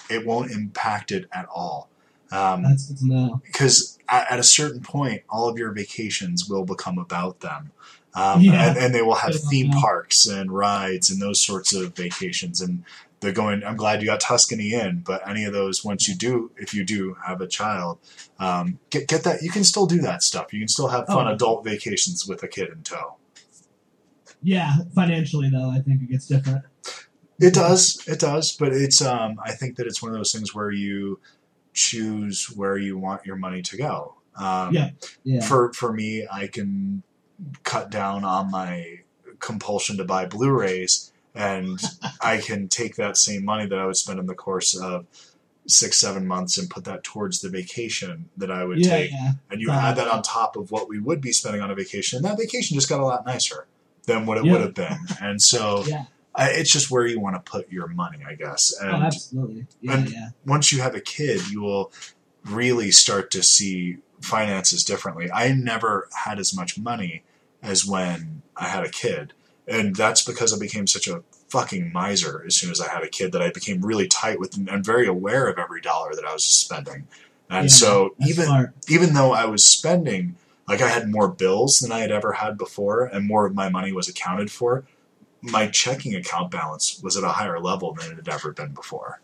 it 0.09 0.25
won't 0.25 0.51
impact 0.51 1.11
it 1.11 1.25
at 1.33 1.47
all. 1.53 1.89
Um, 2.31 2.63
that's 2.63 2.85
good 2.87 2.97
to 2.99 3.07
know. 3.07 3.41
because 3.45 3.97
at, 4.07 4.31
at 4.31 4.39
a 4.39 4.43
certain 4.43 4.81
point, 4.81 5.23
all 5.29 5.49
of 5.49 5.57
your 5.57 5.71
vacations 5.71 6.47
will 6.47 6.65
become 6.65 6.97
about 6.97 7.41
them. 7.41 7.71
Um, 8.17 8.41
Yeah. 8.41 8.69
and, 8.69 8.77
and 8.77 8.95
they 8.95 9.01
will 9.03 9.15
have 9.15 9.35
theme 9.35 9.69
parks 9.71 10.25
and 10.25 10.51
rides 10.51 11.09
and 11.11 11.21
those 11.21 11.39
sorts 11.43 11.73
of 11.75 11.95
vacations. 11.95 12.61
And 12.61 12.83
they're 13.19 13.31
going, 13.31 13.63
I'm 13.63 13.75
glad 13.77 14.01
you 14.01 14.07
got 14.07 14.21
Tuscany 14.21 14.73
in, 14.73 15.01
but 15.05 15.27
any 15.27 15.43
of 15.43 15.53
those, 15.53 15.83
once 15.85 16.07
you 16.07 16.15
do, 16.15 16.51
if 16.57 16.73
you 16.73 16.83
do 16.83 17.15
have 17.25 17.41
a 17.41 17.47
child, 17.47 17.99
um, 18.39 18.79
get, 18.89 19.07
get 19.07 19.23
that, 19.23 19.41
you 19.43 19.51
can 19.51 19.63
still 19.63 19.85
do 19.85 19.99
that 20.01 20.23
stuff. 20.23 20.51
You 20.53 20.59
can 20.59 20.67
still 20.67 20.87
have 20.87 21.05
fun 21.07 21.27
Oh. 21.27 21.33
adult 21.33 21.63
vacations 21.63 22.27
with 22.27 22.41
a 22.43 22.47
kid 22.47 22.69
in 22.69 22.81
tow. 22.83 23.17
Yeah, 24.41 24.73
financially 24.95 25.49
though, 25.49 25.69
I 25.71 25.79
think 25.79 26.01
it 26.03 26.09
gets 26.11 26.27
different. 26.27 26.63
It 27.39 27.53
does, 27.53 28.03
it 28.07 28.19
does, 28.19 28.51
but 28.51 28.73
it's, 28.73 29.01
um, 29.01 29.39
I 29.43 29.51
think 29.51 29.75
that 29.77 29.85
it's 29.87 30.01
one 30.01 30.11
of 30.11 30.17
those 30.17 30.31
things 30.31 30.55
where 30.55 30.71
you 30.71 31.19
choose 31.73 32.45
where 32.55 32.77
you 32.77 32.97
want 32.97 33.25
your 33.25 33.35
money 33.35 33.61
to 33.63 33.77
go. 33.77 34.15
Um, 34.35 34.73
Yeah. 34.73 34.89
Yeah. 35.23 35.41
for 35.45 35.71
for 35.73 35.91
me, 35.93 36.27
I 36.31 36.47
can 36.47 37.03
cut 37.63 37.89
down 37.89 38.23
on 38.23 38.49
my 38.51 38.99
compulsion 39.39 39.97
to 39.97 40.03
buy 40.03 40.25
Blu-rays, 40.25 41.11
and 41.35 41.79
I 42.21 42.37
can 42.37 42.67
take 42.67 42.95
that 42.95 43.17
same 43.17 43.45
money 43.45 43.65
that 43.67 43.77
I 43.77 43.85
would 43.85 43.97
spend 43.97 44.19
in 44.19 44.25
the 44.25 44.35
course 44.35 44.75
of 44.75 45.05
six 45.69 45.97
seven 45.99 46.25
months 46.25 46.57
and 46.57 46.69
put 46.69 46.85
that 46.85 47.03
towards 47.03 47.41
the 47.41 47.49
vacation 47.49 48.29
that 48.37 48.49
I 48.49 48.63
would 48.63 48.79
yeah, 48.79 48.89
take, 48.89 49.11
yeah. 49.11 49.31
and 49.51 49.59
you 49.61 49.69
Uh, 49.69 49.75
add 49.75 49.97
that 49.97 50.07
on 50.07 50.23
top 50.23 50.55
of 50.55 50.71
what 50.71 50.87
we 50.87 50.97
would 50.99 51.19
be 51.21 51.33
spending 51.33 51.61
on 51.61 51.69
a 51.69 51.75
vacation, 51.75 52.17
and 52.17 52.25
that 52.25 52.37
vacation 52.37 52.75
just 52.75 52.87
got 52.89 52.99
a 53.01 53.05
lot 53.05 53.25
nicer 53.25 53.67
than 54.05 54.25
what 54.25 54.37
it 54.37 54.45
Yeah. 54.45 54.51
would 54.53 54.61
have 54.61 54.73
been, 54.73 54.97
and 55.21 55.41
so. 55.41 55.83
I, 56.39 56.49
it's 56.51 56.71
just 56.71 56.91
where 56.91 57.07
you 57.07 57.19
want 57.19 57.35
to 57.43 57.51
put 57.51 57.71
your 57.71 57.87
money, 57.87 58.19
I 58.23 58.35
guess. 58.35 58.71
Oh, 58.79 58.85
absolutely. 58.87 59.65
Yeah, 59.81 59.93
and- 59.97 60.11
yeah. 60.11 60.29
once 60.45 60.71
you 60.71 60.81
have 60.83 60.93
a 60.93 61.01
kid, 61.01 61.49
you 61.49 61.61
will 61.61 61.91
really 62.45 62.91
start 62.91 63.31
to 63.31 63.41
see 63.41 63.97
finances 64.21 64.83
differently. 64.83 65.31
I 65.31 65.51
never 65.51 66.09
had 66.25 66.39
as 66.39 66.55
much 66.55 66.77
money 66.77 67.23
as 67.61 67.85
when 67.85 68.41
I 68.55 68.67
had 68.67 68.85
a 68.85 68.89
kid. 68.89 69.33
And 69.67 69.95
that's 69.95 70.23
because 70.23 70.53
I 70.53 70.59
became 70.59 70.87
such 70.87 71.07
a 71.07 71.23
fucking 71.49 71.91
miser 71.91 72.43
as 72.45 72.55
soon 72.55 72.71
as 72.71 72.81
I 72.81 72.89
had 72.89 73.03
a 73.03 73.09
kid 73.09 73.31
that 73.31 73.41
I 73.41 73.51
became 73.51 73.85
really 73.85 74.07
tight 74.07 74.39
with 74.39 74.57
and 74.57 74.85
very 74.85 75.07
aware 75.07 75.47
of 75.47 75.57
every 75.57 75.81
dollar 75.81 76.13
that 76.15 76.25
I 76.25 76.33
was 76.33 76.43
spending. 76.43 77.07
And 77.49 77.65
Yeah, 77.65 77.69
so 77.69 78.15
even 78.25 78.45
smart. 78.45 78.73
even 78.89 79.13
though 79.13 79.31
I 79.31 79.45
was 79.45 79.65
spending 79.65 80.35
like 80.67 80.81
I 80.81 80.89
had 80.89 81.09
more 81.09 81.29
bills 81.29 81.79
than 81.79 81.91
I 81.91 81.99
had 81.99 82.11
ever 82.11 82.33
had 82.33 82.57
before 82.57 83.05
and 83.05 83.25
more 83.25 83.45
of 83.45 83.55
my 83.55 83.69
money 83.69 83.93
was 83.93 84.09
accounted 84.09 84.51
for, 84.51 84.83
my 85.41 85.67
checking 85.67 86.13
account 86.15 86.51
balance 86.51 87.01
was 87.01 87.15
at 87.15 87.23
a 87.23 87.29
higher 87.29 87.59
level 87.59 87.93
than 87.93 88.11
it 88.11 88.15
had 88.17 88.27
ever 88.27 88.51
been 88.51 88.73
before. 88.73 89.21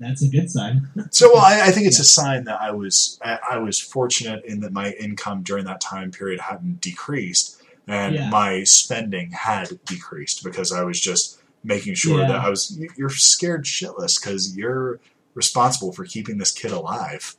That's 0.00 0.22
a 0.22 0.28
good 0.28 0.50
sign. 0.50 0.88
So 1.12 1.32
well, 1.34 1.42
I, 1.44 1.68
I 1.68 1.70
think 1.72 1.86
it's 1.86 1.98
a 2.00 2.04
sign 2.04 2.44
that 2.44 2.60
I 2.60 2.70
was 2.72 3.18
I, 3.22 3.38
I 3.52 3.58
was 3.58 3.78
fortunate 3.80 4.44
in 4.44 4.60
that 4.60 4.72
my 4.72 4.92
income 4.92 5.42
during 5.42 5.64
that 5.66 5.80
time 5.80 6.10
period 6.10 6.40
hadn't 6.40 6.80
decreased 6.80 7.62
and 7.86 8.14
Yeah. 8.14 8.30
my 8.30 8.64
spending 8.64 9.30
had 9.32 9.78
decreased 9.84 10.42
because 10.42 10.72
I 10.72 10.82
was 10.84 10.98
just 11.00 11.40
making 11.62 11.94
sure 11.94 12.20
Yeah. 12.20 12.28
that 12.28 12.36
I 12.40 12.48
was 12.48 12.78
you're 12.96 13.10
scared 13.10 13.64
shitless 13.64 14.20
because 14.20 14.56
you're 14.56 14.98
responsible 15.34 15.92
for 15.92 16.04
keeping 16.04 16.38
this 16.38 16.50
kid 16.52 16.70
alive. 16.72 17.36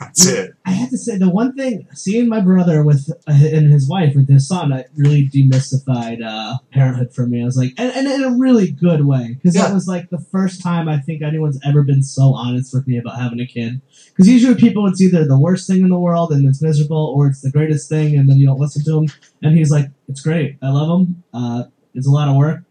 That's 0.00 0.26
it. 0.26 0.52
I 0.64 0.70
have 0.72 0.90
to 0.90 0.98
say 0.98 1.18
the 1.18 1.28
one 1.28 1.54
thing 1.54 1.86
seeing 1.94 2.28
my 2.28 2.40
brother 2.40 2.82
with 2.82 3.10
uh, 3.28 3.32
and 3.32 3.70
his 3.72 3.88
wife 3.88 4.14
with 4.16 4.28
his 4.28 4.48
son, 4.48 4.72
it 4.72 4.90
really 4.96 5.28
demystified 5.28 6.24
uh, 6.24 6.56
parenthood 6.72 7.14
for 7.14 7.26
me. 7.26 7.42
I 7.42 7.44
was 7.44 7.56
like, 7.56 7.74
and, 7.76 7.92
and 7.94 8.06
in 8.08 8.24
a 8.24 8.36
really 8.36 8.70
good 8.70 9.04
way 9.04 9.34
because 9.34 9.54
Yeah. 9.54 9.62
that 9.68 9.74
was 9.74 9.86
like 9.86 10.10
the 10.10 10.18
first 10.18 10.62
time 10.62 10.88
I 10.88 10.98
think 10.98 11.22
anyone's 11.22 11.58
ever 11.64 11.82
been 11.82 12.02
so 12.02 12.32
honest 12.34 12.72
with 12.72 12.86
me 12.86 12.98
about 12.98 13.18
having 13.20 13.40
a 13.40 13.46
kid. 13.46 13.80
Because 14.08 14.28
usually 14.28 14.54
people, 14.54 14.86
it's 14.86 15.00
either 15.00 15.26
the 15.26 15.38
worst 15.38 15.66
thing 15.66 15.80
in 15.82 15.88
the 15.90 15.98
world 15.98 16.32
and 16.32 16.46
it's 16.48 16.62
miserable, 16.62 17.12
or 17.16 17.26
it's 17.26 17.42
the 17.42 17.50
greatest 17.50 17.88
thing 17.88 18.16
and 18.16 18.28
then 18.28 18.36
you 18.38 18.46
don't 18.46 18.58
listen 18.60 18.84
to 18.84 18.98
him. 18.98 19.08
And 19.42 19.56
he's 19.56 19.70
like, 19.70 19.86
it's 20.08 20.20
great, 20.22 20.56
I 20.62 20.70
love 20.70 21.00
him. 21.00 21.22
Uh, 21.34 21.64
it's 21.94 22.06
a 22.06 22.10
lot 22.10 22.28
of 22.28 22.36
work, 22.36 22.62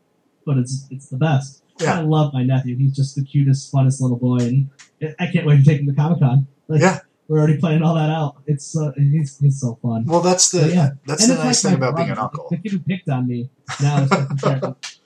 but 0.45 0.57
it's 0.57 0.87
it's 0.89 1.09
the 1.09 1.17
best. 1.17 1.63
Yeah. 1.79 1.99
I 1.99 2.01
love 2.01 2.33
my 2.33 2.41
nephew. 2.43 2.75
He's 2.75 2.95
just 2.95 3.15
the 3.15 3.23
cutest, 3.23 3.71
funnest 3.71 4.01
little 4.01 4.17
boy, 4.17 4.37
and 4.37 4.69
I 5.19 5.27
can't 5.27 5.45
wait 5.45 5.57
to 5.57 5.63
take 5.63 5.81
him 5.81 5.87
to 5.87 5.93
Comic 5.93 6.19
Con. 6.19 6.47
Like, 6.67 6.81
Yeah. 6.81 6.99
we're 7.27 7.39
already 7.39 7.57
planning 7.57 7.83
all 7.83 7.95
that 7.95 8.09
out. 8.09 8.37
It's 8.45 8.75
uh, 8.77 8.91
he's 8.97 9.37
he's 9.39 9.59
so 9.61 9.77
fun. 9.81 10.05
Well, 10.05 10.21
that's 10.21 10.51
the 10.51 10.61
But 10.61 10.73
yeah. 10.73 10.89
that's 11.05 11.23
And 11.27 11.37
the 11.37 11.43
nice 11.43 11.63
like 11.63 11.71
thing 11.73 11.77
about 11.77 11.95
being 11.95 12.09
an 12.09 12.17
uncle. 12.17 12.47
The 12.49 12.57
kid 12.57 12.71
who 12.71 12.79
picked 12.79 13.09
on 13.09 13.27
me 13.27 13.49
now 13.81 14.03
is. 14.03 14.09
So 14.09 14.19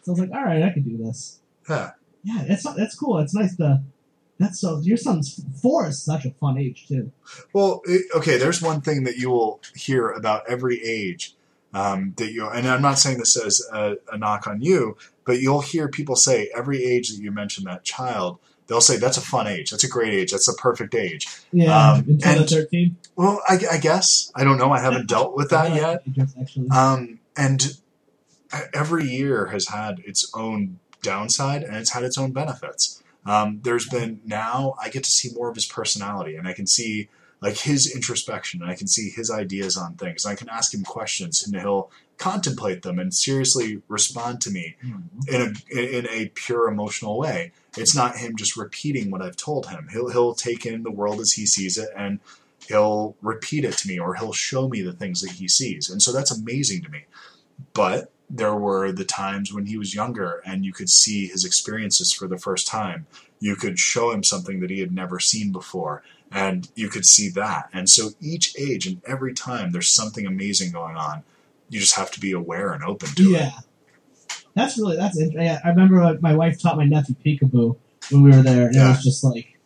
I 0.07 0.11
was 0.11 0.19
like, 0.19 0.31
all 0.31 0.43
right, 0.43 0.63
I 0.63 0.69
can 0.71 0.81
do 0.83 0.97
this. 0.97 1.39
Yeah. 1.69 1.91
Yeah, 2.23 2.43
that's 2.47 2.63
that's 2.75 2.95
cool. 2.95 3.19
It's 3.19 3.33
nice 3.33 3.55
to. 3.57 3.81
That's 4.39 4.59
so. 4.59 4.79
Your 4.79 4.97
son's 4.97 5.39
four 5.61 5.87
is 5.87 6.01
such 6.03 6.25
a 6.25 6.31
fun 6.31 6.57
age 6.57 6.87
too. 6.87 7.11
Well, 7.53 7.81
it, 7.85 8.03
okay. 8.15 8.37
There's 8.37 8.61
one 8.61 8.81
thing 8.81 9.03
that 9.03 9.17
you 9.17 9.29
will 9.29 9.61
hear 9.75 10.09
about 10.09 10.43
every 10.47 10.81
age 10.83 11.35
um, 11.73 12.13
that 12.17 12.31
you, 12.31 12.47
and 12.47 12.67
I'm 12.67 12.81
not 12.81 12.97
saying 12.97 13.19
this 13.19 13.37
as 13.37 13.61
a, 13.71 13.97
a 14.11 14.17
knock 14.17 14.47
on 14.47 14.61
you, 14.61 14.97
but 15.25 15.39
you'll 15.41 15.61
hear 15.61 15.87
people 15.87 16.15
say 16.15 16.49
every 16.55 16.83
age 16.83 17.09
that 17.09 17.21
you 17.21 17.31
mention 17.31 17.63
that 17.65 17.83
child, 17.83 18.39
they'll 18.72 18.80
say 18.80 18.95
that's 18.95 19.17
a 19.17 19.22
fun 19.22 19.47
age, 19.47 19.69
that's 19.72 19.84
a 19.84 19.89
great 19.89 20.13
age, 20.13 20.32
that's 20.32 20.47
a 20.47 20.53
perfect 20.53 20.95
age. 20.95 21.28
Yeah, 21.51 21.91
Um, 21.91 22.05
until 22.24 22.47
thirteen. 22.47 22.95
Well, 23.17 23.41
I, 23.47 23.59
I 23.69 23.78
guess 23.78 24.32
I 24.34 24.45
don't 24.45 24.57
know. 24.57 24.72
I 24.72 24.80
haven't 24.80 25.07
dealt 25.09 25.36
with 25.36 25.49
that 25.49 25.76
yet. 25.76 26.03
Um, 26.72 27.19
and 27.36 27.78
every 28.74 29.05
year 29.05 29.47
has 29.47 29.67
had 29.67 29.99
its 30.05 30.32
own 30.34 30.80
downside 31.03 31.63
and 31.63 31.76
it's 31.76 31.91
had 31.91 32.03
its 32.03 32.17
own 32.17 32.32
benefits. 32.32 33.03
Um, 33.26 33.59
there's 33.63 33.88
been 33.88 34.22
now 34.26 34.76
I 34.82 34.89
get 34.89 35.03
to 35.03 35.11
see 35.11 35.30
more 35.36 35.49
of 35.49 35.55
his 35.55 35.65
personality 35.65 36.36
and 36.38 36.47
I 36.47 36.53
can 36.53 36.65
see 36.65 37.09
like 37.41 37.57
his 37.57 37.93
introspection 37.93 38.61
and 38.61 38.69
I 38.69 38.75
can 38.75 38.87
see 38.87 39.09
his 39.09 39.31
ideas 39.31 39.75
on 39.75 39.95
things. 39.95 40.25
I 40.25 40.35
can 40.35 40.47
ask 40.47 40.73
him 40.73 40.83
questions 40.83 41.43
and 41.45 41.59
he'll 41.59 41.91
contemplate 42.17 42.83
them 42.83 42.99
and 42.99 43.11
seriously 43.11 43.81
respond 43.87 44.41
to 44.41 44.51
me 44.51 44.75
mm-hmm. 44.85 45.33
in 45.33 45.41
a 45.41 45.97
in 45.97 46.07
a 46.07 46.29
pure 46.29 46.67
emotional 46.67 47.17
way. 47.17 47.51
It's 47.77 47.95
not 47.95 48.17
him 48.17 48.35
just 48.35 48.55
repeating 48.55 49.09
what 49.09 49.23
I've 49.23 49.37
told 49.37 49.67
him. 49.67 49.87
He'll 49.91 50.09
he'll 50.09 50.35
take 50.35 50.65
in 50.65 50.83
the 50.83 50.91
world 50.91 51.19
as 51.19 51.33
he 51.33 51.47
sees 51.47 51.77
it 51.79 51.89
and 51.97 52.19
he'll 52.67 53.15
repeat 53.21 53.65
it 53.65 53.73
to 53.77 53.87
me 53.87 53.97
or 53.97 54.13
he'll 54.13 54.33
show 54.33 54.69
me 54.69 54.83
the 54.83 54.93
things 54.93 55.21
that 55.21 55.31
he 55.31 55.47
sees. 55.47 55.89
And 55.89 56.01
so 56.01 56.11
that's 56.11 56.31
amazing 56.31 56.83
to 56.83 56.89
me. 56.89 57.05
But 57.73 58.11
there 58.29 58.55
were 58.55 58.91
the 58.91 59.03
times 59.03 59.51
when 59.51 59.65
he 59.65 59.77
was 59.77 59.95
younger 59.95 60.41
and 60.45 60.63
you 60.63 60.71
could 60.71 60.89
see 60.89 61.27
his 61.27 61.43
experiences 61.43 62.13
for 62.13 62.27
the 62.27 62.37
first 62.37 62.67
time. 62.67 63.07
You 63.41 63.57
could 63.57 63.77
show 63.77 64.11
him 64.11 64.23
something 64.23 64.61
that 64.61 64.69
he 64.69 64.79
had 64.79 64.93
never 64.93 65.19
seen 65.19 65.51
before 65.51 66.03
and 66.31 66.69
you 66.75 66.87
could 66.89 67.05
see 67.05 67.29
that. 67.29 67.69
And 67.73 67.89
so 67.89 68.11
each 68.21 68.55
age 68.57 68.87
and 68.87 69.01
every 69.05 69.33
time 69.33 69.71
there's 69.71 69.93
something 69.93 70.25
amazing 70.25 70.71
going 70.71 70.95
on. 70.95 71.23
You 71.69 71.79
just 71.79 71.95
have 71.95 72.11
to 72.11 72.19
be 72.19 72.31
aware 72.31 72.73
and 72.73 72.83
open 72.83 73.09
to 73.15 73.23
it. 73.23 73.29
yeah, 73.29 73.47
it. 73.47 74.43
that's 74.53 74.77
really 74.77 74.97
that's. 74.97 75.17
int- 75.17 75.33
Yeah, 75.33 75.59
I 75.63 75.69
remember 75.69 76.17
my 76.21 76.35
wife 76.35 76.61
taught 76.61 76.75
my 76.75 76.83
nephew 76.83 77.15
peekaboo 77.25 77.77
when 78.09 78.23
we 78.23 78.31
were 78.31 78.41
there, 78.43 78.67
and 78.67 78.75
it 78.75 78.79
was 78.79 79.01
just 79.03 79.23
like, 79.23 79.57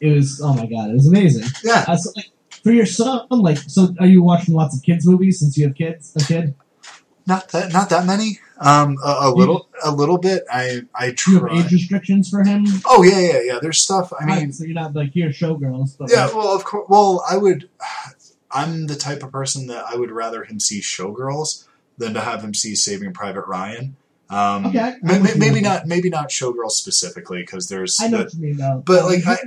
it 0.00 0.08
was. 0.10 0.40
Oh 0.42 0.52
my 0.52 0.66
god, 0.66 0.90
it 0.90 0.94
was 0.94 1.06
amazing. 1.06 1.44
Yeah. 1.62 1.84
Uh, 1.86 1.96
so, 1.96 2.10
like, 2.16 2.30
for 2.64 2.72
your 2.72 2.86
son, 2.86 3.24
like, 3.30 3.58
so 3.58 3.94
are 4.00 4.06
you 4.06 4.20
watching 4.22 4.54
lots 4.54 4.76
of 4.76 4.82
kids 4.82 5.06
movies 5.06 5.38
since 5.38 5.56
you 5.56 5.66
have 5.68 5.76
kids? 5.76 6.12
A 6.16 6.24
kid? 6.24 6.54
Not 7.26 7.48
that 7.50 7.72
not 7.72 7.88
that 7.90 8.06
many. 8.06 8.40
Um, 8.58 8.96
a, 9.04 9.16
a 9.28 9.30
little 9.34 9.68
a 9.84 9.90
little 9.92 10.18
bit. 10.18 10.44
I 10.52 10.82
I 10.94 11.10
Do 11.12 11.32
you 11.32 11.38
have 11.40 11.48
try. 11.48 11.58
age 11.60 11.72
restrictions 11.72 12.28
for 12.30 12.42
him? 12.44 12.64
Oh 12.86 13.02
yeah 13.02 13.18
yeah 13.20 13.40
yeah. 13.44 13.58
There's 13.60 13.80
stuff. 13.80 14.12
I 14.18 14.24
mean, 14.24 14.36
Right, 14.36 14.54
so 14.54 14.64
you're 14.64 14.74
not 14.74 14.94
like 14.94 15.10
here 15.12 15.28
showgirls, 15.30 15.96
but 15.98 16.10
yeah. 16.10 16.26
like, 16.26 16.34
Well, 16.34 16.54
of 16.54 16.64
course. 16.64 16.86
Well, 16.88 17.24
I 17.28 17.36
would. 17.36 17.68
I'm 18.50 18.86
the 18.86 18.96
type 18.96 19.22
of 19.22 19.32
person 19.32 19.66
that 19.68 19.84
I 19.88 19.96
would 19.96 20.10
rather 20.10 20.44
him 20.44 20.60
see 20.60 20.80
Showgirls 20.80 21.66
than 21.96 22.12
to 22.14 22.20
have 22.20 22.42
him 22.44 22.52
see 22.54 22.74
Saving 22.74 23.12
Private 23.14 23.46
Ryan. 23.46 23.96
Um, 24.28 24.66
Okay, 24.66 24.94
ma- 25.02 25.18
ma- 25.18 25.28
maybe 25.36 25.60
not 25.60 25.86
maybe 25.86 26.08
not 26.10 26.28
Showgirls 26.30 26.72
specifically 26.72 27.40
because 27.42 27.68
there's 27.68 27.98
I 28.00 28.08
know 28.08 28.18
the 28.18 28.24
what 28.24 28.34
you 28.34 28.40
mean 28.40 28.56
though. 28.58 28.82
but, 28.84 29.04
like, 29.04 29.26
I- 29.26 29.38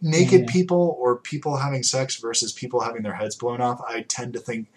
naked 0.00 0.40
yeah. 0.42 0.52
people 0.52 0.96
or 1.00 1.16
people 1.16 1.56
having 1.56 1.82
sex 1.82 2.16
versus 2.16 2.52
people 2.52 2.80
having 2.80 3.02
their 3.02 3.14
heads 3.14 3.36
blown 3.36 3.60
off. 3.60 3.80
I 3.86 4.02
tend 4.02 4.32
to 4.34 4.38
think 4.40 4.68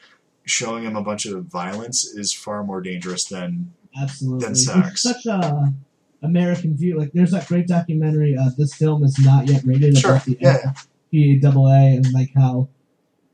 showing 0.45 0.84
him 0.84 0.95
a 0.95 1.01
bunch 1.01 1.26
of 1.26 1.45
violence 1.45 2.05
is 2.05 2.31
far 2.34 2.63
more 2.63 2.81
dangerous 2.81 3.26
than 3.26 3.73
absolutely 3.99 4.43
than 4.45 4.51
It's 4.51 4.65
sex. 4.65 5.03
such 5.03 5.26
a 5.26 5.73
American 6.22 6.76
view. 6.76 6.97
Like, 6.97 7.11
there's 7.13 7.31
that 7.31 7.47
great 7.47 7.67
documentary. 7.67 8.35
Uh, 8.38 8.49
this 8.57 8.73
film 8.73 9.03
is 9.03 9.17
not 9.19 9.47
yet 9.47 9.63
rated 9.65 9.97
Sure, 9.97 10.11
about 10.11 10.26
the 10.26 10.38
yeah. 10.39 10.73
PAA 11.13 11.95
and 11.97 12.11
like 12.13 12.31
how 12.35 12.67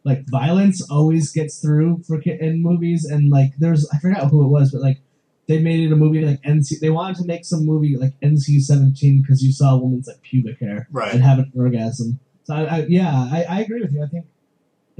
like 0.04 0.28
violence 0.30 0.82
always 0.90 1.32
gets 1.32 1.60
through 1.60 2.02
for 2.08 2.20
in 2.22 2.62
movies 2.62 3.06
and 3.06 3.30
like 3.30 3.52
there's 3.60 3.88
I 3.94 4.00
forgot 4.00 4.30
who 4.30 4.44
it 4.44 4.48
was, 4.48 4.72
but 4.72 4.82
like 4.82 5.00
they 5.48 5.60
made 5.60 5.80
it 5.82 5.92
a 5.92 5.96
movie 5.96 6.24
like 6.26 6.42
NC. 6.44 6.80
They 6.80 6.90
wanted 6.90 7.18
to 7.18 7.26
make 7.26 7.46
some 7.46 7.66
movie 7.66 7.98
like 7.98 8.14
NC 8.22 8.62
seventeen 8.62 9.22
because 9.22 9.44
you 9.44 9.52
saw 9.52 9.76
a 9.76 9.78
woman's 9.78 10.08
like 10.08 10.22
pubic 10.22 10.60
hair 10.60 10.88
right. 10.92 11.14
and 11.14 11.24
have 11.24 11.40
an 11.40 11.52
orgasm. 11.56 12.20
So 12.44 12.56
I, 12.56 12.64
I 12.64 12.86
yeah, 12.88 13.12
I, 13.32 13.46
I 13.50 13.60
agree 13.62 13.82
with 13.82 13.94
you. 13.94 14.04
I 14.04 14.08
think 14.08 14.26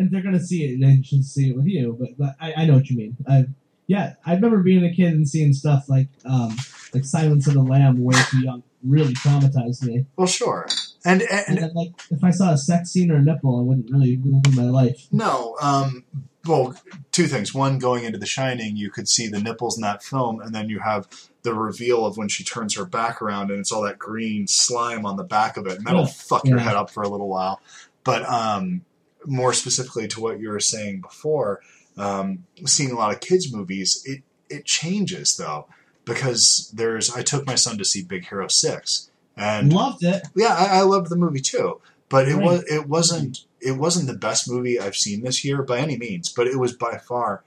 if 0.06 0.12
they're 0.12 0.22
gonna 0.24 0.40
see 0.40 0.66
it, 0.66 0.80
they 0.82 1.02
should 1.04 1.26
see 1.26 1.50
it 1.50 1.56
with 1.56 1.66
you. 1.66 1.96
But, 2.00 2.18
but 2.18 2.36
I, 2.40 2.54
I 2.64 2.66
know 2.66 2.74
what 2.76 2.90
you 2.90 2.98
mean. 2.98 3.18
I 3.28 3.46
yeah, 3.88 4.14
I 4.26 4.34
remember 4.36 4.60
being 4.64 4.86
a 4.86 4.94
kid 4.94 5.14
and 5.14 5.28
seeing 5.28 5.54
stuff 5.54 5.86
like 5.90 6.08
um 6.26 6.56
like 6.94 7.06
Silence 7.06 7.48
of 7.48 7.54
the 7.54 7.62
Lamb 7.64 8.04
way 8.04 8.16
too 8.30 8.40
young 8.42 8.64
really 8.84 9.14
traumatized 9.14 9.84
me. 9.84 10.06
Well, 10.16 10.28
sure. 10.28 10.68
And 11.06 11.22
and, 11.24 11.46
And 11.48 11.58
then 11.58 11.74
like 11.74 11.92
if 12.10 12.24
I 12.24 12.32
saw 12.32 12.52
a 12.52 12.58
sex 12.58 12.90
scene 12.92 13.12
or 13.12 13.16
a 13.16 13.22
nipple, 13.22 13.60
I 13.60 13.64
wouldn't 13.64 13.92
really 13.92 14.18
ruin 14.18 14.42
my 14.56 14.64
life. 14.64 15.08
No, 15.12 15.56
um, 15.62 16.04
well, 16.46 16.76
two 17.12 17.28
things. 17.28 17.54
One, 17.54 17.78
going 17.80 18.04
into 18.04 18.18
The 18.18 18.26
Shining, 18.26 18.76
you 18.76 18.90
could 18.90 19.08
see 19.08 19.28
the 19.28 19.40
nipples 19.40 19.78
in 19.78 19.82
that 19.82 20.02
film, 20.04 20.42
and 20.42 20.54
then 20.56 20.70
you 20.70 20.80
have 20.80 21.08
the 21.44 21.54
reveal 21.54 22.06
of 22.06 22.18
when 22.18 22.28
she 22.28 22.44
turns 22.44 22.76
her 22.76 22.86
back 22.86 23.22
around 23.22 23.50
and 23.50 23.60
it's 23.60 23.72
all 23.72 23.82
that 23.82 23.98
green 23.98 24.46
slime 24.48 25.06
on 25.06 25.16
the 25.18 25.24
back 25.24 25.58
of 25.58 25.66
it, 25.68 25.78
and 25.78 25.86
that'll 25.86 26.02
Yeah. 26.02 26.08
fuck 26.08 26.46
your 26.46 26.60
head 26.60 26.76
up 26.76 26.90
for 26.92 27.04
a 27.04 27.10
little 27.10 27.28
while. 27.28 27.62
But 28.04 28.24
um, 28.28 28.82
more 29.26 29.54
specifically 29.54 30.08
to 30.10 30.20
what 30.22 30.40
you 30.40 30.50
were 30.50 30.60
saying 30.60 31.02
before, 31.02 31.62
um, 31.98 32.46
seeing 32.66 32.92
a 32.92 32.96
lot 32.96 33.14
of 33.14 33.20
kids 33.20 33.54
movies, 33.54 34.02
it 34.06 34.24
it 34.50 34.66
changes 34.66 35.36
though 35.38 35.68
because 36.06 36.72
there's. 36.76 37.12
I 37.16 37.22
took 37.22 37.46
my 37.46 37.56
son 37.56 37.78
to 37.78 37.86
see 37.86 38.04
Big 38.04 38.28
Hero 38.28 38.48
Six, 38.48 39.10
and 39.38 39.72
Loved 39.72 40.04
it. 40.04 40.24
yeah, 40.36 40.54
I, 40.58 40.80
I 40.80 40.82
loved 40.82 41.10
the 41.10 41.16
movie 41.16 41.42
too, 41.42 41.80
but 42.10 42.28
it 42.28 42.36
Right. 42.36 42.44
was 42.44 42.64
it 42.70 42.88
wasn't 42.88 43.46
it 43.60 43.74
wasn't 43.78 44.08
the 44.08 44.18
best 44.18 44.50
movie 44.50 44.80
I've 44.80 44.96
seen 44.96 45.22
this 45.22 45.46
year 45.46 45.62
by 45.62 45.78
any 45.80 45.98
means, 45.98 46.30
but 46.30 46.48
it 46.48 46.58
was 46.60 46.74
by 46.74 46.98
far 46.98 47.44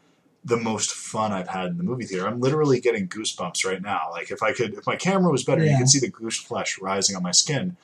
the 0.46 0.56
most 0.58 0.90
fun 0.92 1.32
I've 1.32 1.48
had 1.48 1.70
in 1.70 1.78
the 1.78 1.82
movie 1.84 2.04
theater. 2.04 2.26
I'm 2.28 2.38
literally 2.38 2.78
getting 2.78 3.08
goosebumps 3.08 3.64
right 3.64 3.80
now. 3.80 4.08
Like 4.12 4.30
if 4.30 4.42
I 4.42 4.52
could, 4.52 4.74
if 4.74 4.86
my 4.86 4.94
camera 4.94 5.32
was 5.32 5.42
better, 5.42 5.62
you 5.64 5.70
Yeah. 5.70 5.78
could 5.78 5.88
see 5.88 5.98
the 6.00 6.10
goose 6.10 6.36
flesh 6.38 6.78
rising 6.78 7.16
on 7.16 7.22
my 7.22 7.30
skin, 7.30 7.76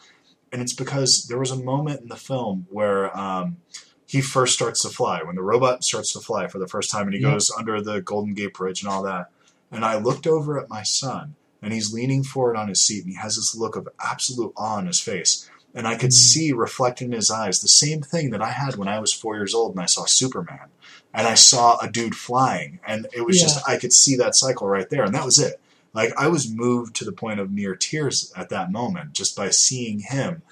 and 0.52 0.60
it's 0.62 0.72
because 0.72 1.26
there 1.28 1.38
was 1.38 1.50
a 1.50 1.56
moment 1.56 2.00
in 2.00 2.08
the 2.08 2.16
film 2.16 2.66
where 2.70 3.16
um, 3.16 3.58
he 4.06 4.20
first 4.20 4.54
starts 4.54 4.82
to 4.82 4.88
fly 4.88 5.22
when 5.22 5.36
the 5.36 5.42
robot 5.42 5.84
starts 5.84 6.12
to 6.14 6.20
fly 6.20 6.48
for 6.48 6.58
the 6.58 6.66
first 6.68 6.90
time, 6.90 7.06
and 7.06 7.14
he 7.14 7.20
Yeah. 7.20 7.32
goes 7.32 7.50
under 7.56 7.80
the 7.80 8.00
Golden 8.00 8.34
Gate 8.34 8.54
Bridge 8.54 8.82
and 8.82 8.90
all 8.90 9.02
that. 9.02 9.30
And 9.70 9.84
I 9.84 9.96
looked 9.98 10.26
over 10.26 10.58
at 10.58 10.68
my 10.68 10.82
son, 10.82 11.36
and 11.62 11.72
he's 11.72 11.92
leaning 11.92 12.24
forward 12.24 12.56
on 12.56 12.68
his 12.68 12.82
seat, 12.82 13.04
and 13.04 13.12
he 13.12 13.18
has 13.18 13.36
this 13.36 13.54
look 13.54 13.76
of 13.76 13.88
absolute 14.04 14.52
awe 14.56 14.76
on 14.76 14.86
his 14.86 14.98
face. 15.00 15.48
And 15.72 15.86
I 15.86 15.94
could 15.94 16.10
Mm. 16.10 16.14
see 16.14 16.52
reflected 16.52 17.04
in 17.04 17.12
his 17.12 17.30
eyes 17.30 17.60
the 17.60 17.68
same 17.68 18.02
thing 18.02 18.30
that 18.30 18.42
I 18.42 18.50
had 18.50 18.74
when 18.76 18.88
I 18.88 18.98
was 18.98 19.12
four 19.12 19.36
years 19.36 19.54
old 19.54 19.70
and 19.72 19.80
I 19.80 19.86
saw 19.86 20.04
Superman. 20.04 20.66
And 21.14 21.28
I 21.28 21.34
saw 21.34 21.78
a 21.78 21.88
dude 21.88 22.16
flying. 22.16 22.80
And 22.84 23.06
it 23.12 23.24
was 23.24 23.40
just, 23.40 23.68
I 23.68 23.76
could 23.76 23.92
see 23.92 24.16
that 24.16 24.34
cycle 24.34 24.66
right 24.66 24.90
there. 24.90 25.04
And 25.04 25.14
that 25.14 25.24
was 25.24 25.38
it. 25.38 25.60
Like, 25.92 26.12
I 26.16 26.28
was 26.28 26.50
moved 26.50 26.94
to 26.96 27.04
the 27.04 27.12
point 27.12 27.40
of 27.40 27.50
near 27.50 27.74
tears 27.74 28.32
at 28.36 28.48
that 28.50 28.70
moment 28.70 29.12
just 29.12 29.36
by 29.36 29.50
seeing 29.50 30.00
him 30.00 30.42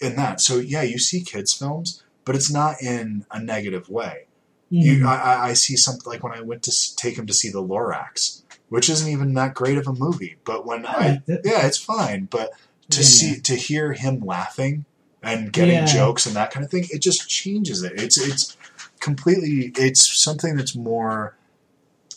in 0.00 0.14
that. 0.16 0.40
So, 0.40 0.58
yeah, 0.58 0.82
you 0.82 0.98
see 0.98 1.20
kids' 1.20 1.52
films, 1.52 2.02
but 2.24 2.36
it's 2.36 2.50
not 2.50 2.80
in 2.82 3.26
a 3.30 3.40
negative 3.40 3.88
way 3.88 4.24
you, 4.70 4.98
Mhm. 4.98 5.06
I, 5.06 5.48
I- 5.48 5.52
see 5.54 5.76
something 5.76 6.04
like 6.06 6.22
when 6.22 6.32
I 6.34 6.42
went 6.42 6.62
to 6.64 6.96
take 6.96 7.16
him 7.16 7.26
to 7.26 7.32
see 7.32 7.48
the 7.48 7.62
Lorax, 7.62 8.42
which 8.68 8.90
isn't 8.90 9.08
even 9.08 9.32
that 9.34 9.54
great 9.54 9.78
of 9.78 9.86
a 9.88 9.94
movie. 9.94 10.36
But 10.44 10.66
when 10.66 10.84
I 10.84 10.92
I, 10.92 11.22
yeah, 11.26 11.66
it's 11.66 11.78
fine. 11.78 12.28
But 12.30 12.50
to 12.90 13.00
Yeah, 13.00 13.06
see 13.06 13.30
yeah. 13.32 13.40
to 13.44 13.54
hear 13.56 13.92
him 13.94 14.20
laughing 14.20 14.84
and 15.22 15.52
getting 15.54 15.76
Yeah. 15.76 15.86
jokes 15.86 16.26
and 16.26 16.36
that 16.36 16.50
kind 16.50 16.64
of 16.64 16.70
thing, 16.70 16.86
it 16.90 17.00
just 17.00 17.28
changes 17.30 17.82
it. 17.82 17.92
It's 17.96 18.18
it's 18.18 18.58
completely. 19.00 19.72
It's 19.76 20.06
something 20.22 20.56
that's 20.56 20.74
more. 20.74 21.34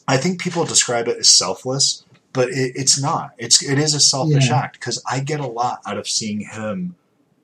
I 0.08 0.18
think 0.18 0.42
people 0.42 0.66
describe 0.66 1.08
it 1.08 1.18
as 1.20 1.30
selfless, 1.30 2.04
but 2.34 2.50
it, 2.50 2.74
it's 2.76 3.02
not. 3.02 3.32
It's 3.38 3.64
it 3.64 3.78
is 3.80 3.94
a 3.94 4.00
selfish 4.00 4.50
Yeah. 4.50 4.58
act 4.60 4.80
because 4.80 5.02
I 5.10 5.20
get 5.20 5.40
a 5.40 5.48
lot 5.48 5.82
out 5.86 5.98
of 5.98 6.08
seeing 6.08 6.42
him 6.42 6.96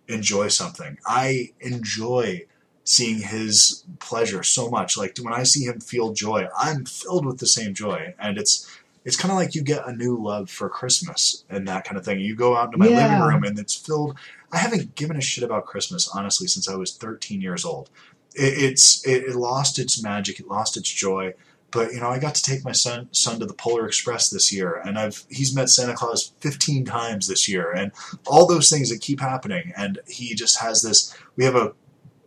enjoy 0.08 0.48
something. 0.48 0.98
I 1.06 1.52
enjoy 1.60 2.46
seeing 2.84 3.20
his 3.20 3.84
pleasure 4.00 4.44
so 4.44 4.70
much. 4.70 4.98
Like 4.98 5.18
when 5.22 5.34
I 5.34 5.44
see 5.44 5.66
him 5.66 5.80
feel 5.82 6.14
joy, 6.14 6.48
I'm 6.58 6.86
filled 6.86 7.26
with 7.26 7.40
the 7.40 7.48
same 7.48 7.74
joy, 7.74 8.14
and 8.20 8.38
it's 8.38 8.68
it's 9.04 9.16
kind 9.16 9.32
of 9.32 9.38
like 9.38 9.56
you 9.56 9.62
get 9.62 9.88
a 9.88 9.94
new 9.94 10.22
love 10.22 10.50
for 10.50 10.68
Christmas 10.70 11.46
and 11.50 11.66
that 11.68 11.86
kind 11.86 11.98
of 11.98 12.04
thing. 12.04 12.20
You 12.20 12.36
go 12.36 12.58
out 12.58 12.66
into 12.68 12.78
my 12.78 12.88
Yeah. 12.88 12.96
living 13.08 13.20
room 13.20 13.44
and 13.46 13.58
it's 13.58 13.74
filled. 13.76 14.18
I 14.52 14.58
haven't 14.58 14.96
given 14.96 15.16
a 15.18 15.22
shit 15.22 15.44
about 15.46 15.66
Christmas 15.66 16.10
honestly 16.14 16.48
since 16.48 16.68
I 16.70 16.76
was 16.76 16.94
13 16.94 17.42
years 17.42 17.64
old. 17.64 17.90
It, 18.36 18.54
it's 18.64 19.06
it, 19.08 19.24
it 19.24 19.36
lost 19.36 19.80
its 19.80 20.02
magic, 20.04 20.40
it 20.42 20.48
lost 20.48 20.76
its 20.78 20.90
joy. 20.90 21.34
But 21.78 21.94
you 21.94 22.00
know, 22.00 22.10
I 22.10 22.18
got 22.18 22.34
to 22.34 22.42
take 22.42 22.66
my 22.66 22.72
son 22.72 23.08
son 23.12 23.40
to 23.40 23.46
the 23.46 23.54
Polar 23.54 23.86
Express 23.86 24.32
this 24.32 24.52
year, 24.52 24.82
and 24.84 24.98
I've 24.98 25.26
he's 25.30 25.54
met 25.54 25.70
Santa 25.70 25.94
Claus 25.94 26.34
15 26.40 26.86
times 26.86 27.28
this 27.28 27.48
year, 27.48 27.72
and 27.72 27.92
all 28.26 28.48
those 28.48 28.68
things 28.68 28.90
that 28.90 29.00
keep 29.00 29.20
happening. 29.20 29.74
And 29.78 30.00
he 30.08 30.34
just 30.34 30.60
has 30.60 30.82
this. 30.82 31.16
We 31.36 31.46
have 31.46 31.56
a 31.56 31.74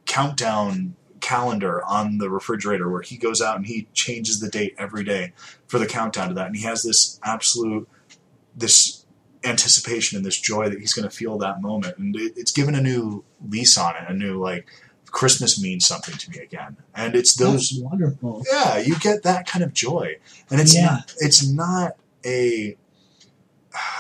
countdown 0.07 0.95
calendar 1.21 1.85
on 1.85 2.19
the 2.19 2.31
refrigerator 2.31 2.89
where 2.89 3.03
he 3.03 3.17
goes 3.17 3.43
out 3.43 3.57
and 3.57 3.67
he 3.67 3.89
changes 3.93 4.39
the 4.39 4.49
date 4.49 4.77
every 4.79 5.03
day 5.03 5.33
for 5.67 5.81
the 5.81 5.87
countdown 5.87 6.29
to 6.29 6.35
that, 6.35 6.47
and 6.47 6.55
he 6.55 6.63
has 6.63 6.85
this 6.85 7.19
absolute 7.25 7.89
this 8.55 9.05
anticipation 9.43 10.17
and 10.17 10.25
this 10.25 10.39
joy 10.39 10.69
that 10.69 10.79
he's 10.79 10.93
going 10.93 11.11
to 11.11 11.17
feel 11.17 11.39
that 11.39 11.61
moment, 11.61 11.99
and 11.99 12.15
it, 12.15 12.35
it's 12.37 12.53
given 12.53 12.77
a 12.77 12.81
new 12.81 13.25
lease 13.49 13.77
on 13.77 13.97
it, 13.97 14.05
a 14.09 14.15
new 14.15 14.39
like 14.39 14.69
Christmas 15.11 15.61
means 15.61 15.87
something 15.87 16.17
to 16.17 16.31
me 16.31 16.39
again, 16.39 16.77
and 16.95 17.15
it's 17.15 17.35
those 17.35 17.71
That's 17.71 17.83
wonderful. 17.83 18.45
yeah, 18.51 18.79
you 18.79 18.97
get 18.99 19.23
that 19.25 19.47
kind 19.47 19.65
of 19.65 19.73
joy, 19.73 20.17
and 20.51 20.61
it's 20.61 20.75
Yeah. 20.75 20.87
not 20.87 21.15
it's 21.19 21.47
not 21.47 21.97
a 22.25 22.77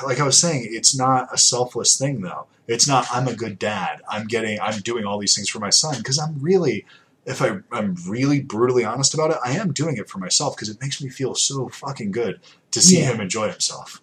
like 0.05 0.19
I 0.20 0.24
was 0.24 0.39
saying, 0.41 0.66
it's 0.70 0.97
not 0.97 1.28
a 1.32 1.39
selfless 1.39 1.97
thing 1.97 2.20
though. 2.23 2.47
It's 2.66 2.87
not 2.89 3.07
I'm 3.12 3.28
a 3.28 3.35
good 3.35 3.59
dad. 3.59 4.01
I'm 4.09 4.27
getting 4.27 4.59
I'm 4.61 4.81
doing 4.81 5.05
all 5.05 5.19
these 5.19 5.35
things 5.35 5.49
for 5.49 5.59
my 5.61 5.70
son 5.70 5.97
because 5.99 6.19
I'm 6.19 6.39
really 6.41 6.85
if 7.27 7.43
I, 7.43 7.59
I'm 7.70 7.97
really 8.09 8.41
brutally 8.41 8.85
honest 8.85 9.12
about 9.15 9.31
it, 9.31 9.37
I 9.45 9.53
am 9.53 9.73
doing 9.73 9.97
it 9.99 10.09
for 10.09 10.19
myself 10.19 10.57
because 10.57 10.69
it 10.70 10.81
makes 10.81 11.03
me 11.03 11.11
feel 11.11 11.35
so 11.35 11.69
fucking 11.69 12.11
good 12.12 12.41
to 12.73 12.81
see 12.81 12.99
Yeah. 13.01 13.12
him 13.12 13.20
enjoy 13.20 13.49
himself. 13.51 14.01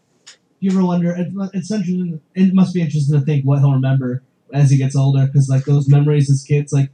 you 0.60 0.72
ever 0.72 0.84
wonder? 0.86 1.16
It's 1.54 1.72
interesting. 1.72 2.22
It 2.36 2.54
must 2.54 2.74
be 2.74 2.82
interesting 2.82 3.20
to 3.20 3.26
think 3.26 3.44
what 3.46 3.60
he'll 3.60 3.74
remember 3.74 4.24
as 4.54 4.72
he 4.72 4.78
gets 4.78 4.96
older, 4.96 5.26
because 5.26 5.50
like 5.50 5.66
those 5.66 5.88
memories 5.88 6.30
as 6.30 6.44
kids. 6.44 6.72
Like 6.74 6.92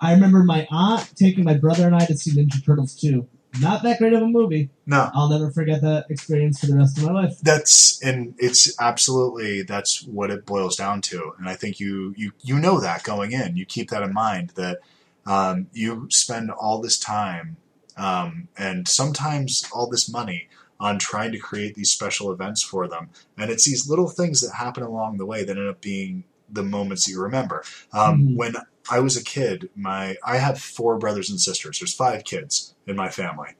I 0.00 0.12
remember 0.12 0.42
my 0.42 0.66
aunt 0.70 1.10
taking 1.16 1.44
my 1.44 1.54
brother 1.54 1.86
and 1.86 1.94
I 1.94 2.04
to 2.06 2.16
see 2.16 2.32
Ninja 2.32 2.64
Turtles 2.64 2.94
2. 2.96 3.26
Not 3.60 3.82
that 3.82 3.98
great 3.98 4.14
of 4.14 4.22
a 4.22 4.26
movie. 4.26 4.70
No, 4.86 5.10
I'll 5.12 5.28
never 5.28 5.50
forget 5.50 5.82
that 5.82 6.06
experience 6.08 6.60
for 6.60 6.66
the 6.66 6.76
rest 6.76 6.96
of 6.96 7.04
my 7.04 7.12
life. 7.12 7.38
that's 7.42 8.02
and 8.02 8.34
it's 8.38 8.74
absolutely 8.80 9.62
that's 9.62 10.02
what 10.04 10.30
it 10.30 10.46
boils 10.46 10.74
down 10.76 11.00
to 11.02 11.32
and 11.38 11.48
i 11.48 11.54
think 11.54 11.78
you 11.78 12.14
you 12.16 12.32
you 12.40 12.58
know 12.58 12.80
that 12.80 13.02
going 13.04 13.32
in 13.32 13.56
you 13.56 13.64
keep 13.66 13.90
that 13.90 14.02
in 14.02 14.12
mind 14.12 14.50
that 14.50 14.78
um, 15.26 15.68
you 15.72 16.08
spend 16.10 16.50
all 16.50 16.80
this 16.80 16.98
time 16.98 17.56
um, 17.96 18.48
and 18.56 18.88
sometimes 18.88 19.68
all 19.72 19.88
this 19.88 20.10
money 20.10 20.48
on 20.80 20.98
trying 20.98 21.30
to 21.30 21.38
create 21.38 21.74
these 21.76 21.92
special 21.92 22.32
events 22.32 22.62
for 22.62 22.88
them 22.88 23.10
and 23.38 23.50
it's 23.50 23.66
these 23.66 23.88
little 23.88 24.08
things 24.08 24.40
that 24.40 24.54
happen 24.56 24.82
along 24.82 25.18
the 25.18 25.26
way 25.26 25.44
that 25.44 25.56
end 25.56 25.68
up 25.68 25.80
being 25.80 26.24
the 26.52 26.62
moments 26.62 27.08
you 27.08 27.20
remember 27.20 27.64
um, 27.92 28.20
Mhm. 28.22 28.36
when 28.36 28.54
i 28.90 28.98
was 29.00 29.16
a 29.16 29.24
kid 29.24 29.68
my 29.74 30.16
i 30.24 30.36
have 30.36 30.58
four 30.60 30.98
brothers 30.98 31.30
and 31.30 31.40
sisters 31.40 31.78
there's 31.80 31.94
five 31.94 32.24
kids 32.24 32.74
in 32.86 32.94
my 32.96 33.08
family 33.08 33.50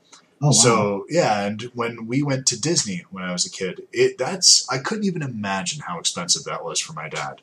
Oh 0.45 0.49
wow! 0.49 0.53
so 0.53 1.05
yeah, 1.09 1.47
and 1.47 1.71
when 1.75 2.07
we 2.09 2.21
went 2.25 2.47
to 2.49 2.61
Disney 2.61 3.05
when 3.11 3.23
I 3.23 3.31
was 3.31 3.47
a 3.47 3.51
kid, 3.51 3.83
it 3.93 4.19
that's 4.19 4.67
I 4.69 4.79
couldn't 4.79 5.05
even 5.05 5.23
imagine 5.23 5.83
how 5.87 6.01
expensive 6.01 6.43
that 6.47 6.65
was 6.65 6.81
for 6.81 6.95
my 6.95 7.09
dad. 7.09 7.43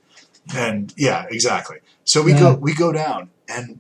And 0.53 0.93
yeah, 0.97 1.25
exactly. 1.31 1.77
So 2.03 2.21
we 2.21 2.33
Yeah. 2.33 2.39
go 2.39 2.55
we 2.55 2.73
go 2.75 2.91
down, 2.91 3.29
and 3.47 3.79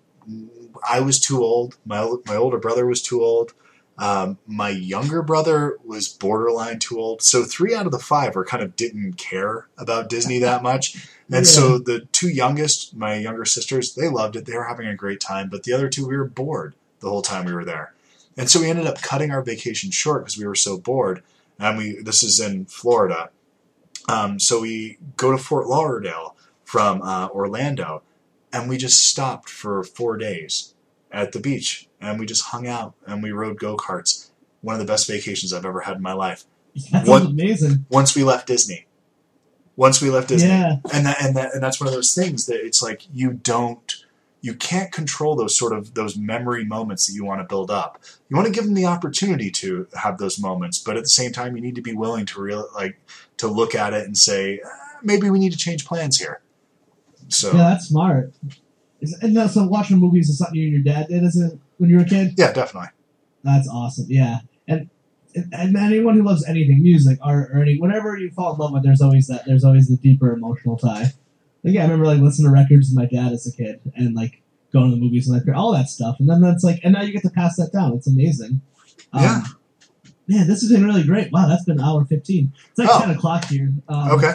I 0.89 1.01
was 1.01 1.19
too 1.19 1.43
old. 1.43 1.75
My 1.85 2.09
my 2.27 2.37
older 2.37 2.57
brother 2.59 2.85
was 2.85 3.01
too 3.01 3.21
old. 3.21 3.51
Um, 3.97 4.37
my 4.47 4.69
younger 4.69 5.21
brother 5.21 5.77
was 5.83 6.07
borderline 6.07 6.79
too 6.79 6.97
old. 6.97 7.21
So 7.21 7.43
three 7.43 7.75
out 7.75 7.85
of 7.85 7.91
the 7.91 7.99
five 7.99 8.35
were 8.35 8.45
kind 8.45 8.63
of 8.63 8.77
didn't 8.77 9.17
care 9.17 9.67
about 9.77 10.07
Disney 10.07 10.39
that 10.39 10.63
much. 10.63 10.95
And 11.31 11.45
Yeah. 11.45 11.51
so 11.51 11.77
the 11.77 12.01
two 12.11 12.29
youngest, 12.29 12.95
my 12.95 13.15
younger 13.15 13.45
sisters, 13.45 13.93
they 13.93 14.09
loved 14.09 14.35
it. 14.35 14.45
They 14.45 14.55
were 14.55 14.63
having 14.65 14.87
a 14.87 14.95
great 14.95 15.19
time. 15.19 15.47
But 15.49 15.63
the 15.63 15.73
other 15.73 15.87
two, 15.89 16.07
we 16.07 16.17
were 16.17 16.25
bored 16.25 16.73
the 17.01 17.09
whole 17.09 17.21
time 17.21 17.45
we 17.45 17.53
were 17.53 17.65
there. 17.65 17.93
And 18.37 18.49
so 18.49 18.59
we 18.61 18.69
ended 18.69 18.87
up 18.87 19.01
cutting 19.01 19.31
our 19.31 19.41
vacation 19.41 19.91
short 19.91 20.23
because 20.23 20.37
we 20.37 20.47
were 20.47 20.55
so 20.55 20.77
bored. 20.77 21.21
And 21.59 21.77
we 21.77 22.01
this 22.01 22.23
is 22.23 22.39
in 22.39 22.65
Florida. 22.65 23.29
Um, 24.07 24.39
so 24.39 24.61
we 24.61 24.97
go 25.17 25.31
to 25.31 25.37
Fort 25.37 25.67
Lauderdale 25.67 26.35
from 26.63 27.01
uh, 27.01 27.27
Orlando, 27.29 28.01
and 28.51 28.67
we 28.69 28.77
just 28.77 29.03
stopped 29.07 29.49
for 29.49 29.83
four 29.83 30.17
days 30.17 30.73
at 31.11 31.31
the 31.31 31.39
beach, 31.39 31.87
and 32.01 32.19
we 32.19 32.25
just 32.25 32.45
hung 32.45 32.65
out 32.67 32.93
and 33.05 33.21
we 33.21 33.31
rode 33.31 33.59
go 33.59 33.75
karts. 33.77 34.29
One 34.61 34.73
of 34.75 34.79
the 34.79 34.91
best 34.91 35.07
vacations 35.07 35.53
I've 35.53 35.65
ever 35.65 35.81
had 35.81 35.97
in 35.97 36.01
my 36.01 36.13
life. 36.13 36.45
that 36.91 37.07
what- 37.07 37.23
amazing. 37.23 37.85
Once 37.89 38.15
we 38.15 38.23
left 38.23 38.47
Disney, 38.47 38.85
once 39.79 40.01
we 40.01 40.09
left 40.09 40.27
Disney, 40.27 40.49
Yeah, 40.49 40.75
and 40.93 41.05
that 41.05 41.21
and 41.21 41.35
that 41.37 41.53
and 41.53 41.63
that's 41.63 41.79
one 41.79 41.87
of 41.87 41.93
those 41.93 42.13
things 42.13 42.45
that 42.47 42.59
it's 42.65 42.83
like 42.83 43.03
you 43.13 43.31
don't 43.31 44.05
you 44.41 44.53
can't 44.53 44.91
control 44.91 45.35
those 45.35 45.57
sort 45.57 45.71
of 45.71 45.93
those 45.93 46.17
memory 46.17 46.65
moments 46.65 47.07
that 47.07 47.13
you 47.13 47.23
want 47.23 47.39
to 47.41 47.45
build 47.45 47.71
up 47.71 48.01
you 48.29 48.35
want 48.35 48.45
to 48.47 48.53
give 48.53 48.65
them 48.65 48.73
the 48.73 48.85
opportunity 48.85 49.49
to 49.49 49.87
have 49.95 50.17
those 50.17 50.39
moments 50.39 50.79
but 50.79 50.97
at 50.97 51.03
the 51.03 51.09
same 51.09 51.31
time 51.31 51.55
you 51.55 51.61
need 51.61 51.75
to 51.75 51.81
be 51.81 51.93
willing 51.93 52.25
to 52.25 52.41
real 52.41 52.67
like 52.75 52.99
to 53.37 53.47
look 53.47 53.73
at 53.73 53.93
it 53.93 54.05
and 54.05 54.17
say 54.17 54.59
"Uh, 54.63 54.69
maybe 55.01 55.29
we 55.29 55.39
need 55.39 55.51
to 55.51 55.57
change 55.57 55.85
plans 55.85 56.19
here 56.19 56.41
so 57.29 57.51
yeah, 57.51 57.69
that's 57.69 57.87
smart. 57.87 58.33
And 59.21 59.33
now, 59.33 59.47
so 59.47 59.65
watching 59.65 59.97
movies 59.97 60.29
is 60.29 60.39
something 60.39 60.55
you 60.55 60.63
and 60.63 60.73
your 60.73 60.93
dad 60.93 61.07
did 61.07 61.23
as 61.23 61.39
a 61.39 61.57
when 61.77 61.89
you 61.89 61.97
were 61.97 62.03
a 62.03 62.05
kid. 62.05 62.33
yeah 62.37 62.51
definitely 62.51 62.89
That's 63.43 63.69
awesome. 63.69 64.05
Yeah, 64.09 64.39
and 64.67 64.89
and 65.51 65.75
anyone 65.77 66.15
who 66.17 66.23
loves 66.23 66.45
anything, 66.47 66.81
music, 66.81 67.19
art, 67.21 67.51
or 67.53 67.61
any 67.61 67.79
whatever 67.79 68.17
you 68.17 68.31
fall 68.31 68.53
in 68.53 68.59
love 68.59 68.71
with, 68.73 68.83
there's 68.83 69.01
always 69.01 69.27
that. 69.27 69.43
There's 69.45 69.63
always 69.63 69.87
the 69.87 69.97
deeper 69.97 70.31
emotional 70.33 70.77
tie. 70.77 71.13
Like, 71.63 71.73
yeah, 71.73 71.81
I 71.81 71.83
remember 71.85 72.05
like 72.05 72.19
listening 72.19 72.47
to 72.49 72.53
records 72.53 72.89
with 72.89 72.97
my 72.97 73.05
dad 73.05 73.33
as 73.33 73.45
a 73.47 73.51
kid, 73.55 73.81
and 73.95 74.15
like 74.15 74.41
going 74.71 74.89
to 74.91 74.95
the 74.95 75.01
movies 75.01 75.27
and 75.27 75.45
like 75.45 75.55
all 75.57 75.71
that 75.73 75.89
stuff. 75.89 76.17
And 76.19 76.29
then 76.29 76.41
that's 76.41 76.63
like, 76.63 76.79
and 76.83 76.93
now 76.93 77.01
you 77.01 77.11
get 77.11 77.23
to 77.23 77.29
pass 77.29 77.57
that 77.57 77.71
down. 77.73 77.93
It's 77.93 78.07
amazing. 78.07 78.61
Um, 79.13 79.21
Yeah. 79.23 79.41
Man, 80.27 80.47
this 80.47 80.61
has 80.61 80.71
been 80.71 80.85
really 80.85 81.03
great. 81.03 81.31
Wow, 81.31 81.47
that's 81.47 81.65
been 81.65 81.79
an 81.79 81.83
hour 81.83 82.05
fifteen. 82.05 82.53
It's 82.69 82.77
like 82.77 82.89
Oh. 82.91 82.99
ten 83.01 83.09
o'clock 83.09 83.45
here. 83.45 83.73
Um, 83.87 84.11
Okay. 84.11 84.33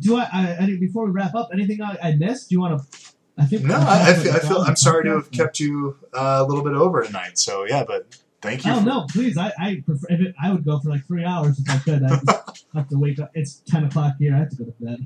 Do 0.00 0.16
I, 0.16 0.28
I, 0.32 0.56
I? 0.60 0.76
Before 0.80 1.04
we 1.04 1.12
wrap 1.12 1.34
up, 1.36 1.50
anything 1.52 1.80
I, 1.80 1.96
I 2.02 2.14
missed? 2.16 2.48
Do 2.48 2.54
you 2.56 2.60
want 2.60 2.80
to? 2.80 2.98
I 3.38 3.44
think 3.46 3.62
No, 3.64 3.76
I, 3.76 4.10
I 4.10 4.14
feel, 4.14 4.32
I 4.32 4.38
feel 4.40 4.58
I'm 4.58 4.76
sorry 4.76 5.04
to 5.04 5.10
have 5.10 5.30
kept 5.30 5.60
you 5.60 5.96
uh, 6.12 6.38
a 6.40 6.44
little 6.44 6.64
bit 6.64 6.74
over 6.74 7.02
tonight. 7.04 7.38
So 7.38 7.64
yeah, 7.64 7.84
but 7.84 8.06
thank 8.44 8.64
you. 8.64 8.72
Oh 8.72 8.78
for- 8.80 8.84
no, 8.86 9.06
please! 9.10 9.36
I 9.36 9.52
I 9.58 9.82
prefer 9.84 10.06
it, 10.10 10.34
I 10.42 10.52
would 10.52 10.64
go 10.64 10.78
for 10.78 10.90
like 10.90 11.04
three 11.06 11.24
hours 11.24 11.58
if 11.58 11.68
I 11.68 11.78
could. 11.78 12.02
I 12.04 12.20
have 12.74 12.88
to 12.90 12.98
wake 12.98 13.18
up. 13.18 13.30
It's 13.34 13.62
ten 13.66 13.84
o'clock 13.84 14.14
here. 14.18 14.34
I 14.34 14.38
have 14.38 14.50
to 14.50 14.56
go 14.56 14.64
to 14.66 14.74
bed. 14.80 15.04